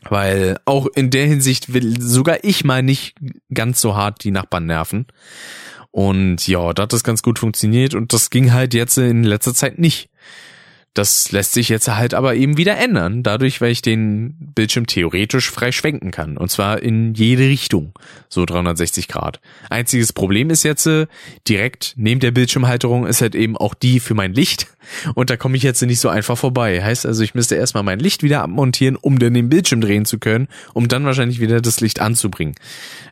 Weil 0.08 0.58
auch 0.64 0.86
in 0.94 1.10
der 1.10 1.26
Hinsicht 1.26 1.74
will 1.74 2.00
sogar 2.00 2.38
ich 2.42 2.64
mal 2.64 2.82
nicht 2.82 3.16
ganz 3.52 3.80
so 3.80 3.96
hart 3.96 4.24
die 4.24 4.30
Nachbarn 4.30 4.66
nerven. 4.66 5.06
Und 5.90 6.46
ja, 6.46 6.72
da 6.72 6.84
hat 6.84 6.92
das 6.92 7.04
ganz 7.04 7.22
gut 7.22 7.38
funktioniert 7.38 7.94
und 7.94 8.12
das 8.12 8.30
ging 8.30 8.52
halt 8.52 8.74
jetzt 8.74 8.96
in 8.96 9.24
letzter 9.24 9.54
Zeit 9.54 9.78
nicht. 9.78 10.08
Das 10.94 11.30
lässt 11.30 11.52
sich 11.52 11.68
jetzt 11.68 11.86
halt 11.88 12.14
aber 12.14 12.34
eben 12.34 12.56
wieder 12.56 12.76
ändern, 12.76 13.22
dadurch, 13.22 13.60
weil 13.60 13.70
ich 13.70 13.80
den 13.80 14.34
Bildschirm 14.56 14.86
theoretisch 14.88 15.48
frei 15.48 15.70
schwenken 15.70 16.10
kann. 16.10 16.36
Und 16.36 16.50
zwar 16.50 16.82
in 16.82 17.14
jede 17.14 17.44
Richtung. 17.44 17.92
So 18.28 18.44
360 18.44 19.06
Grad. 19.06 19.40
Einziges 19.68 20.12
Problem 20.12 20.50
ist 20.50 20.64
jetzt, 20.64 20.86
äh, 20.86 21.06
direkt 21.48 21.94
neben 21.96 22.18
der 22.18 22.32
Bildschirmhalterung 22.32 23.06
ist 23.06 23.20
halt 23.20 23.36
eben 23.36 23.56
auch 23.56 23.74
die 23.74 24.00
für 24.00 24.14
mein 24.14 24.34
Licht. 24.34 24.66
Und 25.14 25.30
da 25.30 25.36
komme 25.36 25.56
ich 25.56 25.62
jetzt 25.62 25.80
nicht 25.82 26.00
so 26.00 26.08
einfach 26.08 26.36
vorbei. 26.36 26.82
Heißt 26.82 27.06
also, 27.06 27.22
ich 27.22 27.34
müsste 27.34 27.54
erstmal 27.54 27.84
mein 27.84 28.00
Licht 28.00 28.24
wieder 28.24 28.42
abmontieren, 28.42 28.96
um 28.96 29.20
dann 29.20 29.34
den 29.34 29.48
Bildschirm 29.48 29.80
drehen 29.80 30.06
zu 30.06 30.18
können, 30.18 30.48
um 30.74 30.88
dann 30.88 31.04
wahrscheinlich 31.04 31.38
wieder 31.38 31.60
das 31.60 31.80
Licht 31.80 32.00
anzubringen. 32.00 32.56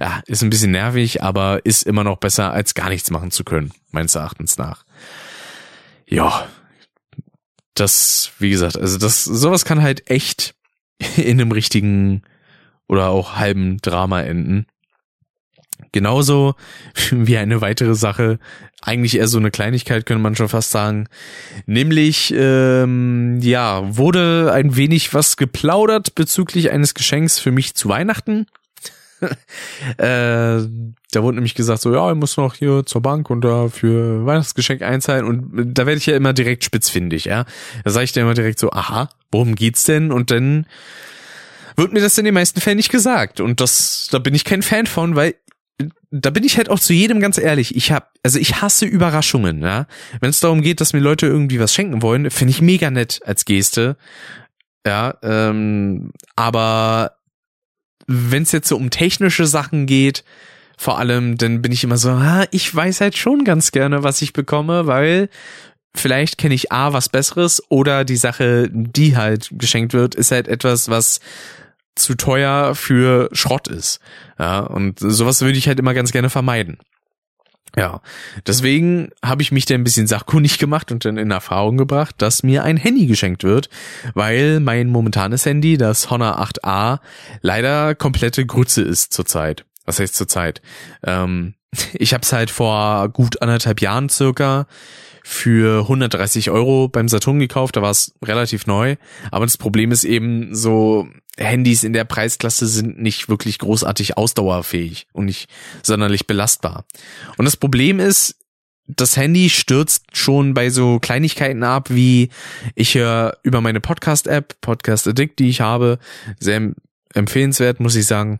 Ja, 0.00 0.20
ist 0.26 0.42
ein 0.42 0.50
bisschen 0.50 0.72
nervig, 0.72 1.22
aber 1.22 1.64
ist 1.64 1.84
immer 1.84 2.02
noch 2.02 2.18
besser, 2.18 2.52
als 2.52 2.74
gar 2.74 2.88
nichts 2.88 3.12
machen 3.12 3.30
zu 3.30 3.44
können, 3.44 3.70
meines 3.92 4.16
Erachtens 4.16 4.58
nach. 4.58 4.84
Ja, 6.06 6.48
das, 7.80 8.32
wie 8.38 8.50
gesagt, 8.50 8.76
also 8.76 8.98
das, 8.98 9.24
sowas 9.24 9.64
kann 9.64 9.82
halt 9.82 10.10
echt 10.10 10.54
in 11.16 11.40
einem 11.40 11.52
richtigen 11.52 12.22
oder 12.88 13.08
auch 13.08 13.36
halben 13.36 13.78
Drama 13.78 14.22
enden. 14.22 14.66
Genauso 15.92 16.54
wie 17.10 17.38
eine 17.38 17.60
weitere 17.60 17.94
Sache, 17.94 18.38
eigentlich 18.82 19.16
eher 19.16 19.28
so 19.28 19.38
eine 19.38 19.50
Kleinigkeit, 19.50 20.06
könnte 20.06 20.22
man 20.22 20.36
schon 20.36 20.48
fast 20.48 20.70
sagen. 20.70 21.08
Nämlich, 21.66 22.32
ähm, 22.36 23.40
ja, 23.40 23.96
wurde 23.96 24.52
ein 24.52 24.76
wenig 24.76 25.14
was 25.14 25.36
geplaudert 25.36 26.14
bezüglich 26.14 26.70
eines 26.70 26.94
Geschenks 26.94 27.38
für 27.38 27.50
mich 27.50 27.74
zu 27.74 27.88
Weihnachten. 27.88 28.46
äh, 29.98 30.66
da 31.10 31.22
wurde 31.22 31.36
nämlich 31.36 31.54
gesagt, 31.54 31.82
so, 31.82 31.92
ja, 31.92 32.10
ich 32.10 32.16
muss 32.16 32.36
noch 32.36 32.54
hier 32.54 32.84
zur 32.84 33.02
Bank 33.02 33.30
und 33.30 33.42
da 33.42 33.68
für 33.68 34.26
Weihnachtsgeschenk 34.26 34.82
einzahlen. 34.82 35.24
Und 35.24 35.74
da 35.74 35.86
werde 35.86 35.98
ich 35.98 36.06
ja 36.06 36.16
immer 36.16 36.32
direkt 36.32 36.64
spitzfindig, 36.64 37.24
ja. 37.24 37.44
Da 37.84 37.90
sage 37.90 38.04
ich 38.04 38.12
dir 38.12 38.20
immer 38.20 38.34
direkt 38.34 38.58
so, 38.58 38.70
aha, 38.70 39.08
worum 39.30 39.54
geht's 39.54 39.84
denn? 39.84 40.12
Und 40.12 40.30
dann 40.30 40.66
wird 41.76 41.92
mir 41.92 42.00
das 42.00 42.18
in 42.18 42.24
den 42.24 42.34
meisten 42.34 42.60
Fällen 42.60 42.76
nicht 42.76 42.90
gesagt. 42.90 43.40
Und 43.40 43.60
das, 43.60 44.08
da 44.10 44.18
bin 44.18 44.34
ich 44.34 44.44
kein 44.44 44.62
Fan 44.62 44.86
von, 44.86 45.16
weil 45.16 45.34
da 46.10 46.30
bin 46.30 46.44
ich 46.44 46.56
halt 46.56 46.70
auch 46.70 46.80
zu 46.80 46.92
jedem 46.92 47.20
ganz 47.20 47.38
ehrlich. 47.38 47.76
Ich 47.76 47.92
hab, 47.92 48.12
also 48.22 48.38
ich 48.38 48.60
hasse 48.60 48.86
Überraschungen, 48.86 49.62
ja. 49.62 49.86
Wenn 50.20 50.30
es 50.30 50.40
darum 50.40 50.62
geht, 50.62 50.80
dass 50.80 50.92
mir 50.92 51.00
Leute 51.00 51.26
irgendwie 51.26 51.60
was 51.60 51.74
schenken 51.74 52.02
wollen, 52.02 52.30
finde 52.30 52.50
ich 52.50 52.60
mega 52.60 52.90
nett 52.90 53.20
als 53.24 53.44
Geste. 53.44 53.96
Ja, 54.86 55.14
ähm, 55.22 56.12
aber 56.34 57.17
wenn 58.08 58.42
es 58.42 58.52
jetzt 58.52 58.68
so 58.68 58.76
um 58.76 58.90
technische 58.90 59.46
Sachen 59.46 59.86
geht, 59.86 60.24
vor 60.76 60.98
allem, 60.98 61.36
dann 61.36 61.60
bin 61.62 61.72
ich 61.72 61.84
immer 61.84 61.98
so, 61.98 62.10
ah, 62.10 62.46
ich 62.50 62.74
weiß 62.74 63.00
halt 63.00 63.16
schon 63.16 63.44
ganz 63.44 63.70
gerne, 63.70 64.02
was 64.02 64.22
ich 64.22 64.32
bekomme, 64.32 64.86
weil 64.86 65.28
vielleicht 65.94 66.38
kenne 66.38 66.54
ich 66.54 66.72
A 66.72 66.92
was 66.92 67.08
Besseres 67.08 67.62
oder 67.68 68.04
die 68.04 68.16
Sache, 68.16 68.68
die 68.72 69.16
halt 69.16 69.50
geschenkt 69.52 69.92
wird, 69.92 70.14
ist 70.14 70.30
halt 70.30 70.48
etwas, 70.48 70.88
was 70.88 71.20
zu 71.96 72.14
teuer 72.14 72.74
für 72.74 73.28
Schrott 73.32 73.68
ist. 73.68 74.00
Ja, 74.38 74.60
und 74.60 75.00
sowas 75.00 75.42
würde 75.42 75.58
ich 75.58 75.68
halt 75.68 75.78
immer 75.78 75.94
ganz 75.94 76.12
gerne 76.12 76.30
vermeiden. 76.30 76.78
Ja, 77.78 78.00
deswegen 78.44 79.10
habe 79.24 79.42
ich 79.42 79.52
mich 79.52 79.64
da 79.64 79.76
ein 79.76 79.84
bisschen 79.84 80.08
sachkundig 80.08 80.58
gemacht 80.58 80.90
und 80.90 81.04
dann 81.04 81.16
in 81.16 81.30
Erfahrung 81.30 81.76
gebracht, 81.76 82.16
dass 82.18 82.42
mir 82.42 82.64
ein 82.64 82.76
Handy 82.76 83.06
geschenkt 83.06 83.44
wird, 83.44 83.68
weil 84.14 84.58
mein 84.58 84.88
momentanes 84.88 85.46
Handy, 85.46 85.78
das 85.78 86.10
Honor 86.10 86.40
8a, 86.40 86.98
leider 87.40 87.94
komplette 87.94 88.44
Grütze 88.44 88.82
ist 88.82 89.12
zurzeit. 89.12 89.64
Was 89.84 90.00
heißt 90.00 90.16
zurzeit? 90.16 90.60
Ähm, 91.04 91.54
ich 91.92 92.14
habe 92.14 92.22
es 92.22 92.32
halt 92.32 92.50
vor 92.50 93.10
gut 93.10 93.42
anderthalb 93.42 93.80
Jahren 93.80 94.08
circa 94.08 94.66
für 95.22 95.82
130 95.82 96.50
Euro 96.50 96.88
beim 96.88 97.06
Saturn 97.06 97.38
gekauft, 97.38 97.76
da 97.76 97.82
war 97.82 97.92
es 97.92 98.12
relativ 98.24 98.66
neu. 98.66 98.96
Aber 99.30 99.46
das 99.46 99.56
Problem 99.56 99.92
ist 99.92 100.02
eben 100.02 100.52
so, 100.52 101.06
Handys 101.38 101.84
in 101.84 101.92
der 101.92 102.04
Preisklasse 102.04 102.66
sind 102.66 103.00
nicht 103.00 103.28
wirklich 103.28 103.58
großartig 103.58 104.16
ausdauerfähig 104.16 105.06
und 105.12 105.26
nicht 105.26 105.48
sonderlich 105.82 106.26
belastbar. 106.26 106.84
Und 107.36 107.44
das 107.44 107.56
Problem 107.56 108.00
ist, 108.00 108.36
das 108.86 109.16
Handy 109.16 109.50
stürzt 109.50 110.16
schon 110.16 110.54
bei 110.54 110.70
so 110.70 110.98
Kleinigkeiten 110.98 111.62
ab, 111.62 111.90
wie 111.90 112.30
ich 112.74 112.94
höre 112.94 113.36
über 113.42 113.60
meine 113.60 113.80
Podcast-App, 113.80 114.60
Podcast 114.60 115.06
Addict, 115.06 115.38
die 115.38 115.50
ich 115.50 115.60
habe, 115.60 115.98
sehr 116.40 116.72
empfehlenswert, 117.14 117.80
muss 117.80 117.96
ich 117.96 118.06
sagen 118.06 118.38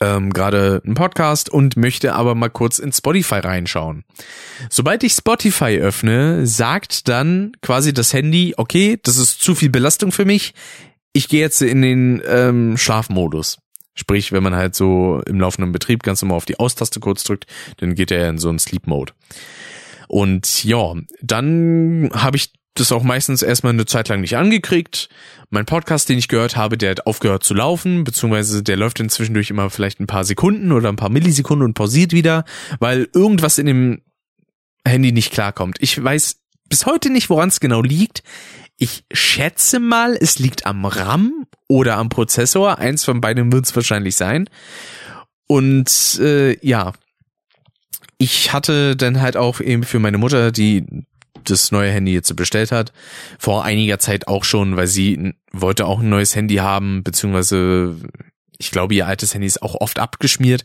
ähm, 0.00 0.32
gerade 0.32 0.82
einen 0.84 0.94
Podcast 0.94 1.48
und 1.48 1.76
möchte 1.76 2.14
aber 2.14 2.34
mal 2.34 2.50
kurz 2.50 2.78
in 2.78 2.92
Spotify 2.92 3.36
reinschauen. 3.36 4.04
Sobald 4.68 5.02
ich 5.02 5.12
Spotify 5.12 5.78
öffne, 5.78 6.46
sagt 6.46 7.08
dann 7.08 7.52
quasi 7.62 7.92
das 7.92 8.12
Handy, 8.12 8.54
okay, 8.56 8.98
das 9.02 9.16
ist 9.16 9.40
zu 9.40 9.54
viel 9.54 9.70
Belastung 9.70 10.12
für 10.12 10.24
mich. 10.24 10.54
Ich 11.12 11.28
gehe 11.28 11.40
jetzt 11.40 11.60
in 11.62 11.82
den 11.82 12.22
ähm, 12.26 12.76
Schlafmodus. 12.76 13.58
Sprich, 13.94 14.32
wenn 14.32 14.42
man 14.42 14.54
halt 14.54 14.74
so 14.74 15.20
im 15.26 15.40
laufenden 15.40 15.72
Betrieb 15.72 16.02
ganz 16.02 16.22
normal 16.22 16.36
auf 16.36 16.44
die 16.44 16.58
Austaste 16.58 17.00
kurz 17.00 17.24
drückt, 17.24 17.46
dann 17.78 17.94
geht 17.94 18.10
er 18.10 18.28
in 18.28 18.38
so 18.38 18.48
einen 18.48 18.58
Sleep 18.58 18.86
Mode. 18.86 19.12
Und 20.08 20.64
ja, 20.64 20.94
dann 21.20 22.10
habe 22.14 22.36
ich 22.36 22.52
das 22.74 22.92
auch 22.92 23.02
meistens 23.02 23.42
erstmal 23.42 23.72
eine 23.72 23.86
Zeit 23.86 24.08
lang 24.08 24.20
nicht 24.20 24.36
angekriegt. 24.36 25.08
Mein 25.50 25.66
Podcast, 25.66 26.08
den 26.08 26.18
ich 26.18 26.28
gehört 26.28 26.56
habe, 26.56 26.78
der 26.78 26.92
hat 26.92 27.06
aufgehört 27.06 27.42
zu 27.42 27.54
laufen, 27.54 28.04
beziehungsweise 28.04 28.62
der 28.62 28.76
läuft 28.76 29.00
inzwischen 29.00 29.34
durch 29.34 29.50
immer 29.50 29.70
vielleicht 29.70 30.00
ein 30.00 30.06
paar 30.06 30.24
Sekunden 30.24 30.72
oder 30.72 30.88
ein 30.88 30.96
paar 30.96 31.10
Millisekunden 31.10 31.64
und 31.64 31.74
pausiert 31.74 32.12
wieder, 32.12 32.44
weil 32.78 33.08
irgendwas 33.12 33.58
in 33.58 33.66
dem 33.66 34.02
Handy 34.86 35.12
nicht 35.12 35.32
klarkommt. 35.32 35.76
Ich 35.80 36.02
weiß 36.02 36.40
bis 36.68 36.86
heute 36.86 37.10
nicht, 37.10 37.28
woran 37.28 37.48
es 37.48 37.60
genau 37.60 37.82
liegt. 37.82 38.22
Ich 38.82 39.04
schätze 39.12 39.78
mal, 39.78 40.16
es 40.18 40.38
liegt 40.38 40.64
am 40.64 40.86
RAM 40.86 41.46
oder 41.68 41.98
am 41.98 42.08
Prozessor. 42.08 42.78
Eins 42.78 43.04
von 43.04 43.20
beiden 43.20 43.52
wird 43.52 43.66
es 43.66 43.76
wahrscheinlich 43.76 44.16
sein. 44.16 44.48
Und 45.46 46.18
äh, 46.18 46.56
ja, 46.66 46.94
ich 48.16 48.54
hatte 48.54 48.96
dann 48.96 49.20
halt 49.20 49.36
auch 49.36 49.60
eben 49.60 49.82
für 49.82 49.98
meine 49.98 50.16
Mutter, 50.16 50.50
die 50.50 50.86
das 51.44 51.72
neue 51.72 51.90
Handy 51.90 52.14
jetzt 52.14 52.34
bestellt 52.36 52.72
hat. 52.72 52.94
Vor 53.38 53.64
einiger 53.64 53.98
Zeit 53.98 54.28
auch 54.28 54.44
schon, 54.44 54.78
weil 54.78 54.86
sie 54.86 55.34
wollte 55.52 55.84
auch 55.84 56.00
ein 56.00 56.08
neues 56.08 56.34
Handy 56.34 56.56
haben, 56.56 57.02
beziehungsweise 57.04 57.96
ich 58.56 58.70
glaube, 58.70 58.94
ihr 58.94 59.06
altes 59.06 59.34
Handy 59.34 59.46
ist 59.46 59.62
auch 59.62 59.74
oft 59.74 59.98
abgeschmiert. 59.98 60.64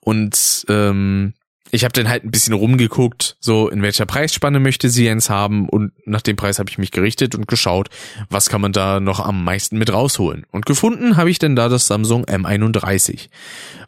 Und 0.00 0.66
ähm, 0.68 1.32
ich 1.76 1.84
habe 1.84 1.92
dann 1.92 2.08
halt 2.08 2.24
ein 2.24 2.30
bisschen 2.30 2.54
rumgeguckt, 2.54 3.36
so 3.38 3.68
in 3.68 3.82
welcher 3.82 4.06
Preisspanne 4.06 4.60
möchte 4.60 4.88
sie 4.88 5.10
eins 5.10 5.28
haben 5.28 5.68
und 5.68 5.92
nach 6.06 6.22
dem 6.22 6.34
Preis 6.34 6.58
habe 6.58 6.70
ich 6.70 6.78
mich 6.78 6.90
gerichtet 6.90 7.34
und 7.34 7.46
geschaut, 7.46 7.90
was 8.30 8.48
kann 8.48 8.62
man 8.62 8.72
da 8.72 8.98
noch 8.98 9.20
am 9.20 9.44
meisten 9.44 9.76
mit 9.76 9.92
rausholen. 9.92 10.46
Und 10.50 10.64
gefunden 10.64 11.18
habe 11.18 11.30
ich 11.30 11.38
dann 11.38 11.54
da 11.54 11.68
das 11.68 11.86
Samsung 11.86 12.24
M31, 12.24 13.28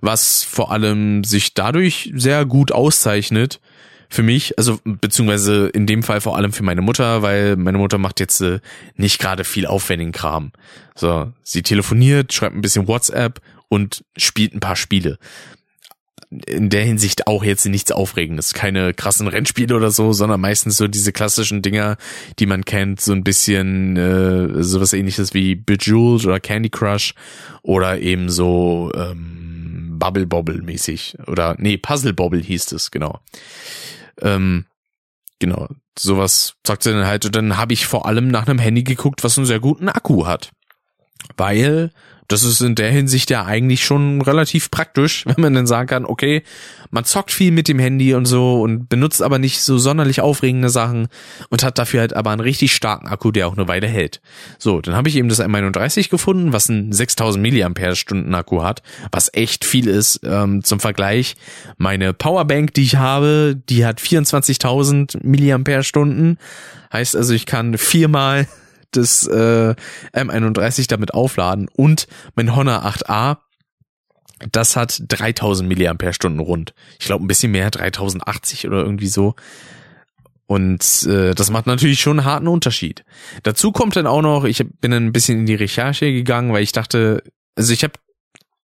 was 0.02 0.44
vor 0.44 0.70
allem 0.70 1.24
sich 1.24 1.54
dadurch 1.54 2.12
sehr 2.14 2.44
gut 2.44 2.72
auszeichnet, 2.72 3.58
für 4.10 4.22
mich, 4.22 4.58
also 4.58 4.80
beziehungsweise 4.84 5.68
in 5.68 5.86
dem 5.86 6.02
Fall 6.02 6.20
vor 6.20 6.36
allem 6.36 6.52
für 6.52 6.62
meine 6.62 6.82
Mutter, 6.82 7.22
weil 7.22 7.56
meine 7.56 7.78
Mutter 7.78 7.96
macht 7.96 8.20
jetzt 8.20 8.40
äh, 8.40 8.60
nicht 8.96 9.18
gerade 9.18 9.44
viel 9.44 9.66
aufwendigen 9.66 10.12
Kram. 10.12 10.52
So, 10.94 11.32
sie 11.42 11.62
telefoniert, 11.62 12.32
schreibt 12.32 12.54
ein 12.54 12.62
bisschen 12.62 12.88
WhatsApp 12.88 13.40
und 13.68 14.04
spielt 14.16 14.54
ein 14.54 14.60
paar 14.60 14.76
Spiele. 14.76 15.18
In 16.30 16.68
der 16.68 16.84
Hinsicht 16.84 17.26
auch 17.26 17.42
jetzt 17.42 17.64
nichts 17.64 17.90
Aufregendes. 17.90 18.52
Keine 18.52 18.92
krassen 18.92 19.28
Rennspiele 19.28 19.74
oder 19.74 19.90
so, 19.90 20.12
sondern 20.12 20.40
meistens 20.40 20.76
so 20.76 20.86
diese 20.86 21.12
klassischen 21.12 21.62
Dinger, 21.62 21.96
die 22.38 22.44
man 22.44 22.66
kennt, 22.66 23.00
so 23.00 23.12
ein 23.12 23.24
bisschen 23.24 23.96
äh, 23.96 24.62
sowas 24.62 24.92
ähnliches 24.92 25.32
wie 25.32 25.54
Bejeweled 25.54 26.26
oder 26.26 26.38
Candy 26.38 26.68
Crush 26.68 27.14
oder 27.62 27.98
eben 28.00 28.28
so 28.28 28.92
ähm, 28.94 29.96
Bubble 29.98 30.26
Bobble 30.26 30.62
mäßig. 30.62 31.16
Oder 31.26 31.56
nee, 31.58 31.78
Puzzle 31.78 32.12
Bobble 32.12 32.42
hieß 32.42 32.72
es, 32.72 32.90
genau. 32.90 33.20
Ähm, 34.20 34.66
genau, 35.38 35.68
sowas 35.98 36.54
sagt 36.66 36.82
sie 36.82 36.92
dann 36.92 37.06
halt. 37.06 37.24
Und 37.24 37.34
dann 37.34 37.56
habe 37.56 37.72
ich 37.72 37.86
vor 37.86 38.06
allem 38.06 38.28
nach 38.28 38.46
einem 38.46 38.58
Handy 38.58 38.82
geguckt, 38.82 39.24
was 39.24 39.38
einen 39.38 39.46
sehr 39.46 39.60
guten 39.60 39.88
Akku 39.88 40.26
hat. 40.26 40.50
Weil 41.36 41.90
das 42.28 42.44
ist 42.44 42.60
in 42.60 42.74
der 42.74 42.90
Hinsicht 42.90 43.30
ja 43.30 43.44
eigentlich 43.46 43.84
schon 43.84 44.20
relativ 44.20 44.70
praktisch, 44.70 45.24
wenn 45.26 45.36
man 45.38 45.54
dann 45.54 45.66
sagen 45.66 45.88
kann, 45.88 46.04
okay, 46.04 46.42
man 46.90 47.04
zockt 47.04 47.32
viel 47.32 47.50
mit 47.50 47.68
dem 47.68 47.78
Handy 47.78 48.14
und 48.14 48.26
so 48.26 48.62
und 48.62 48.88
benutzt 48.88 49.22
aber 49.22 49.38
nicht 49.38 49.60
so 49.60 49.78
sonderlich 49.78 50.20
aufregende 50.20 50.68
Sachen 50.68 51.08
und 51.48 51.62
hat 51.62 51.78
dafür 51.78 52.00
halt 52.00 52.14
aber 52.14 52.30
einen 52.30 52.40
richtig 52.40 52.74
starken 52.74 53.08
Akku, 53.08 53.30
der 53.30 53.48
auch 53.48 53.56
eine 53.56 53.68
Weile 53.68 53.88
hält. 53.88 54.20
So, 54.58 54.80
dann 54.80 54.94
habe 54.94 55.08
ich 55.08 55.16
eben 55.16 55.28
das 55.28 55.40
M31 55.40 56.10
gefunden, 56.10 56.52
was 56.52 56.70
einen 56.70 56.92
6000 56.92 57.42
Milliampere-Stunden 57.42 58.34
Akku 58.34 58.62
hat, 58.62 58.82
was 59.10 59.32
echt 59.32 59.64
viel 59.64 59.88
ist. 59.88 60.20
Ähm, 60.24 60.62
zum 60.64 60.80
Vergleich, 60.80 61.36
meine 61.76 62.12
Powerbank, 62.12 62.74
die 62.74 62.82
ich 62.82 62.96
habe, 62.96 63.56
die 63.68 63.84
hat 63.84 64.00
24.000 64.00 65.18
Milliampere-Stunden. 65.22 66.38
Heißt 66.92 67.16
also, 67.16 67.34
ich 67.34 67.46
kann 67.46 67.76
viermal 67.76 68.46
das 68.90 69.26
äh, 69.26 69.74
M31 70.14 70.88
damit 70.88 71.14
aufladen 71.14 71.68
und 71.74 72.06
mein 72.34 72.54
Honor 72.54 72.84
8a, 72.84 73.38
das 74.52 74.76
hat 74.76 75.02
3000 75.08 75.68
Milliampere-Stunden 75.68 76.40
rund. 76.40 76.74
Ich 76.98 77.06
glaube 77.06 77.24
ein 77.24 77.28
bisschen 77.28 77.52
mehr, 77.52 77.70
3080 77.70 78.66
oder 78.66 78.78
irgendwie 78.78 79.08
so. 79.08 79.34
Und 80.46 81.04
äh, 81.06 81.34
das 81.34 81.50
macht 81.50 81.66
natürlich 81.66 82.00
schon 82.00 82.20
einen 82.20 82.26
harten 82.26 82.48
Unterschied. 82.48 83.04
Dazu 83.42 83.70
kommt 83.72 83.96
dann 83.96 84.06
auch 84.06 84.22
noch, 84.22 84.44
ich 84.44 84.64
bin 84.80 84.92
ein 84.94 85.12
bisschen 85.12 85.40
in 85.40 85.46
die 85.46 85.54
Recherche 85.54 86.10
gegangen, 86.12 86.52
weil 86.52 86.62
ich 86.62 86.72
dachte, 86.72 87.22
also 87.54 87.72
ich 87.72 87.84
habe 87.84 87.94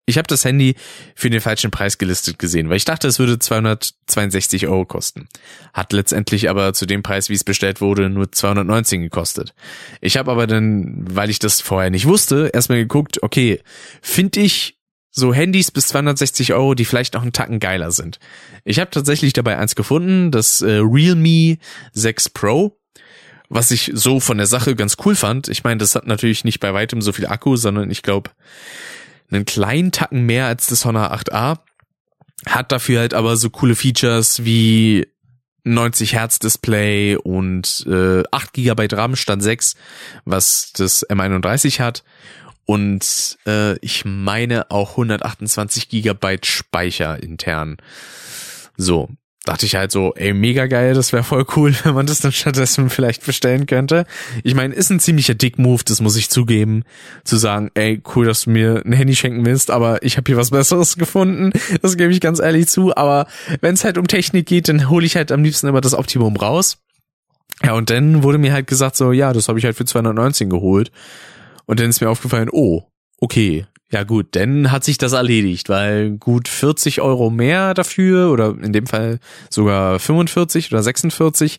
ich 0.08 0.18
habe 0.18 0.28
das 0.28 0.46
Handy 0.46 0.76
für 1.16 1.30
den 1.30 1.42
falschen 1.42 1.70
Preis 1.70 1.98
gelistet 1.98 2.40
gesehen, 2.40 2.70
weil 2.70 2.78
ich 2.78 2.86
dachte, 2.86 3.10
es 3.10 3.20
würde 3.20 3.38
262 3.38 4.68
Euro 4.68 4.86
kosten. 4.86 5.28
Hat 5.74 5.92
letztendlich 5.92 6.50
aber 6.50 6.74
zu 6.74 6.86
dem 6.86 7.04
Preis, 7.04 7.30
wie 7.30 7.34
es 7.34 7.44
bestellt 7.44 7.82
wurde, 7.82 8.10
nur 8.10 8.32
219 8.32 9.02
gekostet. 9.02 9.54
Ich 10.00 10.16
habe 10.16 10.32
aber 10.32 10.48
dann, 10.48 11.06
weil 11.14 11.30
ich 11.30 11.40
das 11.40 11.60
vorher 11.60 11.90
nicht 11.90 12.08
wusste, 12.08 12.50
erstmal 12.54 12.80
geguckt, 12.80 13.22
okay, 13.22 13.62
finde 14.02 14.40
ich 14.40 14.80
so 15.12 15.34
Handys 15.34 15.72
bis 15.72 15.88
260 15.88 16.54
Euro, 16.54 16.74
die 16.74 16.86
vielleicht 16.86 17.14
noch 17.14 17.24
einen 17.24 17.34
Tacken 17.34 17.60
geiler 17.60 17.92
sind. 17.92 18.20
Ich 18.64 18.80
habe 18.80 18.92
tatsächlich 18.92 19.34
dabei 19.34 19.58
eins 19.58 19.76
gefunden, 19.76 20.32
das 20.32 20.62
äh, 20.62 20.80
Realme 20.82 21.58
6 21.92 22.30
Pro 22.30 22.80
was 23.50 23.72
ich 23.72 23.92
so 23.94 24.20
von 24.20 24.38
der 24.38 24.46
Sache 24.46 24.76
ganz 24.76 24.98
cool 25.06 25.16
fand. 25.16 25.48
Ich 25.48 25.64
meine, 25.64 25.78
das 25.78 25.96
hat 25.96 26.06
natürlich 26.06 26.44
nicht 26.44 26.60
bei 26.60 26.74
weitem 26.74 27.02
so 27.02 27.14
viel 27.14 27.28
Akku, 27.28 27.56
sondern 27.56 27.90
ich 27.90 28.04
glaube 28.04 28.32
einen 29.32 29.46
kleinen 29.46 29.92
Tacken 29.92 30.26
mehr 30.26 30.46
als 30.46 30.68
das 30.68 30.86
Honor 30.86 31.14
8a, 31.14 31.60
hat 32.46 32.72
dafür 32.72 33.00
halt 33.00 33.14
aber 33.14 33.36
so 33.36 33.50
coole 33.50 33.76
Features 33.76 34.46
wie 34.46 35.08
90 35.64 36.14
Hertz 36.14 36.40
Display 36.40 37.18
und 37.18 37.86
äh, 37.88 38.24
8 38.32 38.54
GB 38.54 38.88
RAM 38.92 39.16
Stand 39.16 39.44
6, 39.44 39.76
was 40.26 40.72
das 40.74 41.08
M31 41.08 41.80
hat. 41.80 42.04
Und 42.66 43.38
äh, 43.46 43.78
ich 43.80 44.06
meine 44.06 44.72
auch 44.72 44.92
128 44.92 45.90
GB 45.90 46.40
Speicher 46.44 47.22
intern. 47.22 47.78
So, 48.76 49.10
dachte 49.48 49.66
ich 49.66 49.76
halt 49.76 49.92
so, 49.92 50.14
ey, 50.16 50.34
mega 50.34 50.68
geil, 50.68 50.94
das 50.94 51.14
wäre 51.14 51.24
voll 51.24 51.46
cool, 51.56 51.74
wenn 51.84 51.94
man 51.94 52.06
das 52.06 52.20
dann 52.20 52.32
stattdessen 52.32 52.90
vielleicht 52.90 53.26
bestellen 53.26 53.66
könnte. 53.66 54.06
Ich 54.44 54.56
meine, 54.56 54.74
ist 54.74 54.90
ein 54.90 55.00
ziemlicher 55.00 55.36
Dick-Move, 55.36 55.84
das 55.86 56.02
muss 56.02 56.16
ich 56.16 56.30
zugeben, 56.30 56.84
zu 57.24 57.38
sagen, 57.38 57.72
ey, 57.74 58.02
cool, 58.16 58.26
dass 58.26 58.44
du 58.44 58.52
mir 58.52 58.84
ein 58.86 58.94
Handy 58.94 59.16
schenken 59.16 59.46
willst, 59.46 59.72
aber 59.72 60.04
ich 60.04 60.18
habe 60.18 60.26
hier 60.28 60.38
was 60.38 60.52
Besseres 60.58 60.98
gefunden. 60.98 61.52
Das 61.82 61.98
gebe 61.98 62.12
ich 62.12 62.20
ganz 62.20 62.40
ehrlich 62.40 62.68
zu. 62.68 62.96
Aber 62.96 63.28
wenn 63.62 63.74
es 63.74 63.84
halt 63.84 63.98
um 63.98 64.08
Technik 64.08 64.48
geht, 64.48 64.68
dann 64.68 64.90
hole 64.90 65.06
ich 65.06 65.16
halt 65.16 65.32
am 65.32 65.44
liebsten 65.44 65.68
immer 65.68 65.82
das 65.82 65.94
Optimum 65.94 66.36
raus. 66.36 66.80
Ja, 67.64 67.74
und 67.74 67.90
dann 67.90 68.24
wurde 68.24 68.38
mir 68.38 68.54
halt 68.54 68.68
gesagt 68.68 68.98
so, 68.98 69.12
ja, 69.12 69.34
das 69.34 69.48
habe 69.48 69.60
ich 69.60 69.66
halt 69.66 69.78
für 69.78 69.86
219 69.86 70.50
geholt. 70.50 70.92
Und 71.66 71.80
dann 71.80 71.90
ist 71.90 72.02
mir 72.02 72.10
aufgefallen, 72.10 72.50
oh, 72.52 72.84
okay, 73.20 73.66
ja 73.92 74.04
gut, 74.04 74.28
dann 74.32 74.72
hat 74.72 74.84
sich 74.84 74.98
das 74.98 75.14
erledigt, 75.14 75.70
weil 75.70 76.12
gut 76.12 76.48
40 76.48 77.02
Euro 77.02 77.30
mehr 77.30 77.74
dafür 77.74 78.32
oder 78.32 78.56
in 78.62 78.74
dem 78.74 78.86
Fall 78.86 79.20
sogar 79.50 80.00
45 80.00 80.72
oder 80.72 80.84
46, 80.84 81.58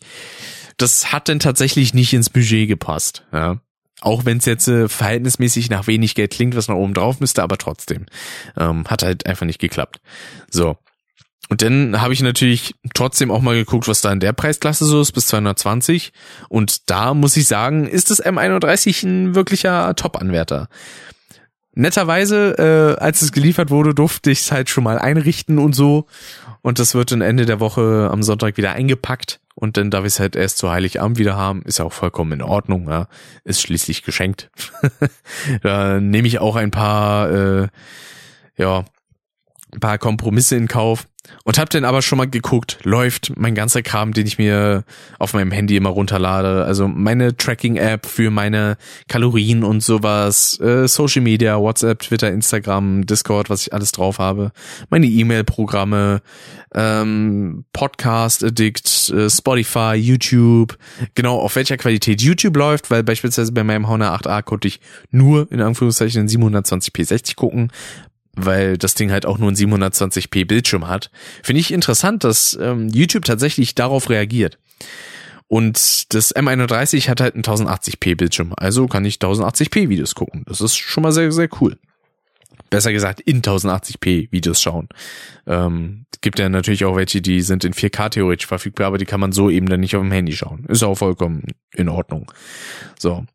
das 0.77 1.11
hat 1.11 1.27
dann 1.27 1.39
tatsächlich 1.39 1.93
nicht 1.93 2.13
ins 2.13 2.29
Budget 2.29 2.67
gepasst. 2.67 3.23
Ja. 3.33 3.61
Auch 4.01 4.25
wenn 4.25 4.37
es 4.37 4.45
jetzt 4.45 4.67
äh, 4.67 4.87
verhältnismäßig 4.87 5.69
nach 5.69 5.87
wenig 5.87 6.15
Geld 6.15 6.31
klingt, 6.31 6.55
was 6.55 6.67
nach 6.67 6.75
oben 6.75 6.93
drauf 6.93 7.19
müsste, 7.19 7.43
aber 7.43 7.57
trotzdem. 7.57 8.05
Ähm, 8.55 8.85
hat 8.85 9.03
halt 9.03 9.25
einfach 9.25 9.45
nicht 9.45 9.59
geklappt. 9.59 9.99
So. 10.49 10.77
Und 11.49 11.63
dann 11.63 11.99
habe 11.99 12.13
ich 12.13 12.21
natürlich 12.21 12.75
trotzdem 12.93 13.31
auch 13.31 13.41
mal 13.41 13.55
geguckt, 13.55 13.87
was 13.87 14.01
da 14.01 14.11
in 14.11 14.19
der 14.19 14.33
Preisklasse 14.33 14.85
so 14.85 15.01
ist, 15.01 15.13
bis 15.13 15.25
220. 15.27 16.13
Und 16.47 16.89
da 16.91 17.15
muss 17.15 17.35
ich 17.35 17.47
sagen, 17.47 17.87
ist 17.87 18.11
das 18.11 18.23
M31 18.23 19.03
ein 19.03 19.35
wirklicher 19.35 19.95
Top-Anwärter. 19.95 20.69
Netterweise, 21.73 22.97
äh, 22.97 23.01
als 23.01 23.21
es 23.21 23.31
geliefert 23.31 23.69
wurde, 23.69 23.93
durfte 23.93 24.31
ich 24.31 24.39
es 24.39 24.51
halt 24.51 24.69
schon 24.69 24.83
mal 24.83 24.99
einrichten 24.99 25.59
und 25.59 25.73
so. 25.73 26.07
Und 26.61 26.79
das 26.79 26.95
wird 26.95 27.11
dann 27.11 27.21
Ende 27.21 27.45
der 27.45 27.59
Woche 27.59 28.09
am 28.11 28.23
Sonntag 28.23 28.57
wieder 28.57 28.73
eingepackt. 28.73 29.39
Und 29.55 29.77
dann 29.77 29.91
darf 29.91 30.05
ich 30.05 30.13
es 30.13 30.19
halt 30.19 30.35
erst 30.35 30.57
zu 30.57 30.71
Heiligabend 30.71 31.17
wieder 31.17 31.35
haben. 31.35 31.61
Ist 31.63 31.79
ja 31.79 31.85
auch 31.85 31.93
vollkommen 31.93 32.31
in 32.31 32.41
Ordnung, 32.41 32.89
ja. 32.89 33.07
Ist 33.43 33.61
schließlich 33.61 34.03
geschenkt. 34.03 34.49
da 35.61 35.99
nehme 35.99 36.27
ich 36.27 36.39
auch 36.39 36.55
ein 36.55 36.71
paar, 36.71 37.29
äh, 37.31 37.67
ja, 38.57 38.85
ein 39.73 39.79
paar 39.79 39.97
Kompromisse 39.97 40.55
in 40.55 40.67
Kauf. 40.67 41.05
Und 41.43 41.59
hab 41.59 41.69
dann 41.69 41.85
aber 41.85 42.01
schon 42.01 42.17
mal 42.17 42.29
geguckt, 42.29 42.79
läuft 42.83 43.33
mein 43.35 43.53
ganzer 43.53 43.81
Kram, 43.81 44.13
den 44.13 44.25
ich 44.25 44.37
mir 44.37 44.83
auf 45.19 45.33
meinem 45.33 45.51
Handy 45.51 45.75
immer 45.75 45.89
runterlade. 45.89 46.63
Also 46.65 46.87
meine 46.87 47.35
Tracking-App 47.35 48.05
für 48.05 48.31
meine 48.31 48.77
Kalorien 49.07 49.63
und 49.63 49.83
sowas, 49.83 50.59
äh, 50.59 50.87
Social 50.87 51.21
Media, 51.21 51.59
WhatsApp, 51.59 51.99
Twitter, 51.99 52.31
Instagram, 52.31 53.05
Discord, 53.05 53.49
was 53.49 53.61
ich 53.61 53.73
alles 53.73 53.91
drauf 53.91 54.17
habe. 54.19 54.51
Meine 54.89 55.05
E-Mail-Programme, 55.05 56.21
ähm, 56.73 57.65
Podcast 57.73 58.43
Addict, 58.43 59.09
äh, 59.09 59.29
Spotify, 59.29 59.93
YouTube. 59.95 60.77
Genau, 61.15 61.39
auf 61.39 61.55
welcher 61.55 61.77
Qualität 61.77 62.21
YouTube 62.21 62.55
läuft, 62.57 62.91
weil 62.91 63.03
beispielsweise 63.03 63.51
bei 63.51 63.63
meinem 63.63 63.87
Honor 63.87 64.13
8a 64.13 64.41
konnte 64.41 64.67
ich 64.67 64.79
nur 65.11 65.51
in 65.51 65.61
Anführungszeichen 65.61 66.27
720p 66.27 67.05
60 67.05 67.35
gucken 67.35 67.71
weil 68.35 68.77
das 68.77 68.95
Ding 68.95 69.11
halt 69.11 69.25
auch 69.25 69.37
nur 69.37 69.51
ein 69.51 69.55
720p 69.55 70.45
Bildschirm 70.45 70.87
hat, 70.87 71.11
finde 71.43 71.59
ich 71.59 71.71
interessant, 71.71 72.23
dass 72.23 72.57
ähm, 72.61 72.89
YouTube 72.89 73.25
tatsächlich 73.25 73.75
darauf 73.75 74.09
reagiert. 74.09 74.57
Und 75.47 76.13
das 76.13 76.35
M31 76.35 77.09
hat 77.09 77.21
halt 77.21 77.33
einen 77.33 77.43
1080p 77.43 78.15
Bildschirm, 78.15 78.53
also 78.55 78.87
kann 78.87 79.03
ich 79.05 79.15
1080p 79.15 79.89
Videos 79.89 80.13
gucken. 80.13 80.43
Das 80.45 80.61
ist 80.61 80.77
schon 80.77 81.01
mal 81.01 81.11
sehr, 81.11 81.31
sehr 81.31 81.49
cool 81.59 81.77
besser 82.69 82.91
gesagt 82.91 83.21
in 83.21 83.41
1080p 83.41 84.31
Videos 84.31 84.61
schauen. 84.61 84.89
Ähm, 85.47 86.05
gibt 86.21 86.39
ja 86.39 86.49
natürlich 86.49 86.85
auch 86.85 86.95
welche, 86.95 87.21
die 87.21 87.41
sind 87.41 87.63
in 87.63 87.73
4K 87.73 88.09
theoretisch 88.09 88.47
verfügbar, 88.47 88.87
aber 88.87 88.97
die 88.97 89.05
kann 89.05 89.19
man 89.19 89.31
so 89.31 89.49
eben 89.49 89.67
dann 89.67 89.79
nicht 89.79 89.95
auf 89.95 90.01
dem 90.01 90.11
Handy 90.11 90.33
schauen. 90.33 90.65
Ist 90.67 90.83
auch 90.83 90.95
vollkommen 90.95 91.43
in 91.73 91.87
Ordnung. 91.89 92.31
So. 92.97 93.25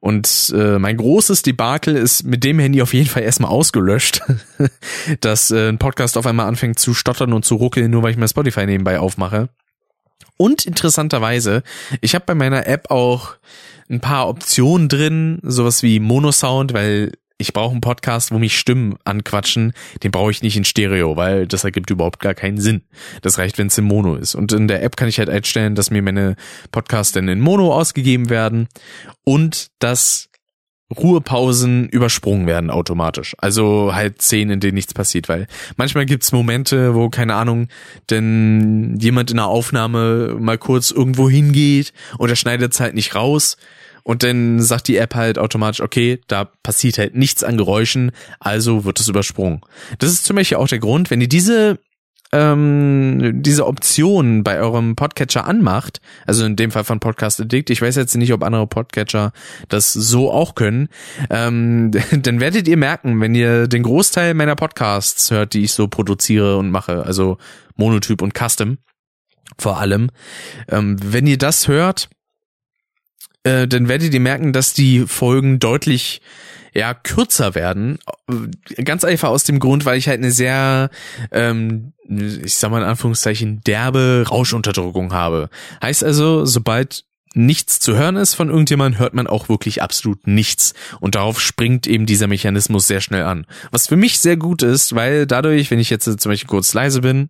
Und 0.00 0.52
äh, 0.54 0.78
mein 0.78 0.96
großes 0.96 1.42
Debakel 1.42 1.96
ist 1.96 2.24
mit 2.24 2.44
dem 2.44 2.58
Handy 2.58 2.82
auf 2.82 2.92
jeden 2.92 3.08
Fall 3.08 3.22
erstmal 3.22 3.50
ausgelöscht, 3.50 4.20
dass 5.20 5.50
äh, 5.50 5.68
ein 5.68 5.78
Podcast 5.78 6.18
auf 6.18 6.26
einmal 6.26 6.46
anfängt 6.46 6.78
zu 6.78 6.92
stottern 6.92 7.32
und 7.32 7.44
zu 7.44 7.56
ruckeln, 7.56 7.90
nur 7.90 8.02
weil 8.02 8.10
ich 8.10 8.18
mir 8.18 8.28
Spotify 8.28 8.66
nebenbei 8.66 8.98
aufmache. 8.98 9.48
Und 10.36 10.66
interessanterweise, 10.66 11.62
ich 12.00 12.14
habe 12.14 12.24
bei 12.26 12.34
meiner 12.34 12.66
App 12.66 12.90
auch 12.90 13.36
ein 13.88 14.00
paar 14.00 14.28
Optionen 14.28 14.88
drin, 14.88 15.38
sowas 15.42 15.82
wie 15.82 16.00
Monosound, 16.00 16.72
weil 16.72 17.12
ich 17.44 17.52
brauche 17.52 17.72
einen 17.72 17.82
Podcast, 17.82 18.32
wo 18.32 18.38
mich 18.38 18.58
Stimmen 18.58 18.96
anquatschen, 19.04 19.74
den 20.02 20.10
brauche 20.10 20.30
ich 20.30 20.42
nicht 20.42 20.56
in 20.56 20.64
Stereo, 20.64 21.18
weil 21.18 21.46
das 21.46 21.62
ergibt 21.62 21.90
überhaupt 21.90 22.18
gar 22.18 22.32
keinen 22.32 22.58
Sinn. 22.58 22.80
Das 23.20 23.36
reicht, 23.36 23.58
wenn 23.58 23.66
es 23.66 23.76
in 23.76 23.84
Mono 23.84 24.14
ist. 24.14 24.34
Und 24.34 24.50
in 24.52 24.66
der 24.66 24.82
App 24.82 24.96
kann 24.96 25.08
ich 25.08 25.18
halt 25.18 25.28
einstellen, 25.28 25.74
dass 25.74 25.90
mir 25.90 26.00
meine 26.00 26.36
Podcasts 26.72 27.12
dann 27.12 27.28
in 27.28 27.40
Mono 27.40 27.74
ausgegeben 27.74 28.30
werden 28.30 28.66
und 29.24 29.66
dass 29.78 30.30
Ruhepausen 30.96 31.86
übersprungen 31.90 32.46
werden 32.46 32.70
automatisch. 32.70 33.34
Also 33.38 33.94
halt 33.94 34.22
Szenen, 34.22 34.52
in 34.52 34.60
denen 34.60 34.74
nichts 34.74 34.94
passiert, 34.94 35.28
weil 35.28 35.46
manchmal 35.76 36.06
gibt's 36.06 36.32
Momente, 36.32 36.94
wo, 36.94 37.10
keine 37.10 37.34
Ahnung, 37.34 37.68
denn 38.08 38.96
jemand 38.98 39.30
in 39.30 39.36
der 39.36 39.46
Aufnahme 39.46 40.36
mal 40.38 40.56
kurz 40.56 40.90
irgendwo 40.90 41.28
hingeht 41.28 41.92
und 42.16 42.30
er 42.30 42.36
schneidet 42.36 42.72
es 42.72 42.80
halt 42.80 42.94
nicht 42.94 43.14
raus 43.14 43.58
und 44.04 44.22
dann 44.22 44.60
sagt 44.60 44.86
die 44.86 44.98
App 44.98 45.14
halt 45.14 45.38
automatisch, 45.38 45.80
okay, 45.80 46.20
da 46.28 46.44
passiert 46.44 46.98
halt 46.98 47.16
nichts 47.16 47.42
an 47.42 47.56
Geräuschen, 47.56 48.12
also 48.38 48.84
wird 48.84 49.00
es 49.00 49.08
übersprungen. 49.08 49.62
Das 49.98 50.10
ist 50.10 50.24
zum 50.24 50.36
Beispiel 50.36 50.58
auch 50.58 50.68
der 50.68 50.78
Grund, 50.78 51.10
wenn 51.10 51.20
ihr 51.20 51.28
diese 51.28 51.80
ähm, 52.32 53.42
diese 53.42 53.66
Option 53.66 54.42
bei 54.42 54.58
eurem 54.58 54.96
Podcatcher 54.96 55.46
anmacht, 55.46 56.00
also 56.26 56.44
in 56.44 56.56
dem 56.56 56.72
Fall 56.72 56.82
von 56.82 56.98
Podcast 56.98 57.40
Addict, 57.40 57.70
ich 57.70 57.80
weiß 57.80 57.94
jetzt 57.94 58.16
nicht, 58.16 58.32
ob 58.32 58.42
andere 58.42 58.66
Podcatcher 58.66 59.32
das 59.68 59.92
so 59.92 60.32
auch 60.32 60.56
können, 60.56 60.88
ähm, 61.30 61.92
dann 62.10 62.40
werdet 62.40 62.66
ihr 62.66 62.76
merken, 62.76 63.20
wenn 63.20 63.34
ihr 63.34 63.68
den 63.68 63.84
Großteil 63.84 64.34
meiner 64.34 64.56
Podcasts 64.56 65.30
hört, 65.30 65.54
die 65.54 65.62
ich 65.62 65.72
so 65.72 65.86
produziere 65.86 66.56
und 66.58 66.70
mache, 66.70 67.04
also 67.04 67.38
Monotyp 67.76 68.20
und 68.20 68.34
Custom 68.34 68.78
vor 69.58 69.78
allem, 69.78 70.10
ähm, 70.68 70.96
wenn 71.00 71.26
ihr 71.26 71.38
das 71.38 71.68
hört, 71.68 72.08
äh, 73.44 73.68
dann 73.68 73.88
werdet 73.88 74.12
ihr 74.12 74.20
merken, 74.20 74.52
dass 74.52 74.72
die 74.72 75.06
Folgen 75.06 75.58
deutlich 75.58 76.20
ja 76.74 76.92
kürzer 76.92 77.54
werden. 77.54 77.98
Ganz 78.82 79.04
einfach 79.04 79.28
aus 79.28 79.44
dem 79.44 79.60
Grund, 79.60 79.84
weil 79.84 79.96
ich 79.96 80.08
halt 80.08 80.18
eine 80.18 80.32
sehr, 80.32 80.90
ähm, 81.30 81.92
ich 82.08 82.56
sag 82.56 82.70
mal 82.70 82.82
in 82.82 82.88
Anführungszeichen, 82.88 83.60
derbe 83.60 84.24
Rauschunterdrückung 84.28 85.12
habe. 85.12 85.50
Heißt 85.80 86.02
also, 86.02 86.44
sobald 86.44 87.04
nichts 87.34 87.80
zu 87.80 87.96
hören 87.96 88.16
ist 88.16 88.34
von 88.34 88.48
irgendjemandem, 88.48 88.98
hört 88.98 89.14
man 89.14 89.26
auch 89.26 89.48
wirklich 89.48 89.82
absolut 89.82 90.26
nichts. 90.26 90.74
Und 91.00 91.14
darauf 91.14 91.40
springt 91.40 91.86
eben 91.86 92.06
dieser 92.06 92.26
Mechanismus 92.26 92.86
sehr 92.86 93.00
schnell 93.00 93.24
an. 93.24 93.46
Was 93.70 93.88
für 93.88 93.96
mich 93.96 94.18
sehr 94.18 94.36
gut 94.36 94.62
ist, 94.62 94.94
weil 94.94 95.26
dadurch, 95.26 95.70
wenn 95.70 95.80
ich 95.80 95.90
jetzt 95.90 96.04
zum 96.04 96.30
Beispiel 96.30 96.48
kurz 96.48 96.74
leise 96.74 97.00
bin, 97.00 97.28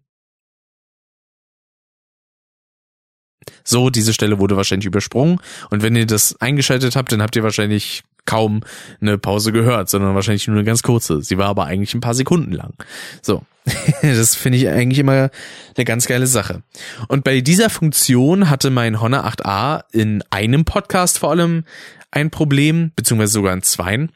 so, 3.64 3.90
diese 3.90 4.12
Stelle 4.12 4.38
wurde 4.38 4.56
wahrscheinlich 4.56 4.86
übersprungen. 4.86 5.40
Und 5.70 5.82
wenn 5.82 5.96
ihr 5.96 6.06
das 6.06 6.40
eingeschaltet 6.40 6.96
habt, 6.96 7.10
dann 7.12 7.22
habt 7.22 7.34
ihr 7.34 7.42
wahrscheinlich 7.42 8.02
kaum 8.26 8.60
eine 9.00 9.18
Pause 9.18 9.52
gehört, 9.52 9.88
sondern 9.88 10.14
wahrscheinlich 10.14 10.46
nur 10.46 10.56
eine 10.56 10.64
ganz 10.64 10.82
kurze. 10.82 11.22
Sie 11.22 11.38
war 11.38 11.48
aber 11.48 11.66
eigentlich 11.66 11.94
ein 11.94 12.00
paar 12.00 12.14
Sekunden 12.14 12.52
lang. 12.52 12.74
So. 13.22 13.42
das 14.02 14.34
finde 14.34 14.58
ich 14.58 14.68
eigentlich 14.68 14.98
immer 14.98 15.30
eine 15.76 15.84
ganz 15.84 16.06
geile 16.06 16.26
Sache. 16.26 16.62
Und 17.08 17.24
bei 17.24 17.40
dieser 17.40 17.70
Funktion 17.70 18.50
hatte 18.50 18.70
mein 18.70 19.00
Honor 19.00 19.24
8a 19.24 19.84
in 19.90 20.22
einem 20.30 20.66
Podcast 20.66 21.18
vor 21.18 21.30
allem 21.30 21.64
ein 22.10 22.30
Problem, 22.30 22.92
beziehungsweise 22.94 23.32
sogar 23.32 23.54
in 23.54 23.62
zweien, 23.62 24.12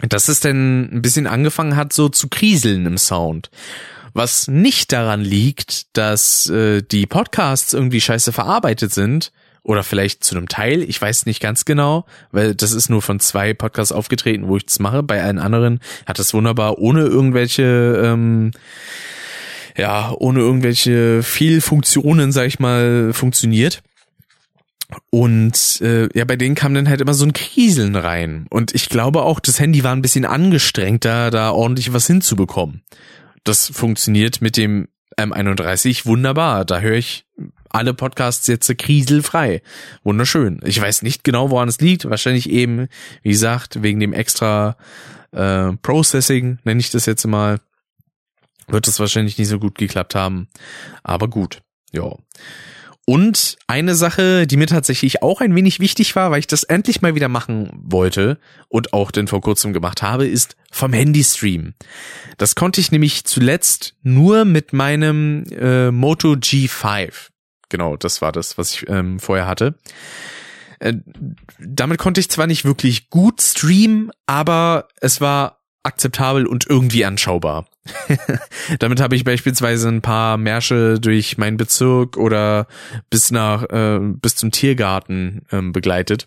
dass 0.00 0.28
es 0.28 0.40
denn 0.40 0.94
ein 0.94 1.02
bisschen 1.02 1.26
angefangen 1.26 1.74
hat, 1.74 1.94
so 1.94 2.10
zu 2.10 2.28
kriseln 2.28 2.84
im 2.84 2.98
Sound. 2.98 3.50
Was 4.16 4.48
nicht 4.48 4.92
daran 4.92 5.20
liegt, 5.20 5.94
dass 5.94 6.48
äh, 6.48 6.80
die 6.80 7.04
Podcasts 7.06 7.74
irgendwie 7.74 8.00
scheiße 8.00 8.32
verarbeitet 8.32 8.94
sind, 8.94 9.30
oder 9.62 9.82
vielleicht 9.82 10.24
zu 10.24 10.36
einem 10.36 10.48
Teil, 10.48 10.82
ich 10.82 11.02
weiß 11.02 11.26
nicht 11.26 11.42
ganz 11.42 11.66
genau, 11.66 12.06
weil 12.30 12.54
das 12.54 12.72
ist 12.72 12.88
nur 12.88 13.02
von 13.02 13.20
zwei 13.20 13.52
Podcasts 13.52 13.92
aufgetreten, 13.92 14.48
wo 14.48 14.56
ich 14.56 14.64
das 14.64 14.78
mache. 14.78 15.02
Bei 15.02 15.22
allen 15.22 15.38
anderen 15.38 15.80
hat 16.06 16.18
das 16.18 16.32
wunderbar 16.32 16.78
ohne 16.78 17.00
irgendwelche, 17.00 18.00
ähm, 18.02 18.52
ja, 19.76 20.14
ohne 20.16 20.40
irgendwelche 20.40 21.22
Fehlfunktionen, 21.22 22.32
sag 22.32 22.46
ich 22.46 22.58
mal, 22.58 23.12
funktioniert. 23.12 23.82
Und 25.10 25.80
äh, 25.82 26.08
ja, 26.16 26.24
bei 26.24 26.36
denen 26.36 26.54
kam 26.54 26.72
dann 26.72 26.88
halt 26.88 27.02
immer 27.02 27.14
so 27.14 27.26
ein 27.26 27.34
Kriseln 27.34 27.96
rein. 27.96 28.46
Und 28.48 28.74
ich 28.74 28.88
glaube 28.88 29.22
auch, 29.22 29.40
das 29.40 29.60
Handy 29.60 29.84
war 29.84 29.92
ein 29.92 30.02
bisschen 30.02 30.24
angestrengter, 30.24 31.30
da 31.30 31.50
ordentlich 31.50 31.92
was 31.92 32.06
hinzubekommen. 32.06 32.82
Das 33.46 33.68
funktioniert 33.68 34.42
mit 34.42 34.56
dem 34.56 34.88
M31 35.16 36.04
wunderbar. 36.04 36.64
Da 36.64 36.80
höre 36.80 36.96
ich 36.96 37.26
alle 37.70 37.94
Podcasts 37.94 38.48
jetzt 38.48 38.76
kriselfrei. 38.76 39.62
Wunderschön. 40.02 40.60
Ich 40.64 40.80
weiß 40.80 41.02
nicht 41.02 41.22
genau, 41.22 41.50
woran 41.50 41.68
es 41.68 41.80
liegt. 41.80 42.10
Wahrscheinlich 42.10 42.50
eben, 42.50 42.88
wie 43.22 43.30
gesagt, 43.30 43.84
wegen 43.84 44.00
dem 44.00 44.12
extra 44.12 44.76
äh, 45.30 45.72
Processing, 45.80 46.58
nenne 46.64 46.80
ich 46.80 46.90
das 46.90 47.06
jetzt 47.06 47.24
mal, 47.24 47.60
wird 48.66 48.88
es 48.88 48.98
wahrscheinlich 48.98 49.38
nicht 49.38 49.48
so 49.48 49.60
gut 49.60 49.78
geklappt 49.78 50.16
haben. 50.16 50.48
Aber 51.04 51.28
gut, 51.28 51.62
ja. 51.92 52.16
Und 53.08 53.56
eine 53.68 53.94
Sache, 53.94 54.48
die 54.48 54.56
mir 54.56 54.66
tatsächlich 54.66 55.22
auch 55.22 55.40
ein 55.40 55.54
wenig 55.54 55.78
wichtig 55.78 56.16
war, 56.16 56.32
weil 56.32 56.40
ich 56.40 56.48
das 56.48 56.64
endlich 56.64 57.02
mal 57.02 57.14
wieder 57.14 57.28
machen 57.28 57.70
wollte 57.72 58.36
und 58.68 58.92
auch 58.92 59.12
denn 59.12 59.28
vor 59.28 59.40
kurzem 59.40 59.72
gemacht 59.72 60.02
habe, 60.02 60.26
ist 60.26 60.56
vom 60.72 60.92
Handy 60.92 61.22
streamen. 61.22 61.76
Das 62.36 62.56
konnte 62.56 62.80
ich 62.80 62.90
nämlich 62.90 63.24
zuletzt 63.24 63.94
nur 64.02 64.44
mit 64.44 64.72
meinem 64.72 65.44
äh, 65.52 65.92
Moto 65.92 66.32
G5. 66.32 67.28
Genau, 67.68 67.96
das 67.96 68.22
war 68.22 68.32
das, 68.32 68.58
was 68.58 68.74
ich 68.74 68.88
ähm, 68.88 69.20
vorher 69.20 69.46
hatte. 69.46 69.78
Äh, 70.80 70.94
damit 71.60 71.98
konnte 71.98 72.20
ich 72.20 72.28
zwar 72.28 72.48
nicht 72.48 72.64
wirklich 72.64 73.08
gut 73.08 73.40
streamen, 73.40 74.10
aber 74.26 74.88
es 75.00 75.20
war 75.20 75.60
akzeptabel 75.86 76.46
und 76.46 76.66
irgendwie 76.68 77.04
anschaubar. 77.04 77.66
Damit 78.78 79.00
habe 79.00 79.16
ich 79.16 79.24
beispielsweise 79.24 79.88
ein 79.88 80.02
paar 80.02 80.36
Märsche 80.36 81.00
durch 81.00 81.38
meinen 81.38 81.56
Bezirk 81.56 82.16
oder 82.16 82.66
bis 83.10 83.30
nach 83.30 83.64
äh, 83.70 84.00
bis 84.00 84.36
zum 84.36 84.50
Tiergarten 84.50 85.42
ähm, 85.52 85.72
begleitet 85.72 86.26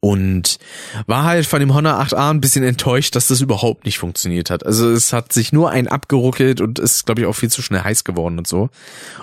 und 0.00 0.58
war 1.06 1.24
halt 1.24 1.46
von 1.46 1.60
dem 1.60 1.74
Honor 1.74 2.00
8a 2.00 2.30
ein 2.30 2.40
bisschen 2.40 2.64
enttäuscht, 2.64 3.14
dass 3.14 3.28
das 3.28 3.40
überhaupt 3.40 3.84
nicht 3.84 3.98
funktioniert 3.98 4.50
hat. 4.50 4.64
Also 4.64 4.90
es 4.90 5.12
hat 5.12 5.32
sich 5.32 5.52
nur 5.52 5.70
ein 5.70 5.88
abgeruckelt 5.88 6.60
und 6.60 6.78
ist 6.78 7.04
glaube 7.04 7.20
ich 7.20 7.26
auch 7.26 7.34
viel 7.34 7.50
zu 7.50 7.62
schnell 7.62 7.82
heiß 7.82 8.04
geworden 8.04 8.38
und 8.38 8.46
so. 8.46 8.70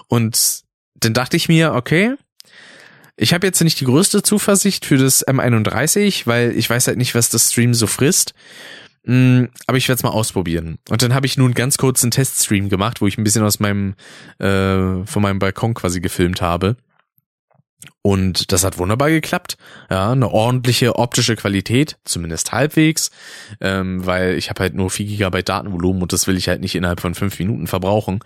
Und 0.08 0.64
dann 0.96 1.14
dachte 1.14 1.38
ich 1.38 1.50
mir, 1.50 1.74
okay, 1.74 2.16
ich 3.16 3.34
habe 3.34 3.48
jetzt 3.48 3.62
nicht 3.62 3.80
die 3.80 3.86
größte 3.86 4.22
Zuversicht 4.22 4.86
für 4.86 4.98
das 4.98 5.28
M31, 5.28 6.28
weil 6.28 6.56
ich 6.56 6.70
weiß 6.70 6.88
halt 6.88 7.00
nicht, 7.00 7.16
was 7.16 7.30
das 7.30 7.52
Stream 7.52 7.74
so 7.74 7.88
frisst. 7.88 8.36
Mm, 9.08 9.46
aber 9.68 9.78
ich 9.78 9.88
werde 9.88 9.98
es 9.98 10.04
mal 10.04 10.10
ausprobieren. 10.10 10.80
Und 10.90 11.02
dann 11.02 11.14
habe 11.14 11.26
ich 11.26 11.38
nun 11.38 11.54
ganz 11.54 11.78
kurz 11.78 12.04
einen 12.04 12.12
Teststream 12.12 12.68
gemacht, 12.68 13.00
wo 13.00 13.08
ich 13.08 13.18
ein 13.18 13.24
bisschen 13.24 13.44
aus 13.44 13.60
meinem 13.60 13.96
äh, 14.40 15.06
von 15.06 15.22
meinem 15.22 15.40
Balkon 15.40 15.74
quasi 15.74 16.02
gefilmt 16.02 16.42
habe. 16.42 16.76
Und 18.02 18.52
das 18.52 18.66
hat 18.66 18.78
wunderbar 18.80 19.10
geklappt. 19.10 19.58
Ja, 19.90 20.12
eine 20.12 20.30
ordentliche 20.30 20.96
optische 20.96 21.38
Qualität, 21.38 21.98
zumindest 22.04 22.52
halbwegs, 22.52 23.12
ähm, 23.62 24.06
weil 24.06 24.36
ich 24.36 24.50
habe 24.50 24.62
halt 24.62 24.74
nur 24.74 24.90
4 24.90 25.06
GB 25.06 25.44
Datenvolumen 25.44 26.02
und 26.02 26.12
das 26.12 26.28
will 26.28 26.36
ich 26.36 26.50
halt 26.50 26.60
nicht 26.60 26.76
innerhalb 26.76 27.00
von 27.00 27.16
fünf 27.16 27.40
Minuten 27.40 27.68
verbrauchen. 27.68 28.20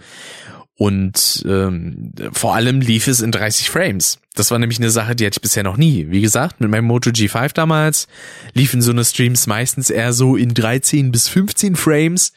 Und 0.77 1.43
ähm, 1.47 2.11
vor 2.31 2.55
allem 2.55 2.81
lief 2.81 3.07
es 3.07 3.21
in 3.21 3.31
30 3.31 3.69
Frames. 3.69 4.19
Das 4.33 4.49
war 4.49 4.57
nämlich 4.57 4.79
eine 4.79 4.89
Sache, 4.89 5.15
die 5.15 5.25
hatte 5.25 5.37
ich 5.37 5.41
bisher 5.41 5.63
noch 5.63 5.77
nie. 5.77 6.07
Wie 6.09 6.21
gesagt, 6.21 6.59
mit 6.59 6.71
meinem 6.71 6.85
Moto 6.85 7.11
G5 7.11 7.53
damals 7.53 8.07
liefen 8.53 8.81
so 8.81 8.91
eine 8.91 9.05
Streams 9.05 9.45
meistens 9.45 9.89
eher 9.89 10.13
so 10.13 10.35
in 10.35 10.53
13 10.53 11.11
bis 11.11 11.27
15 11.27 11.75
Frames 11.75 12.33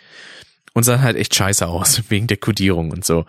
und 0.74 0.82
sahen 0.82 1.02
halt 1.02 1.16
echt 1.16 1.34
scheiße 1.34 1.66
aus, 1.66 2.02
wegen 2.10 2.26
der 2.26 2.36
Codierung 2.36 2.90
und 2.90 3.04
so. 3.04 3.24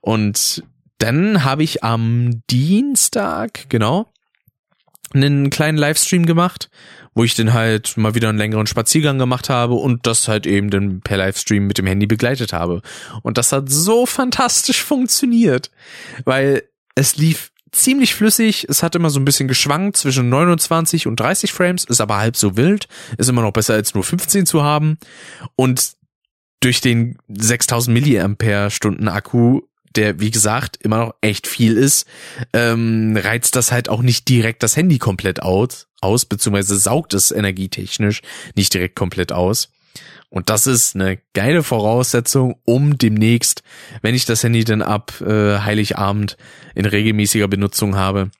Und 0.00 0.62
dann 0.98 1.42
habe 1.42 1.64
ich 1.64 1.82
am 1.82 2.42
Dienstag, 2.48 3.68
genau, 3.68 4.12
einen 5.14 5.50
kleinen 5.50 5.78
Livestream 5.78 6.26
gemacht 6.26 6.70
wo 7.14 7.24
ich 7.24 7.34
dann 7.34 7.52
halt 7.52 7.96
mal 7.96 8.14
wieder 8.14 8.28
einen 8.28 8.38
längeren 8.38 8.66
Spaziergang 8.66 9.18
gemacht 9.18 9.50
habe 9.50 9.74
und 9.74 10.06
das 10.06 10.28
halt 10.28 10.46
eben 10.46 10.70
dann 10.70 11.00
per 11.00 11.18
Livestream 11.18 11.66
mit 11.66 11.78
dem 11.78 11.86
Handy 11.86 12.06
begleitet 12.06 12.52
habe. 12.52 12.82
Und 13.22 13.38
das 13.38 13.52
hat 13.52 13.70
so 13.70 14.06
fantastisch 14.06 14.82
funktioniert, 14.82 15.70
weil 16.24 16.62
es 16.94 17.16
lief 17.16 17.50
ziemlich 17.70 18.14
flüssig, 18.14 18.66
es 18.68 18.82
hat 18.82 18.94
immer 18.94 19.10
so 19.10 19.18
ein 19.18 19.24
bisschen 19.24 19.48
geschwankt 19.48 19.96
zwischen 19.96 20.28
29 20.28 21.06
und 21.06 21.18
30 21.18 21.52
Frames, 21.52 21.84
ist 21.84 22.00
aber 22.02 22.18
halb 22.18 22.36
so 22.36 22.56
wild, 22.56 22.86
ist 23.16 23.30
immer 23.30 23.42
noch 23.42 23.52
besser 23.52 23.74
als 23.74 23.94
nur 23.94 24.04
15 24.04 24.44
zu 24.44 24.62
haben 24.62 24.98
und 25.56 25.92
durch 26.60 26.80
den 26.80 27.16
6000 27.28 27.92
Milliampere 27.92 28.70
Stunden 28.70 29.08
Akku 29.08 29.62
der 29.96 30.20
wie 30.20 30.30
gesagt 30.30 30.78
immer 30.80 30.98
noch 30.98 31.14
echt 31.20 31.46
viel 31.46 31.76
ist, 31.76 32.06
ähm, 32.52 33.16
reizt 33.16 33.56
das 33.56 33.72
halt 33.72 33.88
auch 33.88 34.02
nicht 34.02 34.28
direkt 34.28 34.62
das 34.62 34.76
Handy 34.76 34.98
komplett 34.98 35.42
aus, 35.42 35.88
aus 36.00 36.24
beziehungsweise 36.24 36.76
saugt 36.76 37.14
es 37.14 37.30
energietechnisch 37.30 38.22
nicht 38.54 38.74
direkt 38.74 38.96
komplett 38.96 39.32
aus. 39.32 39.70
Und 40.28 40.48
das 40.48 40.66
ist 40.66 40.94
eine 40.94 41.18
geile 41.34 41.62
Voraussetzung, 41.62 42.56
um 42.64 42.96
demnächst, 42.96 43.62
wenn 44.00 44.14
ich 44.14 44.24
das 44.24 44.42
Handy 44.42 44.64
dann 44.64 44.80
ab 44.80 45.20
äh, 45.20 45.58
Heiligabend 45.58 46.38
in 46.74 46.86
regelmäßiger 46.86 47.48
Benutzung 47.48 47.96
habe, 47.96 48.30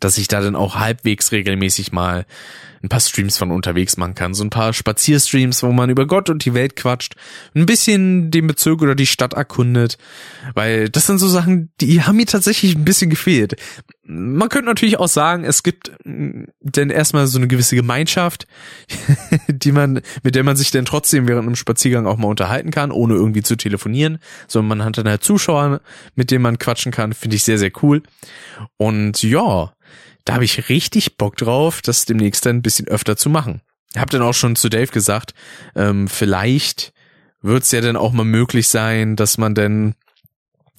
dass 0.00 0.18
ich 0.18 0.28
da 0.28 0.42
dann 0.42 0.54
auch 0.54 0.74
halbwegs 0.76 1.32
regelmäßig 1.32 1.92
mal 1.92 2.26
ein 2.82 2.88
paar 2.88 3.00
Streams 3.00 3.38
von 3.38 3.50
unterwegs 3.50 3.96
machen 3.96 4.14
kann. 4.14 4.34
So 4.34 4.44
ein 4.44 4.50
paar 4.50 4.72
Spazierstreams, 4.72 5.62
wo 5.62 5.72
man 5.72 5.90
über 5.90 6.06
Gott 6.06 6.30
und 6.30 6.44
die 6.44 6.54
Welt 6.54 6.76
quatscht, 6.76 7.14
ein 7.54 7.66
bisschen 7.66 8.30
den 8.30 8.46
Bezirk 8.46 8.82
oder 8.82 8.94
die 8.94 9.06
Stadt 9.06 9.34
erkundet, 9.34 9.98
weil 10.54 10.88
das 10.88 11.06
sind 11.06 11.18
so 11.18 11.28
Sachen, 11.28 11.70
die 11.80 12.02
haben 12.02 12.16
mir 12.16 12.26
tatsächlich 12.26 12.76
ein 12.76 12.84
bisschen 12.84 13.10
gefehlt. 13.10 13.56
Man 14.04 14.48
könnte 14.48 14.66
natürlich 14.66 14.98
auch 14.98 15.08
sagen, 15.08 15.44
es 15.44 15.62
gibt 15.62 15.92
mm, 16.04 16.44
denn 16.60 16.90
erstmal 16.90 17.26
so 17.26 17.38
eine 17.38 17.48
gewisse 17.48 17.76
Gemeinschaft, 17.76 18.46
die 19.48 19.72
man, 19.72 20.00
mit 20.22 20.34
der 20.34 20.44
man 20.44 20.56
sich 20.56 20.70
dann 20.70 20.84
trotzdem 20.84 21.28
während 21.28 21.46
einem 21.46 21.56
Spaziergang 21.56 22.06
auch 22.06 22.16
mal 22.16 22.28
unterhalten 22.28 22.70
kann, 22.70 22.90
ohne 22.90 23.14
irgendwie 23.14 23.42
zu 23.42 23.56
telefonieren, 23.56 24.18
sondern 24.46 24.78
man 24.78 24.86
hat 24.86 24.98
dann 24.98 25.08
halt 25.08 25.22
Zuschauer, 25.22 25.80
mit 26.14 26.30
denen 26.30 26.42
man 26.42 26.58
quatschen 26.58 26.92
kann, 26.92 27.12
finde 27.12 27.36
ich 27.36 27.44
sehr, 27.44 27.58
sehr 27.58 27.72
cool. 27.82 28.02
Und 28.76 29.22
ja, 29.22 29.72
da 30.28 30.34
habe 30.34 30.44
ich 30.44 30.68
richtig 30.68 31.16
Bock 31.16 31.38
drauf, 31.38 31.80
das 31.80 32.04
demnächst 32.04 32.46
ein 32.46 32.60
bisschen 32.60 32.86
öfter 32.86 33.16
zu 33.16 33.30
machen. 33.30 33.62
Habe 33.96 34.10
dann 34.10 34.20
auch 34.20 34.34
schon 34.34 34.56
zu 34.56 34.68
Dave 34.68 34.88
gesagt, 34.88 35.32
ähm, 35.74 36.06
vielleicht 36.06 36.92
wird 37.40 37.62
es 37.62 37.72
ja 37.72 37.80
dann 37.80 37.96
auch 37.96 38.12
mal 38.12 38.26
möglich 38.26 38.68
sein, 38.68 39.16
dass 39.16 39.38
man 39.38 39.54
dann 39.54 39.94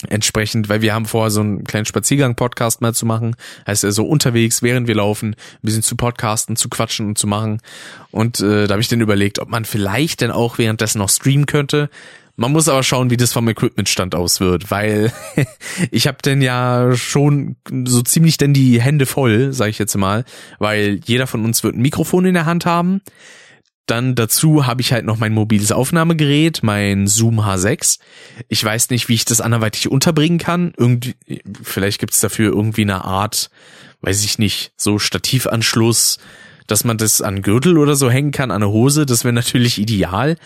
entsprechend, 0.08 0.70
weil 0.70 0.84
wir 0.84 0.94
haben 0.94 1.08
vor, 1.08 1.32
so 1.32 1.42
einen 1.42 1.64
kleinen 1.64 1.88
Spaziergang-Podcast 1.88 2.82
mal 2.82 2.94
zu 2.94 3.08
machen, 3.08 3.36
heißt 3.66 3.84
er 3.84 3.92
so 3.92 4.06
unterwegs, 4.06 4.62
während 4.62 4.88
wir 4.88 4.94
laufen, 4.94 5.30
ein 5.30 5.36
bisschen 5.64 5.82
zu 5.82 5.96
podcasten, 5.96 6.56
zu 6.56 6.70
quatschen 6.70 7.08
und 7.08 7.18
zu 7.18 7.26
machen. 7.26 7.60
Und 8.12 8.42
äh, 8.42 8.68
da 8.68 8.74
habe 8.74 8.82
ich 8.82 8.88
dann 8.88 9.02
überlegt, 9.02 9.40
ob 9.40 9.50
man 9.50 9.66
vielleicht 9.66 10.22
dann 10.22 10.30
auch 10.30 10.60
währenddessen 10.60 11.00
noch 11.00 11.10
streamen 11.10 11.48
könnte. 11.48 11.90
Man 12.40 12.54
muss 12.54 12.70
aber 12.70 12.84
schauen, 12.84 13.10
wie 13.10 13.18
das 13.18 13.34
vom 13.34 13.50
Equipmentstand 13.50 14.16
aus 14.16 14.40
wird, 14.40 14.72
weil 14.72 15.12
ich 15.92 16.08
habe 16.08 16.20
denn 16.24 16.42
ja 16.42 16.96
schon 16.96 17.58
so 17.84 18.02
ziemlich 18.02 18.38
denn 18.38 18.54
die 18.54 18.82
Hände 18.82 19.06
voll, 19.06 19.52
sage 19.52 19.72
ich 19.72 19.78
jetzt 19.78 19.98
mal, 19.98 20.24
weil 20.58 21.02
jeder 21.04 21.28
von 21.28 21.44
uns 21.44 21.66
wird 21.66 21.76
ein 21.76 21.82
Mikrofon 21.82 22.24
in 22.24 22.36
der 22.36 22.46
Hand 22.46 22.66
haben. 22.66 23.02
Dann 23.88 24.16
dazu 24.16 24.66
habe 24.66 24.80
ich 24.80 24.94
halt 24.94 25.04
noch 25.04 25.18
mein 25.18 25.34
mobiles 25.34 25.74
Aufnahmegerät, 25.74 26.64
mein 26.64 27.08
Zoom 27.08 27.42
H6. 27.42 28.00
Ich 28.48 28.64
weiß 28.64 28.90
nicht, 28.92 29.10
wie 29.10 29.16
ich 29.16 29.26
das 29.26 29.42
anderweitig 29.42 29.92
unterbringen 29.92 30.38
kann. 30.38 30.72
Irgendwie, 30.78 31.16
vielleicht 31.62 32.00
gibt 32.00 32.14
es 32.14 32.22
dafür 32.22 32.54
irgendwie 32.54 32.84
eine 32.84 33.04
Art, 33.04 33.50
weiß 34.00 34.24
ich 34.24 34.40
nicht, 34.40 34.72
so 34.78 34.98
Stativanschluss, 34.98 36.20
dass 36.72 36.84
man 36.84 36.98
das 36.98 37.22
an 37.22 37.42
Gürtel 37.42 37.78
oder 37.78 37.96
so 37.96 38.10
hängen 38.10 38.32
kann, 38.32 38.52
an 38.52 38.64
eine 38.64 38.72
Hose, 38.72 39.06
das 39.06 39.24
wäre 39.24 39.34
natürlich 39.34 39.80
ideal, 39.80 40.38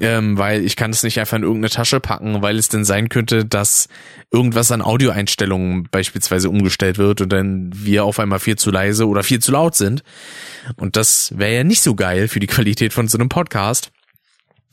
ähm, 0.00 0.38
weil 0.38 0.64
ich 0.64 0.76
kann 0.76 0.90
es 0.90 1.02
nicht 1.02 1.20
einfach 1.20 1.36
in 1.36 1.42
irgendeine 1.42 1.70
Tasche 1.70 2.00
packen, 2.00 2.40
weil 2.42 2.58
es 2.58 2.68
denn 2.68 2.84
sein 2.84 3.08
könnte, 3.08 3.44
dass 3.44 3.88
irgendwas 4.32 4.72
an 4.72 4.82
Audioeinstellungen 4.82 5.88
beispielsweise 5.90 6.50
umgestellt 6.50 6.98
wird 6.98 7.20
und 7.20 7.32
dann 7.32 7.70
wir 7.74 8.04
auf 8.04 8.18
einmal 8.18 8.38
viel 8.38 8.56
zu 8.56 8.70
leise 8.70 9.06
oder 9.06 9.22
viel 9.22 9.40
zu 9.40 9.52
laut 9.52 9.74
sind. 9.74 10.02
Und 10.76 10.96
das 10.96 11.32
wäre 11.36 11.54
ja 11.54 11.64
nicht 11.64 11.82
so 11.82 11.94
geil 11.94 12.28
für 12.28 12.40
die 12.40 12.46
Qualität 12.46 12.92
von 12.92 13.08
so 13.08 13.18
einem 13.18 13.28
Podcast. 13.28 13.90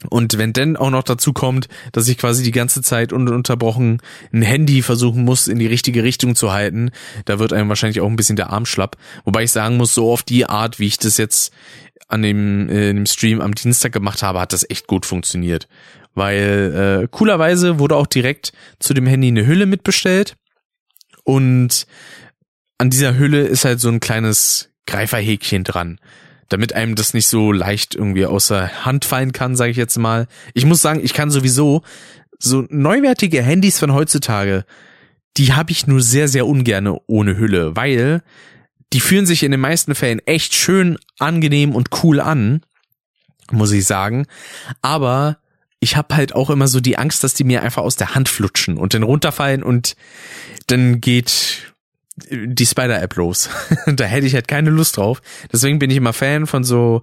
Und 0.09 0.37
wenn 0.37 0.51
denn 0.51 0.75
auch 0.75 0.89
noch 0.89 1.03
dazu 1.03 1.31
kommt, 1.31 1.67
dass 1.93 2.07
ich 2.07 2.17
quasi 2.17 2.43
die 2.43 2.51
ganze 2.51 2.81
Zeit 2.81 3.13
ununterbrochen 3.13 4.01
ein 4.33 4.41
Handy 4.41 4.81
versuchen 4.81 5.23
muss, 5.23 5.47
in 5.47 5.57
die 5.57 5.67
richtige 5.67 6.03
Richtung 6.03 6.35
zu 6.35 6.51
halten, 6.51 6.91
da 7.23 7.39
wird 7.39 7.53
einem 7.53 7.69
wahrscheinlich 7.69 8.01
auch 8.01 8.09
ein 8.09 8.17
bisschen 8.17 8.35
der 8.35 8.49
Arm 8.49 8.65
schlapp. 8.65 8.97
Wobei 9.23 9.43
ich 9.43 9.51
sagen 9.51 9.77
muss, 9.77 9.93
so 9.93 10.11
auf 10.11 10.21
die 10.21 10.45
Art, 10.45 10.79
wie 10.79 10.87
ich 10.87 10.97
das 10.97 11.17
jetzt 11.17 11.53
an 12.07 12.21
dem, 12.21 12.69
äh, 12.69 12.93
dem 12.93 13.05
Stream 13.05 13.39
am 13.39 13.55
Dienstag 13.55 13.93
gemacht 13.93 14.21
habe, 14.21 14.41
hat 14.41 14.53
das 14.53 14.69
echt 14.69 14.87
gut 14.87 15.05
funktioniert. 15.05 15.67
Weil 16.13 17.03
äh, 17.03 17.07
coolerweise 17.09 17.79
wurde 17.79 17.95
auch 17.95 18.07
direkt 18.07 18.51
zu 18.79 18.93
dem 18.93 19.07
Handy 19.07 19.29
eine 19.29 19.47
Hülle 19.47 19.65
mitbestellt. 19.65 20.35
Und 21.23 21.87
an 22.77 22.89
dieser 22.89 23.17
Hülle 23.17 23.43
ist 23.43 23.65
halt 23.65 23.79
so 23.79 23.89
ein 23.89 24.01
kleines 24.01 24.71
Greiferhäkchen 24.85 25.63
dran 25.63 25.99
damit 26.49 26.73
einem 26.73 26.95
das 26.95 27.13
nicht 27.13 27.27
so 27.27 27.51
leicht 27.51 27.95
irgendwie 27.95 28.25
außer 28.25 28.85
Hand 28.85 29.05
fallen 29.05 29.31
kann, 29.31 29.55
sage 29.55 29.71
ich 29.71 29.77
jetzt 29.77 29.97
mal. 29.97 30.27
Ich 30.53 30.65
muss 30.65 30.81
sagen, 30.81 31.01
ich 31.03 31.13
kann 31.13 31.31
sowieso 31.31 31.81
so 32.39 32.65
neuwertige 32.69 33.41
Handys 33.41 33.79
von 33.79 33.93
heutzutage, 33.93 34.65
die 35.37 35.53
habe 35.53 35.71
ich 35.71 35.87
nur 35.87 36.01
sehr, 36.01 36.27
sehr 36.27 36.45
ungerne 36.45 36.99
ohne 37.07 37.37
Hülle, 37.37 37.75
weil 37.75 38.21
die 38.93 38.99
fühlen 38.99 39.25
sich 39.25 39.43
in 39.43 39.51
den 39.51 39.59
meisten 39.59 39.95
Fällen 39.95 40.19
echt 40.25 40.53
schön 40.53 40.97
angenehm 41.19 41.75
und 41.75 41.89
cool 42.03 42.21
an, 42.21 42.61
muss 43.51 43.71
ich 43.71 43.85
sagen. 43.85 44.27
Aber 44.81 45.37
ich 45.79 45.97
habe 45.97 46.15
halt 46.15 46.33
auch 46.33 46.49
immer 46.49 46.67
so 46.67 46.79
die 46.79 46.97
Angst, 46.97 47.23
dass 47.23 47.33
die 47.33 47.43
mir 47.43 47.61
einfach 47.61 47.83
aus 47.83 47.95
der 47.95 48.15
Hand 48.15 48.29
flutschen 48.29 48.77
und 48.77 48.93
dann 48.93 49.03
runterfallen 49.03 49.63
und 49.63 49.95
dann 50.67 51.01
geht 51.01 51.74
die 52.17 52.65
Spider-App 52.65 53.15
los. 53.15 53.49
da 53.87 54.05
hätte 54.05 54.27
ich 54.27 54.35
halt 54.35 54.47
keine 54.47 54.69
Lust 54.69 54.97
drauf. 54.97 55.21
Deswegen 55.51 55.79
bin 55.79 55.89
ich 55.89 55.97
immer 55.97 56.13
Fan 56.13 56.47
von 56.47 56.63
so 56.63 57.01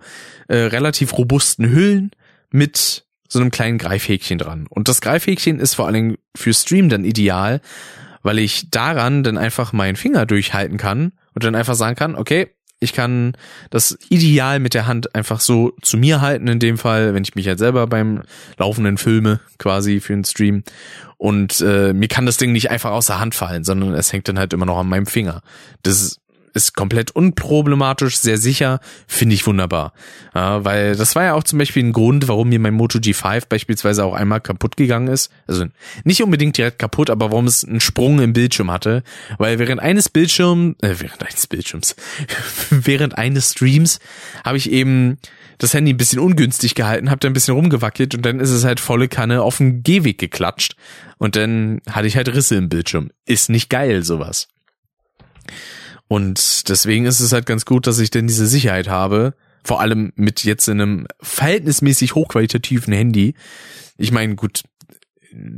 äh, 0.48 0.56
relativ 0.56 1.16
robusten 1.16 1.70
Hüllen 1.70 2.10
mit 2.50 3.04
so 3.28 3.40
einem 3.40 3.50
kleinen 3.50 3.78
Greifhäkchen 3.78 4.38
dran. 4.38 4.66
Und 4.68 4.88
das 4.88 5.00
Greifhäkchen 5.00 5.58
ist 5.58 5.74
vor 5.74 5.86
allen 5.86 5.94
Dingen 5.94 6.18
für 6.34 6.52
Stream 6.52 6.88
dann 6.88 7.04
ideal, 7.04 7.60
weil 8.22 8.38
ich 8.38 8.70
daran 8.70 9.22
dann 9.22 9.38
einfach 9.38 9.72
meinen 9.72 9.96
Finger 9.96 10.26
durchhalten 10.26 10.76
kann 10.76 11.12
und 11.34 11.44
dann 11.44 11.54
einfach 11.54 11.74
sagen 11.74 11.96
kann, 11.96 12.14
okay, 12.14 12.50
ich 12.82 12.92
kann 12.92 13.32
das 13.70 13.96
ideal 14.08 14.58
mit 14.58 14.74
der 14.74 14.86
Hand 14.86 15.14
einfach 15.14 15.40
so 15.40 15.72
zu 15.82 15.96
mir 15.96 16.20
halten, 16.20 16.48
in 16.48 16.58
dem 16.58 16.78
Fall, 16.78 17.14
wenn 17.14 17.22
ich 17.22 17.34
mich 17.34 17.46
halt 17.46 17.58
selber 17.58 17.86
beim 17.86 18.22
laufenden 18.58 18.98
filme, 18.98 19.40
quasi 19.58 20.00
für 20.00 20.12
einen 20.12 20.24
Stream. 20.24 20.64
Und 21.16 21.60
äh, 21.60 21.92
mir 21.92 22.08
kann 22.08 22.26
das 22.26 22.36
Ding 22.36 22.50
nicht 22.50 22.70
einfach 22.70 22.90
aus 22.90 23.06
der 23.06 23.20
Hand 23.20 23.34
fallen, 23.34 23.62
sondern 23.62 23.94
es 23.94 24.12
hängt 24.12 24.26
dann 24.28 24.38
halt 24.38 24.52
immer 24.52 24.66
noch 24.66 24.78
an 24.78 24.88
meinem 24.88 25.06
Finger. 25.06 25.42
Das 25.84 26.18
ist 26.54 26.74
komplett 26.74 27.10
unproblematisch, 27.10 28.18
sehr 28.18 28.38
sicher, 28.38 28.80
finde 29.06 29.34
ich 29.34 29.46
wunderbar. 29.46 29.92
Ja, 30.34 30.64
weil 30.64 30.96
das 30.96 31.14
war 31.14 31.24
ja 31.24 31.34
auch 31.34 31.44
zum 31.44 31.58
Beispiel 31.58 31.84
ein 31.84 31.92
Grund, 31.92 32.28
warum 32.28 32.48
mir 32.48 32.58
mein 32.58 32.74
Moto 32.74 32.98
G5 32.98 33.44
beispielsweise 33.48 34.04
auch 34.04 34.14
einmal 34.14 34.40
kaputt 34.40 34.76
gegangen 34.76 35.08
ist. 35.08 35.30
Also 35.46 35.66
nicht 36.04 36.22
unbedingt 36.22 36.56
direkt 36.56 36.78
kaputt, 36.78 37.10
aber 37.10 37.30
warum 37.30 37.46
es 37.46 37.64
einen 37.64 37.80
Sprung 37.80 38.20
im 38.20 38.32
Bildschirm 38.32 38.70
hatte. 38.70 39.02
Weil 39.38 39.58
während 39.58 39.80
eines 39.80 40.08
Bildschirms, 40.08 40.76
äh, 40.82 40.94
während 40.98 41.22
eines 41.22 41.46
Bildschirms, 41.46 41.96
während 42.70 43.18
eines 43.18 43.52
Streams 43.52 43.98
habe 44.44 44.56
ich 44.56 44.70
eben 44.70 45.18
das 45.58 45.74
Handy 45.74 45.92
ein 45.92 45.96
bisschen 45.96 46.18
ungünstig 46.18 46.74
gehalten, 46.74 47.10
habe 47.10 47.20
da 47.20 47.28
ein 47.28 47.34
bisschen 47.34 47.54
rumgewackelt 47.54 48.14
und 48.14 48.26
dann 48.26 48.40
ist 48.40 48.50
es 48.50 48.64
halt 48.64 48.80
volle 48.80 49.08
Kanne 49.08 49.42
auf 49.42 49.58
den 49.58 49.82
Gehweg 49.82 50.18
geklatscht 50.18 50.74
und 51.18 51.36
dann 51.36 51.80
hatte 51.88 52.08
ich 52.08 52.16
halt 52.16 52.28
Risse 52.34 52.56
im 52.56 52.68
Bildschirm. 52.68 53.10
Ist 53.26 53.48
nicht 53.48 53.70
geil, 53.70 54.02
sowas. 54.02 54.48
Und 56.12 56.68
deswegen 56.68 57.06
ist 57.06 57.20
es 57.20 57.32
halt 57.32 57.46
ganz 57.46 57.64
gut, 57.64 57.86
dass 57.86 57.98
ich 57.98 58.10
denn 58.10 58.26
diese 58.26 58.46
Sicherheit 58.46 58.86
habe. 58.86 59.32
Vor 59.64 59.80
allem 59.80 60.12
mit 60.14 60.44
jetzt 60.44 60.68
in 60.68 60.78
einem 60.78 61.06
verhältnismäßig 61.22 62.14
hochqualitativen 62.14 62.92
Handy. 62.92 63.34
Ich 63.96 64.12
meine, 64.12 64.34
gut, 64.34 64.62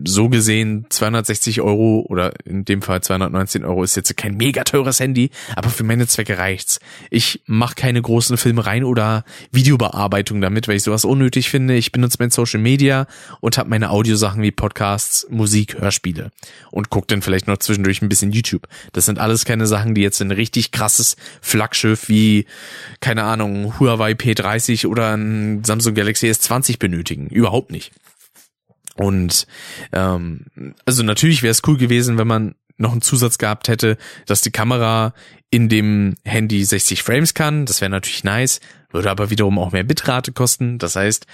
so 0.04 0.28
gesehen 0.28 0.86
260 0.88 1.60
Euro 1.60 2.04
oder 2.08 2.32
in 2.44 2.64
dem 2.64 2.82
Fall 2.82 3.02
219 3.02 3.64
Euro 3.64 3.82
ist 3.82 3.96
jetzt 3.96 4.16
kein 4.16 4.36
mega 4.36 4.64
teures 4.64 5.00
Handy, 5.00 5.30
aber 5.56 5.70
für 5.70 5.84
meine 5.84 6.06
Zwecke 6.06 6.38
reicht's. 6.38 6.80
Ich 7.10 7.42
mache 7.46 7.74
keine 7.74 8.00
großen 8.00 8.36
Filmereien 8.36 8.84
oder 8.84 9.24
Videobearbeitung 9.52 10.40
damit, 10.40 10.68
weil 10.68 10.76
ich 10.76 10.82
sowas 10.82 11.04
unnötig 11.04 11.50
finde. 11.50 11.74
Ich 11.74 11.92
benutze 11.92 12.18
mein 12.20 12.30
Social 12.30 12.60
Media 12.60 13.06
und 13.40 13.58
habe 13.58 13.70
meine 13.70 13.90
Audiosachen 13.90 14.42
wie 14.42 14.50
Podcasts, 14.50 15.26
Musik, 15.30 15.80
Hörspiele 15.80 16.30
und 16.70 16.90
gucke 16.90 17.06
dann 17.08 17.22
vielleicht 17.22 17.46
noch 17.46 17.58
zwischendurch 17.58 18.02
ein 18.02 18.08
bisschen 18.08 18.32
YouTube. 18.32 18.68
Das 18.92 19.06
sind 19.06 19.18
alles 19.18 19.44
keine 19.44 19.66
Sachen, 19.66 19.94
die 19.94 20.02
jetzt 20.02 20.20
ein 20.20 20.30
richtig 20.30 20.70
krasses 20.70 21.16
Flaggschiff 21.40 22.08
wie, 22.08 22.46
keine 23.00 23.24
Ahnung, 23.24 23.78
Huawei 23.78 24.12
P30 24.12 24.86
oder 24.86 25.16
ein 25.16 25.64
Samsung 25.64 25.94
Galaxy 25.94 26.26
S20 26.30 26.78
benötigen. 26.78 27.28
Überhaupt 27.28 27.70
nicht. 27.70 27.92
Und 28.96 29.46
ähm, 29.92 30.46
also 30.84 31.02
natürlich 31.02 31.42
wäre 31.42 31.50
es 31.50 31.62
cool 31.66 31.76
gewesen, 31.76 32.18
wenn 32.18 32.26
man 32.28 32.54
noch 32.76 32.92
einen 32.92 33.02
Zusatz 33.02 33.38
gehabt 33.38 33.68
hätte, 33.68 33.96
dass 34.26 34.40
die 34.40 34.50
Kamera 34.50 35.14
in 35.50 35.68
dem 35.68 36.16
Handy 36.24 36.64
60 36.64 37.02
Frames 37.02 37.34
kann. 37.34 37.66
Das 37.66 37.80
wäre 37.80 37.90
natürlich 37.90 38.24
nice, 38.24 38.60
würde 38.94 39.10
aber 39.10 39.30
wiederum 39.30 39.58
auch 39.58 39.72
mehr 39.72 39.84
Bitrate 39.84 40.32
kosten. 40.32 40.78
Das 40.78 40.96
heißt, 40.96 41.26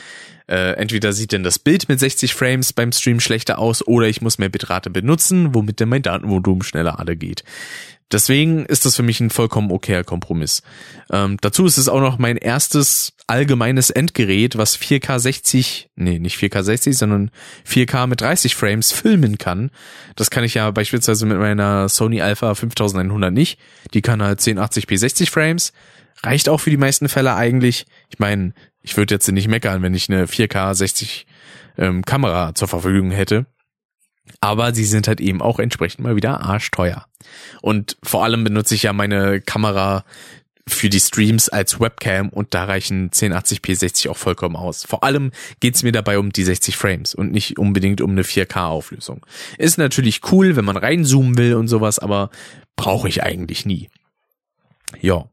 äh, 0.49 0.73
entweder 0.73 1.13
sieht 1.13 1.33
denn 1.33 1.45
das 1.45 1.59
Bild 1.59 1.89
mit 1.89 2.01
60 2.01 2.35
Frames 2.35 2.73
beim 2.73 2.91
Stream 2.91 3.21
schlechter 3.21 3.59
aus 3.59 3.87
oder 3.87 4.09
ich 4.09 4.21
muss 4.21 4.39
mehr 4.39 4.49
Bitrate 4.49 4.91
benutzen, 4.91 5.55
womit 5.55 5.81
dann 5.81 5.91
mein 5.91 6.03
Datenvolumen 6.03 6.63
schneller 6.63 6.99
alle 6.99 7.17
geht. 7.17 7.45
Deswegen 8.13 8.67
ist 8.67 8.87
das 8.87 8.97
für 8.97 9.05
mich 9.05 9.21
ein 9.21 9.31
vollkommen 9.31 9.71
okayer 9.71 10.03
Kompromiss. 10.03 10.63
Ähm, 11.13 11.37
dazu 11.41 11.65
ist 11.67 11.79
es 11.79 11.89
auch 11.89 12.01
noch 12.01 12.19
mein 12.19 12.37
erstes 12.37 13.13
allgemeines 13.29 13.91
Endgerät, 13.91 14.59
was 14.59 14.77
4K 14.77 15.21
60, 15.21 15.91
nee, 15.95 16.19
nicht 16.19 16.37
4K 16.37 16.65
60, 16.65 16.99
sondern 16.99 17.31
4K 17.65 18.09
mit 18.09 18.21
30 18.21 18.57
Frames 18.57 18.91
filmen 18.91 19.39
kann. 19.39 19.71
Das 20.17 20.31
kann 20.31 20.43
ich 20.43 20.55
ja 20.55 20.69
beispielsweise 20.73 21.25
mit 21.25 21.39
meiner 21.39 21.89
Sony 21.89 22.21
Alpha 22.21 22.57
5100 22.57 23.33
nicht. 23.33 23.61
Die 23.95 24.03
kann 24.03 24.21
halt 24.21 24.41
1080p 24.41 24.99
60 24.99 25.31
Frames. 25.31 25.73
Reicht 26.23 26.49
auch 26.49 26.59
für 26.59 26.71
die 26.71 26.77
meisten 26.77 27.09
Fälle 27.09 27.35
eigentlich. 27.35 27.87
Ich 28.09 28.19
meine, 28.19 28.53
ich 28.83 28.97
würde 28.97 29.15
jetzt 29.15 29.31
nicht 29.31 29.49
meckern, 29.49 29.83
wenn 29.83 29.95
ich 29.95 30.09
eine 30.09 30.27
4K 30.27 30.75
60 30.75 31.27
ähm, 31.79 32.05
Kamera 32.05 32.55
zur 32.55 32.69
Verfügung 32.69 33.11
hätte. 33.11 33.47
Aber 34.41 34.75
sie 34.75 34.85
sind 34.85 35.09
halt 35.09 35.21
eben 35.21 35.43
auch 35.43 35.59
entsprechend 35.59 36.05
mal 36.05 36.17
wieder 36.17 36.41
arschteuer. 36.41 37.07
Und 37.63 37.97
vor 38.03 38.25
allem 38.25 38.45
benutze 38.45 38.75
ich 38.75 38.85
ja 38.85 38.93
meine 38.93 39.41
Kamera 39.41 40.05
für 40.69 40.89
die 40.89 41.01
Streams 41.01 41.49
als 41.49 41.81
Webcam 41.81 42.29
und 42.29 42.55
da 42.55 42.65
reichen 42.65 43.11
1080p 43.11 43.77
60 43.77 44.09
auch 44.09 44.17
vollkommen 44.17 44.57
aus. 44.57 44.85
Vor 44.85 45.03
allem 45.03 45.33
geht's 45.59 45.83
mir 45.83 45.93
dabei 45.93 46.19
um 46.19 46.31
die 46.31 46.45
60 46.45 46.77
Frames 46.77 47.15
und 47.15 47.33
nicht 47.33 47.59
unbedingt 47.59 48.01
um 48.01 48.11
eine 48.11 48.23
4K-Auflösung. 48.23 49.27
Ist 49.59 49.79
natürlich 49.79 50.21
cool, 50.31 50.57
wenn 50.57 50.65
man 50.65 50.77
reinzoomen 50.77 51.37
will 51.39 51.55
und 51.55 51.69
sowas, 51.69 51.99
aber 51.99 52.31
brauche 52.77 53.09
ich 53.09 53.23
eigentlich 53.23 53.67
nie. 53.67 53.89
Ja. 55.01 55.29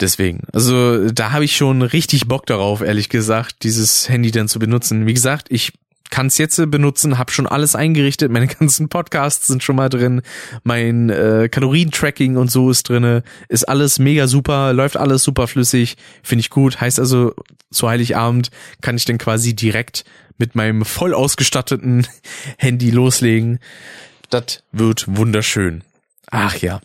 Deswegen, 0.00 0.42
also 0.52 1.10
da 1.10 1.32
habe 1.32 1.44
ich 1.44 1.56
schon 1.56 1.82
richtig 1.82 2.28
Bock 2.28 2.46
darauf, 2.46 2.82
ehrlich 2.82 3.08
gesagt, 3.08 3.64
dieses 3.64 4.08
Handy 4.08 4.30
dann 4.30 4.48
zu 4.48 4.60
benutzen. 4.60 5.06
Wie 5.06 5.14
gesagt, 5.14 5.48
ich 5.50 5.72
kann 6.10 6.28
es 6.28 6.38
jetzt 6.38 6.56
benutzen, 6.70 7.18
habe 7.18 7.32
schon 7.32 7.46
alles 7.46 7.74
eingerichtet, 7.74 8.30
meine 8.30 8.46
ganzen 8.60 8.88
Podcasts 8.88 9.46
sind 9.46 9.62
schon 9.62 9.76
mal 9.76 9.88
drin, 9.88 10.22
mein 10.62 11.10
äh, 11.10 11.48
Kalorientracking 11.50 12.36
und 12.36 12.50
so 12.50 12.70
ist 12.70 12.88
drinne, 12.88 13.22
ist 13.48 13.68
alles 13.68 13.98
mega 13.98 14.26
super, 14.26 14.72
läuft 14.72 14.96
alles 14.96 15.22
super 15.22 15.48
flüssig, 15.48 15.96
finde 16.22 16.40
ich 16.40 16.50
gut. 16.50 16.80
Heißt 16.80 16.98
also, 16.98 17.34
zu 17.70 17.88
Heiligabend 17.88 18.50
kann 18.80 18.96
ich 18.96 19.04
dann 19.04 19.18
quasi 19.18 19.54
direkt 19.54 20.04
mit 20.38 20.54
meinem 20.54 20.84
voll 20.84 21.14
ausgestatteten 21.14 22.06
Handy 22.58 22.90
loslegen. 22.90 23.58
Das 24.30 24.62
wird 24.72 25.04
wunderschön. 25.08 25.82
Ach 26.30 26.56
ja. 26.56 26.80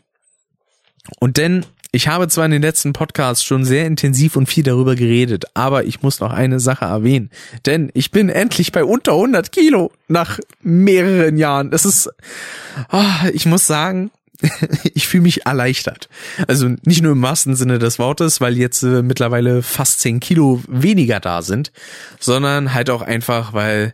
Und 1.19 1.37
denn 1.37 1.65
ich 1.95 2.07
habe 2.07 2.27
zwar 2.27 2.45
in 2.45 2.51
den 2.51 2.63
letzten 2.63 2.91
Podcasts 2.91 3.43
schon 3.43 3.65
sehr 3.65 3.85
intensiv 3.85 4.35
und 4.35 4.47
viel 4.47 4.63
darüber 4.63 4.95
geredet, 4.95 5.45
aber 5.53 5.85
ich 5.85 6.01
muss 6.01 6.19
noch 6.19 6.33
eine 6.33 6.59
Sache 6.59 6.85
erwähnen. 6.85 7.29
Denn 7.67 7.91
ich 7.93 8.09
bin 8.09 8.29
endlich 8.29 8.71
bei 8.71 8.83
unter 8.83 9.11
100 9.11 9.51
Kilo 9.51 9.91
nach 10.07 10.39
mehreren 10.63 11.37
Jahren. 11.37 11.69
Das 11.69 11.85
ist, 11.85 12.09
oh, 12.91 13.27
ich 13.31 13.45
muss 13.45 13.67
sagen, 13.67 14.09
ich 14.95 15.07
fühle 15.07 15.21
mich 15.21 15.45
erleichtert. 15.45 16.09
Also 16.47 16.67
nicht 16.83 17.03
nur 17.03 17.11
im 17.11 17.21
wahrsten 17.21 17.55
Sinne 17.55 17.77
des 17.77 17.99
Wortes, 17.99 18.41
weil 18.41 18.57
jetzt 18.57 18.81
äh, 18.81 19.03
mittlerweile 19.03 19.61
fast 19.61 19.99
10 19.99 20.19
Kilo 20.19 20.63
weniger 20.67 21.19
da 21.19 21.43
sind, 21.43 21.71
sondern 22.19 22.73
halt 22.73 22.89
auch 22.89 23.03
einfach, 23.03 23.53
weil 23.53 23.93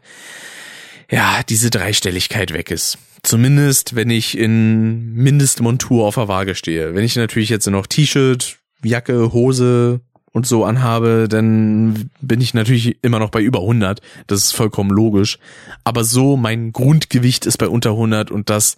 ja, 1.12 1.42
diese 1.50 1.70
Dreistelligkeit 1.70 2.54
weg 2.54 2.72
ist. 2.72 2.98
Zumindest, 3.24 3.96
wenn 3.96 4.10
ich 4.10 4.38
in 4.38 5.14
Mindestmontur 5.14 6.06
auf 6.06 6.16
der 6.16 6.28
Waage 6.28 6.56
stehe. 6.56 6.96
Wenn 6.96 7.04
ich 7.04 7.16
natürlich 7.16 7.50
jetzt 7.50 7.68
noch 7.68 7.86
T-Shirt, 7.86 8.58
Jacke, 8.84 9.34
Hose 9.34 10.02
und 10.32 10.48
so 10.48 10.64
anhabe, 10.64 11.28
dann 11.30 12.10
bin 12.22 12.40
ich 12.40 12.54
natürlich 12.54 12.98
immer 13.04 13.20
noch 13.20 13.30
bei 13.30 13.42
über 13.42 13.60
100. 13.60 14.02
Das 14.28 14.44
ist 14.44 14.52
vollkommen 14.54 14.92
logisch. 14.92 15.38
Aber 15.84 16.04
so 16.04 16.38
mein 16.38 16.72
Grundgewicht 16.72 17.46
ist 17.46 17.58
bei 17.58 17.68
unter 17.68 17.92
100 17.92 18.32
und 18.32 18.50
das 18.50 18.78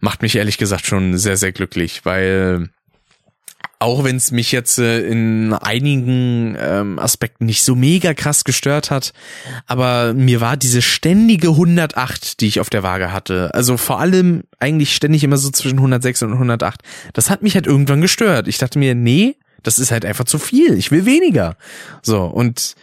macht 0.00 0.22
mich 0.22 0.36
ehrlich 0.36 0.58
gesagt 0.58 0.86
schon 0.86 1.16
sehr, 1.16 1.36
sehr 1.36 1.52
glücklich, 1.52 2.04
weil 2.04 2.70
auch 3.80 4.02
wenn 4.04 4.16
es 4.16 4.32
mich 4.32 4.50
jetzt 4.50 4.78
äh, 4.78 5.00
in 5.00 5.52
einigen 5.52 6.56
ähm, 6.58 6.98
Aspekten 6.98 7.46
nicht 7.46 7.62
so 7.62 7.76
mega 7.76 8.12
krass 8.12 8.44
gestört 8.44 8.90
hat, 8.90 9.12
aber 9.66 10.14
mir 10.14 10.40
war 10.40 10.56
diese 10.56 10.82
ständige 10.82 11.48
108, 11.48 12.40
die 12.40 12.48
ich 12.48 12.60
auf 12.60 12.70
der 12.70 12.82
Waage 12.82 13.12
hatte, 13.12 13.54
also 13.54 13.76
vor 13.76 14.00
allem 14.00 14.42
eigentlich 14.58 14.94
ständig 14.94 15.22
immer 15.22 15.36
so 15.36 15.50
zwischen 15.50 15.78
106 15.78 16.22
und 16.22 16.32
108, 16.32 16.82
das 17.12 17.30
hat 17.30 17.42
mich 17.42 17.54
halt 17.54 17.66
irgendwann 17.66 18.00
gestört. 18.00 18.48
Ich 18.48 18.58
dachte 18.58 18.78
mir, 18.78 18.94
nee, 18.94 19.36
das 19.62 19.78
ist 19.78 19.90
halt 19.90 20.04
einfach 20.04 20.24
zu 20.24 20.38
viel, 20.38 20.74
ich 20.74 20.90
will 20.90 21.06
weniger. 21.06 21.56
So, 22.02 22.24
und 22.24 22.74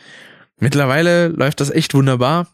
mittlerweile 0.59 1.27
läuft 1.27 1.59
das 1.59 1.71
echt 1.71 1.93
wunderbar. 1.93 2.47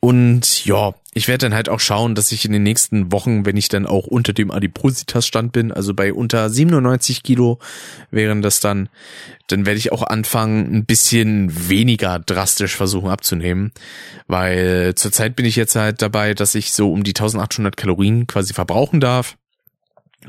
Und 0.00 0.64
ja, 0.66 0.94
ich 1.14 1.28
werde 1.28 1.46
dann 1.46 1.54
halt 1.54 1.68
auch 1.68 1.78
schauen, 1.78 2.16
dass 2.16 2.32
ich 2.32 2.44
in 2.44 2.52
den 2.52 2.64
nächsten 2.64 3.12
Wochen, 3.12 3.46
wenn 3.46 3.56
ich 3.56 3.68
dann 3.68 3.86
auch 3.86 4.06
unter 4.06 4.32
dem 4.32 4.50
Adipositas-Stand 4.50 5.52
bin, 5.52 5.70
also 5.70 5.94
bei 5.94 6.12
unter 6.12 6.50
97 6.50 7.22
Kilo 7.22 7.60
wären 8.10 8.42
das 8.42 8.58
dann, 8.58 8.88
dann 9.46 9.64
werde 9.64 9.78
ich 9.78 9.92
auch 9.92 10.02
anfangen, 10.02 10.74
ein 10.74 10.84
bisschen 10.84 11.68
weniger 11.68 12.18
drastisch 12.18 12.74
versuchen 12.74 13.10
abzunehmen, 13.10 13.72
weil 14.26 14.94
zurzeit 14.96 15.36
bin 15.36 15.46
ich 15.46 15.54
jetzt 15.54 15.76
halt 15.76 16.02
dabei, 16.02 16.34
dass 16.34 16.56
ich 16.56 16.72
so 16.72 16.92
um 16.92 17.04
die 17.04 17.12
1800 17.12 17.76
Kalorien 17.76 18.26
quasi 18.26 18.52
verbrauchen 18.52 19.00
darf. 19.00 19.36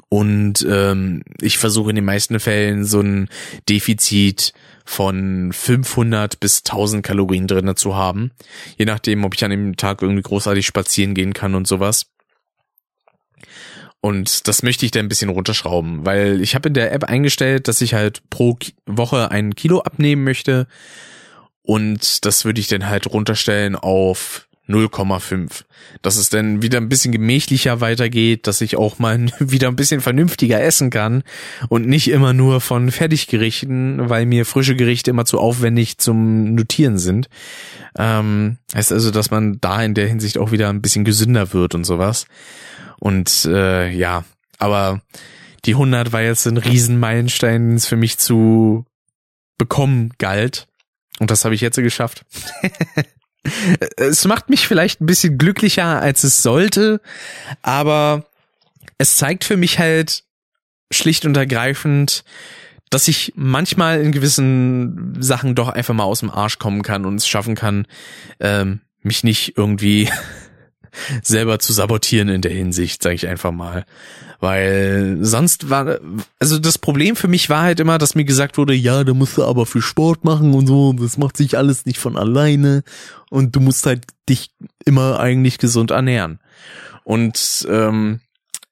Und 0.09 0.65
ähm, 0.69 1.23
ich 1.41 1.57
versuche 1.57 1.89
in 1.89 1.95
den 1.95 2.05
meisten 2.05 2.39
Fällen 2.39 2.85
so 2.85 2.99
ein 2.99 3.29
Defizit 3.69 4.53
von 4.85 5.51
500 5.51 6.39
bis 6.39 6.59
1000 6.59 7.03
Kalorien 7.03 7.47
drinne 7.47 7.75
zu 7.75 7.95
haben. 7.95 8.31
Je 8.77 8.85
nachdem, 8.85 9.25
ob 9.25 9.33
ich 9.33 9.43
an 9.43 9.51
dem 9.51 9.75
Tag 9.75 10.01
irgendwie 10.01 10.21
großartig 10.21 10.65
spazieren 10.65 11.15
gehen 11.15 11.33
kann 11.33 11.55
und 11.55 11.67
sowas. 11.67 12.05
Und 13.99 14.47
das 14.47 14.61
möchte 14.61 14.85
ich 14.85 14.91
da 14.91 14.99
ein 14.99 15.09
bisschen 15.09 15.31
runterschrauben, 15.31 16.05
weil 16.05 16.39
ich 16.39 16.53
habe 16.53 16.67
in 16.67 16.75
der 16.75 16.91
App 16.93 17.05
eingestellt, 17.05 17.67
dass 17.67 17.81
ich 17.81 17.95
halt 17.95 18.21
pro 18.29 18.55
Woche 18.85 19.31
ein 19.31 19.55
Kilo 19.55 19.79
abnehmen 19.79 20.23
möchte. 20.23 20.67
Und 21.63 22.23
das 22.23 22.45
würde 22.45 22.61
ich 22.61 22.67
dann 22.67 22.87
halt 22.87 23.11
runterstellen 23.11 23.75
auf 23.75 24.47
0,5. 24.67 25.63
Dass 26.01 26.17
es 26.17 26.29
dann 26.29 26.61
wieder 26.61 26.79
ein 26.79 26.89
bisschen 26.89 27.11
gemächlicher 27.11 27.81
weitergeht, 27.81 28.47
dass 28.47 28.61
ich 28.61 28.77
auch 28.77 28.99
mal 28.99 29.25
wieder 29.39 29.67
ein 29.67 29.75
bisschen 29.75 30.01
vernünftiger 30.01 30.61
essen 30.61 30.89
kann 30.89 31.23
und 31.69 31.87
nicht 31.87 32.09
immer 32.09 32.33
nur 32.33 32.61
von 32.61 32.91
Fertiggerichten, 32.91 34.09
weil 34.09 34.25
mir 34.25 34.45
frische 34.45 34.75
Gerichte 34.75 35.11
immer 35.11 35.25
zu 35.25 35.39
aufwendig 35.39 35.97
zum 35.97 36.55
Notieren 36.55 36.97
sind. 36.97 37.29
Ähm, 37.97 38.57
heißt 38.73 38.91
also, 38.91 39.11
dass 39.11 39.31
man 39.31 39.59
da 39.61 39.83
in 39.83 39.93
der 39.93 40.07
Hinsicht 40.07 40.37
auch 40.37 40.51
wieder 40.51 40.69
ein 40.69 40.81
bisschen 40.81 41.05
gesünder 41.05 41.53
wird 41.53 41.75
und 41.75 41.83
sowas. 41.83 42.25
Und 42.99 43.45
äh, 43.45 43.89
ja, 43.91 44.25
aber 44.57 45.01
die 45.65 45.73
100 45.73 46.11
war 46.11 46.21
jetzt 46.21 46.45
ein 46.45 46.57
Riesenmeilenstein, 46.57 47.69
den 47.69 47.75
es 47.75 47.85
für 47.85 47.95
mich 47.95 48.17
zu 48.17 48.85
bekommen 49.57 50.13
galt. 50.17 50.67
Und 51.19 51.31
das 51.31 51.45
habe 51.45 51.55
ich 51.55 51.61
jetzt 51.61 51.77
geschafft. 51.77 52.25
es 53.97 54.25
macht 54.25 54.49
mich 54.49 54.67
vielleicht 54.67 55.01
ein 55.01 55.05
bisschen 55.05 55.37
glücklicher, 55.37 56.01
als 56.01 56.23
es 56.23 56.41
sollte, 56.41 57.01
aber 57.61 58.25
es 58.97 59.17
zeigt 59.17 59.43
für 59.43 59.57
mich 59.57 59.79
halt 59.79 60.23
schlicht 60.91 61.25
und 61.25 61.35
ergreifend, 61.35 62.23
dass 62.89 63.07
ich 63.07 63.33
manchmal 63.35 64.01
in 64.01 64.11
gewissen 64.11 65.21
Sachen 65.21 65.55
doch 65.55 65.69
einfach 65.69 65.93
mal 65.93 66.03
aus 66.03 66.19
dem 66.19 66.29
Arsch 66.29 66.59
kommen 66.59 66.81
kann 66.81 67.05
und 67.05 67.15
es 67.15 67.27
schaffen 67.27 67.55
kann, 67.55 67.87
ähm, 68.39 68.81
mich 69.01 69.23
nicht 69.23 69.57
irgendwie 69.57 70.09
selber 71.21 71.59
zu 71.59 71.73
sabotieren 71.73 72.29
in 72.29 72.41
der 72.41 72.51
Hinsicht, 72.51 73.01
sage 73.03 73.15
ich 73.15 73.27
einfach 73.27 73.51
mal. 73.51 73.85
Weil 74.39 75.17
sonst 75.21 75.69
war, 75.69 75.99
also 76.39 76.59
das 76.59 76.77
Problem 76.77 77.15
für 77.15 77.27
mich 77.27 77.49
war 77.49 77.63
halt 77.63 77.79
immer, 77.79 77.97
dass 77.97 78.15
mir 78.15 78.25
gesagt 78.25 78.57
wurde, 78.57 78.73
ja, 78.73 79.03
da 79.03 79.13
musst 79.13 79.37
du 79.37 79.43
aber 79.43 79.65
für 79.65 79.81
Sport 79.81 80.23
machen 80.23 80.53
und 80.53 80.67
so, 80.67 80.93
das 80.93 81.17
macht 81.17 81.37
sich 81.37 81.57
alles 81.57 81.85
nicht 81.85 81.99
von 81.99 82.17
alleine 82.17 82.83
und 83.29 83.55
du 83.55 83.59
musst 83.59 83.85
halt 83.85 84.03
dich 84.29 84.51
immer 84.85 85.19
eigentlich 85.19 85.57
gesund 85.57 85.91
ernähren. 85.91 86.39
Und 87.03 87.65
ähm, 87.69 88.19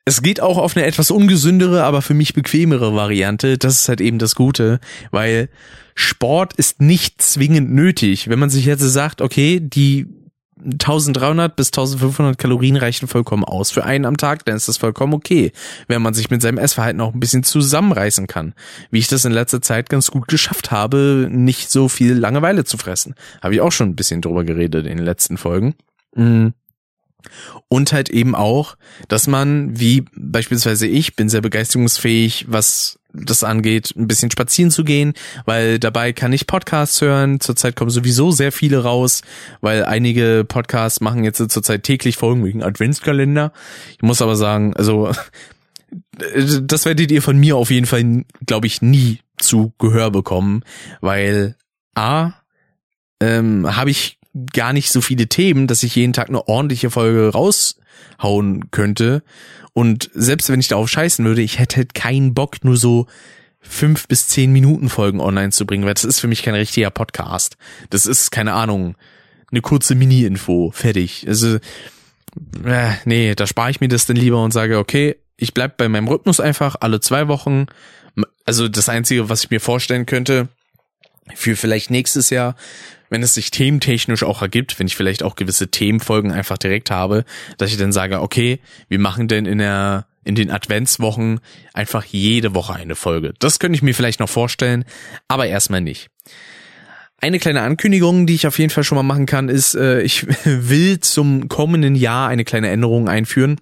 es 0.05 0.21
geht 0.21 0.41
auch 0.41 0.57
auf 0.57 0.75
eine 0.75 0.85
etwas 0.85 1.11
ungesündere, 1.11 1.83
aber 1.83 2.01
für 2.01 2.13
mich 2.13 2.33
bequemere 2.33 2.93
Variante. 2.93 3.57
Das 3.57 3.79
ist 3.79 3.89
halt 3.89 4.01
eben 4.01 4.19
das 4.19 4.35
Gute, 4.35 4.79
weil 5.11 5.49
Sport 5.95 6.53
ist 6.53 6.81
nicht 6.81 7.21
zwingend 7.21 7.71
nötig. 7.71 8.27
Wenn 8.27 8.39
man 8.39 8.49
sich 8.49 8.65
jetzt 8.65 8.81
sagt, 8.81 9.21
okay, 9.21 9.59
die 9.61 10.07
1300 10.63 11.55
bis 11.55 11.67
1500 11.67 12.37
Kalorien 12.37 12.77
reichen 12.77 13.07
vollkommen 13.07 13.43
aus 13.43 13.71
für 13.71 13.83
einen 13.83 14.05
am 14.05 14.17
Tag, 14.17 14.45
dann 14.45 14.55
ist 14.55 14.67
das 14.67 14.77
vollkommen 14.77 15.13
okay, 15.13 15.51
wenn 15.87 16.01
man 16.01 16.13
sich 16.13 16.29
mit 16.29 16.41
seinem 16.41 16.57
Essverhalten 16.57 17.01
auch 17.01 17.13
ein 17.13 17.19
bisschen 17.19 17.43
zusammenreißen 17.43 18.27
kann. 18.27 18.53
Wie 18.91 18.99
ich 18.99 19.07
das 19.07 19.25
in 19.25 19.31
letzter 19.31 19.61
Zeit 19.61 19.89
ganz 19.89 20.11
gut 20.11 20.27
geschafft 20.27 20.71
habe, 20.71 21.27
nicht 21.29 21.71
so 21.71 21.89
viel 21.89 22.13
Langeweile 22.13 22.63
zu 22.63 22.77
fressen. 22.77 23.15
Habe 23.41 23.55
ich 23.55 23.61
auch 23.61 23.71
schon 23.71 23.89
ein 23.89 23.95
bisschen 23.95 24.21
drüber 24.21 24.43
geredet 24.43 24.85
in 24.85 24.97
den 24.97 25.05
letzten 25.05 25.37
Folgen. 25.37 25.75
Mhm. 26.15 26.53
Und 27.67 27.93
halt 27.93 28.09
eben 28.09 28.35
auch, 28.35 28.77
dass 29.07 29.27
man, 29.27 29.79
wie 29.79 30.05
beispielsweise 30.15 30.87
ich, 30.87 31.15
bin 31.15 31.29
sehr 31.29 31.41
begeisterungsfähig, 31.41 32.45
was 32.47 32.99
das 33.13 33.43
angeht, 33.43 33.93
ein 33.95 34.07
bisschen 34.07 34.31
spazieren 34.31 34.71
zu 34.71 34.83
gehen, 34.83 35.13
weil 35.45 35.77
dabei 35.77 36.13
kann 36.13 36.33
ich 36.33 36.47
Podcasts 36.47 36.99
hören. 36.99 37.39
Zurzeit 37.39 37.75
kommen 37.75 37.91
sowieso 37.91 38.31
sehr 38.31 38.51
viele 38.51 38.83
raus, 38.83 39.21
weil 39.61 39.85
einige 39.85 40.45
Podcasts 40.47 40.99
machen 40.99 41.23
jetzt 41.23 41.37
zurzeit 41.51 41.83
täglich 41.83 42.17
Folgen 42.17 42.43
wegen 42.43 42.63
Adventskalender. 42.63 43.53
Ich 43.91 44.01
muss 44.01 44.21
aber 44.21 44.35
sagen, 44.35 44.75
also 44.75 45.11
das 46.61 46.85
werdet 46.85 47.11
ihr 47.11 47.21
von 47.21 47.37
mir 47.37 47.55
auf 47.55 47.69
jeden 47.69 47.85
Fall, 47.85 48.25
glaube 48.45 48.67
ich, 48.67 48.81
nie 48.81 49.19
zu 49.37 49.73
Gehör 49.77 50.09
bekommen, 50.09 50.63
weil 51.01 51.55
A, 51.93 52.33
ähm, 53.19 53.75
habe 53.75 53.91
ich 53.91 54.17
gar 54.53 54.73
nicht 54.73 54.91
so 54.91 55.01
viele 55.01 55.27
Themen, 55.27 55.67
dass 55.67 55.83
ich 55.83 55.95
jeden 55.95 56.13
Tag 56.13 56.29
eine 56.29 56.47
ordentliche 56.47 56.89
Folge 56.89 57.29
raushauen 57.29 58.71
könnte. 58.71 59.23
Und 59.73 60.09
selbst 60.13 60.49
wenn 60.49 60.59
ich 60.59 60.67
darauf 60.67 60.89
scheißen 60.89 61.23
würde, 61.25 61.41
ich 61.41 61.59
hätte 61.59 61.77
halt 61.77 61.93
keinen 61.93 62.33
Bock, 62.33 62.63
nur 62.63 62.77
so 62.77 63.07
fünf 63.61 64.07
bis 64.07 64.27
zehn 64.27 64.51
Minuten 64.51 64.89
Folgen 64.89 65.19
online 65.19 65.51
zu 65.51 65.65
bringen, 65.65 65.85
weil 65.85 65.93
das 65.93 66.03
ist 66.03 66.19
für 66.19 66.27
mich 66.27 66.43
kein 66.43 66.55
richtiger 66.55 66.91
Podcast. 66.91 67.57
Das 67.89 68.05
ist, 68.05 68.31
keine 68.31 68.53
Ahnung, 68.53 68.95
eine 69.51 69.61
kurze 69.61 69.95
Mini-Info. 69.95 70.71
Fertig. 70.71 71.25
Also, 71.27 71.57
äh, 72.65 72.91
nee, 73.05 73.35
da 73.35 73.47
spare 73.47 73.71
ich 73.71 73.81
mir 73.81 73.87
das 73.87 74.05
dann 74.05 74.17
lieber 74.17 74.43
und 74.43 74.51
sage, 74.51 74.77
okay, 74.77 75.15
ich 75.37 75.53
bleib 75.53 75.77
bei 75.77 75.87
meinem 75.89 76.07
Rhythmus 76.07 76.39
einfach 76.39 76.75
alle 76.79 76.99
zwei 76.99 77.27
Wochen. 77.27 77.67
Also 78.45 78.67
das 78.67 78.89
Einzige, 78.89 79.29
was 79.29 79.43
ich 79.43 79.49
mir 79.49 79.59
vorstellen 79.59 80.05
könnte, 80.05 80.49
für 81.35 81.55
vielleicht 81.55 81.89
nächstes 81.89 82.29
Jahr, 82.29 82.55
wenn 83.13 83.21
es 83.21 83.35
sich 83.35 83.51
thementechnisch 83.51 84.23
auch 84.23 84.41
ergibt, 84.41 84.79
wenn 84.79 84.87
ich 84.87 84.95
vielleicht 84.95 85.21
auch 85.21 85.35
gewisse 85.35 85.67
Themenfolgen 85.67 86.31
einfach 86.31 86.57
direkt 86.57 86.89
habe, 86.89 87.25
dass 87.59 87.69
ich 87.69 87.77
dann 87.77 87.91
sage, 87.91 88.19
okay, 88.19 88.59
wir 88.89 88.97
machen 88.97 89.27
denn 89.27 89.45
in 89.45 89.59
der 89.59 90.07
in 90.23 90.33
den 90.33 90.49
Adventswochen 90.49 91.39
einfach 91.73 92.05
jede 92.05 92.55
Woche 92.55 92.73
eine 92.73 92.95
Folge. 92.95 93.35
Das 93.37 93.59
könnte 93.59 93.75
ich 93.75 93.83
mir 93.83 93.93
vielleicht 93.93 94.19
noch 94.19 94.29
vorstellen, 94.29 94.83
aber 95.27 95.45
erstmal 95.45 95.81
nicht. 95.81 96.09
Eine 97.19 97.37
kleine 97.37 97.61
Ankündigung, 97.61 98.25
die 98.25 98.33
ich 98.33 98.47
auf 98.47 98.57
jeden 98.57 98.71
Fall 98.71 98.83
schon 98.83 98.95
mal 98.95 99.03
machen 99.03 99.27
kann, 99.27 99.47
ist, 99.47 99.75
äh, 99.75 100.01
ich 100.01 100.25
will 100.45 100.99
zum 100.99 101.49
kommenden 101.49 101.93
Jahr 101.93 102.29
eine 102.29 102.45
kleine 102.45 102.69
Änderung 102.69 103.09
einführen. 103.09 103.61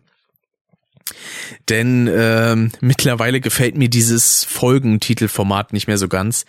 Denn 1.70 2.10
ähm, 2.14 2.72
mittlerweile 2.82 3.42
gefällt 3.42 3.78
mir 3.78 3.90
dieses 3.90 4.44
Folgentitelformat 4.44 5.74
nicht 5.74 5.88
mehr 5.88 5.98
so 5.98 6.08
ganz. 6.08 6.46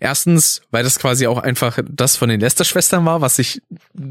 Erstens, 0.00 0.62
weil 0.70 0.84
das 0.84 0.98
quasi 0.98 1.26
auch 1.26 1.38
einfach 1.38 1.78
das 1.88 2.16
von 2.16 2.28
den 2.28 2.40
Lester-Schwestern 2.40 3.04
war, 3.04 3.20
was 3.20 3.38
ich 3.38 3.62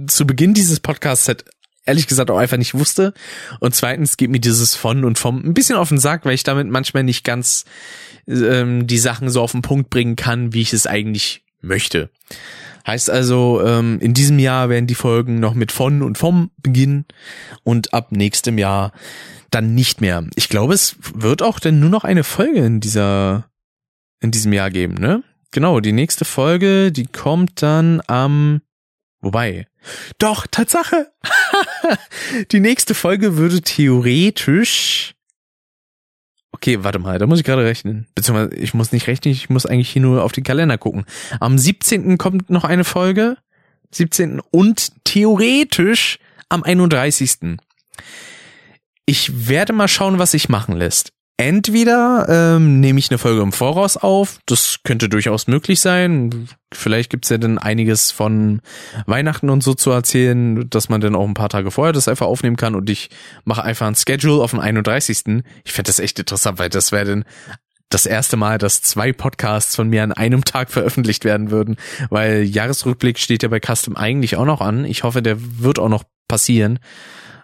zu 0.08 0.28
Beginn 0.28 0.54
dieses 0.54 0.80
Podcasts 0.80 1.28
halt 1.28 1.46
ehrlich 1.86 2.08
gesagt 2.08 2.32
auch 2.32 2.38
einfach 2.38 2.58
nicht 2.58 2.74
wusste. 2.74 3.14
Und 3.60 3.76
zweitens 3.76 4.18
geht 4.18 4.30
mir 4.30 4.40
dieses 4.40 4.76
von 4.76 5.04
und 5.04 5.20
vom 5.20 5.44
ein 5.44 5.54
bisschen 5.54 5.76
auf 5.76 5.90
den 5.90 5.98
Sack, 5.98 6.26
weil 6.26 6.34
ich 6.34 6.44
damit 6.44 6.68
manchmal 6.68 7.04
nicht 7.04 7.24
ganz 7.24 7.66
ähm, 8.28 8.88
die 8.88 8.98
Sachen 8.98 9.30
so 9.30 9.42
auf 9.42 9.52
den 9.52 9.62
Punkt 9.62 9.90
bringen 9.90 10.16
kann, 10.16 10.54
wie 10.54 10.62
ich 10.62 10.74
es 10.74 10.88
eigentlich 10.88 11.44
möchte. 11.62 12.10
Heißt 12.86 13.10
also, 13.10 13.62
ähm, 13.66 14.00
in 14.02 14.14
diesem 14.14 14.40
Jahr 14.40 14.70
werden 14.70 14.88
die 14.88 14.96
Folgen 14.96 15.40
noch 15.40 15.54
mit 15.54 15.72
von 15.72 16.02
und 16.02 16.18
vom 16.18 16.52
beginnen 16.58 17.06
und 17.64 17.94
ab 17.94 18.12
nächstem 18.12 18.58
Jahr 18.58 18.92
dann 19.54 19.76
nicht 19.76 20.02
mehr. 20.02 20.26
Ich 20.36 20.50
glaube, 20.50 20.74
es 20.74 20.96
wird 21.14 21.42
auch 21.42 21.60
dann 21.60 21.80
nur 21.80 21.90
noch 21.90 22.04
eine 22.04 22.24
Folge 22.24 22.66
in 22.66 22.80
dieser, 22.80 23.50
in 24.20 24.32
diesem 24.32 24.54
Jahr 24.54 24.72
geben, 24.72 24.96
ne? 24.96 25.24
Genau, 25.52 25.80
die 25.80 25.92
nächste 25.92 26.26
Folge, 26.26 26.92
die 26.92 27.06
kommt 27.06 27.62
dann 27.62 28.02
am, 28.08 28.62
wobei, 29.22 29.68
doch, 30.18 30.48
Tatsache, 30.48 31.12
die 32.52 32.60
nächste 32.60 32.96
Folge 32.96 33.38
würde 33.38 33.62
theoretisch 33.62 35.14
Okay, 36.54 36.82
warte 36.84 37.00
mal, 37.00 37.20
da 37.20 37.28
muss 37.28 37.40
ich 37.40 37.46
gerade 37.46 37.66
rechnen. 37.66 38.08
Beziehungsweise 38.16 38.56
ich 38.56 38.74
muss 38.74 38.94
nicht 38.94 39.08
rechnen, 39.08 39.34
ich 39.34 39.50
muss 39.50 39.66
eigentlich 39.66 39.90
hier 39.90 40.02
nur 40.02 40.24
auf 40.24 40.32
den 40.32 40.46
Kalender 40.46 40.78
gucken. 40.78 41.04
Am 41.42 41.58
17. 41.58 42.18
kommt 42.18 42.50
noch 42.50 42.64
eine 42.64 42.86
Folge. 42.86 43.38
17. 43.92 44.40
und 44.40 44.92
theoretisch 45.04 46.20
am 46.48 46.64
31. 46.64 47.58
Ich 49.06 49.50
werde 49.50 49.74
mal 49.74 49.88
schauen, 49.88 50.20
was 50.20 50.32
sich 50.32 50.50
machen 50.50 50.76
lässt. 50.76 51.12
Entweder 51.38 52.28
ähm, 52.30 52.80
nehme 52.80 53.00
ich 53.00 53.10
eine 53.10 53.18
Folge 53.18 53.42
im 53.42 53.52
Voraus 53.52 53.98
auf, 53.98 54.38
das 54.46 54.78
könnte 54.84 55.10
durchaus 55.10 55.48
möglich 55.48 55.82
sein. 55.82 56.48
Vielleicht 56.72 57.10
gibt's 57.10 57.30
ja 57.30 57.40
dann 57.40 57.58
einiges 57.58 58.12
von 58.12 58.62
Weihnachten 59.08 59.50
und 59.50 59.64
so 59.64 59.74
zu 59.74 59.90
erzählen, 59.90 60.70
dass 60.70 60.90
man 60.90 61.02
dann 61.02 61.16
auch 61.16 61.28
ein 61.28 61.34
paar 61.34 61.50
Tage 61.50 61.72
vorher 61.72 61.92
das 61.92 62.08
einfach 62.08 62.28
aufnehmen 62.28 62.56
kann 62.56 62.76
und 62.76 62.88
ich 62.88 63.10
mache 63.46 63.64
einfach 63.64 63.88
ein 63.88 63.96
Schedule 63.96 64.44
auf 64.44 64.52
den 64.52 64.60
31. 64.60 65.44
Ich 65.64 65.74
fände 65.74 65.88
das 65.88 66.00
echt 66.00 66.20
interessant, 66.20 66.60
weil 66.60 66.70
das 66.70 66.92
wäre 66.92 67.06
dann 67.06 67.26
das 67.90 68.06
erste 68.06 68.38
Mal, 68.38 68.60
dass 68.60 68.82
zwei 68.82 69.12
Podcasts 69.12 69.76
von 69.76 69.90
mir 69.90 70.04
an 70.04 70.12
einem 70.12 70.46
Tag 70.46 70.70
veröffentlicht 70.70 71.26
werden 71.26 71.50
würden, 71.50 71.78
weil 72.10 72.44
Jahresrückblick 72.44 73.18
steht 73.18 73.42
ja 73.42 73.50
bei 73.50 73.60
Custom 73.60 73.98
eigentlich 73.98 74.36
auch 74.36 74.46
noch 74.46 74.62
an. 74.62 74.86
Ich 74.86 75.04
hoffe, 75.04 75.24
der 75.24 75.38
wird 75.40 75.80
auch 75.80 75.90
noch 75.90 76.04
passieren. 76.28 76.80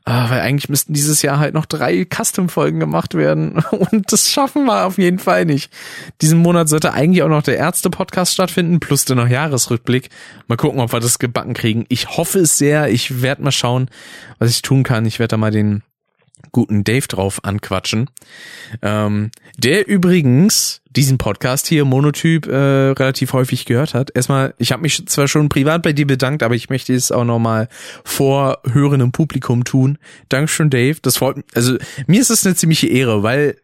Ah, 0.10 0.30
weil 0.30 0.42
eigentlich 0.42 0.70
müssten 0.70 0.94
dieses 0.94 1.22
Jahr 1.22 1.40
halt 1.40 1.54
noch 1.54 1.66
drei 1.66 2.06
Custom-Folgen 2.06 2.80
gemacht 2.80 3.14
werden. 3.14 3.64
Und 3.72 4.12
das 4.12 4.30
schaffen 4.30 4.66
wir 4.66 4.86
auf 4.86 4.98
jeden 4.98 5.20
Fall 5.20 5.46
nicht. 5.46 5.72
Diesen 6.22 6.40
Monat 6.40 6.68
sollte 6.70 6.94
eigentlich 6.94 7.24
auch 7.24 7.30
noch 7.30 7.44
der 7.44 7.58
Ärzte-Podcast 7.58 8.34
stattfinden, 8.34 8.80
plus 8.80 9.06
der 9.06 9.16
noch 9.16 9.28
Jahresrückblick. 9.28 10.10
Mal 10.48 10.58
gucken, 10.58 10.80
ob 10.80 10.92
wir 10.94 11.00
das 11.00 11.20
gebacken 11.20 11.54
kriegen. 11.54 11.86
Ich 11.90 12.18
hoffe 12.18 12.40
es 12.40 12.58
sehr. 12.58 12.90
Ich 12.90 13.22
werde 13.22 13.44
mal 13.44 13.52
schauen, 13.52 13.90
was 14.40 14.50
ich 14.50 14.62
tun 14.62 14.84
kann. 14.84 15.06
Ich 15.06 15.20
werde 15.20 15.30
da 15.30 15.38
mal 15.38 15.52
den 15.52 15.84
guten 16.52 16.84
Dave 16.84 17.08
drauf 17.08 17.44
anquatschen. 17.44 18.10
Ähm, 18.82 19.32
der 19.58 19.88
übrigens 19.88 20.82
diesen 20.90 21.18
Podcast 21.18 21.68
hier, 21.68 21.86
Monotyp, 21.86 22.48
äh, 22.48 22.56
relativ 22.56 23.34
häufig 23.34 23.66
gehört 23.66 23.94
hat. 23.94 24.12
Erstmal, 24.16 24.54
ich 24.58 24.72
habe 24.72 24.82
mich 24.82 25.06
zwar 25.08 25.28
schon 25.28 25.50
privat 25.50 25.84
bei 25.84 25.94
dir 25.94 26.08
bedankt, 26.08 26.42
aber 26.42 26.56
ich 26.56 26.70
möchte 26.70 26.94
es 26.94 27.12
auch 27.12 27.26
nochmal 27.26 27.68
vor 28.04 28.60
hörendem 28.72 29.12
Publikum 29.12 29.64
tun. 29.64 29.98
Dankeschön, 30.30 30.70
Dave. 30.70 30.98
Das 31.02 31.18
freut 31.18 31.38
mich. 31.38 31.46
Also 31.54 31.78
mir 32.08 32.22
ist 32.22 32.32
es 32.32 32.46
eine 32.46 32.56
ziemliche 32.56 32.88
Ehre, 32.88 33.22
weil 33.24 33.56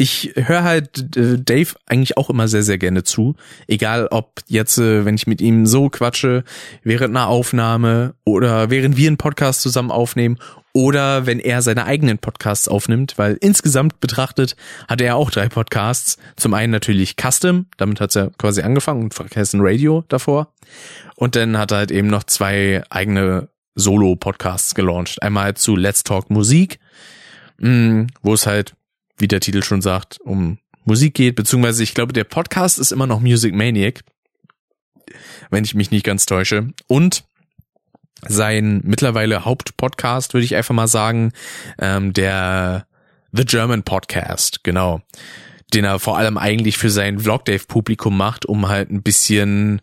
ich 0.00 0.32
höre 0.34 0.64
halt 0.64 1.14
äh, 1.18 1.38
Dave 1.38 1.74
eigentlich 1.84 2.16
auch 2.16 2.30
immer 2.30 2.48
sehr, 2.48 2.62
sehr 2.62 2.78
gerne 2.78 3.02
zu. 3.04 3.36
Egal 3.66 4.08
ob 4.10 4.40
jetzt, 4.46 4.78
äh, 4.78 5.04
wenn 5.04 5.14
ich 5.14 5.26
mit 5.26 5.42
ihm 5.42 5.66
so 5.66 5.90
quatsche, 5.90 6.44
während 6.82 7.14
einer 7.14 7.26
Aufnahme 7.26 8.14
oder 8.24 8.70
während 8.70 8.96
wir 8.96 9.08
einen 9.08 9.18
Podcast 9.18 9.60
zusammen 9.60 9.90
aufnehmen 9.90 10.38
oder 10.72 11.26
wenn 11.26 11.40
er 11.40 11.62
seine 11.62 11.84
eigenen 11.84 12.18
Podcasts 12.18 12.68
aufnimmt, 12.68 13.18
weil 13.18 13.36
insgesamt 13.40 14.00
betrachtet 14.00 14.56
hat 14.88 15.00
er 15.00 15.16
auch 15.16 15.30
drei 15.30 15.48
Podcasts. 15.48 16.16
Zum 16.36 16.54
einen 16.54 16.72
natürlich 16.72 17.16
Custom, 17.20 17.66
damit 17.76 18.00
hat 18.00 18.14
er 18.14 18.30
quasi 18.38 18.62
angefangen 18.62 19.02
und 19.04 19.14
Verkehrsen 19.14 19.60
Radio 19.62 20.04
davor. 20.08 20.52
Und 21.16 21.36
dann 21.36 21.58
hat 21.58 21.72
er 21.72 21.78
halt 21.78 21.90
eben 21.90 22.08
noch 22.08 22.24
zwei 22.24 22.82
eigene 22.88 23.48
Solo-Podcasts 23.74 24.74
gelauncht. 24.74 25.22
Einmal 25.22 25.54
zu 25.54 25.74
Let's 25.74 26.04
Talk 26.04 26.30
Musik, 26.30 26.78
mm, 27.58 28.04
wo 28.22 28.34
es 28.34 28.46
halt, 28.46 28.74
wie 29.18 29.28
der 29.28 29.40
Titel 29.40 29.62
schon 29.62 29.82
sagt, 29.82 30.20
um 30.20 30.58
Musik 30.84 31.14
geht, 31.14 31.36
beziehungsweise 31.36 31.82
ich 31.82 31.94
glaube, 31.94 32.12
der 32.12 32.24
Podcast 32.24 32.78
ist 32.78 32.92
immer 32.92 33.06
noch 33.06 33.20
Music 33.20 33.54
Maniac, 33.54 34.02
wenn 35.50 35.64
ich 35.64 35.74
mich 35.74 35.90
nicht 35.90 36.04
ganz 36.04 36.26
täusche. 36.26 36.68
Und 36.86 37.24
sein 38.28 38.80
mittlerweile 38.84 39.44
Hauptpodcast, 39.44 40.34
würde 40.34 40.44
ich 40.44 40.56
einfach 40.56 40.74
mal 40.74 40.88
sagen, 40.88 41.32
ähm, 41.78 42.12
der 42.12 42.86
The 43.32 43.44
German 43.44 43.82
Podcast, 43.82 44.64
genau. 44.64 45.02
Den 45.72 45.84
er 45.84 46.00
vor 46.00 46.18
allem 46.18 46.36
eigentlich 46.36 46.78
für 46.78 46.90
sein 46.90 47.20
Vlogdave-Publikum 47.20 48.16
macht, 48.16 48.44
um 48.44 48.68
halt 48.68 48.90
ein 48.90 49.02
bisschen 49.02 49.80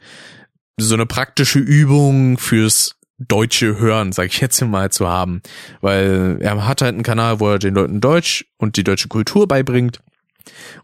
so 0.77 0.95
eine 0.95 1.05
praktische 1.05 1.59
Übung 1.59 2.37
fürs 2.37 2.97
deutsche 3.19 3.79
Hören, 3.79 4.11
sag 4.11 4.27
ich 4.27 4.41
jetzt 4.41 4.61
mal, 4.61 4.91
zu 4.91 5.07
haben. 5.07 5.41
Weil 5.81 6.37
er 6.41 6.67
hat 6.67 6.81
halt 6.81 6.93
einen 6.93 7.03
Kanal, 7.03 7.39
wo 7.39 7.49
er 7.49 7.59
den 7.59 7.73
Leuten 7.73 8.01
Deutsch 8.01 8.45
und 8.57 8.77
die 8.77 8.83
deutsche 8.83 9.07
Kultur 9.07 9.47
beibringt. 9.47 9.99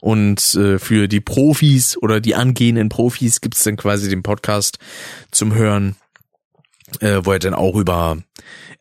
Und 0.02 0.56
äh, 0.56 0.80
für 0.80 1.08
die 1.08 1.22
Profis 1.22 1.98
oder 1.98 2.20
die 2.20 2.36
angehenden 2.36 2.90
Profis 2.90 3.42
gibt's 3.42 3.64
dann 3.64 3.78
quasi 3.78 4.10
den 4.10 4.24
Podcast 4.24 4.78
zum 5.32 5.54
Hören, 5.54 5.96
äh, 7.02 7.26
wo 7.26 7.32
er 7.32 7.40
dann 7.40 7.54
auch 7.54 7.76
über 7.76 8.18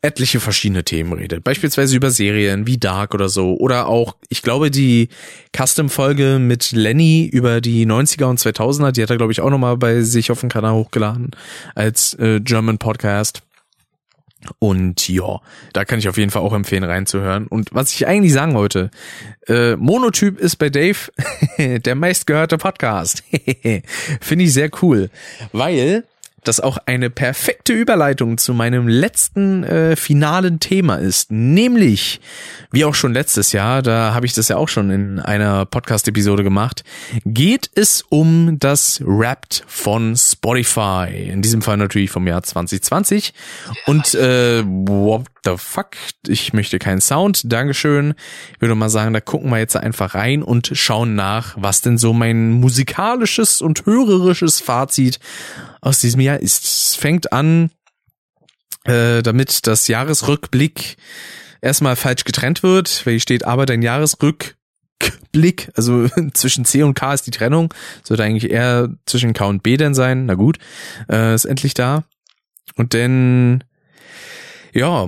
etliche 0.02 0.40
verschiedene 0.40 0.84
Themen 0.84 1.12
redet. 1.12 1.44
Beispielsweise 1.44 1.96
über 1.96 2.10
Serien 2.10 2.66
wie 2.66 2.76
Dark 2.76 3.14
oder 3.14 3.28
so. 3.28 3.56
Oder 3.56 3.86
auch, 3.86 4.16
ich 4.28 4.42
glaube, 4.42 4.70
die 4.70 5.08
Custom-Folge 5.56 6.38
mit 6.40 6.72
Lenny 6.72 7.28
über 7.32 7.60
die 7.60 7.86
90er 7.86 8.24
und 8.24 8.40
2000er, 8.40 8.90
die 8.90 9.02
hat 9.02 9.10
er, 9.10 9.16
glaube 9.16 9.32
ich, 9.32 9.40
auch 9.40 9.50
nochmal 9.50 9.76
bei 9.76 10.02
sich 10.02 10.32
auf 10.32 10.40
dem 10.40 10.48
Kanal 10.48 10.74
hochgeladen 10.74 11.30
als 11.76 12.14
äh, 12.14 12.40
German 12.40 12.78
Podcast. 12.78 13.42
Und 14.58 15.08
ja, 15.08 15.40
da 15.72 15.84
kann 15.84 16.00
ich 16.00 16.08
auf 16.08 16.16
jeden 16.16 16.32
Fall 16.32 16.42
auch 16.42 16.52
empfehlen, 16.52 16.82
reinzuhören. 16.82 17.46
Und 17.46 17.68
was 17.72 17.92
ich 17.92 18.08
eigentlich 18.08 18.32
sagen 18.32 18.54
wollte, 18.54 18.90
äh, 19.46 19.76
Monotyp 19.76 20.40
ist 20.40 20.56
bei 20.56 20.68
Dave 20.68 20.98
der 21.58 21.94
meistgehörte 21.94 22.58
Podcast. 22.58 23.22
Finde 24.20 24.44
ich 24.44 24.52
sehr 24.52 24.70
cool, 24.82 25.10
weil 25.52 26.04
das 26.44 26.60
auch 26.60 26.78
eine 26.86 27.10
perfekte 27.10 27.72
Überleitung 27.72 28.38
zu 28.38 28.54
meinem 28.54 28.88
letzten 28.88 29.64
äh, 29.64 29.96
finalen 29.96 30.60
Thema 30.60 30.96
ist, 30.96 31.30
nämlich, 31.30 32.20
wie 32.70 32.84
auch 32.84 32.94
schon 32.94 33.12
letztes 33.12 33.52
Jahr, 33.52 33.82
da 33.82 34.14
habe 34.14 34.26
ich 34.26 34.34
das 34.34 34.48
ja 34.48 34.56
auch 34.56 34.68
schon 34.68 34.90
in 34.90 35.20
einer 35.20 35.66
Podcast-Episode 35.66 36.42
gemacht, 36.42 36.84
geht 37.24 37.70
es 37.74 38.02
um 38.08 38.58
das 38.58 39.00
Wrapped 39.04 39.64
von 39.66 40.16
Spotify. 40.16 41.28
In 41.30 41.42
diesem 41.42 41.62
Fall 41.62 41.76
natürlich 41.76 42.10
vom 42.10 42.26
Jahr 42.26 42.42
2020. 42.42 43.34
Und 43.86 44.14
äh, 44.14 44.62
the 45.44 45.56
fuck? 45.56 45.96
Ich 46.26 46.52
möchte 46.52 46.78
keinen 46.78 47.00
Sound. 47.00 47.52
Dankeschön. 47.52 48.14
Ich 48.54 48.60
würde 48.60 48.74
mal 48.74 48.88
sagen, 48.88 49.12
da 49.12 49.20
gucken 49.20 49.50
wir 49.50 49.58
jetzt 49.58 49.76
einfach 49.76 50.14
rein 50.14 50.42
und 50.42 50.70
schauen 50.74 51.14
nach, 51.14 51.54
was 51.58 51.80
denn 51.80 51.98
so 51.98 52.12
mein 52.12 52.52
musikalisches 52.52 53.60
und 53.60 53.86
hörerisches 53.86 54.60
Fazit 54.60 55.18
aus 55.80 56.00
diesem 56.00 56.20
Jahr 56.20 56.38
ist. 56.38 56.64
Es 56.64 56.96
fängt 56.96 57.32
an, 57.32 57.70
äh, 58.84 59.22
damit 59.22 59.66
das 59.66 59.88
Jahresrückblick 59.88 60.96
erstmal 61.60 61.96
falsch 61.96 62.24
getrennt 62.24 62.62
wird, 62.62 63.06
weil 63.06 63.14
hier 63.14 63.20
steht 63.20 63.44
aber 63.44 63.66
dein 63.66 63.82
Jahresrückblick, 63.82 65.70
also 65.74 66.08
zwischen 66.34 66.64
C 66.64 66.82
und 66.82 66.94
K 66.94 67.14
ist 67.14 67.26
die 67.26 67.30
Trennung, 67.30 67.72
sollte 68.02 68.24
eigentlich 68.24 68.50
eher 68.50 68.90
zwischen 69.06 69.32
K 69.32 69.46
und 69.46 69.62
B 69.62 69.76
denn 69.76 69.94
sein, 69.94 70.26
na 70.26 70.34
gut, 70.34 70.58
äh, 71.08 71.34
ist 71.34 71.44
endlich 71.44 71.74
da. 71.74 72.04
Und 72.76 72.94
dann, 72.94 73.64
ja, 74.72 75.06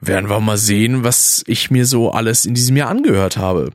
werden 0.00 0.30
wir 0.30 0.40
mal 0.40 0.58
sehen, 0.58 1.04
was 1.04 1.42
ich 1.46 1.70
mir 1.70 1.86
so 1.86 2.10
alles 2.10 2.46
in 2.46 2.54
diesem 2.54 2.76
Jahr 2.76 2.90
angehört 2.90 3.36
habe. 3.36 3.72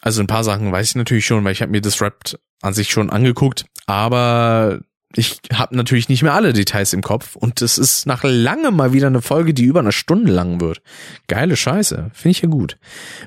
Also 0.00 0.20
ein 0.20 0.26
paar 0.26 0.44
Sachen 0.44 0.72
weiß 0.72 0.90
ich 0.90 0.94
natürlich 0.96 1.26
schon, 1.26 1.44
weil 1.44 1.52
ich 1.52 1.62
habe 1.62 1.72
mir 1.72 1.80
das 1.80 2.00
Rap 2.00 2.18
an 2.62 2.74
sich 2.74 2.90
schon 2.90 3.10
angeguckt, 3.10 3.66
aber 3.86 4.80
ich 5.14 5.40
habe 5.52 5.76
natürlich 5.76 6.08
nicht 6.08 6.22
mehr 6.22 6.34
alle 6.34 6.52
Details 6.52 6.92
im 6.92 7.02
Kopf 7.02 7.34
und 7.34 7.62
es 7.62 7.78
ist 7.78 8.06
nach 8.06 8.22
langem 8.22 8.76
mal 8.76 8.92
wieder 8.92 9.08
eine 9.08 9.22
Folge, 9.22 9.54
die 9.54 9.64
über 9.64 9.80
eine 9.80 9.92
Stunde 9.92 10.32
lang 10.32 10.60
wird. 10.60 10.82
Geile 11.26 11.56
Scheiße, 11.56 12.10
finde 12.14 12.30
ich 12.30 12.42
ja 12.42 12.48
gut. 12.48 12.78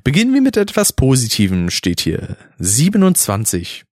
Beginnen 0.03 0.33
wir 0.33 0.41
mit 0.41 0.55
etwas 0.55 0.93
Positivem, 0.93 1.69
steht 1.69 1.99
hier. 1.99 2.37
27. 2.59 3.83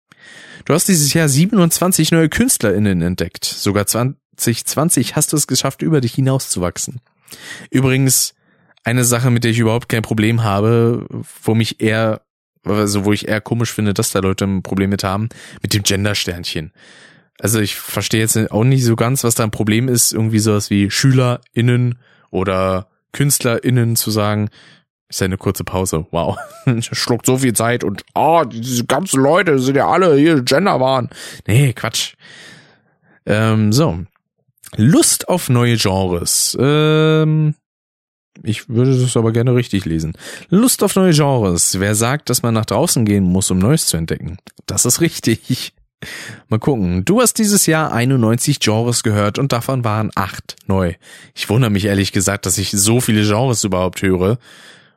Du 0.64 0.74
hast 0.74 0.88
dieses 0.88 1.14
Jahr 1.14 1.28
27 1.28 2.12
neue 2.12 2.30
KünstlerInnen 2.30 3.02
entdeckt. 3.02 3.44
Sogar 3.44 3.88
2020 3.88 5.16
hast 5.16 5.34
du 5.34 5.38
es 5.38 5.48
geschafft, 5.48 5.82
über 5.82 6.00
dich 6.00 6.14
hinauszuwachsen. 6.14 7.02
Übrigens, 7.72 8.34
eine 8.84 9.04
Sache, 9.04 9.30
mit 9.30 9.44
der 9.44 9.52
ich 9.52 9.60
überhaupt 9.60 9.90
kein 9.90 10.02
Problem 10.02 10.44
habe, 10.44 11.06
wo 11.44 11.56
mich 11.56 11.82
eher, 11.82 12.22
also 12.66 13.06
wo 13.06 13.14
ich 13.14 13.28
eher 13.28 13.42
komisch 13.42 13.72
finde, 13.72 13.94
dass 13.94 14.12
da 14.12 14.20
Leute 14.20 14.46
ein 14.46 14.64
Problem 14.64 14.90
mit 14.90 15.04
haben, 15.04 15.30
mit 15.62 15.74
dem 15.74 15.84
Gender-Sternchen. 15.84 16.72
Also 17.40 17.60
ich 17.60 17.76
verstehe 17.76 18.20
jetzt 18.20 18.52
auch 18.52 18.64
nicht 18.64 18.84
so 18.84 18.96
ganz, 18.96 19.24
was 19.24 19.36
da 19.36 19.44
ein 19.44 19.52
Problem 19.52 19.88
ist. 19.88 20.12
Irgendwie 20.12 20.40
sowas 20.40 20.70
wie 20.70 20.92
SchülerInnen 20.92 22.00
oder 22.30 22.88
KünstlerInnen 23.14 23.96
zu 23.96 24.12
sagen, 24.12 24.50
ist 25.10 25.22
ja 25.22 25.26
eine 25.26 25.38
kurze 25.38 25.64
Pause. 25.64 26.06
Wow. 26.12 26.38
Schluckt 26.80 27.26
so 27.26 27.40
viel 27.40 27.54
Zeit 27.54 27.84
und 27.84 28.04
ah, 28.14 28.42
oh, 28.42 28.46
diese 28.46 28.86
ganzen 28.86 29.22
Leute 29.22 29.60
sind 29.60 29.76
ja 29.76 29.88
alle 29.88 30.16
hier 30.16 30.42
Gender 30.42 30.80
waren. 30.80 31.10
Nee, 31.48 31.74
Quatsch. 31.74 32.14
Ähm, 33.26 33.74
so. 33.74 34.00
Lust 34.78 35.28
auf 35.28 35.50
neue 35.50 35.76
Genres. 35.76 36.56
Ähm, 36.60 37.56
ich 38.44 38.70
würde 38.70 39.00
das 39.00 39.18
aber 39.18 39.32
gerne 39.32 39.56
richtig 39.56 39.86
lesen. 39.86 40.14
Lust 40.50 40.84
auf 40.84 40.96
neue 40.96 41.14
Genres. 41.14 41.80
Wer 41.80 41.96
sagt, 41.96 42.30
dass 42.30 42.44
man 42.44 42.54
nach 42.54 42.66
draußen 42.66 43.06
gehen 43.06 43.24
muss, 43.24 43.52
um 43.52 43.60
Neues 43.60 43.86
zu 43.86 43.98
entdecken? 43.98 44.38
Das 44.66 44.86
ist 44.86 45.02
richtig. 45.02 45.74
Mal 46.50 46.60
gucken. 46.60 47.06
Du 47.06 47.22
hast 47.22 47.38
dieses 47.38 47.68
Jahr 47.68 47.92
91 47.92 48.60
Genres 48.60 49.04
gehört 49.04 49.38
und 49.38 49.52
davon 49.52 49.84
waren 49.84 50.12
acht 50.16 50.56
neu. 50.66 50.96
Ich 51.36 51.48
wundere 51.50 51.70
mich 51.70 51.86
ehrlich 51.86 52.12
gesagt, 52.12 52.46
dass 52.46 52.58
ich 52.58 52.72
so 52.72 53.02
viele 53.02 53.24
Genres 53.24 53.64
überhaupt 53.64 54.02
höre, 54.02 54.40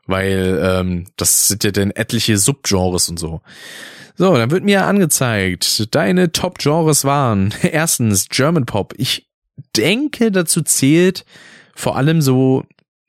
weil 0.07 0.61
ähm, 0.62 1.07
das 1.16 1.49
sind 1.49 1.64
ja 1.64 1.72
dann 1.72 1.91
etliche 1.91 2.39
Subgenres 2.39 3.09
und 3.09 3.18
so. 3.18 3.43
So, 4.16 4.35
dann 4.35 4.51
wird 4.51 4.64
mir 4.64 4.87
angezeigt, 4.87 5.95
deine 5.95 6.30
Top-Genres 6.30 7.05
waren 7.05 7.53
erstens 7.62 8.28
German 8.28 8.64
Pop. 8.64 8.95
Ich 8.97 9.28
denke, 9.76 10.30
dazu 10.30 10.62
zählt 10.62 11.24
vor 11.74 11.97
allem 11.97 12.22
so 12.22 12.64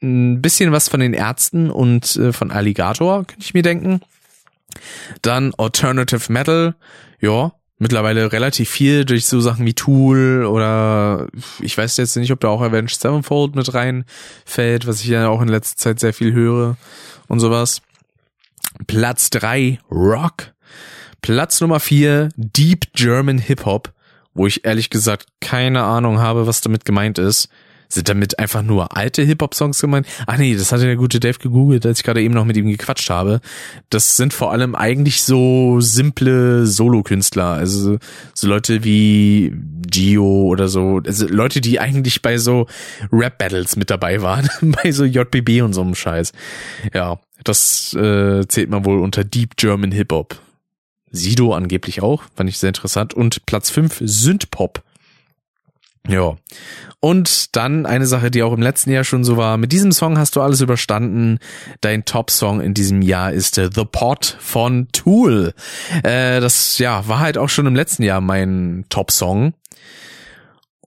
ein 0.06 0.42
bisschen 0.42 0.72
was 0.72 0.90
von 0.90 1.00
den 1.00 1.14
Ärzten 1.14 1.70
und 1.70 2.16
äh, 2.16 2.32
von 2.32 2.52
Alligator, 2.52 3.26
könnte 3.26 3.44
ich 3.44 3.54
mir 3.54 3.64
denken. 3.64 4.02
Dann 5.22 5.54
Alternative 5.58 6.32
Metal, 6.32 6.76
ja, 7.20 7.54
mittlerweile 7.78 8.32
relativ 8.32 8.70
viel 8.70 9.06
durch 9.06 9.26
so 9.26 9.40
Sachen 9.42 9.66
wie 9.66 9.74
Tool 9.74 10.46
oder 10.46 11.28
ich 11.60 11.78
weiß 11.78 11.98
jetzt 11.98 12.16
nicht, 12.16 12.32
ob 12.32 12.40
da 12.40 12.48
auch 12.48 12.62
Avenged 12.62 13.00
Sevenfold 13.00 13.56
mit 13.56 13.74
reinfällt, 13.74 14.88
was 14.88 15.02
ich 15.02 15.08
ja 15.08 15.28
auch 15.28 15.42
in 15.42 15.48
letzter 15.48 15.78
Zeit 15.78 16.00
sehr 16.00 16.14
viel 16.14 16.34
höre 16.34 16.78
und 17.28 17.40
sowas. 17.40 17.82
Platz 18.88 19.30
drei 19.30 19.80
Rock. 19.92 20.54
Platz 21.22 21.60
Nummer 21.62 21.80
vier 21.80 22.30
Deep 22.36 22.94
German 22.94 23.40
Hip 23.40 23.66
Hop, 23.66 23.94
wo 24.34 24.48
ich 24.48 24.66
ehrlich 24.66 24.90
gesagt 24.90 25.28
keine 25.42 25.84
Ahnung 25.84 26.20
habe, 26.20 26.48
was 26.48 26.62
damit 26.62 26.86
gemeint 26.86 27.18
ist. 27.18 27.50
Sind 27.88 28.10
damit 28.10 28.40
einfach 28.40 28.62
nur 28.62 28.96
alte 28.96 29.24
Hip-Hop-Songs 29.24 29.80
gemeint? 29.80 30.08
Ach 30.28 30.38
nee, 30.38 30.56
das 30.56 30.72
hatte 30.72 30.86
der 30.86 30.96
gute 30.96 31.20
Dave 31.20 31.38
gegoogelt, 31.40 31.86
als 31.86 32.00
ich 32.00 32.04
gerade 32.04 32.22
eben 32.22 32.34
noch 32.34 32.46
mit 32.46 32.58
ihm 32.58 32.68
gequatscht 32.68 33.10
habe. 33.10 33.42
Das 33.90 34.18
sind 34.18 34.34
vor 34.34 34.52
allem 34.52 34.76
eigentlich 34.76 35.24
so 35.24 35.80
simple 35.82 36.66
Solo-Künstler. 36.66 37.52
Also 37.52 37.98
so 38.34 38.48
Leute 38.48 38.84
wie 38.84 39.54
Gio 39.90 40.44
oder 40.44 40.68
so. 40.68 41.02
Also 41.06 41.28
Leute, 41.28 41.62
die 41.62 41.80
eigentlich 41.80 42.22
bei 42.22 42.38
so 42.38 42.68
Rap-Battles 43.12 43.76
mit 43.76 43.90
dabei 43.90 44.22
waren. 44.22 44.50
bei 44.84 44.92
so 44.92 45.06
JBB 45.06 45.62
und 45.62 45.74
so 45.74 45.82
einem 45.82 45.96
Scheiß. 45.96 46.32
Ja, 46.94 47.20
das 47.44 47.94
äh, 47.94 48.46
zählt 48.48 48.70
man 48.70 48.86
wohl 48.86 49.00
unter 49.00 49.24
Deep 49.24 49.58
German 49.58 49.92
Hip-Hop. 49.92 50.40
Sido 51.12 51.54
angeblich 51.54 52.02
auch, 52.02 52.24
fand 52.36 52.50
ich 52.50 52.58
sehr 52.58 52.70
interessant. 52.70 53.14
Und 53.14 53.46
Platz 53.46 53.70
5 53.70 54.02
Synthpop. 54.04 54.84
Ja. 56.08 56.36
Und 57.00 57.56
dann 57.56 57.86
eine 57.86 58.08
Sache, 58.08 58.32
die 58.32 58.42
auch 58.42 58.54
im 58.54 58.62
letzten 58.62 58.92
Jahr 58.92 59.04
schon 59.04 59.24
so 59.24 59.38
war. 59.38 59.58
Mit 59.58 59.72
diesem 59.72 59.92
Song 59.92 60.18
hast 60.18 60.36
du 60.36 60.42
alles 60.42 60.62
überstanden. 60.62 61.40
Dein 61.82 62.06
Top-Song 62.06 62.62
in 62.62 62.74
diesem 62.74 63.02
Jahr 63.02 63.32
ist 63.32 63.58
äh, 63.58 63.70
The 63.74 63.86
Pot 63.86 64.38
von 64.40 64.88
Tool. 64.92 65.54
Äh, 66.04 66.40
das 66.40 66.80
ja 66.80 67.08
war 67.08 67.20
halt 67.20 67.38
auch 67.38 67.50
schon 67.50 67.68
im 67.68 67.76
letzten 67.76 68.04
Jahr 68.04 68.22
mein 68.22 68.86
Top-Song. 68.90 69.54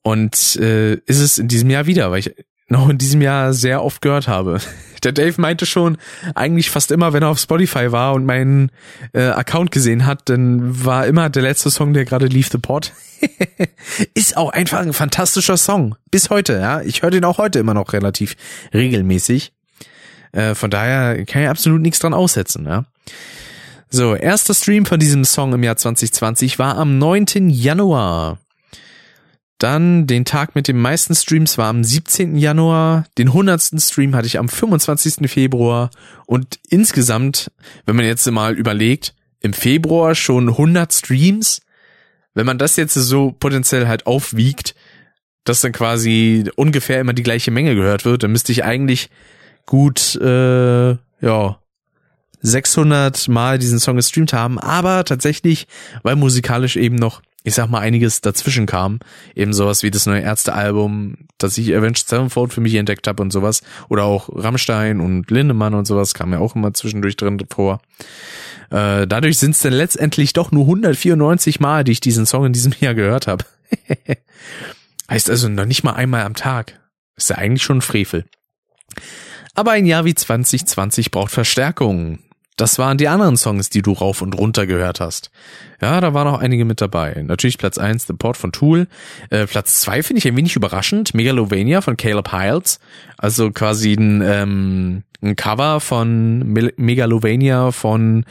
Und 0.03 0.57
äh, 0.57 0.95
ist 0.95 1.21
es 1.21 1.39
in 1.39 1.49
diesem 1.49 1.71
Jahr 1.71 1.87
wieder, 1.87 2.11
weil 2.11 2.21
ich 2.21 2.35
noch 2.69 2.89
in 2.89 2.99
diesem 2.99 3.23
Jahr 3.23 3.53
sehr 3.53 3.83
oft 3.83 4.01
gehört 4.03 4.29
habe. 4.29 4.61
Der 5.05 5.13
Dave 5.13 5.41
meinte 5.41 5.67
schon, 5.67 5.99
eigentlich 6.35 6.71
fast 6.71 6.91
immer, 6.91 7.13
wenn 7.13 7.23
er 7.23 7.29
auf 7.29 7.39
Spotify 7.39 7.93
war 7.93 8.15
und 8.15 8.25
meinen 8.25 8.71
äh, 9.13 9.29
Account 9.29 9.71
gesehen 9.71 10.07
hat, 10.07 10.29
dann 10.29 10.85
war 10.85 11.07
immer 11.07 11.31
der 11.31 11.43
letzte 11.43 11.71
Song, 11.71 11.93
der 11.93 12.05
gerade 12.05 12.27
lief, 12.27 12.49
The 12.51 12.59
Pot. 12.59 12.93
Ist 14.15 14.37
auch 14.37 14.51
einfach 14.51 14.81
ein 14.81 14.93
fantastischer 14.93 15.57
Song. 15.57 15.97
Bis 16.11 16.31
heute, 16.31 16.55
ja. 16.55 16.81
Ich 16.83 17.03
höre 17.03 17.11
den 17.11 17.25
auch 17.25 17.39
heute 17.39 17.59
immer 17.59 17.75
noch 17.75 17.93
relativ 17.93 18.37
regelmäßig. 18.73 19.53
Äh, 20.33 20.55
von 20.55 20.71
daher 20.71 21.25
kann 21.25 21.43
ich 21.43 21.49
absolut 21.49 21.81
nichts 21.81 21.99
dran 21.99 22.15
aussetzen, 22.15 22.67
ja. 22.67 22.85
So, 23.91 24.15
erster 24.15 24.53
Stream 24.53 24.85
von 24.85 25.01
diesem 25.01 25.25
Song 25.25 25.55
im 25.55 25.63
Jahr 25.63 25.77
2020 25.77 26.59
war 26.59 26.77
am 26.77 26.99
9. 26.99 27.49
Januar. 27.49 28.39
Dann 29.59 30.07
den 30.07 30.25
Tag 30.25 30.55
mit 30.55 30.69
den 30.69 30.79
meisten 30.79 31.17
Streams 31.17 31.59
war 31.59 31.67
am 31.67 31.83
17. 31.83 32.37
Januar. 32.37 33.07
Den 33.19 33.29
100. 33.29 33.81
Stream 33.83 34.15
hatte 34.15 34.27
ich 34.27 34.39
am 34.39 34.49
25. 34.49 35.29
Februar. 35.29 35.91
Und 36.27 36.61
insgesamt, 36.69 37.51
wenn 37.85 37.97
man 37.97 38.05
jetzt 38.05 38.31
mal 38.31 38.55
überlegt, 38.55 39.15
im 39.41 39.53
Februar 39.53 40.15
schon 40.15 40.49
100 40.49 40.93
Streams. 40.93 41.61
Wenn 42.35 42.47
man 42.47 42.59
das 42.59 42.77
jetzt 42.77 42.95
so 42.95 43.33
potenziell 43.33 43.89
halt 43.89 44.07
aufwiegt, 44.07 44.77
dass 45.43 45.61
dann 45.61 45.73
quasi 45.73 46.49
ungefähr 46.55 47.01
immer 47.01 47.13
die 47.13 47.23
gleiche 47.25 47.51
Menge 47.51 47.75
gehört 47.75 48.05
wird, 48.05 48.23
dann 48.23 48.33
müsste 48.33 48.53
ich 48.53 48.65
eigentlich 48.65 49.11
gut, 49.67 50.15
äh, 50.17 50.91
ja, 51.21 51.59
600 52.41 53.27
Mal 53.27 53.59
diesen 53.59 53.81
Song 53.81 53.97
gestreamt 53.97 54.33
haben. 54.33 54.61
Aber 54.61 55.05
tatsächlich, 55.05 55.67
weil 56.05 56.15
musikalisch 56.15 56.77
eben 56.77 56.95
noch 56.95 57.23
ich 57.49 57.55
sag 57.55 57.69
mal, 57.69 57.81
einiges 57.81 58.21
dazwischen 58.21 58.67
kam. 58.67 59.01
Eben 59.35 59.53
sowas 59.53 59.83
wie 59.83 59.91
das 59.91 60.07
neue 60.07 60.21
Ärztealbum, 60.21 61.17
das 61.39 61.59
ich 61.59 61.75
Avenged 61.75 62.09
Sevenfold 62.09 62.53
für 62.53 62.61
mich 62.61 62.75
entdeckt 62.75 63.09
habe 63.09 63.23
und 63.23 63.33
sowas. 63.33 63.63
Oder 63.89 64.05
auch 64.05 64.29
Rammstein 64.33 65.01
und 65.01 65.31
Lindemann 65.31 65.75
und 65.75 65.87
sowas 65.87 66.15
kam 66.15 66.33
ja 66.33 66.39
auch 66.39 66.55
immer 66.55 66.73
zwischendurch 66.73 67.17
drin 67.17 67.39
vor. 67.51 67.81
Äh, 68.71 69.07
dadurch 69.07 69.39
sind 69.39 69.53
es 69.53 69.61
dann 69.61 69.73
letztendlich 69.73 70.33
doch 70.33 70.53
nur 70.53 70.65
194 70.65 71.59
Mal, 71.61 71.85
die 71.85 71.93
ich 71.93 72.01
diesen 72.01 72.27
Song 72.27 72.45
in 72.47 72.53
diesem 72.53 72.73
Jahr 72.81 72.95
gehört 72.95 73.27
habe. 73.27 73.45
heißt 75.11 75.31
also 75.31 75.49
noch 75.49 75.67
nicht 75.67 75.85
mal 75.85 75.95
einmal 75.95 76.23
am 76.23 76.35
Tag. 76.35 76.79
Ist 77.17 77.31
ja 77.31 77.37
eigentlich 77.37 77.63
schon 77.63 77.79
ein 77.79 77.83
Frevel. 77.83 78.25
Aber 79.55 79.73
ein 79.73 79.87
Jahr 79.87 80.05
wie 80.05 80.15
2020 80.15 81.11
braucht 81.11 81.33
Verstärkung. 81.33 82.21
Das 82.59 82.77
waren 82.77 82.99
die 82.99 83.07
anderen 83.07 83.37
Songs, 83.37 83.71
die 83.71 83.83
du 83.83 83.93
rauf 83.93 84.21
und 84.21 84.37
runter 84.37 84.67
gehört 84.67 84.99
hast. 84.99 85.31
Ja, 85.81 86.01
da 86.01 86.13
waren 86.13 86.27
auch 86.27 86.41
einige 86.41 86.65
mit 86.65 86.81
dabei. 86.81 87.23
Natürlich 87.25 87.57
Platz 87.57 87.79
eins 87.79 88.09
The 88.09 88.15
Port 88.15 88.37
von 88.37 88.51
Tool. 88.51 88.89
Äh, 89.31 89.47
Platz 89.47 89.81
zwei 89.81 90.03
finde 90.03 90.19
ich 90.19 90.27
ein 90.27 90.37
wenig 90.37 90.57
überraschend. 90.57 91.15
Megalovania 91.15 91.83
von 91.83 91.97
Caleb 91.97 92.33
Hiles. 92.33 92.81
Also 93.17 93.53
quasi 93.53 93.93
ein, 93.93 94.23
ähm, 94.23 95.05
ein 95.23 95.37
Cover 95.37 95.79
von 95.79 96.53
Me 96.53 96.73
Megalovania 96.77 97.71
von 97.71 98.25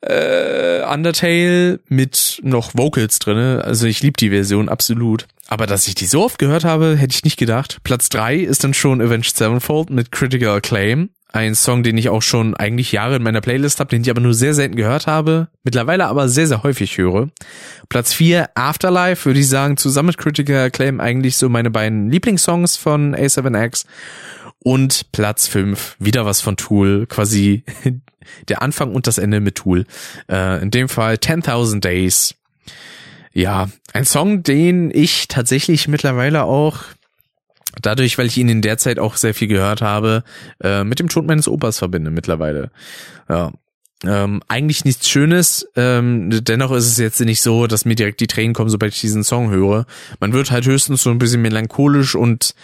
äh, 0.00 0.82
Undertale 0.82 1.80
mit 1.88 2.40
noch 2.42 2.70
Vocals 2.74 3.18
drinne. 3.18 3.62
Also 3.66 3.86
ich 3.86 4.02
liebe 4.02 4.16
die 4.18 4.30
Version 4.30 4.70
absolut. 4.70 5.26
Aber 5.46 5.66
dass 5.66 5.86
ich 5.88 5.94
die 5.94 6.06
so 6.06 6.24
oft 6.24 6.38
gehört 6.38 6.64
habe, 6.64 6.96
hätte 6.96 7.14
ich 7.14 7.24
nicht 7.24 7.36
gedacht. 7.36 7.80
Platz 7.84 8.08
drei 8.08 8.36
ist 8.36 8.64
dann 8.64 8.72
schon 8.72 9.02
Avenged 9.02 9.36
Sevenfold 9.36 9.90
mit 9.90 10.10
Critical 10.10 10.56
Acclaim. 10.56 11.10
Ein 11.32 11.54
Song, 11.54 11.84
den 11.84 11.96
ich 11.96 12.08
auch 12.08 12.22
schon 12.22 12.56
eigentlich 12.56 12.90
Jahre 12.90 13.16
in 13.16 13.22
meiner 13.22 13.40
Playlist 13.40 13.78
habe, 13.78 13.90
den 13.90 14.02
ich 14.02 14.10
aber 14.10 14.20
nur 14.20 14.34
sehr 14.34 14.52
selten 14.52 14.74
gehört 14.74 15.06
habe, 15.06 15.48
mittlerweile 15.62 16.06
aber 16.06 16.28
sehr, 16.28 16.48
sehr 16.48 16.64
häufig 16.64 16.98
höre. 16.98 17.28
Platz 17.88 18.12
4, 18.12 18.50
Afterlife, 18.56 19.26
würde 19.26 19.38
ich 19.38 19.48
sagen, 19.48 19.76
zusammen 19.76 20.08
mit 20.08 20.18
Critical 20.18 20.56
Acclaim 20.56 21.00
eigentlich 21.00 21.36
so 21.36 21.48
meine 21.48 21.70
beiden 21.70 22.10
Lieblingssongs 22.10 22.76
von 22.76 23.14
A7X. 23.14 23.84
Und 24.62 25.12
Platz 25.12 25.46
5, 25.46 25.96
wieder 26.00 26.26
was 26.26 26.40
von 26.40 26.56
Tool, 26.56 27.06
quasi 27.06 27.64
der 28.48 28.60
Anfang 28.60 28.92
und 28.92 29.06
das 29.06 29.18
Ende 29.18 29.40
mit 29.40 29.54
Tool. 29.54 29.86
Äh, 30.28 30.60
in 30.62 30.70
dem 30.70 30.88
Fall 30.88 31.14
10.000 31.14 31.80
Days. 31.80 32.34
Ja, 33.32 33.68
ein 33.92 34.04
Song, 34.04 34.42
den 34.42 34.90
ich 34.92 35.28
tatsächlich 35.28 35.86
mittlerweile 35.86 36.44
auch 36.44 36.78
dadurch, 37.80 38.18
weil 38.18 38.26
ich 38.26 38.38
ihn 38.38 38.48
in 38.48 38.62
der 38.62 38.78
Zeit 38.78 38.98
auch 38.98 39.16
sehr 39.16 39.34
viel 39.34 39.48
gehört 39.48 39.82
habe, 39.82 40.24
äh, 40.62 40.84
mit 40.84 40.98
dem 40.98 41.08
Tod 41.08 41.26
meines 41.26 41.48
Opas 41.48 41.78
verbinde 41.78 42.10
mittlerweile. 42.10 42.70
Ja. 43.28 43.52
Ähm, 44.02 44.42
eigentlich 44.48 44.86
nichts 44.86 45.10
Schönes, 45.10 45.68
ähm, 45.76 46.30
dennoch 46.42 46.72
ist 46.72 46.86
es 46.86 46.96
jetzt 46.96 47.20
nicht 47.20 47.42
so, 47.42 47.66
dass 47.66 47.84
mir 47.84 47.96
direkt 47.96 48.20
die 48.20 48.26
Tränen 48.26 48.54
kommen, 48.54 48.70
sobald 48.70 48.94
ich 48.94 49.00
diesen 49.02 49.24
Song 49.24 49.50
höre. 49.50 49.84
Man 50.20 50.32
wird 50.32 50.50
halt 50.50 50.64
höchstens 50.64 51.02
so 51.02 51.10
ein 51.10 51.18
bisschen 51.18 51.42
melancholisch 51.42 52.14
und 52.14 52.54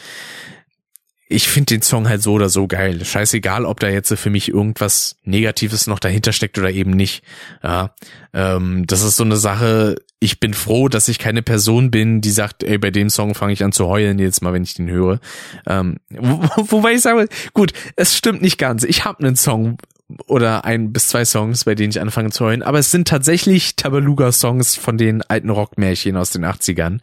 ich 1.29 1.49
finde 1.49 1.75
den 1.75 1.83
Song 1.83 2.09
halt 2.09 2.23
so 2.23 2.35
oder 2.35 2.49
so 2.49 2.69
geil. 2.69 3.05
Scheißegal, 3.05 3.65
ob 3.65 3.81
da 3.81 3.89
jetzt 3.89 4.15
für 4.15 4.31
mich 4.31 4.49
irgendwas 4.49 5.17
Negatives 5.25 5.87
noch 5.87 5.99
dahinter 5.99 6.33
steckt 6.33 6.59
oder 6.59 6.71
eben 6.71 6.93
nicht. 6.93 7.25
Ja, 7.63 7.95
ähm, 8.33 8.87
das 8.87 9.03
ist 9.03 9.17
so 9.17 9.25
eine 9.25 9.37
Sache. 9.37 9.97
Ich 10.21 10.39
bin 10.39 10.55
froh, 10.55 10.89
dass 10.89 11.09
ich 11.09 11.19
keine 11.19 11.43
Person 11.43 11.91
bin, 11.91 12.21
die 12.21 12.31
sagt, 12.31 12.63
ey, 12.63 12.79
bei 12.79 12.91
dem 12.91 13.11
Song 13.11 13.35
fange 13.35 13.53
ich 13.53 13.65
an 13.65 13.73
zu 13.73 13.87
heulen 13.87 14.19
jetzt 14.19 14.41
mal, 14.41 14.53
wenn 14.53 14.63
ich 14.63 14.75
den 14.75 14.89
höre. 14.89 15.21
Ähm, 15.67 15.97
wo, 16.11 16.43
wobei 16.69 16.93
ich 16.93 17.03
sage, 17.03 17.29
gut, 17.53 17.73
es 17.97 18.17
stimmt 18.17 18.41
nicht 18.41 18.59
ganz. 18.59 18.85
Ich 18.85 19.05
habe 19.05 19.25
einen 19.25 19.37
Song 19.37 19.79
oder 20.27 20.65
ein 20.65 20.93
bis 20.93 21.09
zwei 21.09 21.25
Songs, 21.25 21.65
bei 21.65 21.75
denen 21.75 21.91
ich 21.91 22.01
anfange 22.01 22.31
zu 22.31 22.45
heulen, 22.45 22.63
aber 22.63 22.79
es 22.79 22.93
sind 22.93 23.09
tatsächlich 23.09 23.75
Tabaluga-Songs 23.75 24.77
von 24.77 24.97
den 24.97 25.23
alten 25.23 25.51
Rockmärchen 25.51 26.17
aus 26.17 26.31
den 26.31 26.45
80ern. 26.45 27.01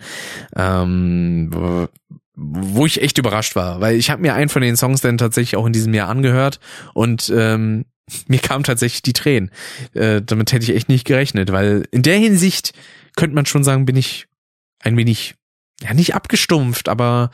Ähm, 0.56 1.52
wo 2.36 2.86
ich 2.86 3.02
echt 3.02 3.18
überrascht 3.18 3.56
war, 3.56 3.80
weil 3.80 3.96
ich 3.96 4.10
habe 4.10 4.22
mir 4.22 4.34
einen 4.34 4.50
von 4.50 4.62
den 4.62 4.76
Songs 4.76 5.02
dann 5.02 5.18
tatsächlich 5.18 5.56
auch 5.56 5.66
in 5.66 5.74
diesem 5.74 5.94
Jahr 5.94 6.10
angehört 6.10 6.60
und 6.94 7.32
ähm, 7.36 7.86
mir 8.28 8.40
kamen 8.40 8.64
tatsächlich 8.64 9.04
die 9.04 9.14
Tränen. 9.14 9.52
Äh, 9.94 10.22
damit 10.22 10.52
hätte 10.52 10.64
ich 10.64 10.76
echt 10.76 10.90
nicht 10.90 11.06
gerechnet, 11.06 11.52
weil 11.52 11.88
in 11.92 12.02
der 12.02 12.18
Hinsicht 12.18 12.74
könnte 13.16 13.36
man 13.36 13.46
schon 13.46 13.64
sagen, 13.64 13.86
bin 13.86 13.96
ich 13.96 14.28
ein 14.80 14.98
wenig, 14.98 15.36
ja 15.82 15.94
nicht 15.94 16.16
abgestumpft, 16.16 16.90
aber 16.90 17.30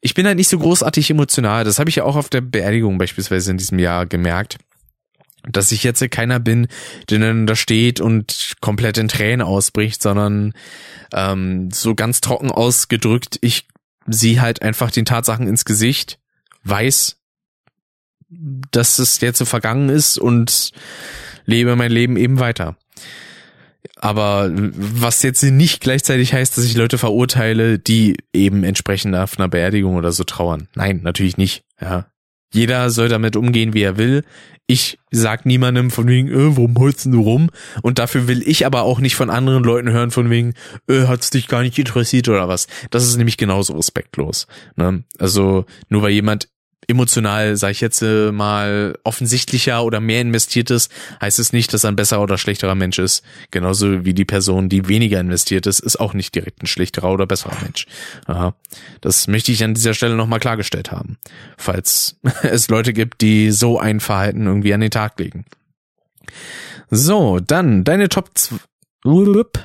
ich 0.00 0.14
bin 0.14 0.26
halt 0.26 0.36
nicht 0.36 0.48
so 0.48 0.58
großartig 0.58 1.10
emotional. 1.10 1.64
Das 1.64 1.80
habe 1.80 1.90
ich 1.90 1.96
ja 1.96 2.04
auch 2.04 2.14
auf 2.14 2.28
der 2.28 2.40
Beerdigung 2.40 2.98
beispielsweise 2.98 3.50
in 3.50 3.58
diesem 3.58 3.78
Jahr 3.78 4.06
gemerkt 4.06 4.58
dass 5.50 5.72
ich 5.72 5.84
jetzt 5.84 6.08
keiner 6.10 6.40
bin, 6.40 6.68
der 7.10 7.20
dann 7.20 7.46
da 7.46 7.56
steht 7.56 8.00
und 8.00 8.56
komplett 8.60 8.98
in 8.98 9.08
Tränen 9.08 9.40
ausbricht, 9.40 10.02
sondern 10.02 10.52
ähm, 11.12 11.70
so 11.70 11.94
ganz 11.94 12.20
trocken 12.20 12.50
ausgedrückt, 12.50 13.38
ich 13.40 13.66
sehe 14.08 14.40
halt 14.40 14.62
einfach 14.62 14.90
den 14.90 15.04
Tatsachen 15.04 15.46
ins 15.46 15.64
Gesicht, 15.64 16.18
weiß, 16.64 17.16
dass 18.28 18.98
es 18.98 19.20
jetzt 19.20 19.38
so 19.38 19.44
vergangen 19.44 19.88
ist 19.88 20.18
und 20.18 20.72
lebe 21.44 21.76
mein 21.76 21.90
Leben 21.90 22.16
eben 22.16 22.40
weiter. 22.40 22.76
Aber 23.96 24.50
was 24.52 25.22
jetzt 25.22 25.42
nicht 25.42 25.80
gleichzeitig 25.80 26.32
heißt, 26.32 26.56
dass 26.56 26.64
ich 26.64 26.76
Leute 26.76 26.98
verurteile, 26.98 27.78
die 27.78 28.16
eben 28.32 28.64
entsprechend 28.64 29.14
auf 29.14 29.38
einer 29.38 29.48
Beerdigung 29.48 29.96
oder 29.96 30.12
so 30.12 30.24
trauern. 30.24 30.68
Nein, 30.74 31.00
natürlich 31.02 31.36
nicht. 31.36 31.64
Ja, 31.80 32.06
jeder 32.52 32.90
soll 32.90 33.08
damit 33.08 33.36
umgehen, 33.36 33.74
wie 33.74 33.82
er 33.82 33.96
will. 33.96 34.24
Ich 34.66 34.98
sag 35.10 35.46
niemandem 35.46 35.90
von 35.90 36.06
wegen, 36.08 36.28
äh, 36.28 36.56
warum 36.56 36.76
holst 36.78 37.06
du 37.06 37.20
rum? 37.20 37.50
Und 37.82 37.98
dafür 37.98 38.28
will 38.28 38.42
ich 38.46 38.66
aber 38.66 38.82
auch 38.82 39.00
nicht 39.00 39.16
von 39.16 39.30
anderen 39.30 39.64
Leuten 39.64 39.90
hören 39.90 40.10
von 40.10 40.28
wegen, 40.28 40.52
äh, 40.88 41.06
hat's 41.06 41.30
dich 41.30 41.48
gar 41.48 41.62
nicht 41.62 41.78
interessiert 41.78 42.28
oder 42.28 42.48
was. 42.48 42.66
Das 42.90 43.06
ist 43.06 43.16
nämlich 43.16 43.38
genauso 43.38 43.74
respektlos. 43.74 44.46
Ne? 44.76 45.04
Also 45.18 45.64
nur 45.88 46.02
weil 46.02 46.12
jemand 46.12 46.48
emotional, 46.88 47.56
sage 47.56 47.72
ich 47.72 47.80
jetzt 47.80 48.02
äh, 48.02 48.32
mal, 48.32 48.98
offensichtlicher 49.04 49.84
oder 49.84 50.00
mehr 50.00 50.22
investiert 50.22 50.70
ist, 50.70 50.90
heißt 51.20 51.38
es 51.38 51.52
nicht, 51.52 51.72
dass 51.72 51.84
er 51.84 51.90
ein 51.90 51.96
besserer 51.96 52.22
oder 52.22 52.38
schlechterer 52.38 52.74
Mensch 52.74 52.98
ist. 52.98 53.22
Genauso 53.50 54.04
wie 54.04 54.14
die 54.14 54.24
Person, 54.24 54.68
die 54.68 54.88
weniger 54.88 55.20
investiert 55.20 55.66
ist, 55.66 55.80
ist 55.80 56.00
auch 56.00 56.14
nicht 56.14 56.34
direkt 56.34 56.62
ein 56.62 56.66
schlechterer 56.66 57.12
oder 57.12 57.26
besserer 57.26 57.56
Mensch. 57.62 57.86
Aha. 58.26 58.54
Das 59.02 59.28
möchte 59.28 59.52
ich 59.52 59.62
an 59.62 59.74
dieser 59.74 59.94
Stelle 59.94 60.16
nochmal 60.16 60.40
klargestellt 60.40 60.90
haben, 60.90 61.18
falls 61.58 62.16
es 62.42 62.68
Leute 62.68 62.94
gibt, 62.94 63.20
die 63.20 63.50
so 63.50 63.78
ein 63.78 64.00
Verhalten 64.00 64.46
irgendwie 64.46 64.72
an 64.72 64.80
den 64.80 64.90
Tag 64.90 65.20
legen. 65.20 65.44
So, 66.90 67.38
dann 67.38 67.84
deine 67.84 68.08
Top 68.08 68.30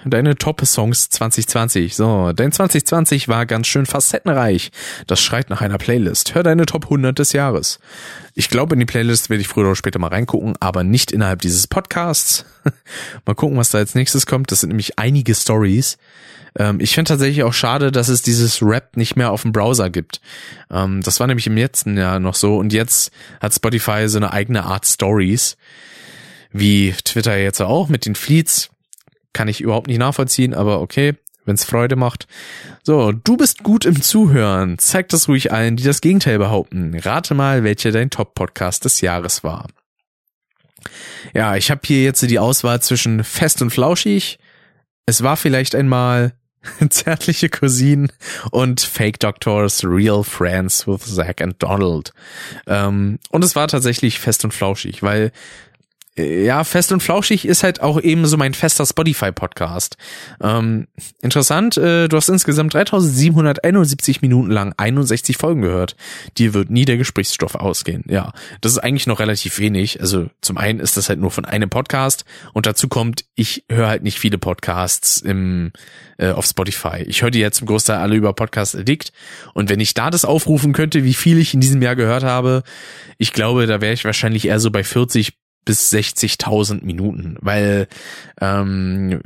Deine 0.05 0.35
Top-Songs 0.35 1.09
2020. 1.09 1.97
So, 1.97 2.31
dein 2.31 2.53
2020 2.53 3.27
war 3.27 3.45
ganz 3.45 3.67
schön 3.67 3.85
facettenreich. 3.85 4.71
Das 5.05 5.21
schreit 5.21 5.49
nach 5.49 5.59
einer 5.59 5.77
Playlist. 5.77 6.33
Hör 6.33 6.43
deine 6.43 6.65
Top 6.65 6.85
100 6.85 7.19
des 7.19 7.33
Jahres. 7.33 7.79
Ich 8.35 8.47
glaube, 8.47 8.75
in 8.75 8.79
die 8.79 8.85
Playlist 8.85 9.29
werde 9.29 9.41
ich 9.41 9.49
früher 9.49 9.65
oder 9.65 9.75
später 9.75 9.99
mal 9.99 10.07
reingucken, 10.07 10.55
aber 10.61 10.85
nicht 10.85 11.11
innerhalb 11.11 11.41
dieses 11.41 11.67
Podcasts. 11.67 12.45
mal 13.25 13.33
gucken, 13.33 13.57
was 13.57 13.71
da 13.71 13.79
als 13.79 13.95
nächstes 13.95 14.25
kommt. 14.25 14.49
Das 14.49 14.61
sind 14.61 14.69
nämlich 14.69 14.97
einige 14.97 15.35
Stories. 15.35 15.97
Ähm, 16.57 16.79
ich 16.79 16.93
finde 16.93 17.09
tatsächlich 17.09 17.43
auch 17.43 17.53
schade, 17.53 17.91
dass 17.91 18.07
es 18.07 18.21
dieses 18.21 18.61
Rap 18.61 18.95
nicht 18.95 19.17
mehr 19.17 19.31
auf 19.31 19.41
dem 19.41 19.51
Browser 19.51 19.89
gibt. 19.89 20.21
Ähm, 20.71 21.01
das 21.01 21.19
war 21.19 21.27
nämlich 21.27 21.47
im 21.47 21.57
letzten 21.57 21.97
Jahr 21.97 22.21
noch 22.21 22.35
so 22.35 22.57
und 22.57 22.71
jetzt 22.71 23.11
hat 23.41 23.53
Spotify 23.53 24.07
so 24.07 24.19
eine 24.19 24.31
eigene 24.31 24.63
Art 24.63 24.85
Stories. 24.85 25.57
Wie 26.53 26.93
Twitter 27.03 27.35
jetzt 27.35 27.61
auch 27.61 27.89
mit 27.89 28.05
den 28.05 28.15
Fleets 28.15 28.69
kann 29.33 29.47
ich 29.47 29.61
überhaupt 29.61 29.87
nicht 29.87 29.99
nachvollziehen, 29.99 30.53
aber 30.53 30.81
okay, 30.81 31.15
wenn's 31.45 31.65
Freude 31.65 31.95
macht. 31.95 32.27
So, 32.83 33.11
du 33.11 33.37
bist 33.37 33.63
gut 33.63 33.85
im 33.85 34.01
Zuhören. 34.01 34.77
Zeig 34.77 35.09
das 35.09 35.27
ruhig 35.27 35.51
allen, 35.51 35.75
die 35.75 35.83
das 35.83 36.01
Gegenteil 36.01 36.37
behaupten. 36.37 36.97
Rate 36.97 37.33
mal, 37.33 37.63
welcher 37.63 37.91
dein 37.91 38.09
Top-Podcast 38.09 38.85
des 38.85 39.01
Jahres 39.01 39.43
war. 39.43 39.67
Ja, 41.33 41.55
ich 41.55 41.71
habe 41.71 41.81
hier 41.85 42.03
jetzt 42.03 42.21
die 42.21 42.39
Auswahl 42.39 42.81
zwischen 42.81 43.23
fest 43.23 43.61
und 43.61 43.71
flauschig. 43.71 44.39
Es 45.05 45.23
war 45.23 45.37
vielleicht 45.37 45.75
einmal 45.75 46.33
zärtliche 46.89 47.49
Cousinen 47.49 48.11
und 48.51 48.81
Fake 48.81 49.19
Doctors, 49.19 49.83
Real 49.83 50.23
Friends 50.23 50.87
with 50.87 51.15
Zack 51.15 51.41
and 51.41 51.61
Donald. 51.61 52.13
Ähm, 52.67 53.19
und 53.29 53.43
es 53.43 53.55
war 53.55 53.67
tatsächlich 53.67 54.19
fest 54.19 54.43
und 54.43 54.53
flauschig, 54.53 55.03
weil 55.03 55.31
ja, 56.15 56.63
fest 56.63 56.91
und 56.91 57.01
flauschig 57.01 57.45
ist 57.45 57.63
halt 57.63 57.81
auch 57.81 57.99
eben 57.99 58.27
so 58.27 58.37
mein 58.37 58.53
fester 58.53 58.85
Spotify-Podcast. 58.85 59.97
Ähm, 60.41 60.87
interessant, 61.23 61.75
äh, 61.77 62.07
du 62.07 62.17
hast 62.17 62.29
insgesamt 62.29 62.75
3771 62.75 64.21
Minuten 64.21 64.51
lang 64.51 64.73
61 64.77 65.37
Folgen 65.37 65.61
gehört. 65.61 65.95
Dir 66.37 66.53
wird 66.53 66.69
nie 66.69 66.85
der 66.85 66.97
Gesprächsstoff 66.97 67.55
ausgehen. 67.55 68.03
Ja, 68.07 68.31
das 68.61 68.73
ist 68.73 68.77
eigentlich 68.77 69.07
noch 69.07 69.19
relativ 69.19 69.57
wenig. 69.57 70.01
Also 70.01 70.27
zum 70.41 70.57
einen 70.59 70.79
ist 70.79 70.97
das 70.97 71.09
halt 71.09 71.19
nur 71.19 71.31
von 71.31 71.45
einem 71.45 71.71
Podcast 71.71 72.25
und 72.53 72.67
dazu 72.67 72.87
kommt, 72.87 73.25
ich 73.33 73.65
höre 73.71 73.87
halt 73.87 74.03
nicht 74.03 74.19
viele 74.19 74.37
Podcasts 74.37 75.19
im 75.19 75.71
äh, 76.19 76.29
auf 76.29 76.45
Spotify. 76.45 77.03
Ich 77.07 77.23
höre 77.23 77.31
die 77.31 77.39
jetzt 77.39 77.57
zum 77.57 77.67
Großteil 77.67 77.97
alle 77.97 78.15
über 78.15 78.33
Podcast 78.33 78.75
Addict 78.75 79.11
und 79.55 79.69
wenn 79.69 79.79
ich 79.79 79.95
da 79.95 80.11
das 80.11 80.25
aufrufen 80.25 80.73
könnte, 80.73 81.03
wie 81.03 81.15
viel 81.15 81.39
ich 81.39 81.55
in 81.55 81.59
diesem 81.59 81.81
Jahr 81.81 81.95
gehört 81.95 82.23
habe, 82.23 82.61
ich 83.17 83.33
glaube, 83.33 83.65
da 83.65 83.81
wäre 83.81 83.93
ich 83.93 84.05
wahrscheinlich 84.05 84.45
eher 84.45 84.59
so 84.59 84.69
bei 84.69 84.83
40 84.83 85.33
bis 85.65 85.91
60.000 85.91 86.83
Minuten, 86.83 87.37
weil 87.41 87.87
ähm, 88.41 89.21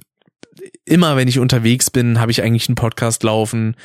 immer 0.86 1.16
wenn 1.16 1.28
ich 1.28 1.40
unterwegs 1.40 1.90
bin, 1.92 2.20
habe 2.20 2.32
ich 2.32 2.42
eigentlich 2.42 2.70
einen 2.70 2.76
Podcast 2.76 3.24
laufen. 3.24 3.76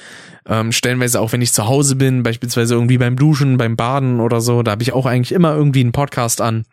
Ähm, 0.47 0.73
stellenweise 0.73 1.21
auch 1.21 1.33
wenn 1.33 1.43
ich 1.43 1.53
zu 1.53 1.67
Hause 1.67 1.97
bin, 1.97 2.23
beispielsweise 2.23 2.75
irgendwie 2.75 2.99
beim 2.99 3.17
Duschen, 3.17 3.57
beim 3.57 3.77
Baden 3.77 4.21
oder 4.21 4.41
so, 4.41 4.63
da 4.63 4.73
habe 4.73 4.83
ich 4.83 4.93
auch 4.93 5.07
eigentlich 5.07 5.33
immer 5.33 5.55
irgendwie 5.55 5.81
einen 5.81 5.93
Podcast 5.93 6.41
an. 6.41 6.65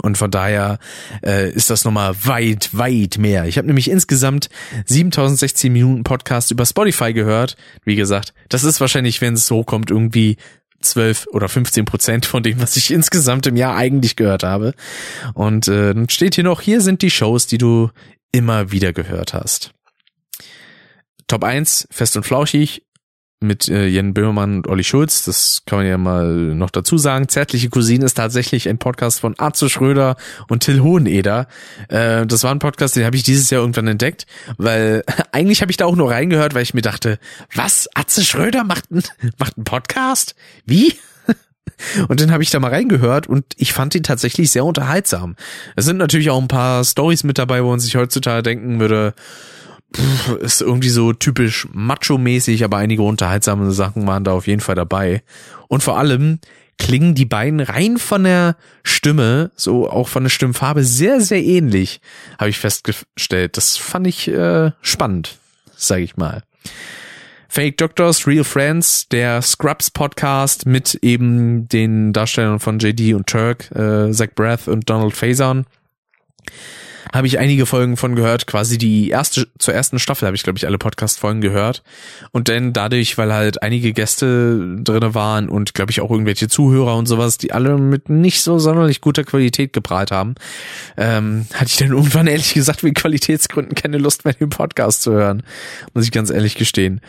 Und 0.00 0.16
von 0.16 0.30
daher 0.30 0.78
äh, 1.22 1.50
ist 1.50 1.68
das 1.68 1.84
nochmal 1.84 2.14
weit, 2.24 2.70
weit 2.72 3.18
mehr. 3.18 3.44
Ich 3.44 3.58
habe 3.58 3.66
nämlich 3.66 3.90
insgesamt 3.90 4.48
7016 4.86 5.70
Minuten 5.70 6.02
Podcast 6.02 6.50
über 6.50 6.64
Spotify 6.64 7.12
gehört. 7.12 7.56
Wie 7.84 7.96
gesagt, 7.96 8.32
das 8.48 8.64
ist 8.64 8.80
wahrscheinlich, 8.80 9.20
wenn 9.20 9.34
es 9.34 9.46
so 9.46 9.64
kommt, 9.64 9.90
irgendwie 9.90 10.38
12 10.82 11.28
oder 11.32 11.48
15 11.48 11.84
Prozent 11.84 12.26
von 12.26 12.42
dem, 12.42 12.60
was 12.60 12.76
ich 12.76 12.90
insgesamt 12.90 13.46
im 13.46 13.56
Jahr 13.56 13.76
eigentlich 13.76 14.16
gehört 14.16 14.42
habe. 14.42 14.74
Und 15.34 15.68
äh, 15.68 15.94
dann 15.94 16.08
steht 16.08 16.34
hier 16.34 16.44
noch, 16.44 16.60
hier 16.60 16.80
sind 16.80 17.02
die 17.02 17.10
Shows, 17.10 17.46
die 17.46 17.58
du 17.58 17.90
immer 18.32 18.72
wieder 18.72 18.92
gehört 18.92 19.34
hast. 19.34 19.72
Top 21.28 21.44
1, 21.44 21.88
Fest 21.90 22.16
und 22.16 22.24
Flauschig, 22.24 22.82
mit 23.42 23.68
äh, 23.68 23.86
Jen 23.86 24.14
Böhmermann 24.14 24.56
und 24.56 24.68
Olli 24.68 24.84
Schulz. 24.84 25.24
Das 25.24 25.62
kann 25.66 25.80
man 25.80 25.86
ja 25.86 25.98
mal 25.98 26.26
noch 26.54 26.70
dazu 26.70 26.98
sagen. 26.98 27.28
Zärtliche 27.28 27.68
Cousine 27.68 28.04
ist 28.04 28.14
tatsächlich 28.14 28.68
ein 28.68 28.78
Podcast 28.78 29.20
von 29.20 29.38
Arze 29.38 29.68
Schröder 29.68 30.16
und 30.48 30.60
Till 30.62 30.80
Hoheneder. 30.80 31.46
Äh, 31.88 32.26
das 32.26 32.44
war 32.44 32.50
ein 32.52 32.58
Podcast, 32.58 32.96
den 32.96 33.04
habe 33.04 33.16
ich 33.16 33.22
dieses 33.22 33.50
Jahr 33.50 33.60
irgendwann 33.60 33.88
entdeckt, 33.88 34.26
weil 34.56 35.04
eigentlich 35.32 35.62
habe 35.62 35.70
ich 35.70 35.76
da 35.76 35.86
auch 35.86 35.96
nur 35.96 36.10
reingehört, 36.10 36.54
weil 36.54 36.62
ich 36.62 36.74
mir 36.74 36.82
dachte, 36.82 37.18
was? 37.54 37.88
Atze 37.94 38.24
Schröder 38.24 38.64
macht, 38.64 38.90
ein, 38.90 39.02
macht 39.38 39.56
einen 39.56 39.64
Podcast? 39.64 40.34
Wie? 40.64 40.94
Und 42.08 42.20
dann 42.20 42.32
habe 42.32 42.42
ich 42.42 42.50
da 42.50 42.60
mal 42.60 42.70
reingehört 42.70 43.26
und 43.26 43.44
ich 43.56 43.72
fand 43.72 43.94
ihn 43.94 44.02
tatsächlich 44.02 44.50
sehr 44.50 44.64
unterhaltsam. 44.64 45.36
Es 45.74 45.84
sind 45.84 45.96
natürlich 45.96 46.30
auch 46.30 46.40
ein 46.40 46.48
paar 46.48 46.84
Stories 46.84 47.24
mit 47.24 47.38
dabei, 47.38 47.64
wo 47.64 47.70
man 47.70 47.80
sich 47.80 47.96
heutzutage 47.96 48.42
denken 48.42 48.78
würde, 48.78 49.14
pff, 49.94 50.36
ist 50.36 50.60
irgendwie 50.60 50.88
so 50.88 51.12
typisch 51.12 51.68
macho-mäßig, 51.72 52.64
aber 52.64 52.78
einige 52.78 53.02
unterhaltsame 53.02 53.70
Sachen 53.72 54.06
waren 54.06 54.24
da 54.24 54.32
auf 54.32 54.46
jeden 54.46 54.60
Fall 54.60 54.74
dabei. 54.74 55.22
Und 55.68 55.82
vor 55.82 55.98
allem 55.98 56.38
klingen 56.78 57.14
die 57.14 57.24
beiden 57.24 57.60
rein 57.60 57.98
von 57.98 58.24
der 58.24 58.56
Stimme, 58.82 59.52
so 59.56 59.88
auch 59.88 60.08
von 60.08 60.24
der 60.24 60.30
Stimmfarbe 60.30 60.84
sehr, 60.84 61.20
sehr 61.20 61.42
ähnlich, 61.42 62.00
habe 62.38 62.50
ich 62.50 62.58
festgestellt. 62.58 63.56
Das 63.56 63.76
fand 63.76 64.06
ich 64.06 64.28
äh, 64.28 64.72
spannend, 64.80 65.38
sage 65.76 66.02
ich 66.02 66.16
mal. 66.16 66.42
Fake 67.48 67.76
Doctors, 67.76 68.26
Real 68.26 68.44
Friends, 68.44 69.08
der 69.08 69.42
Scrubs 69.42 69.90
Podcast 69.90 70.64
mit 70.64 70.94
eben 71.02 71.68
den 71.68 72.14
Darstellern 72.14 72.60
von 72.60 72.78
JD 72.78 73.14
und 73.14 73.26
Turk, 73.26 73.70
äh, 73.72 74.10
Zach 74.10 74.30
Breath 74.34 74.68
und 74.68 74.88
Donald 74.88 75.14
Faison 75.14 75.66
habe 77.12 77.26
ich 77.26 77.38
einige 77.38 77.66
Folgen 77.66 77.96
von 77.96 78.14
gehört. 78.14 78.46
Quasi 78.46 78.78
die 78.78 79.10
erste, 79.10 79.48
zur 79.58 79.74
ersten 79.74 79.98
Staffel 79.98 80.26
habe 80.26 80.36
ich, 80.36 80.42
glaube 80.42 80.58
ich, 80.58 80.66
alle 80.66 80.78
Podcast-Folgen 80.78 81.40
gehört. 81.40 81.82
Und 82.30 82.48
dann 82.48 82.72
dadurch, 82.72 83.18
weil 83.18 83.32
halt 83.32 83.62
einige 83.62 83.92
Gäste 83.92 84.76
drinne 84.82 85.14
waren 85.14 85.48
und, 85.48 85.74
glaube 85.74 85.90
ich, 85.90 86.00
auch 86.00 86.10
irgendwelche 86.10 86.48
Zuhörer 86.48 86.96
und 86.96 87.06
sowas, 87.06 87.38
die 87.38 87.52
alle 87.52 87.78
mit 87.78 88.08
nicht 88.08 88.42
so 88.42 88.58
sonderlich 88.58 89.00
guter 89.00 89.24
Qualität 89.24 89.72
geprahlt 89.72 90.10
haben, 90.10 90.34
ähm, 90.96 91.46
hatte 91.54 91.66
ich 91.66 91.76
dann 91.76 91.92
irgendwann 91.92 92.26
ehrlich 92.28 92.54
gesagt 92.54 92.82
wegen 92.84 92.94
Qualitätsgründen 92.94 93.74
keine 93.74 93.98
Lust 93.98 94.24
mehr, 94.24 94.34
den 94.34 94.50
Podcast 94.50 95.02
zu 95.02 95.12
hören. 95.12 95.42
Muss 95.94 96.04
ich 96.04 96.12
ganz 96.12 96.30
ehrlich 96.30 96.56
gestehen. 96.56 97.00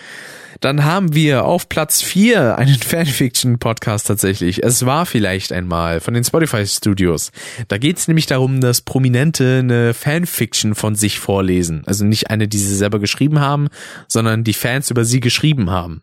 Dann 0.59 0.83
haben 0.85 1.13
wir 1.13 1.45
auf 1.45 1.69
Platz 1.69 2.01
vier 2.01 2.57
einen 2.57 2.75
Fanfiction-Podcast 2.79 4.07
tatsächlich. 4.07 4.63
Es 4.63 4.85
war 4.85 5.05
vielleicht 5.05 5.51
einmal 5.51 5.99
von 5.99 6.13
den 6.13 6.23
Spotify 6.23 6.65
Studios. 6.65 7.31
Da 7.67 7.77
geht 7.77 7.97
es 7.97 8.07
nämlich 8.07 8.25
darum, 8.25 8.61
dass 8.61 8.81
Prominente 8.81 9.59
eine 9.59 9.93
Fanfiction 9.93 10.75
von 10.75 10.95
sich 10.95 11.19
vorlesen. 11.19 11.83
Also 11.85 12.05
nicht 12.05 12.29
eine, 12.29 12.47
die 12.47 12.57
sie 12.57 12.75
selber 12.75 12.99
geschrieben 12.99 13.39
haben, 13.39 13.67
sondern 14.07 14.43
die 14.43 14.53
Fans 14.53 14.89
über 14.89 15.05
sie 15.05 15.19
geschrieben 15.19 15.69
haben. 15.69 16.01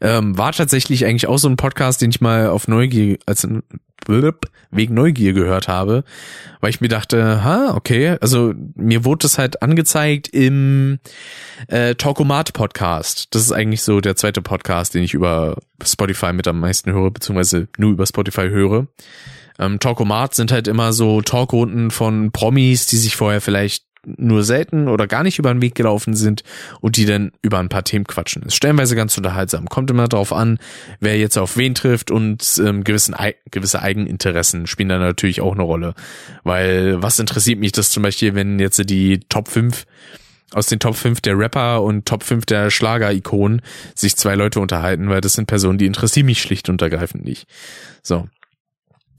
Ähm, 0.00 0.36
war 0.36 0.52
tatsächlich 0.52 1.04
eigentlich 1.04 1.26
auch 1.26 1.38
so 1.38 1.48
ein 1.48 1.56
Podcast, 1.56 2.02
den 2.02 2.10
ich 2.10 2.20
mal 2.20 2.48
auf 2.48 2.68
Neugier, 2.68 3.18
als 3.26 3.46
wegen 4.72 4.94
Neugier 4.94 5.32
gehört 5.32 5.68
habe, 5.68 6.02
weil 6.60 6.70
ich 6.70 6.80
mir 6.80 6.88
dachte, 6.88 7.44
ha, 7.44 7.74
okay, 7.76 8.16
also 8.20 8.52
mir 8.74 9.04
wurde 9.04 9.22
das 9.24 9.38
halt 9.38 9.62
angezeigt 9.62 10.28
im 10.28 10.98
äh, 11.68 11.94
Talkomat 11.94 12.52
Podcast. 12.52 13.28
Das 13.34 13.42
ist 13.42 13.52
eigentlich 13.52 13.82
so 13.82 14.00
der 14.00 14.16
zweite 14.16 14.42
Podcast, 14.42 14.94
den 14.94 15.04
ich 15.04 15.14
über 15.14 15.56
Spotify 15.84 16.32
mit 16.32 16.48
am 16.48 16.60
meisten 16.60 16.92
höre, 16.92 17.10
beziehungsweise 17.10 17.68
nur 17.78 17.92
über 17.92 18.06
Spotify 18.06 18.48
höre. 18.48 18.88
Ähm, 19.58 19.78
Talkomat 19.78 20.34
sind 20.34 20.50
halt 20.50 20.66
immer 20.66 20.92
so 20.92 21.20
Talkrunden 21.20 21.90
von 21.90 22.32
Promis, 22.32 22.86
die 22.86 22.96
sich 22.96 23.16
vorher 23.16 23.40
vielleicht 23.40 23.84
nur 24.06 24.42
selten 24.42 24.88
oder 24.88 25.06
gar 25.06 25.22
nicht 25.22 25.38
über 25.38 25.52
den 25.52 25.62
Weg 25.62 25.74
gelaufen 25.74 26.14
sind 26.14 26.42
und 26.80 26.96
die 26.96 27.06
dann 27.06 27.32
über 27.42 27.58
ein 27.58 27.68
paar 27.68 27.84
Themen 27.84 28.06
quatschen. 28.06 28.42
Ist 28.42 28.56
stellenweise 28.56 28.96
ganz 28.96 29.16
unterhaltsam. 29.16 29.68
Kommt 29.68 29.90
immer 29.90 30.08
drauf 30.08 30.32
an, 30.32 30.58
wer 31.00 31.18
jetzt 31.18 31.38
auf 31.38 31.56
wen 31.56 31.74
trifft 31.74 32.10
und 32.10 32.60
ähm, 32.64 32.84
gewissen, 32.84 33.14
gewisse 33.50 33.80
Eigeninteressen 33.80 34.66
spielen 34.66 34.88
da 34.88 34.98
natürlich 34.98 35.40
auch 35.40 35.52
eine 35.52 35.62
Rolle. 35.62 35.94
Weil 36.42 37.02
was 37.02 37.18
interessiert 37.18 37.60
mich 37.60 37.72
das 37.72 37.90
zum 37.90 38.02
Beispiel, 38.02 38.34
wenn 38.34 38.58
jetzt 38.58 38.78
die 38.90 39.20
Top 39.28 39.48
5 39.48 39.84
aus 40.52 40.66
den 40.66 40.80
Top 40.80 40.96
5 40.96 41.20
der 41.20 41.38
Rapper 41.38 41.82
und 41.82 42.06
Top 42.06 42.22
5 42.24 42.44
der 42.44 42.70
Schlager-Ikonen 42.70 43.62
sich 43.94 44.16
zwei 44.16 44.34
Leute 44.34 44.60
unterhalten, 44.60 45.08
weil 45.08 45.20
das 45.20 45.34
sind 45.34 45.46
Personen, 45.46 45.78
die 45.78 45.86
interessieren 45.86 46.26
mich 46.26 46.42
schlicht 46.42 46.68
und 46.68 46.82
ergreifend 46.82 47.24
nicht. 47.24 47.46
So. 48.02 48.28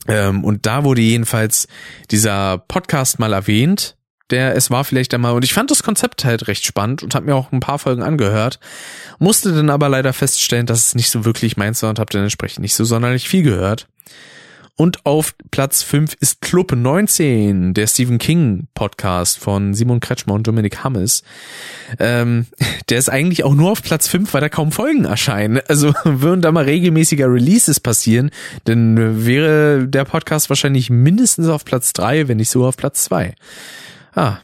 Ähm, 0.07 0.43
und 0.43 0.65
da 0.65 0.83
wurde 0.83 1.01
jedenfalls 1.01 1.67
dieser 2.11 2.57
Podcast 2.57 3.19
mal 3.19 3.33
erwähnt 3.33 3.95
der 4.29 4.55
es 4.55 4.71
war 4.71 4.83
vielleicht 4.83 5.13
einmal 5.13 5.33
und 5.33 5.43
ich 5.43 5.53
fand 5.53 5.71
das 5.71 5.83
Konzept 5.83 6.25
halt 6.25 6.47
recht 6.47 6.65
spannend 6.65 7.03
und 7.03 7.15
habe 7.15 7.25
mir 7.25 7.35
auch 7.35 7.51
ein 7.51 7.59
paar 7.59 7.79
Folgen 7.79 8.03
angehört, 8.03 8.59
musste 9.19 9.53
dann 9.53 9.69
aber 9.69 9.89
leider 9.89 10.13
feststellen, 10.13 10.65
dass 10.65 10.87
es 10.87 10.95
nicht 10.95 11.09
so 11.09 11.25
wirklich 11.25 11.57
meins 11.57 11.83
war 11.83 11.89
und 11.89 11.99
habe 11.99 12.11
dann 12.11 12.23
entsprechend 12.23 12.61
nicht 12.61 12.75
so 12.75 12.85
sonderlich 12.85 13.27
viel 13.27 13.43
gehört. 13.43 13.87
Und 14.75 15.05
auf 15.05 15.35
Platz 15.51 15.83
5 15.83 16.15
ist 16.19 16.41
Club 16.41 16.71
19, 16.71 17.75
der 17.75 17.85
Stephen 17.85 18.17
King 18.17 18.67
Podcast 18.73 19.37
von 19.37 19.75
Simon 19.75 19.99
Kretschmer 19.99 20.33
und 20.33 20.47
Dominik 20.47 20.83
Hammes. 20.83 21.21
Ähm, 21.99 22.47
der 22.89 22.97
ist 22.97 23.09
eigentlich 23.09 23.43
auch 23.43 23.53
nur 23.53 23.71
auf 23.71 23.83
Platz 23.83 24.07
5, 24.07 24.33
weil 24.33 24.41
da 24.41 24.49
kaum 24.49 24.71
Folgen 24.71 25.05
erscheinen. 25.05 25.61
Also 25.67 25.93
würden 26.03 26.41
da 26.41 26.51
mal 26.51 26.63
regelmäßiger 26.63 27.31
Releases 27.31 27.79
passieren, 27.79 28.31
dann 28.63 29.27
wäre 29.27 29.87
der 29.87 30.05
Podcast 30.05 30.49
wahrscheinlich 30.49 30.89
mindestens 30.89 31.49
auf 31.49 31.65
Platz 31.65 31.93
3, 31.93 32.27
wenn 32.27 32.37
nicht 32.37 32.49
so 32.49 32.65
auf 32.65 32.75
Platz 32.75 33.03
2. 33.03 33.35
Ah, 34.15 34.37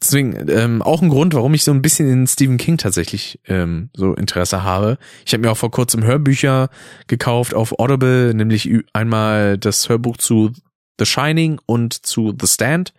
deswegen 0.00 0.48
ähm, 0.48 0.82
auch 0.82 1.02
ein 1.02 1.08
Grund, 1.08 1.34
warum 1.34 1.54
ich 1.54 1.64
so 1.64 1.72
ein 1.72 1.82
bisschen 1.82 2.08
in 2.08 2.26
Stephen 2.26 2.56
King 2.56 2.78
tatsächlich 2.78 3.40
ähm, 3.46 3.90
so 3.94 4.14
Interesse 4.14 4.62
habe. 4.62 4.98
Ich 5.26 5.32
habe 5.32 5.42
mir 5.42 5.50
auch 5.50 5.56
vor 5.56 5.70
kurzem 5.70 6.04
Hörbücher 6.04 6.70
gekauft 7.06 7.54
auf 7.54 7.78
Audible, 7.78 8.34
nämlich 8.34 8.70
einmal 8.92 9.58
das 9.58 9.88
Hörbuch 9.88 10.16
zu 10.16 10.52
The 10.98 11.06
Shining 11.06 11.60
und 11.66 11.94
zu 12.06 12.34
The 12.38 12.46
Stand. 12.46 12.92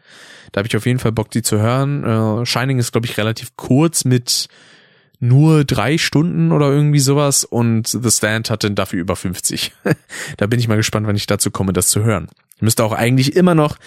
Da 0.52 0.60
habe 0.60 0.68
ich 0.68 0.76
auf 0.76 0.86
jeden 0.86 1.00
Fall 1.00 1.12
Bock, 1.12 1.32
die 1.32 1.44
zu 1.44 1.60
hören. 1.60 2.04
Äh, 2.04 2.46
Shining 2.46 2.80
ist, 2.80 2.92
glaube 2.92 3.08
ich, 3.08 3.18
relativ 3.18 3.56
kurz 3.56 4.06
mit 4.06 4.48
nur 5.20 5.64
drei 5.64 6.00
Stunden 6.00 6.52
oder 6.52 6.72
irgendwie 6.72 7.00
sowas 7.00 7.44
und 7.44 7.88
The 7.88 8.10
Stand 8.10 8.50
hat 8.50 8.64
dann 8.64 8.74
dafür 8.74 9.00
über 9.00 9.16
50. 9.16 9.72
da 10.38 10.48
bin 10.48 10.60
ich 10.60 10.68
mal 10.68 10.78
gespannt, 10.78 11.06
wann 11.06 11.16
ich 11.16 11.28
dazu 11.28 11.52
komme, 11.52 11.74
das 11.74 11.90
zu 11.90 12.04
hören. 12.04 12.28
Ich 12.56 12.64
müsste 12.64 12.84
auch 12.84 12.92
eigentlich 12.92 13.36
immer 13.36 13.54
noch 13.54 13.78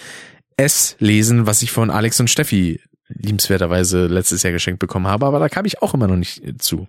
S 0.57 0.95
lesen, 0.99 1.45
was 1.45 1.61
ich 1.61 1.71
von 1.71 1.89
Alex 1.89 2.19
und 2.19 2.29
Steffi 2.29 2.81
liebenswerterweise 3.07 4.07
letztes 4.07 4.43
Jahr 4.43 4.53
geschenkt 4.53 4.79
bekommen 4.79 5.07
habe, 5.07 5.25
aber 5.25 5.39
da 5.39 5.49
kam 5.49 5.65
ich 5.65 5.81
auch 5.81 5.93
immer 5.93 6.07
noch 6.07 6.15
nicht 6.15 6.41
zu. 6.59 6.87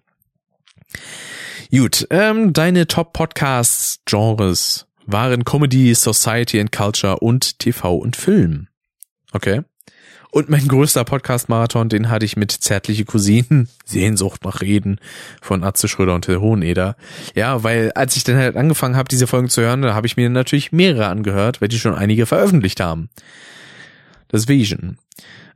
Gut, 1.70 2.06
ähm, 2.10 2.52
deine 2.52 2.86
Top-Podcasts-Genres 2.86 4.86
waren 5.05 5.44
Comedy, 5.44 5.94
Society 5.94 6.60
and 6.60 6.72
Culture 6.72 7.18
und 7.18 7.59
TV 7.59 7.97
und 7.97 8.16
Film. 8.16 8.68
Okay. 9.32 9.62
Und 10.30 10.48
mein 10.48 10.68
größter 10.68 11.05
Podcast-Marathon, 11.05 11.88
den 11.88 12.09
hatte 12.09 12.24
ich 12.24 12.36
mit 12.36 12.52
Zärtliche 12.52 13.05
Cousinen, 13.05 13.68
Sehnsucht 13.84 14.44
nach 14.44 14.60
Reden 14.60 15.01
von 15.40 15.64
Atze 15.64 15.88
Schröder 15.88 16.14
und 16.14 16.24
Till 16.24 16.40
Hoheneder. 16.40 16.97
Ja, 17.34 17.62
weil 17.62 17.93
als 17.93 18.16
ich 18.16 18.24
dann 18.24 18.36
halt 18.36 18.56
angefangen 18.56 18.97
habe, 18.97 19.09
diese 19.09 19.26
Folgen 19.26 19.48
zu 19.48 19.62
hören, 19.62 19.82
da 19.82 19.94
habe 19.94 20.06
ich 20.06 20.16
mir 20.16 20.30
natürlich 20.30 20.72
mehrere 20.72 21.06
angehört, 21.06 21.60
weil 21.60 21.68
die 21.68 21.78
schon 21.78 21.94
einige 21.94 22.26
veröffentlicht 22.26 22.80
haben 22.80 23.09
das 24.28 24.48
Vision. 24.48 24.98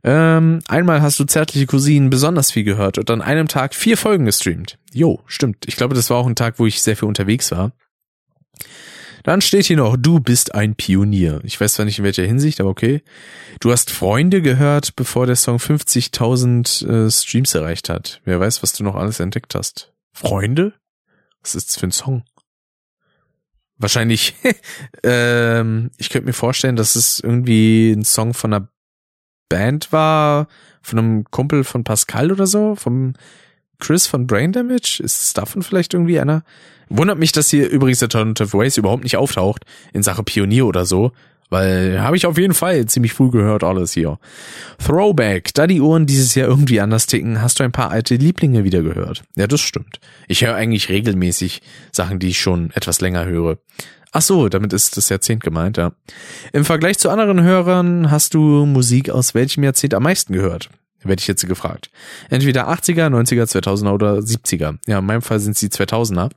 Ähm, 0.03 0.59
einmal 0.67 1.01
hast 1.01 1.19
du 1.19 1.25
zärtliche 1.25 1.67
Cousinen 1.67 2.09
besonders 2.09 2.51
viel 2.51 2.63
gehört 2.63 2.97
und 2.97 3.09
an 3.11 3.21
einem 3.21 3.47
Tag 3.47 3.75
vier 3.75 3.97
Folgen 3.97 4.25
gestreamt. 4.25 4.79
Jo, 4.91 5.21
stimmt. 5.27 5.65
Ich 5.67 5.75
glaube, 5.75 5.93
das 5.93 6.09
war 6.09 6.17
auch 6.17 6.27
ein 6.27 6.35
Tag, 6.35 6.57
wo 6.57 6.65
ich 6.65 6.81
sehr 6.81 6.97
viel 6.97 7.07
unterwegs 7.07 7.51
war. 7.51 7.73
Dann 9.23 9.41
steht 9.41 9.65
hier 9.65 9.77
noch, 9.77 9.97
du 9.97 10.19
bist 10.19 10.55
ein 10.55 10.75
Pionier. 10.75 11.41
Ich 11.43 11.61
weiß 11.61 11.73
zwar 11.73 11.85
nicht 11.85 11.99
in 11.99 12.05
welcher 12.05 12.25
Hinsicht, 12.25 12.59
aber 12.59 12.69
okay. 12.69 13.03
Du 13.59 13.71
hast 13.71 13.91
Freunde 13.91 14.41
gehört, 14.41 14.95
bevor 14.95 15.27
der 15.27 15.35
Song 15.35 15.57
50.000 15.57 16.87
äh, 17.07 17.11
Streams 17.11 17.53
erreicht 17.53 17.89
hat. 17.89 18.21
Wer 18.25 18.39
weiß, 18.39 18.63
was 18.63 18.73
du 18.73 18.83
noch 18.83 18.95
alles 18.95 19.19
entdeckt 19.19 19.53
hast. 19.53 19.93
Freunde? 20.11 20.73
Was 21.43 21.55
ist 21.55 21.69
das 21.69 21.77
für 21.77 21.87
ein 21.87 21.91
Song? 21.91 22.23
Wahrscheinlich, 23.81 24.35
ähm, 25.03 25.91
ich 25.97 26.09
könnte 26.09 26.27
mir 26.27 26.33
vorstellen, 26.33 26.75
dass 26.75 26.95
es 26.95 27.19
irgendwie 27.19 27.91
ein 27.91 28.03
Song 28.03 28.33
von 28.33 28.53
einer 28.53 28.67
Band 29.49 29.91
war, 29.91 30.47
von 30.81 30.99
einem 30.99 31.23
Kumpel 31.25 31.63
von 31.63 31.83
Pascal 31.83 32.31
oder 32.31 32.47
so, 32.47 32.75
vom 32.75 33.13
Chris 33.79 34.07
von 34.07 34.27
Brain 34.27 34.53
Damage. 34.53 35.01
Ist 35.03 35.21
es 35.21 35.33
davon 35.33 35.61
vielleicht 35.61 35.93
irgendwie 35.93 36.19
einer? 36.19 36.43
Wundert 36.89 37.17
mich, 37.17 37.31
dass 37.31 37.49
hier 37.49 37.69
übrigens 37.69 37.99
der 37.99 38.07
Alternative 38.07 38.57
Ways 38.57 38.77
überhaupt 38.77 39.03
nicht 39.03 39.17
auftaucht 39.17 39.65
in 39.93 40.03
Sache 40.03 40.23
Pionier 40.23 40.65
oder 40.65 40.85
so. 40.85 41.11
Weil 41.51 42.01
habe 42.01 42.15
ich 42.15 42.25
auf 42.25 42.37
jeden 42.37 42.53
Fall 42.53 42.85
ziemlich 42.85 43.11
früh 43.11 43.29
gehört 43.29 43.65
alles 43.65 43.91
hier. 43.91 44.19
Throwback, 44.83 45.53
da 45.53 45.67
die 45.67 45.81
Ohren 45.81 46.05
dieses 46.05 46.33
Jahr 46.33 46.47
irgendwie 46.47 46.79
anders 46.79 47.07
ticken, 47.07 47.41
hast 47.41 47.59
du 47.59 47.65
ein 47.65 47.73
paar 47.73 47.91
alte 47.91 48.15
Lieblinge 48.15 48.63
wieder 48.63 48.81
gehört. 48.81 49.23
Ja, 49.35 49.47
das 49.47 49.59
stimmt. 49.59 49.99
Ich 50.29 50.45
höre 50.45 50.55
eigentlich 50.55 50.87
regelmäßig 50.87 51.61
Sachen, 51.91 52.19
die 52.19 52.29
ich 52.29 52.39
schon 52.39 52.71
etwas 52.71 53.01
länger 53.01 53.25
höre. 53.25 53.57
Ach 54.13 54.21
so, 54.21 54.47
damit 54.47 54.71
ist 54.71 54.95
das 54.95 55.09
Jahrzehnt 55.09 55.43
gemeint, 55.43 55.75
ja. 55.75 55.91
Im 56.53 56.63
Vergleich 56.63 56.97
zu 56.99 57.09
anderen 57.09 57.43
Hörern 57.43 58.09
hast 58.09 58.33
du 58.33 58.65
Musik 58.65 59.09
aus 59.09 59.33
welchem 59.35 59.63
Jahrzehnt 59.65 59.93
am 59.93 60.03
meisten 60.03 60.31
gehört? 60.31 60.69
Werde 61.03 61.19
ich 61.19 61.27
jetzt 61.27 61.45
gefragt. 61.47 61.89
Entweder 62.29 62.69
80er, 62.69 63.07
90er, 63.07 63.43
2000er 63.43 63.91
oder 63.91 64.13
70er. 64.19 64.77
Ja, 64.87 64.99
in 64.99 65.05
meinem 65.05 65.21
Fall 65.21 65.39
sind 65.41 65.53
es 65.53 65.59
die 65.59 65.69
2000er. 65.69 66.29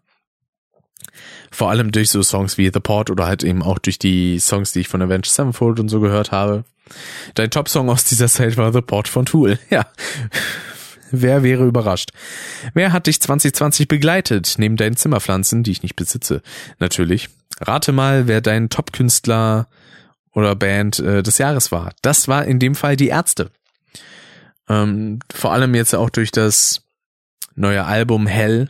Vor 1.50 1.70
allem 1.70 1.92
durch 1.92 2.10
so 2.10 2.22
Songs 2.22 2.58
wie 2.58 2.70
The 2.72 2.80
Port 2.80 3.10
oder 3.10 3.26
halt 3.26 3.44
eben 3.44 3.62
auch 3.62 3.78
durch 3.78 3.98
die 3.98 4.38
Songs, 4.38 4.72
die 4.72 4.80
ich 4.80 4.88
von 4.88 5.02
Avenged 5.02 5.26
Sevenfold 5.26 5.80
und 5.80 5.88
so 5.88 6.00
gehört 6.00 6.32
habe. 6.32 6.64
Dein 7.34 7.50
Top-Song 7.50 7.88
aus 7.88 8.04
dieser 8.04 8.28
Zeit 8.28 8.56
war 8.56 8.72
The 8.72 8.80
Port 8.80 9.08
von 9.08 9.26
Tool. 9.26 9.58
Ja. 9.70 9.86
Wer 11.16 11.44
wäre 11.44 11.64
überrascht? 11.64 12.10
Wer 12.72 12.92
hat 12.92 13.06
dich 13.06 13.20
2020 13.20 13.86
begleitet, 13.86 14.56
neben 14.58 14.76
deinen 14.76 14.96
Zimmerpflanzen, 14.96 15.62
die 15.62 15.70
ich 15.70 15.82
nicht 15.82 15.94
besitze? 15.94 16.42
Natürlich. 16.80 17.28
Rate 17.60 17.92
mal, 17.92 18.26
wer 18.26 18.40
dein 18.40 18.68
Top-Künstler 18.68 19.68
oder 20.32 20.56
Band 20.56 20.98
äh, 20.98 21.22
des 21.22 21.38
Jahres 21.38 21.70
war. 21.70 21.92
Das 22.02 22.26
war 22.26 22.44
in 22.44 22.58
dem 22.58 22.74
Fall 22.74 22.96
die 22.96 23.08
Ärzte. 23.08 23.50
Ähm, 24.68 25.20
vor 25.32 25.52
allem 25.52 25.74
jetzt 25.74 25.94
auch 25.94 26.10
durch 26.10 26.32
das 26.32 26.82
neue 27.54 27.84
Album 27.84 28.26
Hell 28.26 28.68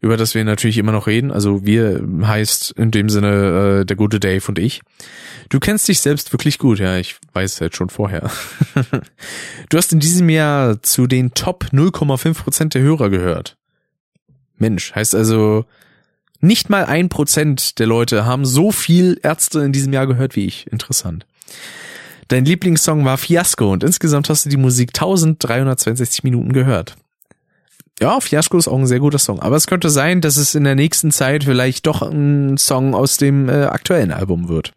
über 0.00 0.16
das 0.16 0.34
wir 0.34 0.44
natürlich 0.44 0.78
immer 0.78 0.92
noch 0.92 1.06
reden. 1.06 1.30
Also 1.30 1.64
wir 1.64 2.02
heißt 2.22 2.72
in 2.72 2.90
dem 2.90 3.08
Sinne 3.08 3.80
äh, 3.80 3.84
der 3.84 3.96
gute 3.96 4.20
Dave 4.20 4.44
und 4.48 4.58
ich. 4.58 4.80
Du 5.48 5.60
kennst 5.60 5.88
dich 5.88 6.00
selbst 6.00 6.32
wirklich 6.32 6.58
gut, 6.58 6.78
ja, 6.78 6.96
ich 6.96 7.16
weiß 7.32 7.54
es 7.54 7.60
halt 7.60 7.76
schon 7.76 7.90
vorher. 7.90 8.30
du 9.68 9.76
hast 9.76 9.92
in 9.92 10.00
diesem 10.00 10.28
Jahr 10.28 10.82
zu 10.82 11.06
den 11.06 11.34
Top 11.34 11.66
0,5 11.72 12.34
Prozent 12.34 12.74
der 12.74 12.82
Hörer 12.82 13.10
gehört. 13.10 13.56
Mensch, 14.56 14.94
heißt 14.94 15.14
also, 15.14 15.64
nicht 16.40 16.70
mal 16.70 16.84
ein 16.84 17.08
Prozent 17.08 17.78
der 17.78 17.86
Leute 17.86 18.24
haben 18.24 18.44
so 18.44 18.72
viel 18.72 19.18
Ärzte 19.22 19.60
in 19.60 19.72
diesem 19.72 19.92
Jahr 19.92 20.06
gehört 20.06 20.36
wie 20.36 20.46
ich. 20.46 20.66
Interessant. 20.70 21.26
Dein 22.28 22.44
Lieblingssong 22.44 23.04
war 23.04 23.18
Fiasco 23.18 23.72
und 23.72 23.82
insgesamt 23.82 24.30
hast 24.30 24.44
du 24.46 24.50
die 24.50 24.56
Musik 24.56 24.90
1362 24.90 26.22
Minuten 26.22 26.52
gehört. 26.52 26.96
Ja, 28.00 28.18
Fiasco 28.20 28.56
ist 28.56 28.66
auch 28.66 28.78
ein 28.78 28.86
sehr 28.86 28.98
guter 28.98 29.18
Song. 29.18 29.40
Aber 29.40 29.56
es 29.56 29.66
könnte 29.66 29.90
sein, 29.90 30.22
dass 30.22 30.38
es 30.38 30.54
in 30.54 30.64
der 30.64 30.74
nächsten 30.74 31.10
Zeit 31.10 31.44
vielleicht 31.44 31.86
doch 31.86 32.00
ein 32.00 32.56
Song 32.56 32.94
aus 32.94 33.18
dem 33.18 33.48
äh, 33.48 33.64
aktuellen 33.64 34.10
Album 34.10 34.48
wird. 34.48 34.72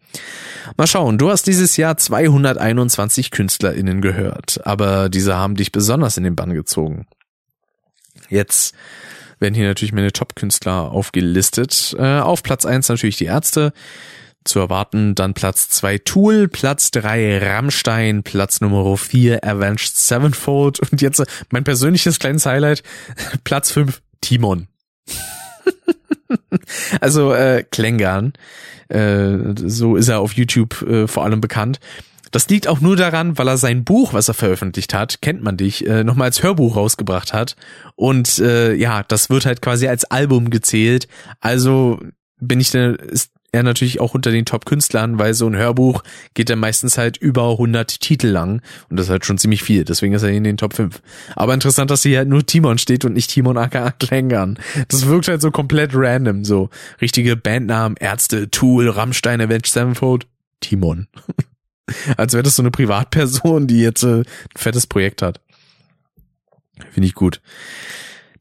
Mal 0.75 0.87
schauen, 0.87 1.17
du 1.17 1.29
hast 1.29 1.47
dieses 1.47 1.77
Jahr 1.77 1.97
221 1.97 3.31
KünstlerInnen 3.31 4.01
gehört, 4.01 4.65
aber 4.65 5.09
diese 5.09 5.35
haben 5.35 5.55
dich 5.55 5.71
besonders 5.71 6.17
in 6.17 6.23
den 6.23 6.35
Bann 6.35 6.53
gezogen. 6.53 7.07
Jetzt 8.29 8.73
werden 9.39 9.53
hier 9.53 9.67
natürlich 9.67 9.93
meine 9.93 10.11
Top-Künstler 10.11 10.91
aufgelistet. 10.91 11.95
Äh, 11.97 12.19
auf 12.19 12.43
Platz 12.43 12.65
eins 12.65 12.89
natürlich 12.89 13.17
die 13.17 13.25
Ärzte 13.25 13.71
zu 14.44 14.60
erwarten. 14.60 15.15
Dann 15.15 15.34
Platz 15.34 15.70
zwei 15.70 15.98
Tool, 15.98 16.48
Platz 16.48 16.91
drei 16.91 17.38
Rammstein, 17.38 18.24
Platz 18.24 18.61
Nummer 18.61 18.98
vier 18.98 19.44
Avenged 19.44 19.95
Sevenfold 19.95 20.80
und 20.80 21.02
jetzt 21.02 21.24
mein 21.52 21.64
persönliches 21.64 22.20
kleines 22.20 22.45
Highlight, 22.45 22.84
Platz 23.44 23.72
fünf 23.72 24.02
Timon. 24.22 24.68
also 27.02 27.34
äh, 27.34 27.64
Klängern, 27.70 28.34
äh, 28.90 29.38
so 29.56 29.95
ist 29.95 30.07
er 30.07 30.20
auf 30.20 30.34
YouTube 30.34 30.82
äh, 30.84 31.07
vor 31.07 31.24
allem 31.24 31.41
bekannt. 31.41 31.80
Das 32.34 32.49
liegt 32.49 32.68
auch 32.68 32.82
nur 32.82 32.95
daran, 32.95 33.38
weil 33.38 33.48
er 33.48 33.57
sein 33.57 33.84
Buch, 33.84 34.14
was 34.14 34.28
er 34.28 34.34
veröffentlicht 34.34 34.95
hat, 34.95 35.22
kennt 35.22 35.44
man 35.44 35.56
dich, 35.56 35.86
äh, 35.86 36.03
nochmal 36.03 36.26
als 36.26 36.41
Hörbuch 36.41 36.76
rausgebracht 36.76 37.32
hat. 37.32 37.56
Und 37.95 38.40
äh, 38.40 38.74
ja, 38.74 39.03
das 39.03 39.30
wird 39.30 39.45
halt 39.45 39.61
quasi 39.61 39.88
als 39.88 40.06
Album 40.06 40.49
gezählt. 40.49 41.07
Also 41.41 41.99
bin 42.40 42.60
ich 42.60 42.72
dann, 42.72 42.95
ist 42.95 43.32
er 43.53 43.63
natürlich 43.63 44.01
auch 44.01 44.13
unter 44.13 44.31
den 44.31 44.45
Top-Künstlern, 44.45 45.19
weil 45.19 45.34
so 45.34 45.47
ein 45.47 45.55
Hörbuch 45.55 46.03
geht 46.34 46.49
dann 46.49 46.59
meistens 46.59 46.97
halt 46.97 47.17
über 47.17 47.51
100 47.51 48.01
Titel 48.01 48.27
lang 48.27 48.61
und 48.89 48.97
das 48.97 49.05
ist 49.05 49.11
halt 49.11 49.25
schon 49.25 49.38
ziemlich 49.38 49.63
viel, 49.63 49.85
deswegen 49.85 50.13
ist 50.13 50.23
er 50.23 50.30
in 50.30 50.43
den 50.43 50.57
Top 50.57 50.73
5. 50.73 51.01
Aber 51.35 51.53
interessant, 51.53 51.91
dass 51.91 52.03
hier 52.03 52.17
halt 52.17 52.27
nur 52.27 52.45
Timon 52.45 52.80
steht 52.80 53.05
und 53.05 53.13
nicht 53.13 53.30
Timon 53.30 53.57
aka 53.57 53.91
Klängern. 53.91 54.57
Das 54.88 55.05
wirkt 55.05 55.27
halt 55.27 55.41
so 55.41 55.51
komplett 55.51 55.91
random, 55.93 56.43
so 56.43 56.69
richtige 56.99 57.38
Bandnamen, 57.38 57.95
Ärzte, 57.97 58.49
Tool, 58.49 58.89
Rammstein, 58.89 59.39
Avenged 59.39 59.67
Sevenfold, 59.67 60.27
Timon. 60.59 61.07
Als 62.17 62.34
wäre 62.34 62.43
das 62.43 62.55
so 62.55 62.63
eine 62.63 62.71
Privatperson, 62.71 63.67
die 63.67 63.81
jetzt 63.81 64.03
äh, 64.03 64.21
ein 64.21 64.25
fettes 64.55 64.88
Projekt 64.88 65.21
hat. 65.21 65.39
Finde 66.91 67.07
ich 67.07 67.13
gut. 67.13 67.41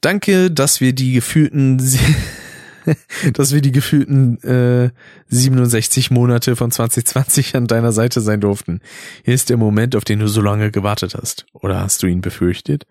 Danke, 0.00 0.50
dass 0.50 0.80
wir 0.80 0.92
die 0.94 1.12
gefühlten, 1.12 1.78
dass 3.34 3.52
wir 3.52 3.60
die 3.60 3.72
gefühlten 3.72 4.42
äh, 4.42 4.90
67 5.28 6.10
Monate 6.10 6.56
von 6.56 6.70
2020 6.70 7.56
an 7.56 7.66
deiner 7.66 7.92
Seite 7.92 8.20
sein 8.20 8.40
durften. 8.40 8.80
Hier 9.24 9.34
ist 9.34 9.50
der 9.50 9.56
Moment, 9.56 9.96
auf 9.96 10.04
den 10.04 10.18
du 10.18 10.28
so 10.28 10.40
lange 10.40 10.70
gewartet 10.70 11.14
hast. 11.14 11.46
Oder 11.52 11.80
hast 11.80 12.02
du 12.02 12.06
ihn 12.06 12.20
befürchtet? 12.20 12.86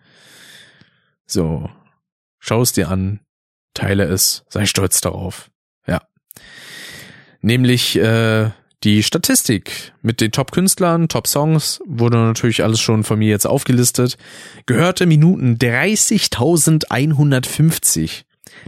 So, 1.26 1.70
schau 2.40 2.62
es 2.62 2.74
dir 2.74 2.90
an, 2.90 3.22
teile 3.74 4.06
es, 4.06 4.44
sei 4.50 4.66
stolz 4.66 5.02
darauf. 5.02 5.50
Ja. 5.88 6.02
Nämlich 7.42 7.98
äh, 7.98 8.52
die 8.84 9.04
Statistik 9.04 9.94
mit 10.02 10.22
den 10.22 10.32
Top-Künstlern, 10.32 11.08
Top-Songs 11.08 11.82
wurde 11.86 12.18
natürlich 12.18 12.64
alles 12.64 12.80
schon 12.80 13.04
von 13.04 13.20
mir 13.20 13.30
jetzt 13.30 13.46
aufgelistet. 13.46 14.18
Gehörte 14.66 15.06
Minuten 15.06 15.58
30.150. 15.58 18.24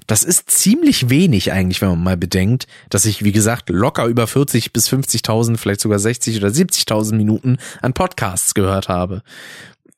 Das 0.07 0.23
ist 0.23 0.49
ziemlich 0.49 1.09
wenig 1.09 1.51
eigentlich, 1.51 1.81
wenn 1.81 1.89
man 1.89 2.03
mal 2.03 2.17
bedenkt, 2.17 2.67
dass 2.89 3.05
ich, 3.05 3.23
wie 3.23 3.31
gesagt, 3.31 3.69
locker 3.69 4.05
über 4.05 4.27
40 4.27 4.73
bis 4.73 4.89
50.000, 4.89 5.57
vielleicht 5.57 5.81
sogar 5.81 5.99
60 5.99 6.37
oder 6.37 6.49
70.000 6.49 7.15
Minuten 7.15 7.57
an 7.81 7.93
Podcasts 7.93 8.53
gehört 8.53 8.89
habe. 8.89 9.23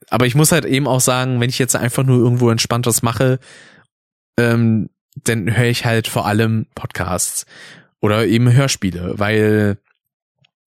Aber 0.10 0.26
ich 0.26 0.36
muss 0.36 0.52
halt 0.52 0.66
eben 0.66 0.88
auch 0.88 1.02
sagen, 1.02 1.40
wenn 1.40 1.50
ich 1.50 1.60
jetzt 1.60 1.76
einfach 1.76 2.04
nur 2.04 2.20
irgendwo 2.20 2.50
entspannt 2.50 2.86
was 2.86 3.02
mache, 3.02 3.40
ähm, 4.38 4.90
dann 5.24 5.56
höre 5.56 5.70
ich 5.70 5.86
halt 5.86 6.08
vor 6.08 6.26
allem 6.26 6.68
Podcasts 6.76 7.46
oder 8.02 8.26
eben 8.28 8.52
Hörspiele, 8.52 9.18
weil 9.18 9.78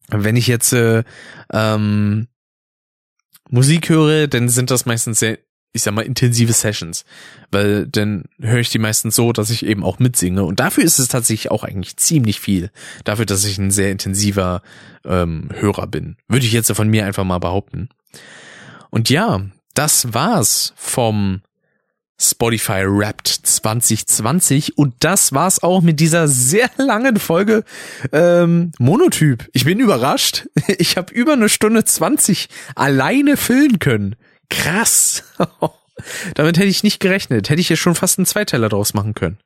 wenn 0.08 0.36
ich 0.36 0.46
jetzt 0.46 0.72
äh, 0.72 1.04
ähm, 1.52 2.28
Musik 3.50 3.88
höre, 3.88 4.26
dann 4.26 4.48
sind 4.48 4.70
das 4.70 4.86
meistens 4.86 5.20
sehr, 5.20 5.38
ich 5.72 5.82
sag 5.82 5.94
mal, 5.94 6.02
intensive 6.02 6.52
Sessions. 6.52 7.04
Weil 7.50 7.86
dann 7.86 8.24
höre 8.40 8.60
ich 8.60 8.70
die 8.70 8.78
meistens 8.78 9.14
so, 9.14 9.32
dass 9.32 9.50
ich 9.50 9.64
eben 9.64 9.84
auch 9.84 9.98
mitsinge. 9.98 10.44
Und 10.44 10.60
dafür 10.60 10.84
ist 10.84 10.98
es 10.98 11.08
tatsächlich 11.08 11.50
auch 11.50 11.64
eigentlich 11.64 11.96
ziemlich 11.96 12.40
viel. 12.40 12.70
Dafür, 13.04 13.26
dass 13.26 13.44
ich 13.44 13.58
ein 13.58 13.70
sehr 13.70 13.90
intensiver 13.90 14.62
ähm, 15.04 15.50
Hörer 15.54 15.86
bin. 15.86 16.16
Würde 16.28 16.46
ich 16.46 16.52
jetzt 16.52 16.72
von 16.72 16.88
mir 16.88 17.06
einfach 17.06 17.24
mal 17.24 17.38
behaupten. 17.38 17.88
Und 18.90 19.10
ja, 19.10 19.42
das 19.74 20.12
war's 20.14 20.72
vom 20.76 21.42
Spotify 22.20 22.84
Wrapped 22.84 23.28
2020 23.28 24.76
und 24.76 24.94
das 25.00 25.32
war's 25.32 25.62
auch 25.62 25.82
mit 25.82 26.00
dieser 26.00 26.26
sehr 26.26 26.68
langen 26.76 27.16
Folge 27.16 27.62
ähm, 28.10 28.72
Monotyp. 28.78 29.48
Ich 29.52 29.64
bin 29.64 29.78
überrascht. 29.78 30.48
Ich 30.78 30.96
habe 30.96 31.14
über 31.14 31.32
eine 31.32 31.48
Stunde 31.48 31.84
20 31.84 32.48
alleine 32.74 33.36
füllen 33.36 33.78
können. 33.78 34.16
Krass. 34.48 35.24
Damit 36.34 36.58
hätte 36.58 36.68
ich 36.68 36.84
nicht 36.84 37.00
gerechnet. 37.00 37.50
Hätte 37.50 37.60
ich 37.60 37.68
ja 37.68 37.76
schon 37.76 37.94
fast 37.94 38.18
einen 38.18 38.26
Zweiteiler 38.26 38.68
draus 38.68 38.94
machen 38.94 39.14
können. 39.14 39.38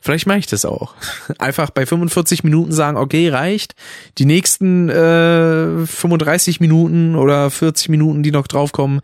Vielleicht 0.00 0.26
mache 0.26 0.38
ich 0.38 0.46
das 0.46 0.64
auch. 0.64 0.94
Einfach 1.38 1.70
bei 1.70 1.86
45 1.86 2.42
Minuten 2.42 2.72
sagen, 2.72 2.96
okay, 2.96 3.28
reicht. 3.28 3.76
Die 4.18 4.24
nächsten 4.24 4.88
äh, 4.88 5.86
35 5.86 6.58
Minuten 6.58 7.14
oder 7.14 7.50
40 7.50 7.88
Minuten, 7.88 8.24
die 8.24 8.32
noch 8.32 8.48
draufkommen, 8.48 9.00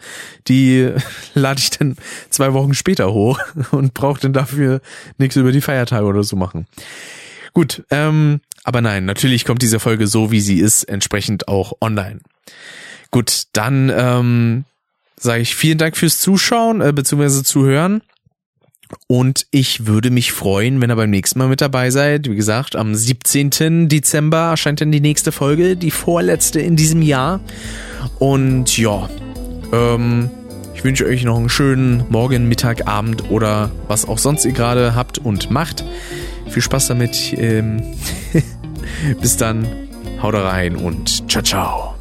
die 0.49 0.91
lade 1.35 1.61
ich 1.61 1.70
dann 1.70 1.97
zwei 2.31 2.53
Wochen 2.53 2.75
später 2.75 3.12
hoch 3.12 3.39
und 3.70 3.95
brauche 3.95 4.20
dann 4.20 4.33
dafür 4.33 4.81
nichts 5.19 5.37
über 5.37 5.53
die 5.53 5.61
Feiertage 5.61 6.05
oder 6.05 6.25
so 6.25 6.35
machen. 6.35 6.66
Gut, 7.55 7.85
ähm, 7.91 8.41
aber 8.65 8.81
nein, 8.81 9.05
natürlich 9.05 9.45
kommt 9.45 9.62
diese 9.62 9.81
Folge 9.81 10.09
so, 10.09 10.31
wie 10.33 10.41
sie 10.41 10.59
ist, 10.59 10.83
entsprechend 10.85 11.49
auch 11.49 11.75
online. 11.81 12.20
Gut, 13.11 13.45
dann 13.53 13.91
ähm, 13.95 14.65
sage 15.19 15.43
ich 15.43 15.55
vielen 15.55 15.78
Dank 15.78 15.97
fürs 15.97 16.19
Zuschauen 16.19 16.81
äh, 16.81 16.93
bzw. 16.93 17.43
Zuhören. 17.43 18.03
Und 19.07 19.47
ich 19.51 19.86
würde 19.86 20.11
mich 20.11 20.32
freuen, 20.32 20.81
wenn 20.81 20.90
ihr 20.90 20.97
beim 20.97 21.11
nächsten 21.11 21.39
Mal 21.39 21.49
mit 21.49 21.61
dabei 21.61 21.90
seid. 21.90 22.28
Wie 22.28 22.36
gesagt, 22.36 22.74
am 22.74 22.95
17. 22.95 23.89
Dezember 23.89 24.51
erscheint 24.51 24.81
dann 24.81 24.93
die 24.93 25.01
nächste 25.01 25.31
Folge, 25.31 25.77
die 25.77 25.90
vorletzte 25.90 26.61
in 26.61 26.77
diesem 26.77 27.03
Jahr. 27.03 27.40
Und 28.19 28.78
ja, 28.78 29.11
ähm, 29.73 30.31
ich 30.74 30.85
wünsche 30.85 31.05
euch 31.05 31.24
noch 31.24 31.36
einen 31.36 31.51
schönen 31.51 32.05
Morgen, 32.09 32.49
Mittag, 32.49 32.86
Abend 32.86 33.31
oder 33.31 33.70
was 33.89 34.09
auch 34.09 34.19
sonst 34.19 34.45
ihr 34.45 34.53
gerade 34.53 34.95
habt 34.95 35.19
und 35.19 35.51
macht. 35.51 35.85
Viel 36.49 36.62
Spaß 36.62 36.89
damit. 36.89 37.35
Ähm, 37.36 37.82
bis 39.20 39.36
dann, 39.36 39.66
haut 40.23 40.35
rein 40.35 40.77
und 40.77 41.31
ciao, 41.31 41.43
ciao. 41.43 41.98